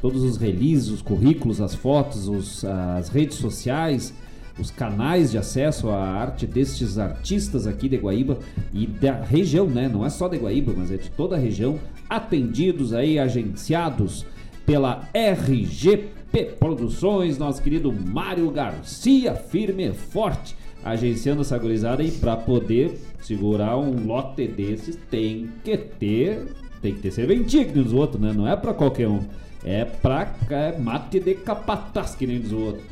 todos 0.00 0.22
os 0.24 0.38
releases, 0.38 0.88
os 0.88 1.02
currículos, 1.02 1.60
as 1.60 1.74
fotos, 1.74 2.26
os- 2.26 2.64
as 2.64 3.10
redes 3.10 3.36
sociais. 3.36 4.14
Os 4.58 4.70
canais 4.70 5.30
de 5.30 5.38
acesso 5.38 5.90
à 5.90 6.02
arte 6.02 6.46
destes 6.46 6.98
artistas 6.98 7.66
aqui 7.66 7.88
de 7.88 7.96
Guaíba 7.96 8.38
e 8.72 8.86
da 8.86 9.22
região, 9.22 9.66
né? 9.66 9.88
Não 9.88 10.04
é 10.04 10.08
só 10.08 10.28
de 10.28 10.38
Guaíba, 10.38 10.72
mas 10.76 10.90
é 10.90 10.96
de 10.96 11.10
toda 11.10 11.36
a 11.36 11.38
região, 11.38 11.78
atendidos 12.08 12.92
aí, 12.94 13.18
agenciados 13.18 14.24
pela 14.64 15.08
RGP 15.14 16.56
Produções, 16.58 17.38
nosso 17.38 17.62
querido 17.62 17.92
Mário 17.92 18.50
Garcia, 18.50 19.34
firme 19.34 19.88
e 19.88 19.92
forte, 19.92 20.56
agenciando 20.84 21.42
essa 21.42 21.56
gurizada 21.58 22.02
e 22.02 22.10
para 22.10 22.36
poder 22.36 22.98
segurar 23.22 23.76
um 23.76 24.06
lote 24.06 24.46
desses 24.46 24.96
tem 25.10 25.48
que 25.64 25.76
ter, 25.76 26.46
tem 26.80 26.94
que 26.94 27.00
ter 27.00 27.10
serventia 27.10 27.64
que 27.64 27.72
dos 27.72 27.92
outros, 27.92 28.20
né? 28.20 28.32
Não 28.32 28.46
é 28.46 28.56
para 28.56 28.74
qualquer 28.74 29.08
um. 29.08 29.20
É 29.64 29.84
pra 29.84 30.32
é 30.50 30.78
mate 30.78 31.18
de 31.18 31.34
capataz, 31.34 32.14
que 32.14 32.26
nem 32.26 32.40
diz 32.40 32.52
o 32.52 32.58
outro. 32.58 32.82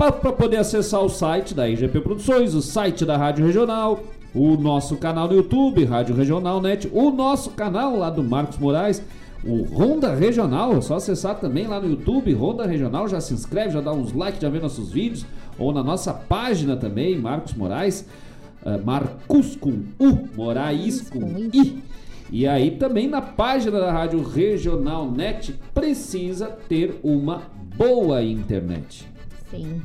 Para 0.00 0.12
poder 0.32 0.56
acessar 0.56 1.04
o 1.04 1.10
site 1.10 1.52
da 1.52 1.68
IGP 1.68 2.00
Produções, 2.00 2.54
o 2.54 2.62
site 2.62 3.04
da 3.04 3.18
Rádio 3.18 3.44
Regional, 3.44 4.02
o 4.34 4.56
nosso 4.56 4.96
canal 4.96 5.28
no 5.28 5.34
YouTube, 5.34 5.84
Rádio 5.84 6.14
Regional 6.14 6.58
Net, 6.58 6.88
o 6.90 7.10
nosso 7.10 7.50
canal 7.50 7.98
lá 7.98 8.08
do 8.08 8.24
Marcos 8.24 8.56
Moraes, 8.56 9.02
o 9.44 9.62
Ronda 9.64 10.14
Regional, 10.14 10.74
é 10.74 10.80
só 10.80 10.94
acessar 10.94 11.38
também 11.38 11.66
lá 11.66 11.78
no 11.78 11.86
YouTube, 11.86 12.32
Ronda 12.32 12.66
Regional, 12.66 13.08
já 13.08 13.20
se 13.20 13.34
inscreve, 13.34 13.74
já 13.74 13.82
dá 13.82 13.92
uns 13.92 14.14
likes, 14.14 14.40
já 14.40 14.48
vê 14.48 14.58
nossos 14.58 14.90
vídeos, 14.90 15.26
ou 15.58 15.70
na 15.70 15.84
nossa 15.84 16.14
página 16.14 16.78
também, 16.78 17.20
Marcos 17.20 17.52
Moraes, 17.52 18.08
uh, 18.64 18.82
Marcos 18.82 19.54
com 19.54 19.82
U, 19.98 20.28
Moraes 20.34 21.10
com 21.10 21.20
I. 21.52 21.82
E 22.32 22.48
aí 22.48 22.70
também 22.70 23.06
na 23.06 23.20
página 23.20 23.78
da 23.78 23.92
Rádio 23.92 24.22
Regional 24.22 25.10
Net 25.10 25.54
precisa 25.74 26.46
ter 26.46 26.98
uma 27.02 27.42
boa 27.76 28.22
internet. 28.22 29.09
Sim. 29.50 29.82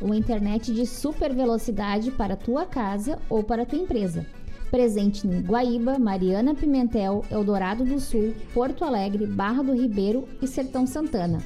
Uma 0.00 0.16
internet 0.16 0.74
de 0.74 0.84
super 0.84 1.32
velocidade 1.32 2.10
para 2.10 2.36
tua 2.36 2.66
casa 2.66 3.18
ou 3.30 3.42
para 3.44 3.64
tua 3.64 3.78
empresa. 3.78 4.26
Presente 4.70 5.26
em 5.26 5.40
Guaíba, 5.42 5.98
Mariana 5.98 6.54
Pimentel, 6.54 7.24
Eldorado 7.30 7.84
do 7.84 8.00
Sul, 8.00 8.34
Porto 8.54 8.84
Alegre, 8.84 9.26
Barra 9.26 9.62
do 9.62 9.74
Ribeiro 9.74 10.26
e 10.40 10.46
Sertão 10.46 10.86
Santana. 10.86 11.42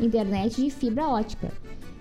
Internet 0.00 0.62
de 0.62 0.70
fibra 0.70 1.08
ótica. 1.08 1.50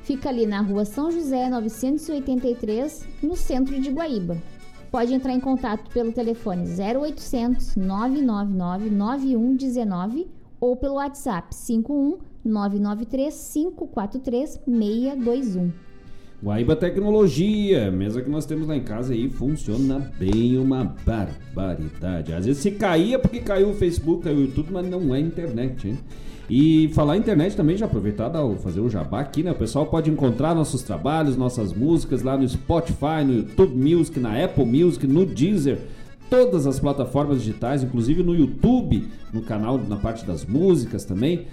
Fica 0.01 0.29
ali 0.29 0.45
na 0.45 0.61
rua 0.61 0.83
São 0.83 1.11
José 1.11 1.49
983, 1.49 3.07
no 3.21 3.35
centro 3.35 3.79
de 3.79 3.89
Guaíba. 3.89 4.41
Pode 4.89 5.13
entrar 5.13 5.33
em 5.33 5.39
contato 5.39 5.91
pelo 5.91 6.11
telefone 6.11 6.63
0800 6.65 7.75
999 7.75 8.89
9119 8.89 10.27
ou 10.59 10.75
pelo 10.75 10.95
WhatsApp 10.95 11.53
51 11.53 12.17
993 12.43 13.51
543 13.53 14.49
621. 14.65 15.87
Guaíba 16.41 16.75
Tecnologia, 16.75 17.89
mesa 17.89 18.21
que 18.21 18.29
nós 18.29 18.45
temos 18.45 18.67
lá 18.67 18.75
em 18.75 18.83
casa 18.83 19.11
aí, 19.11 19.27
funciona 19.27 20.11
bem 20.19 20.55
uma 20.59 20.83
barbaridade. 21.03 22.31
Às 22.31 22.45
vezes 22.45 22.61
se 22.61 22.71
caía 22.71 23.15
é 23.15 23.17
porque 23.17 23.39
caiu 23.39 23.71
o 23.71 23.73
Facebook, 23.73 24.23
caiu 24.23 24.37
o 24.37 24.41
YouTube, 24.41 24.69
mas 24.71 24.87
não 24.87 25.15
é 25.15 25.19
internet, 25.19 25.87
hein? 25.87 25.97
E 26.47 26.89
falar 26.93 27.17
internet 27.17 27.57
também, 27.57 27.75
já 27.75 27.87
aproveitar 27.87 28.33
ao 28.35 28.55
fazer 28.55 28.79
o 28.79 28.89
jabá 28.89 29.19
aqui, 29.19 29.41
né? 29.41 29.51
O 29.51 29.55
pessoal 29.55 29.87
pode 29.87 30.11
encontrar 30.11 30.53
nossos 30.53 30.83
trabalhos, 30.83 31.35
nossas 31.35 31.73
músicas 31.73 32.21
lá 32.21 32.37
no 32.37 32.47
Spotify, 32.47 33.25
no 33.25 33.33
YouTube 33.33 33.75
Music, 33.75 34.19
na 34.19 34.43
Apple 34.43 34.65
Music, 34.65 35.07
no 35.07 35.25
Deezer, 35.25 35.79
todas 36.29 36.67
as 36.67 36.79
plataformas 36.79 37.39
digitais, 37.39 37.83
inclusive 37.83 38.21
no 38.21 38.35
YouTube, 38.35 39.07
no 39.33 39.41
canal, 39.41 39.77
na 39.77 39.97
parte 39.97 40.23
das 40.23 40.45
músicas 40.45 41.03
também. 41.03 41.47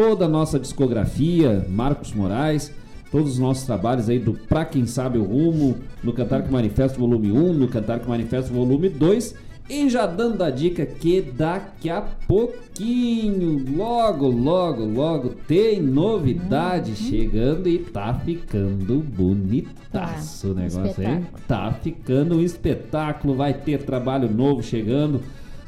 Toda 0.00 0.24
a 0.24 0.28
nossa 0.28 0.58
discografia, 0.58 1.66
Marcos 1.68 2.14
Moraes, 2.14 2.72
todos 3.12 3.34
os 3.34 3.38
nossos 3.38 3.64
trabalhos 3.64 4.08
aí 4.08 4.18
do 4.18 4.32
Pra 4.32 4.64
Quem 4.64 4.86
Sabe 4.86 5.18
o 5.18 5.24
Rumo, 5.24 5.76
no 6.02 6.14
Cantar 6.14 6.42
que 6.42 6.50
Manifesto 6.50 6.98
Volume 6.98 7.30
1, 7.30 7.52
no 7.52 7.68
Cantar 7.68 8.00
que 8.00 8.08
Manifesto 8.08 8.50
Volume 8.50 8.88
2 8.88 9.34
e 9.68 9.90
já 9.90 10.06
dando 10.06 10.42
a 10.42 10.48
dica 10.48 10.86
que 10.86 11.20
daqui 11.20 11.90
a 11.90 12.00
pouquinho, 12.00 13.76
logo, 13.76 14.26
logo, 14.26 14.86
logo, 14.86 15.34
tem 15.46 15.82
novidade 15.82 16.92
uhum. 16.92 16.96
chegando 16.96 17.68
e 17.68 17.80
tá 17.80 18.14
ficando 18.24 19.00
bonitaço 19.00 20.46
tá, 20.46 20.52
o 20.52 20.54
negócio, 20.54 21.04
hein? 21.04 21.26
Tá 21.46 21.72
ficando 21.72 22.36
um 22.36 22.40
espetáculo, 22.40 23.34
vai 23.34 23.52
ter 23.52 23.82
trabalho 23.82 24.32
novo 24.32 24.62
chegando 24.62 25.20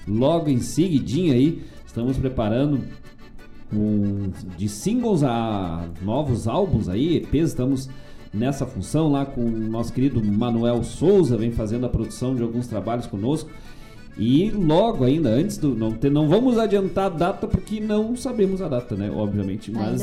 logo 0.09 0.49
em 0.49 0.59
seguidinho 0.59 1.35
aí. 1.35 1.63
Estamos 1.87 2.17
preparando 2.17 2.81
um, 3.73 4.31
de 4.57 4.69
singles 4.69 5.23
a 5.23 5.87
novos 6.03 6.47
álbuns 6.47 6.89
aí, 6.89 7.17
EPs, 7.17 7.51
estamos 7.51 7.89
nessa 8.33 8.65
função 8.67 9.11
lá 9.11 9.27
com 9.27 9.45
o 9.45 9.51
nosso 9.51 9.93
querido 9.93 10.23
Manuel 10.25 10.83
Souza, 10.83 11.37
vem 11.37 11.53
fazendo 11.53 11.87
a 11.87 11.89
produção 11.89 12.35
de 12.35 12.43
alguns 12.43 12.67
trabalhos 12.67 13.07
conosco. 13.07 13.51
E 14.17 14.51
logo 14.51 15.05
ainda, 15.05 15.31
antes 15.31 15.57
do. 15.57 15.75
Não, 15.75 15.93
ter, 15.93 16.11
não 16.11 16.29
vamos 16.29 16.59
adiantar 16.59 17.07
a 17.07 17.09
data 17.09 17.47
porque 17.47 17.81
não 17.81 18.15
sabemos 18.15 18.61
a 18.61 18.69
data, 18.69 18.95
né? 18.95 19.11
Obviamente. 19.11 19.73
Mas 19.73 20.03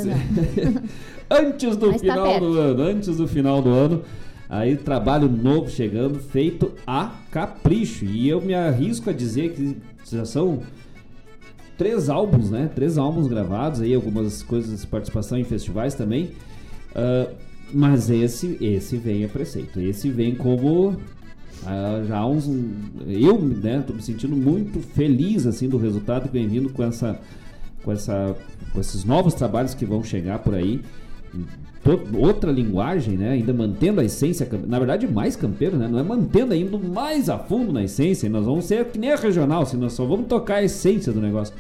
antes 1.30 1.78
do 1.78 1.92
mas 1.92 2.02
tá 2.02 2.08
final 2.08 2.34
tá 2.34 2.40
do 2.40 2.58
ano, 2.58 2.84
antes 2.84 3.18
do 3.18 3.28
final 3.28 3.62
do 3.62 3.70
ano, 3.70 4.02
aí 4.50 4.76
trabalho 4.76 5.30
novo 5.30 5.70
chegando, 5.70 6.20
feito 6.20 6.72
a 6.88 7.12
capricho. 7.30 8.04
E 8.04 8.28
eu 8.28 8.42
me 8.42 8.56
arrisco 8.56 9.12
a 9.12 9.14
dizer 9.14 9.54
que 9.54 9.78
já 10.12 10.26
são 10.26 10.60
três 11.80 12.10
álbuns, 12.10 12.52
né? 12.52 12.70
Três 12.76 12.98
álbuns 12.98 13.28
gravados 13.28 13.80
aí, 13.80 13.96
algumas 13.96 14.44
coisas, 14.44 14.86
participação 14.86 15.38
em 15.40 15.46
festivais 15.46 15.96
também. 15.96 16.32
Uh, 16.92 17.34
mas 17.74 18.10
esse, 18.10 18.58
esse 18.60 18.98
vem 18.98 19.24
a 19.24 19.30
preceito. 19.30 19.80
Esse 19.80 20.12
vem 20.12 20.36
como 20.36 20.98
Uh, 21.62 22.08
já 22.08 22.26
uns. 22.26 22.50
Eu, 23.06 23.38
né, 23.38 23.84
tô 23.86 23.94
me 23.94 24.02
sentindo 24.02 24.34
muito 24.34 24.80
feliz 24.80 25.46
assim 25.46 25.68
do 25.68 25.78
resultado 25.78 26.30
que 26.30 26.34
vem 26.34 26.48
vindo 26.48 26.70
com 26.70 26.84
essa. 26.84 27.20
Com, 27.84 27.92
essa, 27.92 28.36
com 28.72 28.80
esses 28.80 29.04
novos 29.04 29.34
trabalhos 29.34 29.74
que 29.74 29.86
vão 29.86 30.02
chegar 30.02 30.40
por 30.40 30.56
aí. 30.56 30.82
outra 32.18 32.50
linguagem, 32.50 33.18
né? 33.18 33.32
Ainda 33.32 33.54
mantendo 33.54 34.00
a 34.00 34.06
essência, 34.06 34.48
na 34.68 34.80
verdade 34.80 35.06
mais 35.06 35.36
campeiro, 35.36 35.76
né? 35.78 35.90
Não 35.90 36.00
é 36.00 36.04
mantendo 36.04 36.54
ainda 36.54 36.78
mais 36.78 37.30
a 37.30 37.38
fundo 37.38 37.74
na 37.74 37.84
essência, 37.84 38.30
nós 38.30 38.46
vamos 38.46 38.64
ser 38.64 38.86
que 38.86 38.98
nem 38.98 39.12
a 39.12 39.18
regional, 39.18 39.64
assim, 39.64 39.76
nós 39.76 39.92
só 39.92 40.06
vamos 40.06 40.28
tocar 40.28 40.56
a 40.56 40.64
essência 40.64 41.12
do 41.12 41.20
negócio. 41.20 41.54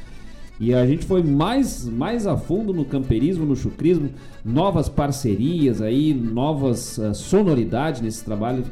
E 0.60 0.74
a 0.74 0.86
gente 0.86 1.06
foi 1.06 1.24
mais, 1.24 1.86
mais 1.86 2.28
a 2.28 2.36
fundo 2.36 2.74
no 2.74 2.84
camperismo, 2.84 3.46
no 3.46 3.56
chucrismo, 3.56 4.10
novas 4.44 4.90
parcerias 4.90 5.82
aí, 5.82 6.14
novas 6.14 6.98
uh, 6.98 7.16
sonoridades 7.16 8.02
nesse 8.02 8.26
trabalho 8.26 8.66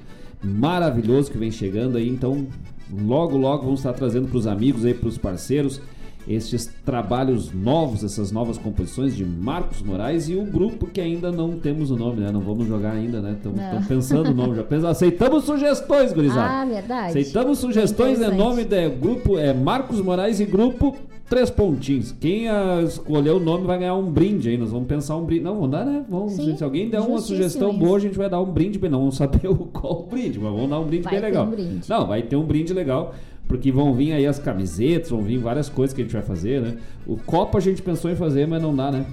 maravilhoso 0.44 1.32
que 1.32 1.38
vem 1.38 1.50
chegando 1.50 1.98
aí. 1.98 2.10
Então, 2.10 2.46
logo, 2.92 3.38
logo 3.38 3.64
vamos 3.64 3.80
estar 3.80 3.94
trazendo 3.94 4.28
para 4.28 4.38
os 4.38 4.46
amigos 4.46 4.84
aí, 4.84 4.94
para 4.94 5.08
os 5.08 5.18
parceiros, 5.18 5.82
estes 6.28 6.70
trabalhos 6.86 7.52
novos, 7.54 8.04
essas 8.04 8.32
novas 8.32 8.58
composições 8.58 9.16
de 9.16 9.26
Marcos 9.26 9.82
Moraes 9.82 10.30
e 10.30 10.36
o 10.36 10.44
grupo 10.44 10.88
que 10.88 11.00
ainda 11.00 11.32
não 11.32 11.58
temos 11.58 11.92
o 11.92 11.96
nome, 11.96 12.22
né? 12.22 12.32
Não 12.32 12.42
vamos 12.42 12.68
jogar 12.68 12.92
ainda, 12.92 13.22
né? 13.22 13.36
Estamos 13.38 13.88
pensando 13.88 14.32
o 14.32 14.34
nome, 14.34 14.56
já 14.56 14.64
pensa, 14.64 14.90
aceitamos 14.90 15.44
sugestões, 15.44 16.14
gurizada. 16.14 16.62
Ah, 16.62 16.66
verdade. 16.66 17.10
Aceitamos 17.10 17.60
sugestões, 17.60 18.22
é 18.22 18.30
nome 18.30 18.64
do 18.64 19.00
grupo 19.00 19.38
é 19.38 19.54
Marcos 19.54 20.02
Moraes 20.02 20.40
e 20.40 20.46
grupo 20.46 20.96
três 21.30 21.50
pontinhos. 21.50 22.14
Quem 22.20 22.50
uh, 22.50 22.82
escolher 22.84 23.32
o 23.32 23.40
nome 23.40 23.66
vai 23.66 23.78
ganhar 23.80 23.96
um 23.96 24.10
brinde 24.10 24.50
aí. 24.50 24.58
Nós 24.58 24.72
vamos 24.72 24.88
pensar 24.88 25.16
um 25.18 25.26
brinde. 25.26 25.44
Não, 25.44 25.56
vamos 25.56 25.72
dar, 25.72 25.86
né? 25.86 26.06
Vamos, 26.10 26.34
Sim, 26.34 26.56
se 26.56 26.64
alguém 26.64 26.90
der 26.90 27.02
uma 27.02 27.20
sugestão 27.20 27.70
isso. 27.70 27.80
boa, 27.80 27.98
a 27.98 28.00
gente 28.00 28.18
vai 28.18 28.30
dar 28.30 28.40
um 28.40 28.46
brinde 28.46 28.80
bem. 28.80 28.90
Não 28.90 29.00
vamos 29.00 29.18
saber 29.18 29.42
qual 29.74 30.02
o 30.02 30.04
brinde, 30.04 30.40
mas 30.40 30.52
vamos 30.52 30.70
dar 30.70 30.80
um 30.80 30.86
brinde 30.86 31.04
vai 31.04 31.14
bem 31.14 31.22
legal. 31.22 31.46
Um 31.46 31.52
brinde. 31.52 31.90
Não, 31.90 32.08
vai 32.08 32.22
ter 32.22 32.36
um 32.36 32.44
brinde 32.44 32.74
legal. 32.74 33.14
Porque 33.48 33.72
vão 33.72 33.94
vir 33.94 34.12
aí 34.12 34.26
as 34.26 34.40
camisetas, 34.40 35.10
vão 35.10 35.22
vir 35.22 35.38
várias 35.38 35.70
coisas 35.70 35.94
que 35.94 36.02
a 36.02 36.04
gente 36.04 36.14
vai 36.14 36.22
fazer, 36.22 36.62
né? 36.62 36.78
O 37.06 37.16
copo 37.16 37.58
a 37.58 37.62
gente 37.62 37.82
pensou 37.82 38.12
em 38.12 38.16
fazer, 38.16 38.46
mas 38.48 38.62
não 38.62 38.76
dá, 38.76 38.92
né? 38.92 39.06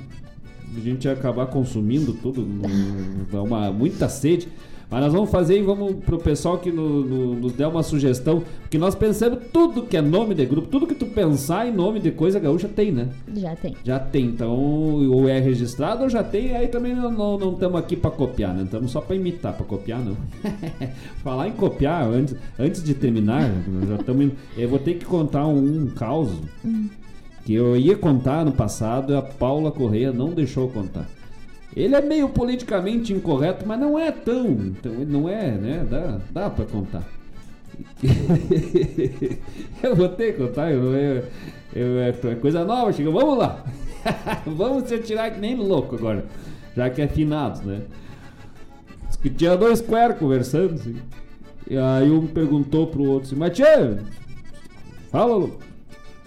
A 0.76 0.80
gente 0.80 1.04
ia 1.04 1.12
acabar 1.12 1.46
consumindo 1.46 2.12
tudo, 2.14 2.44
dá 3.30 3.42
uma 3.42 3.70
muita 3.70 4.08
sede. 4.08 4.48
Mas 4.90 5.00
nós 5.00 5.12
vamos 5.12 5.30
fazer 5.30 5.58
e 5.58 5.62
vamos 5.62 5.96
pro 6.04 6.18
pessoal 6.18 6.58
que 6.58 6.70
no, 6.70 7.04
no, 7.04 7.34
nos 7.34 7.52
der 7.52 7.66
uma 7.66 7.82
sugestão, 7.82 8.42
porque 8.60 8.78
nós 8.78 8.94
pensamos 8.94 9.38
tudo 9.52 9.82
que 9.82 9.96
é 9.96 10.02
nome 10.02 10.34
de 10.34 10.44
grupo, 10.46 10.68
tudo 10.68 10.86
que 10.86 10.94
tu 10.94 11.06
pensar 11.06 11.66
em 11.66 11.72
nome 11.72 12.00
de 12.00 12.10
coisa 12.10 12.38
gaúcha 12.38 12.68
tem, 12.68 12.92
né? 12.92 13.08
Já 13.34 13.56
tem. 13.56 13.76
Já 13.84 13.98
tem, 13.98 14.26
então 14.26 14.52
ou 14.52 15.28
é 15.28 15.40
registrado 15.40 16.04
ou 16.04 16.08
já 16.08 16.22
tem, 16.22 16.54
aí 16.54 16.68
também 16.68 16.94
não 16.94 17.52
estamos 17.52 17.78
aqui 17.78 17.96
para 17.96 18.10
copiar, 18.10 18.54
né? 18.54 18.64
Estamos 18.64 18.90
só 18.90 19.00
para 19.00 19.16
imitar, 19.16 19.54
para 19.54 19.64
copiar 19.64 20.00
não. 20.00 20.16
Falar 21.22 21.48
em 21.48 21.52
copiar, 21.52 22.06
antes, 22.06 22.36
antes 22.58 22.82
de 22.82 22.94
terminar, 22.94 23.50
já 23.88 23.96
estamos 23.96 24.32
eu 24.56 24.68
vou 24.68 24.78
ter 24.78 24.94
que 24.94 25.04
contar 25.04 25.46
um, 25.46 25.82
um 25.82 25.86
caos 25.88 26.30
hum. 26.64 26.88
que 27.44 27.54
eu 27.54 27.76
ia 27.76 27.96
contar 27.96 28.44
no 28.44 28.52
passado 28.52 29.12
e 29.12 29.16
a 29.16 29.22
Paula 29.22 29.70
Correia 29.70 30.12
não 30.12 30.30
deixou 30.30 30.68
contar. 30.68 31.06
Ele 31.76 31.94
é 31.94 32.00
meio 32.00 32.28
politicamente 32.28 33.12
incorreto, 33.12 33.66
mas 33.66 33.80
não 33.80 33.98
é 33.98 34.12
tão. 34.12 34.46
Então, 34.46 34.92
ele 34.92 35.12
não 35.12 35.28
é, 35.28 35.50
né? 35.52 35.86
Dá, 35.88 36.20
dá 36.30 36.50
pra 36.50 36.64
contar. 36.66 37.02
eu 39.82 39.96
vou 39.96 40.08
ter 40.08 40.32
que 40.32 40.38
contar, 40.38 40.70
eu, 40.70 40.94
eu, 40.94 41.24
eu, 41.74 41.98
é, 41.98 42.12
coisa 42.36 42.64
nova, 42.64 42.92
chega. 42.92 43.10
Vamos 43.10 43.38
lá! 43.38 43.64
Vamos 44.46 44.88
se 44.88 44.94
atirar 44.94 45.32
que 45.32 45.40
nem 45.40 45.56
louco 45.56 45.96
agora, 45.96 46.24
já 46.76 46.88
que 46.90 47.02
é 47.02 47.08
finados, 47.08 47.62
né? 47.62 47.82
tinha 49.36 49.56
dois 49.56 49.80
quer 49.80 50.18
conversando, 50.18 50.74
assim. 50.74 50.96
E 51.68 51.78
aí 51.78 52.10
um 52.10 52.26
perguntou 52.26 52.86
pro 52.86 53.04
outro 53.04 53.42
assim, 53.42 53.54
tchê, 53.54 53.96
fala, 55.10 55.36
louco, 55.36 55.58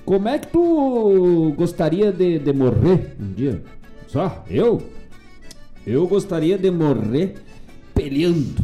como 0.04 0.28
é 0.28 0.40
que 0.40 0.48
tu 0.48 1.54
gostaria 1.56 2.12
de, 2.12 2.40
de 2.40 2.54
morrer 2.54 3.16
um 3.20 3.34
dia? 3.34 3.62
Só, 4.08 4.44
eu? 4.50 4.82
Eu 5.88 6.06
gostaria 6.06 6.58
de 6.58 6.70
morrer 6.70 7.36
peleando 7.94 8.62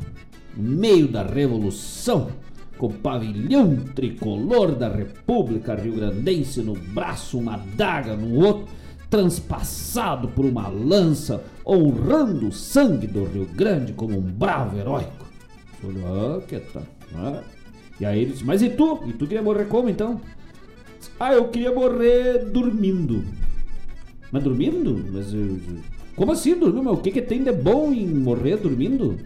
no 0.57 0.77
meio 0.77 1.07
da 1.07 1.23
revolução, 1.23 2.31
com 2.77 2.87
o 2.87 2.93
pavilhão 2.93 3.77
tricolor 3.95 4.73
da 4.75 4.89
República 4.89 5.73
Rio 5.73 5.93
Grandense 5.93 6.61
no 6.61 6.73
braço, 6.73 7.39
uma 7.39 7.55
daga 7.77 8.17
no 8.17 8.35
outro, 8.45 8.67
transpassado 9.09 10.27
por 10.27 10.43
uma 10.43 10.67
lança, 10.67 11.41
honrando 11.65 12.49
o 12.49 12.51
sangue 12.51 13.07
do 13.07 13.23
Rio 13.23 13.45
Grande 13.45 13.93
como 13.93 14.17
um 14.17 14.21
bravo 14.21 14.77
heróico. 14.77 15.25
Falou, 15.81 16.37
ah, 16.37 16.41
que 16.41 16.59
tal? 16.59 16.83
Ah. 17.15 17.41
E 18.01 18.05
aí 18.05 18.21
ele 18.21 18.31
disse, 18.33 18.43
mas 18.43 18.61
e 18.61 18.69
tu? 18.69 19.01
E 19.07 19.13
tu 19.13 19.25
queria 19.25 19.41
morrer 19.41 19.65
como 19.65 19.87
então? 19.87 20.19
Ah, 21.17 21.33
eu 21.33 21.47
queria 21.47 21.71
morrer 21.71 22.45
dormindo. 22.51 23.23
Mas 24.29 24.43
dormindo? 24.43 25.05
Mas 25.09 25.33
eu- 25.33 25.57
como 26.15 26.31
assim 26.31 26.55
dormindo? 26.55 26.83
Mas 26.83 26.93
o 26.99 27.01
que, 27.01 27.11
que 27.11 27.21
tem 27.21 27.43
de 27.43 27.51
bom 27.51 27.91
em 27.91 28.07
morrer 28.07 28.57
dormindo? 28.57 29.17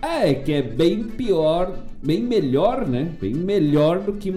É, 0.00 0.32
que 0.32 0.52
é 0.52 0.62
bem 0.62 1.02
pior, 1.02 1.76
bem 2.02 2.22
melhor, 2.22 2.86
né? 2.86 3.12
Bem 3.20 3.34
melhor 3.34 4.00
do 4.00 4.12
que 4.12 4.32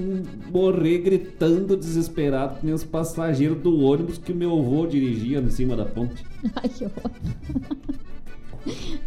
morrer 0.52 0.98
gritando 1.00 1.78
desesperado 1.78 2.60
com 2.60 2.74
os 2.74 2.84
passageiros 2.84 3.60
do 3.62 3.80
ônibus 3.80 4.18
que 4.18 4.34
meu 4.34 4.58
avô 4.58 4.88
dirigia 4.88 5.40
em 5.40 5.50
cima 5.52 5.76
da 5.76 5.86
ponte. 5.86 6.26
Ai, 6.56 6.68
que 6.68 6.84
horror. 6.84 7.12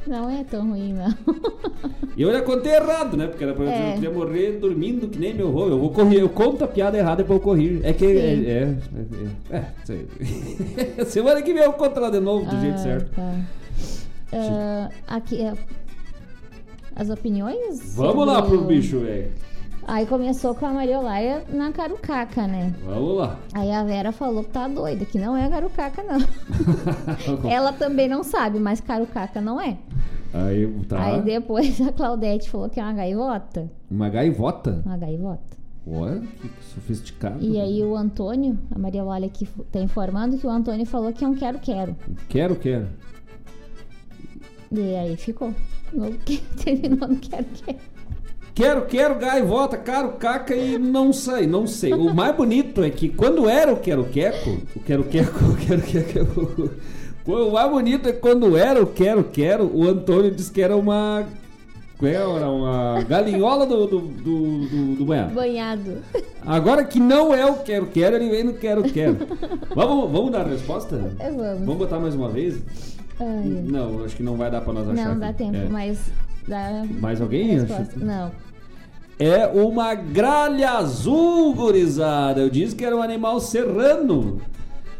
Não 0.06 0.28
é 0.28 0.43
tão 0.44 0.68
ruim, 0.70 0.93
não. 0.94 1.14
E 2.16 2.22
eu 2.22 2.32
já 2.32 2.43
contei 2.43 2.72
errado, 2.74 3.16
né? 3.16 3.26
Porque 3.28 3.44
era 3.44 3.55
pra 3.55 3.64
É. 3.64 3.90
eu 3.90 3.94
queria 3.94 4.10
morrer 4.10 4.52
dormindo 4.59 5.09
que 5.09 5.18
nem 5.18 5.32
meu 5.35 5.48
avô. 5.48 5.66
Eu 5.68 5.78
vou 5.78 5.90
correr, 5.90 6.20
eu 6.20 6.28
conto 6.28 6.64
a 6.64 6.68
piada 6.68 6.98
errada 6.98 7.24
e 7.26 7.31
eu 7.32 7.40
corrigir. 7.40 7.81
É 7.85 7.93
que. 7.93 8.05
É, 8.05 8.09
é, 8.10 8.76
é, 9.51 9.64
é. 10.98 11.05
Semana 11.06 11.40
que 11.43 11.52
vem 11.55 11.62
eu 11.62 11.72
conto 11.72 11.97
ela 11.98 12.10
de 12.10 12.20
novo 12.20 12.44
do 12.48 12.60
jeito 12.60 12.74
Ah, 12.74 12.78
certo. 12.78 13.10
tá. 13.14 13.35
Ah, 14.32 14.89
aqui 15.09 15.40
é. 15.40 15.52
As 16.97 17.10
opiniões? 17.10 17.94
Vamos 17.97 18.26
lá 18.26 18.36
sobre 18.36 18.51
pro 18.51 18.60
o- 18.64 18.66
bicho, 18.66 19.01
velho. 19.01 19.31
Aí 19.86 20.06
começou 20.06 20.55
com 20.55 20.66
a 20.66 20.73
Maria 20.73 20.98
Olaia 20.98 21.44
na 21.48 21.70
carucaca, 21.73 22.47
né? 22.47 22.74
Vamos 22.85 23.19
lá. 23.19 23.39
Aí 23.52 23.70
a 23.70 23.85
Vera 23.85 24.12
falou 24.12 24.43
que 24.43 24.51
tá 24.51 24.66
doida, 24.66 25.05
que 25.05 25.19
não 25.19 25.36
é 25.36 25.48
carucaca, 25.48 26.02
não. 26.02 26.19
Ela 27.51 27.73
também 27.73 28.09
não 28.09 28.23
sabe, 28.23 28.59
mas 28.59 28.81
carucaca 28.81 29.40
não 29.40 29.61
é. 29.61 29.77
Aí 30.32 30.66
tá. 30.89 31.02
Aí 31.02 31.23
depois 31.23 31.81
a 31.81 31.93
Claudete 31.93 32.51
falou 32.51 32.69
que 32.69 32.81
é 32.81 32.82
uma 32.82 32.93
gaivota. 32.93 33.70
Uma 33.90 34.09
gaivota. 34.09 34.82
Uma 34.85 34.97
gaivota. 34.97 35.55
Olha, 35.86 36.20
que 36.20 36.51
sofisticado. 36.74 37.44
E 37.44 37.61
aí 37.61 37.85
o 37.85 37.94
Antônio, 37.94 38.59
a 38.74 38.78
Maria 38.78 39.05
Olaia 39.05 39.27
aqui 39.27 39.47
tá 39.70 39.78
informando 39.78 40.39
que 40.39 40.47
o 40.47 40.51
Antônio 40.51 40.86
falou 40.86 41.12
que 41.12 41.24
é 41.24 41.28
um 41.28 41.35
quero-quero. 41.35 41.94
Quero, 42.28 42.56
quero. 42.56 42.89
E 44.73 44.97
aí 44.97 45.16
ficou. 45.16 45.55
No, 45.93 46.11
terminou 46.65 47.06
no 47.06 47.16
quero-quero. 47.16 47.93
Quero, 48.55 48.82
quero, 48.86 49.16
gaivota, 49.18 49.76
caro, 49.76 50.10
caca 50.12 50.55
e 50.55 50.78
não 50.78 51.12
sei, 51.12 51.44
não 51.44 51.66
sei. 51.66 51.93
O 51.93 52.14
mais 52.14 52.36
bonito 52.36 52.85
é 52.85 52.90
que 52.90 53.09
quando 53.09 53.48
era 53.48 53.72
o 53.72 53.76
quero 53.78 54.05
queco, 54.05 54.59
o 54.76 54.81
quero 54.81 55.02
queco, 55.05 55.44
o 55.44 55.56
quero 55.56 55.82
queco, 55.82 56.70
o 57.26 57.51
mais 57.52 57.68
bonito 57.70 58.09
é 58.09 58.12
quando 58.12 58.56
era 58.56 58.81
o 58.81 58.86
quero 58.86 59.24
quero, 59.24 59.64
o 59.74 59.89
Antônio 59.89 60.31
disse 60.31 60.52
que 60.52 60.62
era 60.62 60.76
uma 60.76 61.24
era 62.02 62.51
uma 62.51 63.02
galinhola 63.09 63.66
do 63.66 63.86
do, 63.86 64.01
do, 64.01 64.66
do, 64.66 64.94
do 64.97 65.05
banhado. 65.05 65.35
Banhado. 65.35 65.97
Agora 66.44 66.85
que 66.85 67.01
não 67.01 67.35
é 67.35 67.47
o 67.47 67.55
quero 67.56 67.86
quero, 67.86 68.16
ele 68.16 68.28
vem 68.28 68.44
no 68.44 68.55
quero 68.55 68.82
quero. 68.85 69.16
Vamos, 69.74 70.10
vamos 70.12 70.31
dar 70.31 70.43
a 70.43 70.48
resposta? 70.51 71.12
É, 71.18 71.31
vamos. 71.31 71.60
Vamos 71.60 71.76
botar 71.76 71.98
mais 71.98 72.14
uma 72.14 72.28
vez? 72.28 72.56
Ai, 73.18 73.62
Não, 73.64 74.05
acho 74.05 74.14
que 74.16 74.22
não 74.22 74.36
vai 74.36 74.51
dar 74.51 74.60
pra 74.60 74.72
nós 74.72 74.89
achar. 74.89 75.09
não 75.09 75.18
dá 75.18 75.32
tempo, 75.32 75.56
É. 75.56 75.66
mas 75.68 75.98
Mais 77.00 77.20
alguém? 77.20 77.58
Não. 78.04 78.30
É 79.18 79.46
uma 79.46 79.94
gralha 79.94 80.70
azul, 80.72 81.54
gurizada. 81.54 82.40
Eu 82.40 82.50
disse 82.50 82.74
que 82.74 82.84
era 82.84 82.96
um 82.96 83.02
animal 83.02 83.40
serrano. 83.40 84.40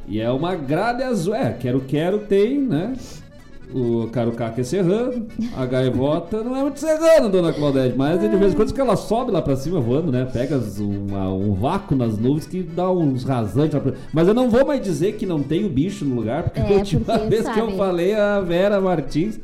E 0.07 0.21
é 0.21 0.31
uma 0.31 0.55
gralha 0.55 1.09
azul. 1.09 1.35
É, 1.35 1.53
quero 1.53 1.81
quero 1.81 2.19
tem, 2.19 2.61
né? 2.61 2.95
O 3.75 4.07
carucaca 4.13 4.61
é 4.61 4.65
serrano. 4.65 5.27
A 5.57 5.67
gaivota 5.67 6.45
não 6.45 6.55
é 6.55 6.61
muito 6.63 6.79
serrano, 6.79 7.29
dona 7.29 7.53
Claudete. 7.53 7.97
Mas 7.97 8.21
de 8.21 8.29
vez 8.37 8.53
em 8.53 8.57
quando 8.57 8.73
que 8.73 8.81
ela 8.81 8.95
sobe 8.95 9.33
lá 9.33 9.43
pra 9.43 9.57
cima 9.57 9.81
voando, 9.81 10.13
né? 10.13 10.29
Pega 10.33 10.61
uma- 10.79 11.33
um 11.35 11.55
vácuo 11.55 11.97
nas 11.97 12.17
nuvens 12.17 12.47
que 12.47 12.63
dá 12.63 12.89
uns 12.93 13.25
rasantes. 13.25 13.75
lá 13.75 13.81
pra- 13.81 13.95
Mas 14.13 14.29
eu 14.29 14.35
não 14.35 14.49
vou 14.49 14.65
mais 14.65 14.81
dizer 14.81 15.15
que 15.15 15.27
não 15.27 15.43
tem 15.43 15.65
o 15.65 15.69
bicho 15.69 16.05
no 16.05 16.15
lugar. 16.15 16.45
Porque 16.45 16.61
É, 16.61 16.63
a 16.63 16.79
última 16.79 17.01
porque 17.05 17.29
vez 17.31 17.49
que 17.49 17.59
eu 17.59 17.73
falei, 17.77 18.15
a 18.15 18.39
Vera 18.41 18.81
Martins 18.81 19.41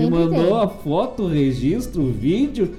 me 0.00 0.06
Sempre 0.06 0.18
mandou 0.18 0.44
tem. 0.46 0.60
a 0.62 0.68
foto, 0.68 1.22
o 1.24 1.28
registro, 1.28 2.02
o 2.02 2.12
vídeo. 2.12 2.74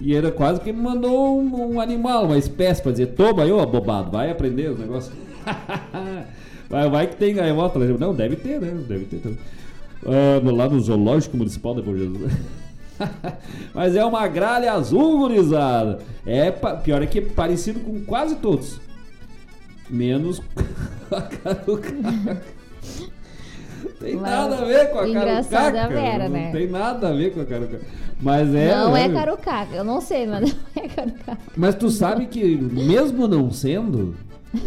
E 0.00 0.14
era 0.16 0.32
quase 0.32 0.60
que 0.60 0.72
me 0.72 0.82
mandou 0.82 1.40
um, 1.40 1.74
um 1.74 1.80
animal, 1.80 2.24
uma 2.26 2.36
espécie, 2.38 2.82
pra 2.82 2.90
dizer: 2.92 3.06
toma 3.08 3.44
aí, 3.44 3.52
ô 3.52 3.60
abobado, 3.60 4.10
vai 4.10 4.30
aprender 4.30 4.70
os 4.70 4.78
negócios. 4.78 5.14
vai, 6.68 6.90
vai 6.90 7.06
que 7.06 7.16
tem 7.16 7.34
gaivota. 7.34 7.78
Não, 7.78 8.14
deve 8.14 8.36
ter, 8.36 8.60
né? 8.60 8.72
Deve 8.88 9.04
ter. 9.04 9.18
também. 9.18 9.38
No- 10.42 10.54
lá 10.56 10.68
no 10.68 10.80
Zoológico 10.80 11.36
Municipal 11.36 11.74
de 11.74 11.82
Bom 11.82 11.96
Jesus. 11.96 12.32
Mas 13.74 13.94
é 13.96 14.04
uma 14.04 14.26
gralha 14.26 14.72
azul, 14.72 15.18
gurizada. 15.18 16.00
É, 16.26 16.50
pior 16.50 17.02
é 17.02 17.06
que 17.06 17.18
é 17.18 17.22
parecido 17.22 17.80
com 17.80 18.00
quase 18.04 18.36
todos. 18.36 18.80
Menos 19.88 20.40
a 21.10 21.20
carucaca. 21.22 22.42
Tem 24.02 24.16
Mas 24.16 24.22
nada 24.30 24.56
a 24.58 24.64
ver 24.64 24.90
com 24.90 24.98
a 24.98 25.12
carucaca. 25.12 25.78
é 25.78 25.88
Vera, 25.88 26.24
não 26.24 26.30
né? 26.30 26.50
tem 26.52 26.68
nada 26.68 27.08
a 27.08 27.12
ver 27.12 27.32
com 27.32 27.40
a 27.40 27.44
carucaca. 27.44 27.80
Mas 28.20 28.54
é. 28.54 28.74
não 28.74 28.96
é 28.96 29.08
né? 29.08 29.14
carucaca. 29.20 29.74
Eu 29.74 29.84
não 29.84 30.00
sei, 30.00 30.26
mas 30.26 30.40
não 30.76 30.82
é 30.84 30.88
carucaca. 30.88 31.38
Mas 31.56 31.74
tu 31.74 31.90
sabe 31.90 32.26
que, 32.26 32.56
mesmo 32.56 33.26
não 33.28 33.50
sendo, 33.50 34.14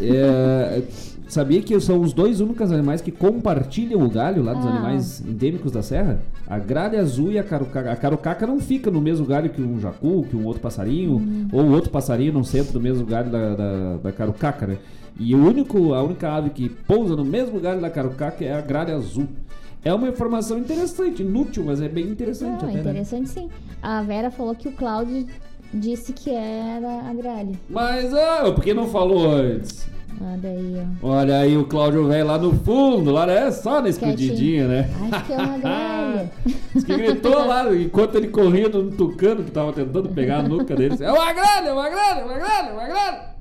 é, 0.01 0.81
sabia 1.27 1.61
que 1.61 1.79
são 1.79 2.01
os 2.01 2.13
dois 2.13 2.39
únicos 2.39 2.71
animais 2.71 3.01
que 3.01 3.11
compartilham 3.11 4.01
o 4.01 4.09
galho 4.09 4.43
lá 4.43 4.53
dos 4.53 4.65
Ah. 4.65 4.69
animais 4.69 5.21
endêmicos 5.21 5.71
da 5.71 5.81
serra? 5.81 6.19
A 6.47 6.59
gralha 6.59 6.99
azul 6.99 7.31
e 7.31 7.39
a 7.39 7.43
carucaca. 7.43 7.91
A 7.91 7.95
carucaca 7.95 8.45
não 8.47 8.59
fica 8.59 8.91
no 8.91 9.01
mesmo 9.01 9.25
galho 9.25 9.49
que 9.49 9.61
um 9.61 9.79
jacu, 9.79 10.25
que 10.29 10.35
um 10.35 10.45
outro 10.45 10.61
passarinho, 10.61 11.15
Hum. 11.17 11.47
ou 11.51 11.65
outro 11.71 11.89
passarinho 11.89 12.33
não 12.33 12.43
senta 12.43 12.71
no 12.73 12.79
mesmo 12.79 13.05
galho 13.05 13.29
da, 13.29 13.55
da, 13.55 13.97
da 14.03 14.11
carucaca, 14.11 14.67
né? 14.67 14.77
E 15.17 15.33
o 15.33 15.37
único, 15.37 15.93
a 15.93 16.03
única 16.03 16.29
ave 16.33 16.49
que 16.49 16.67
pousa 16.69 17.15
no 17.15 17.23
mesmo 17.23 17.59
galho 17.59 17.79
da 17.79 17.89
carucaca 17.89 18.43
é 18.43 18.53
a 18.53 18.61
gralha 18.61 18.95
azul. 18.95 19.27
É 19.83 19.93
uma 19.93 20.09
informação 20.09 20.57
interessante, 20.57 21.21
inútil, 21.21 21.63
mas 21.65 21.79
é 21.79 21.87
bem 21.87 22.07
interessante 22.07 22.63
Não, 22.63 22.69
até, 22.69 22.73
né? 22.73 22.79
interessante 22.79 23.29
sim. 23.29 23.49
A 23.81 24.01
Vera 24.01 24.31
falou 24.31 24.55
que 24.55 24.67
o 24.67 24.71
Cláudio 24.71 25.27
disse 25.73 26.11
que 26.11 26.31
era 26.31 27.01
a 27.07 27.13
gralha. 27.13 27.51
Mas, 27.69 28.13
ah, 28.13 28.51
por 28.51 28.63
que 28.63 28.73
não 28.73 28.87
falou 28.87 29.29
antes? 29.31 29.87
Ah, 30.19 30.37
daí, 30.41 30.81
ó. 31.03 31.07
Olha 31.07 31.37
aí 31.39 31.57
o 31.57 31.65
Cláudio 31.65 32.07
velho 32.07 32.25
lá 32.25 32.37
no 32.37 32.53
fundo, 32.53 33.11
lá 33.11 33.29
é 33.29 33.51
só 33.51 33.81
na 33.81 33.89
escondidinha, 33.89 34.67
né? 34.67 34.89
Acho 35.11 35.25
que 35.25 35.33
é 35.33 35.37
uma 35.37 35.57
gralha. 35.59 36.31
Que 36.73 36.97
gritou 36.97 37.45
lá 37.45 37.73
enquanto 37.75 38.15
ele 38.15 38.29
corria 38.29 38.69
no 38.69 38.89
tucano 38.91 39.43
que 39.43 39.51
tava 39.51 39.71
tentando 39.73 40.09
pegar 40.09 40.39
a 40.39 40.43
nuca 40.43 40.75
dele. 40.75 40.95
É 40.99 41.11
uma 41.11 41.33
gralha, 41.33 41.73
uma 41.73 41.89
gralha, 41.89 42.25
uma 42.25 42.33
gralha, 42.33 42.73
uma 42.73 42.85
gralha. 42.85 43.34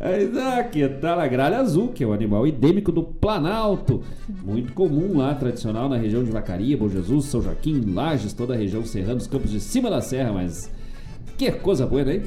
Mas 0.00 0.36
aqui 0.36 0.86
tá 0.86 1.26
gralha 1.26 1.58
azul, 1.58 1.88
que 1.88 2.04
é 2.04 2.06
um 2.06 2.12
animal 2.12 2.46
endêmico 2.46 2.92
do 2.92 3.02
Planalto. 3.02 4.02
Muito 4.44 4.74
comum 4.74 5.16
lá, 5.16 5.34
tradicional 5.34 5.88
na 5.88 5.96
região 5.96 6.22
de 6.22 6.30
Vacaria, 6.30 6.76
Bom 6.76 6.88
Jesus, 6.88 7.24
São 7.26 7.40
Joaquim, 7.40 7.92
Lages, 7.92 8.34
toda 8.34 8.52
a 8.52 8.56
região 8.56 8.84
serrana, 8.84 9.16
os 9.16 9.26
campos 9.26 9.50
de 9.50 9.60
cima 9.60 9.88
da 9.88 10.02
serra, 10.02 10.32
mas 10.32 10.70
que 11.38 11.50
coisa 11.50 11.86
boa, 11.86 12.12
hein? 12.12 12.22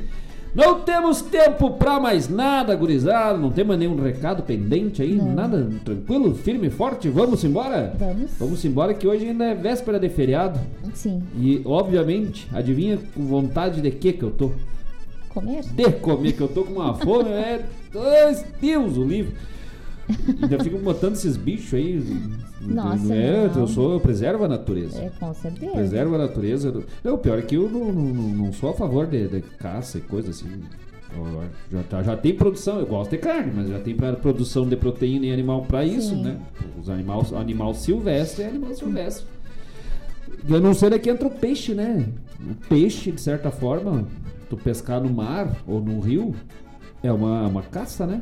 Não 0.55 0.79
temos 0.79 1.21
tempo 1.21 1.71
pra 1.71 1.99
mais 1.99 2.27
nada, 2.27 2.75
gurizada. 2.75 3.37
Não 3.37 3.51
temos 3.51 3.77
nenhum 3.77 3.95
recado 4.01 4.41
pendente 4.41 5.03
aí, 5.03 5.13
nada 5.13 5.69
tranquilo, 5.85 6.33
firme 6.33 6.65
e 6.67 6.71
forte. 6.71 7.09
Vamos 7.09 7.43
embora? 7.43 7.93
Vamos. 7.99 8.31
Vamos 8.39 8.65
embora 8.65 8.93
que 8.95 9.07
hoje 9.07 9.27
ainda 9.27 9.45
é 9.45 9.53
véspera 9.53 9.99
de 9.99 10.09
feriado. 10.09 10.59
Sim. 10.95 11.21
E, 11.37 11.61
obviamente, 11.63 12.47
adivinha 12.51 12.97
com 13.13 13.23
vontade 13.25 13.81
de 13.81 13.91
que 13.91 14.13
que 14.13 14.23
eu 14.23 14.31
tô? 14.31 14.51
Comer? 15.39 15.64
De 15.64 15.91
comer, 15.93 16.31
que 16.34 16.41
eu 16.41 16.47
tô 16.47 16.64
com 16.64 16.73
uma 16.73 16.95
fome, 16.95 17.30
é. 17.30 17.64
Dois 17.91 18.43
Deus, 18.59 18.97
o 18.97 19.03
livro. 19.03 19.34
Ainda 20.41 20.64
fico 20.64 20.80
botando 20.80 21.14
esses 21.14 21.38
bichos 21.38 21.73
aí. 21.73 22.01
Nossa, 22.61 23.14
é, 23.14 23.47
não. 23.47 23.61
eu 23.61 23.68
sou, 23.68 23.93
eu 23.93 23.99
preservo 23.99 24.45
a 24.45 24.47
natureza. 24.47 24.99
É, 24.99 25.11
com 25.19 25.34
certeza. 25.34 25.72
Preserva 25.73 26.15
a 26.15 26.18
natureza. 26.19 26.84
Não, 27.03 27.14
o 27.15 27.18
pior 27.18 27.38
é 27.38 27.41
que 27.43 27.55
eu 27.55 27.69
não, 27.69 27.91
não, 27.91 28.14
não- 28.14 28.53
sou 28.53 28.72
a 28.72 28.73
favor 28.73 29.05
de, 29.05 29.27
de 29.27 29.41
caça 29.41 29.99
e 29.99 30.01
coisa 30.01 30.31
assim. 30.31 30.47
Já, 31.72 31.84
tá, 31.84 32.03
já 32.03 32.18
tem 32.18 32.34
produção, 32.34 32.80
eu 32.80 32.85
gosto 32.85 33.11
de 33.11 33.18
carne, 33.18 33.51
mas 33.55 33.69
já 33.69 33.80
tem 33.80 33.95
pra, 33.95 34.14
produção 34.14 34.68
de 34.68 34.76
proteína 34.76 35.27
em 35.27 35.31
animal 35.31 35.64
para 35.65 35.85
isso, 35.85 36.09
Sim. 36.09 36.23
né? 36.23 36.39
Os 36.81 36.89
animais, 36.89 37.31
animal 37.34 37.73
silvestre 37.73 38.43
é 38.43 38.47
animal 38.47 38.73
silvestre. 38.73 39.26
Eu 40.47 40.59
não 40.61 40.73
sei 40.73 40.89
daqui 40.89 41.09
entra 41.09 41.27
o 41.27 41.31
peixe, 41.31 41.73
né? 41.73 42.07
O 42.39 42.53
peixe, 42.68 43.11
de 43.11 43.22
certa 43.22 43.49
forma, 43.51 44.05
tu 44.49 44.57
pescar 44.57 45.01
no 45.01 45.09
mar 45.09 45.55
ou 45.67 45.81
no 45.81 45.99
rio, 45.99 46.33
é 47.03 47.11
uma, 47.11 47.47
uma 47.47 47.61
caça, 47.61 48.05
né? 48.07 48.21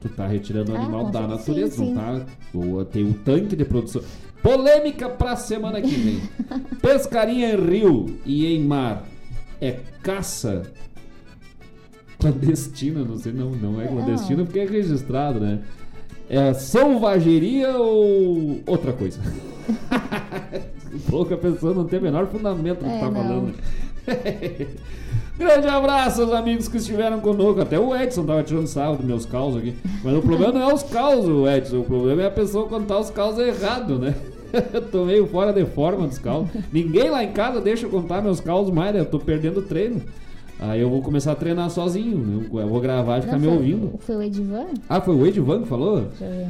Tu 0.00 0.08
tá 0.08 0.26
retirando 0.26 0.72
o 0.72 0.76
Ah, 0.76 0.80
animal 0.80 1.10
da 1.10 1.26
natureza, 1.26 1.76
Sim, 1.76 1.94
não 1.94 1.94
tá? 1.94 2.26
O- 2.52 2.84
tem 2.84 3.04
um 3.04 3.12
tanque 3.12 3.54
de 3.54 3.64
produção. 3.64 4.02
Polêmica 4.42 5.08
pra 5.08 5.36
semana 5.36 5.80
que 5.80 5.94
vem. 5.94 6.20
Pescaria 6.82 7.54
em 7.54 7.56
rio 7.60 8.18
e 8.26 8.44
em 8.56 8.64
mar 8.64 9.04
é 9.60 9.78
caça 10.02 10.62
clandestina, 12.18 13.04
não 13.04 13.16
sei, 13.18 13.32
não, 13.32 13.50
não 13.50 13.80
é 13.80 13.86
clandestina 13.86 14.44
porque 14.44 14.58
é 14.60 14.64
registrado, 14.66 15.38
né? 15.40 15.60
É 16.28 16.52
selvageria 16.54 17.76
ou 17.76 18.60
outra 18.66 18.92
coisa? 18.92 19.20
Pouca 21.08 21.36
pessoa 21.36 21.74
não 21.74 21.84
tem 21.84 21.98
o 21.98 22.02
menor 22.02 22.26
fundamento 22.28 22.82
no 22.82 22.88
que 22.90 22.96
É, 22.96 23.00
tá 23.00 23.06
não. 23.10 23.14
falando. 23.14 23.54
Grande 25.38 25.66
abraço 25.66 26.22
aos 26.22 26.32
amigos 26.32 26.68
que 26.68 26.76
estiveram 26.76 27.20
conosco. 27.20 27.60
Até 27.60 27.78
o 27.78 27.94
Edson 27.96 28.24
tava 28.24 28.42
tirando 28.42 28.66
sarro 28.66 28.96
dos 28.96 29.06
meus 29.06 29.26
causos 29.26 29.58
aqui. 29.60 29.74
Mas 30.04 30.14
o 30.14 30.20
problema 30.22 30.52
não 30.52 30.70
é 30.70 30.74
os 30.74 30.82
causos, 30.82 31.48
Edson. 31.48 31.80
O 31.80 31.84
problema 31.84 32.22
é 32.22 32.26
a 32.26 32.30
pessoa 32.30 32.68
contar 32.68 32.98
os 32.98 33.10
causos 33.10 33.38
errado, 33.44 33.98
né? 33.98 34.14
Eu 34.72 34.82
tô 34.82 35.04
meio 35.06 35.26
fora 35.26 35.52
de 35.52 35.64
forma 35.64 36.06
dos 36.06 36.18
causos. 36.18 36.50
Ninguém 36.70 37.08
lá 37.08 37.24
em 37.24 37.32
casa 37.32 37.60
deixa 37.60 37.86
eu 37.86 37.90
contar 37.90 38.20
meus 38.20 38.38
causos 38.38 38.72
mais, 38.72 38.92
né? 38.94 39.00
Eu 39.00 39.06
tô 39.06 39.18
perdendo 39.18 39.60
o 39.60 39.62
treino. 39.62 40.02
Aí 40.60 40.80
eu 40.80 40.90
vou 40.90 41.00
começar 41.00 41.32
a 41.32 41.34
treinar 41.34 41.70
sozinho. 41.70 42.18
né? 42.18 42.46
Eu 42.52 42.68
vou 42.68 42.78
gravar 42.80 43.18
e 43.18 43.22
ficar 43.22 43.38
me 43.38 43.46
ouvindo. 43.48 43.94
Foi 44.00 44.14
o 44.16 44.22
Edivan? 44.22 44.66
Ah, 44.88 45.00
foi 45.00 45.14
o 45.16 45.26
Edivan 45.26 45.62
que 45.62 45.68
falou? 45.68 46.02
Deixa 46.02 46.24
eu 46.24 46.30
ver. 46.30 46.48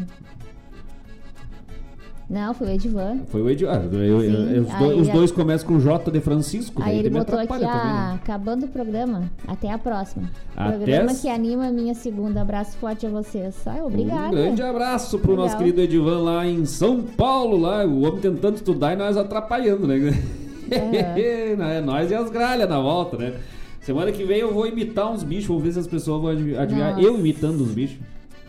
Não, 2.33 2.55
foi 2.55 2.69
o 2.69 2.71
Edivan. 2.71 3.19
Foi 3.29 3.43
o 3.43 3.51
Edivan. 3.51 3.73
Ah, 3.73 3.79
os, 3.81 4.71
aí 4.75 4.89
do- 4.95 5.01
os 5.03 5.09
a- 5.09 5.13
dois 5.13 5.31
começam 5.31 5.69
com 5.69 5.79
J 5.79 6.11
de 6.11 6.19
Francisco. 6.21 6.83
Aí 6.83 6.99
ele 6.99 7.11
botou 7.11 7.39
aqui, 7.39 7.49
também, 7.49 7.67
né? 7.67 7.73
ah, 7.75 8.15
acabando 8.15 8.65
o 8.65 8.69
programa. 8.69 9.31
Até 9.47 9.71
a 9.71 9.77
próxima. 9.77 10.31
Até 10.57 10.77
programa 10.79 11.11
as- 11.11 11.21
que 11.21 11.29
anima 11.29 11.67
a 11.67 11.71
minha 11.71 11.93
segunda. 11.95 12.41
Abraço 12.41 12.77
forte 12.79 13.07
a 13.07 13.11
vocês. 13.11 13.55
Ah, 13.67 13.85
obrigada. 13.85 14.29
Um 14.29 14.31
grande 14.31 14.63
abraço 14.63 15.19
pro 15.19 15.33
Legal. 15.33 15.45
nosso 15.47 15.59
querido 15.59 15.81
Edivan 15.83 16.21
lá 16.23 16.47
em 16.47 16.65
São 16.65 17.03
Paulo, 17.03 17.59
lá, 17.59 17.85
o 17.85 18.01
homem 18.07 18.21
tentando 18.21 18.55
estudar 18.57 18.95
e 18.95 18.97
nós 18.97 19.17
atrapalhando, 19.19 19.87
né? 19.87 19.97
é 20.71 21.81
nós 21.85 22.11
e 22.11 22.15
as 22.15 22.31
gralhas 22.31 22.69
na 22.69 22.81
volta, 22.81 23.17
né? 23.19 23.35
Semana 23.81 24.11
que 24.13 24.25
vem 24.25 24.39
eu 24.39 24.55
vou 24.55 24.67
imitar 24.67 25.11
uns 25.13 25.23
bichos, 25.23 25.47
vamos 25.49 25.63
ver 25.65 25.73
se 25.73 25.79
as 25.81 25.87
pessoas 25.87 26.23
vão 26.23 26.31
adiv- 26.31 26.57
adivinhar 26.59 26.95
Nossa. 26.95 27.03
eu 27.07 27.19
imitando 27.19 27.63
uns 27.63 27.73
bichos. 27.73 27.99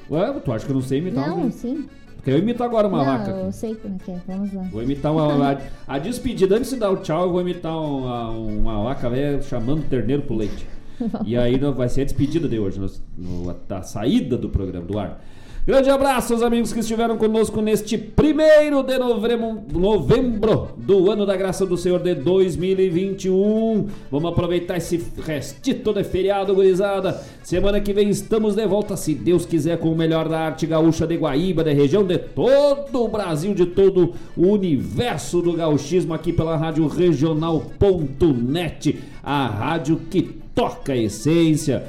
Ué, 0.10 0.32
tu 0.44 0.52
acha 0.52 0.66
que 0.66 0.72
eu 0.72 0.76
não 0.76 0.82
sei 0.82 1.00
imitar 1.00 1.28
Não, 1.28 1.40
um 1.40 1.46
bicho? 1.48 1.58
sim. 1.58 1.86
Porque 2.24 2.32
eu 2.32 2.38
imito 2.40 2.64
agora 2.64 2.88
uma 2.88 3.00
não, 3.00 3.06
vaca. 3.06 3.32
eu 3.32 3.52
sei 3.52 3.76
como 3.76 3.96
é 3.96 3.98
que 4.06 4.12
é. 4.12 4.18
Vamos 4.26 4.54
lá. 4.54 4.64
Vou 4.72 4.82
imitar 4.82 5.12
uma. 5.12 5.52
A, 5.52 5.58
a 5.96 6.00
despedida, 6.00 6.56
antes 6.56 6.70
de 6.70 6.78
dar 6.78 6.90
o 6.90 6.98
tchau, 6.98 7.24
eu 7.26 7.32
vou 7.34 7.42
imitar 7.42 7.78
uma, 7.78 8.30
uma 8.30 8.84
vaca 8.86 9.10
velha 9.10 9.42
chamando 9.42 9.80
o 9.82 9.84
terneiro 9.84 10.22
pro 10.22 10.36
leite. 10.36 10.66
E 11.26 11.36
aí 11.36 11.58
vai 11.58 11.90
ser 11.90 12.02
a 12.02 12.06
despedida 12.06 12.48
de 12.48 12.58
hoje, 12.58 12.80
no, 12.80 12.88
no- 13.18 13.56
a 13.70 13.82
saída 13.82 14.38
do 14.38 14.48
programa, 14.48 14.86
do 14.86 14.98
ar. 14.98 15.22
Grande 15.66 15.90
abraço 15.90 16.34
aos 16.34 16.42
amigos 16.42 16.74
que 16.74 16.82
estiveram 16.82 17.18
conosco 17.18 17.62
neste 17.62 17.98
primeiro 17.98 18.84
de 18.84 18.98
novembro, 18.98 19.62
novembro 19.72 20.72
do 20.76 21.10
ano 21.10 21.26
da 21.26 21.38
graça 21.38 21.66
do 21.66 21.78
Senhor 21.78 22.02
de 22.02 22.14
2021. 22.16 23.88
Vamos 24.12 24.30
aproveitar 24.30 24.76
esse 24.76 25.02
restito 25.26 25.94
de 25.94 26.04
feriado, 26.04 26.54
gurizada. 26.54 27.18
Semana 27.42 27.80
que 27.80 27.94
vem 27.94 28.10
estamos 28.10 28.56
de 28.56 28.68
volta, 28.68 28.98
se 28.98 29.16
Deus 29.16 29.46
quiser, 29.46 29.80
com 29.80 29.90
o 29.90 29.96
melhor 29.96 30.28
da 30.28 30.38
arte 30.38 30.68
gaúcha 30.68 31.08
de 31.08 31.16
Guaíba, 31.16 31.64
da 31.64 31.72
região 31.72 32.04
de 32.04 32.18
todo 32.18 33.02
o 33.02 33.08
Brasil, 33.08 33.54
de 33.54 33.68
todo 33.68 34.16
o 34.36 34.50
universo 34.50 35.42
do 35.42 35.54
gauchismo, 35.54 36.14
aqui 36.14 36.34
pela 36.34 36.58
Rádio 36.58 36.86
Regional.net, 36.88 39.00
a 39.24 39.48
rádio 39.48 39.96
que 40.12 40.24
toca 40.54 40.92
a 40.92 40.98
essência. 40.98 41.86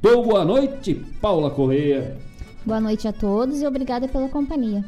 Boa 0.00 0.42
noite, 0.42 0.94
Paula 1.20 1.50
Correia. 1.50 2.31
Boa 2.64 2.80
noite 2.80 3.08
a 3.08 3.12
todos 3.12 3.60
e 3.60 3.66
obrigada 3.66 4.06
pela 4.08 4.28
companhia. 4.28 4.84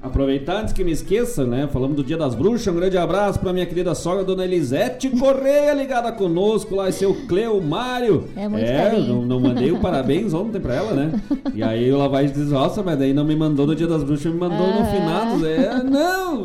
Aproveitar 0.00 0.56
antes 0.62 0.72
que 0.72 0.82
me 0.82 0.90
esqueça, 0.90 1.44
né? 1.46 1.68
Falamos 1.72 1.94
do 1.96 2.02
Dia 2.02 2.16
das 2.16 2.34
Bruxas, 2.34 2.66
um 2.66 2.76
grande 2.76 2.98
abraço 2.98 3.38
pra 3.38 3.52
minha 3.52 3.64
querida 3.64 3.94
sogra, 3.94 4.24
dona 4.24 4.44
Elisete 4.44 5.08
Correia, 5.10 5.72
ligada 5.74 6.10
conosco 6.10 6.74
lá, 6.74 6.88
e 6.88 6.92
seu 6.92 7.14
Cleo 7.28 7.60
Mário. 7.62 8.28
É 8.36 8.48
muito 8.48 8.66
carinho. 8.66 9.14
não, 9.14 9.22
não 9.22 9.40
mandei 9.40 9.70
o 9.70 9.78
parabéns 9.80 10.34
ontem 10.34 10.60
pra 10.60 10.74
ela, 10.74 10.92
né? 10.92 11.20
E 11.54 11.62
aí 11.62 11.88
ela 11.88 12.08
vai 12.08 12.26
dizer, 12.26 12.52
nossa, 12.52 12.82
mas 12.82 12.98
daí 12.98 13.12
não 13.12 13.24
me 13.24 13.36
mandou 13.36 13.64
no 13.64 13.76
Dia 13.76 13.86
das 13.86 14.02
Bruxas, 14.02 14.32
me 14.32 14.40
mandou 14.40 14.66
no 14.66 14.80
Aham. 14.80 14.86
finado. 14.86 15.46
É, 15.46 15.82
não, 15.84 16.44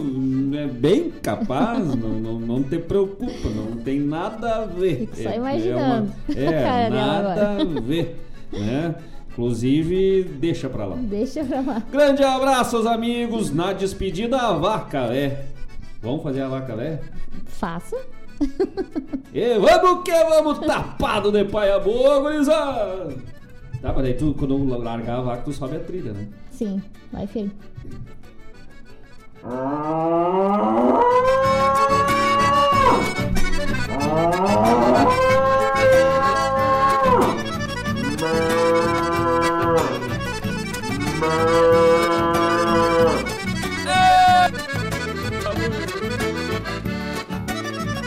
é 0.56 0.68
bem 0.68 1.12
capaz, 1.24 1.96
não, 1.96 2.10
não, 2.10 2.40
não 2.40 2.62
te 2.64 2.78
preocupa, 2.78 3.50
não 3.56 3.78
tem 3.78 4.00
nada 4.00 4.56
a 4.58 4.66
ver. 4.66 5.00
Fico 5.00 5.16
só 5.24 5.30
É- 5.30 5.36
imaginando 5.38 6.12
É, 6.36 6.42
uma- 6.46 6.54
é 6.54 6.90
nada 6.92 7.58
a 7.60 7.82
ver, 7.82 8.20
né? 8.54 8.96
Inclusive, 9.38 10.24
deixa 10.24 10.68
pra 10.68 10.88
lá. 10.88 10.96
Deixa 10.96 11.46
pra 11.46 11.62
lá. 11.62 11.84
Grande 11.92 12.24
abraço, 12.24 12.88
amigos. 12.88 13.54
Na 13.54 13.72
despedida, 13.72 14.36
a 14.36 14.54
vaca, 14.54 15.14
é. 15.14 15.46
Vamos 16.02 16.24
fazer 16.24 16.42
a 16.42 16.48
vaca, 16.48 16.74
é? 16.74 17.00
Faça. 17.46 17.96
e 19.32 19.60
vamos 19.60 20.04
que 20.04 20.12
vamos, 20.12 20.58
tapado 20.66 21.32
de 21.32 21.46
paia 21.46 21.78
boa, 21.78 22.20
gurizada! 22.20 23.16
Tá, 23.80 23.94
mas 23.94 24.04
daí 24.04 24.16
tu, 24.16 24.34
quando 24.34 24.58
largar 24.66 25.20
a 25.20 25.22
vaca, 25.22 25.44
tu 25.44 25.54
sobe 25.54 25.76
a 25.76 25.82
trilha, 25.82 26.14
né? 26.14 26.28
Sim, 26.50 26.82
vai 27.14 27.28
filho. 27.28 27.52
Ah! 29.44 31.00
ah! 34.02 35.27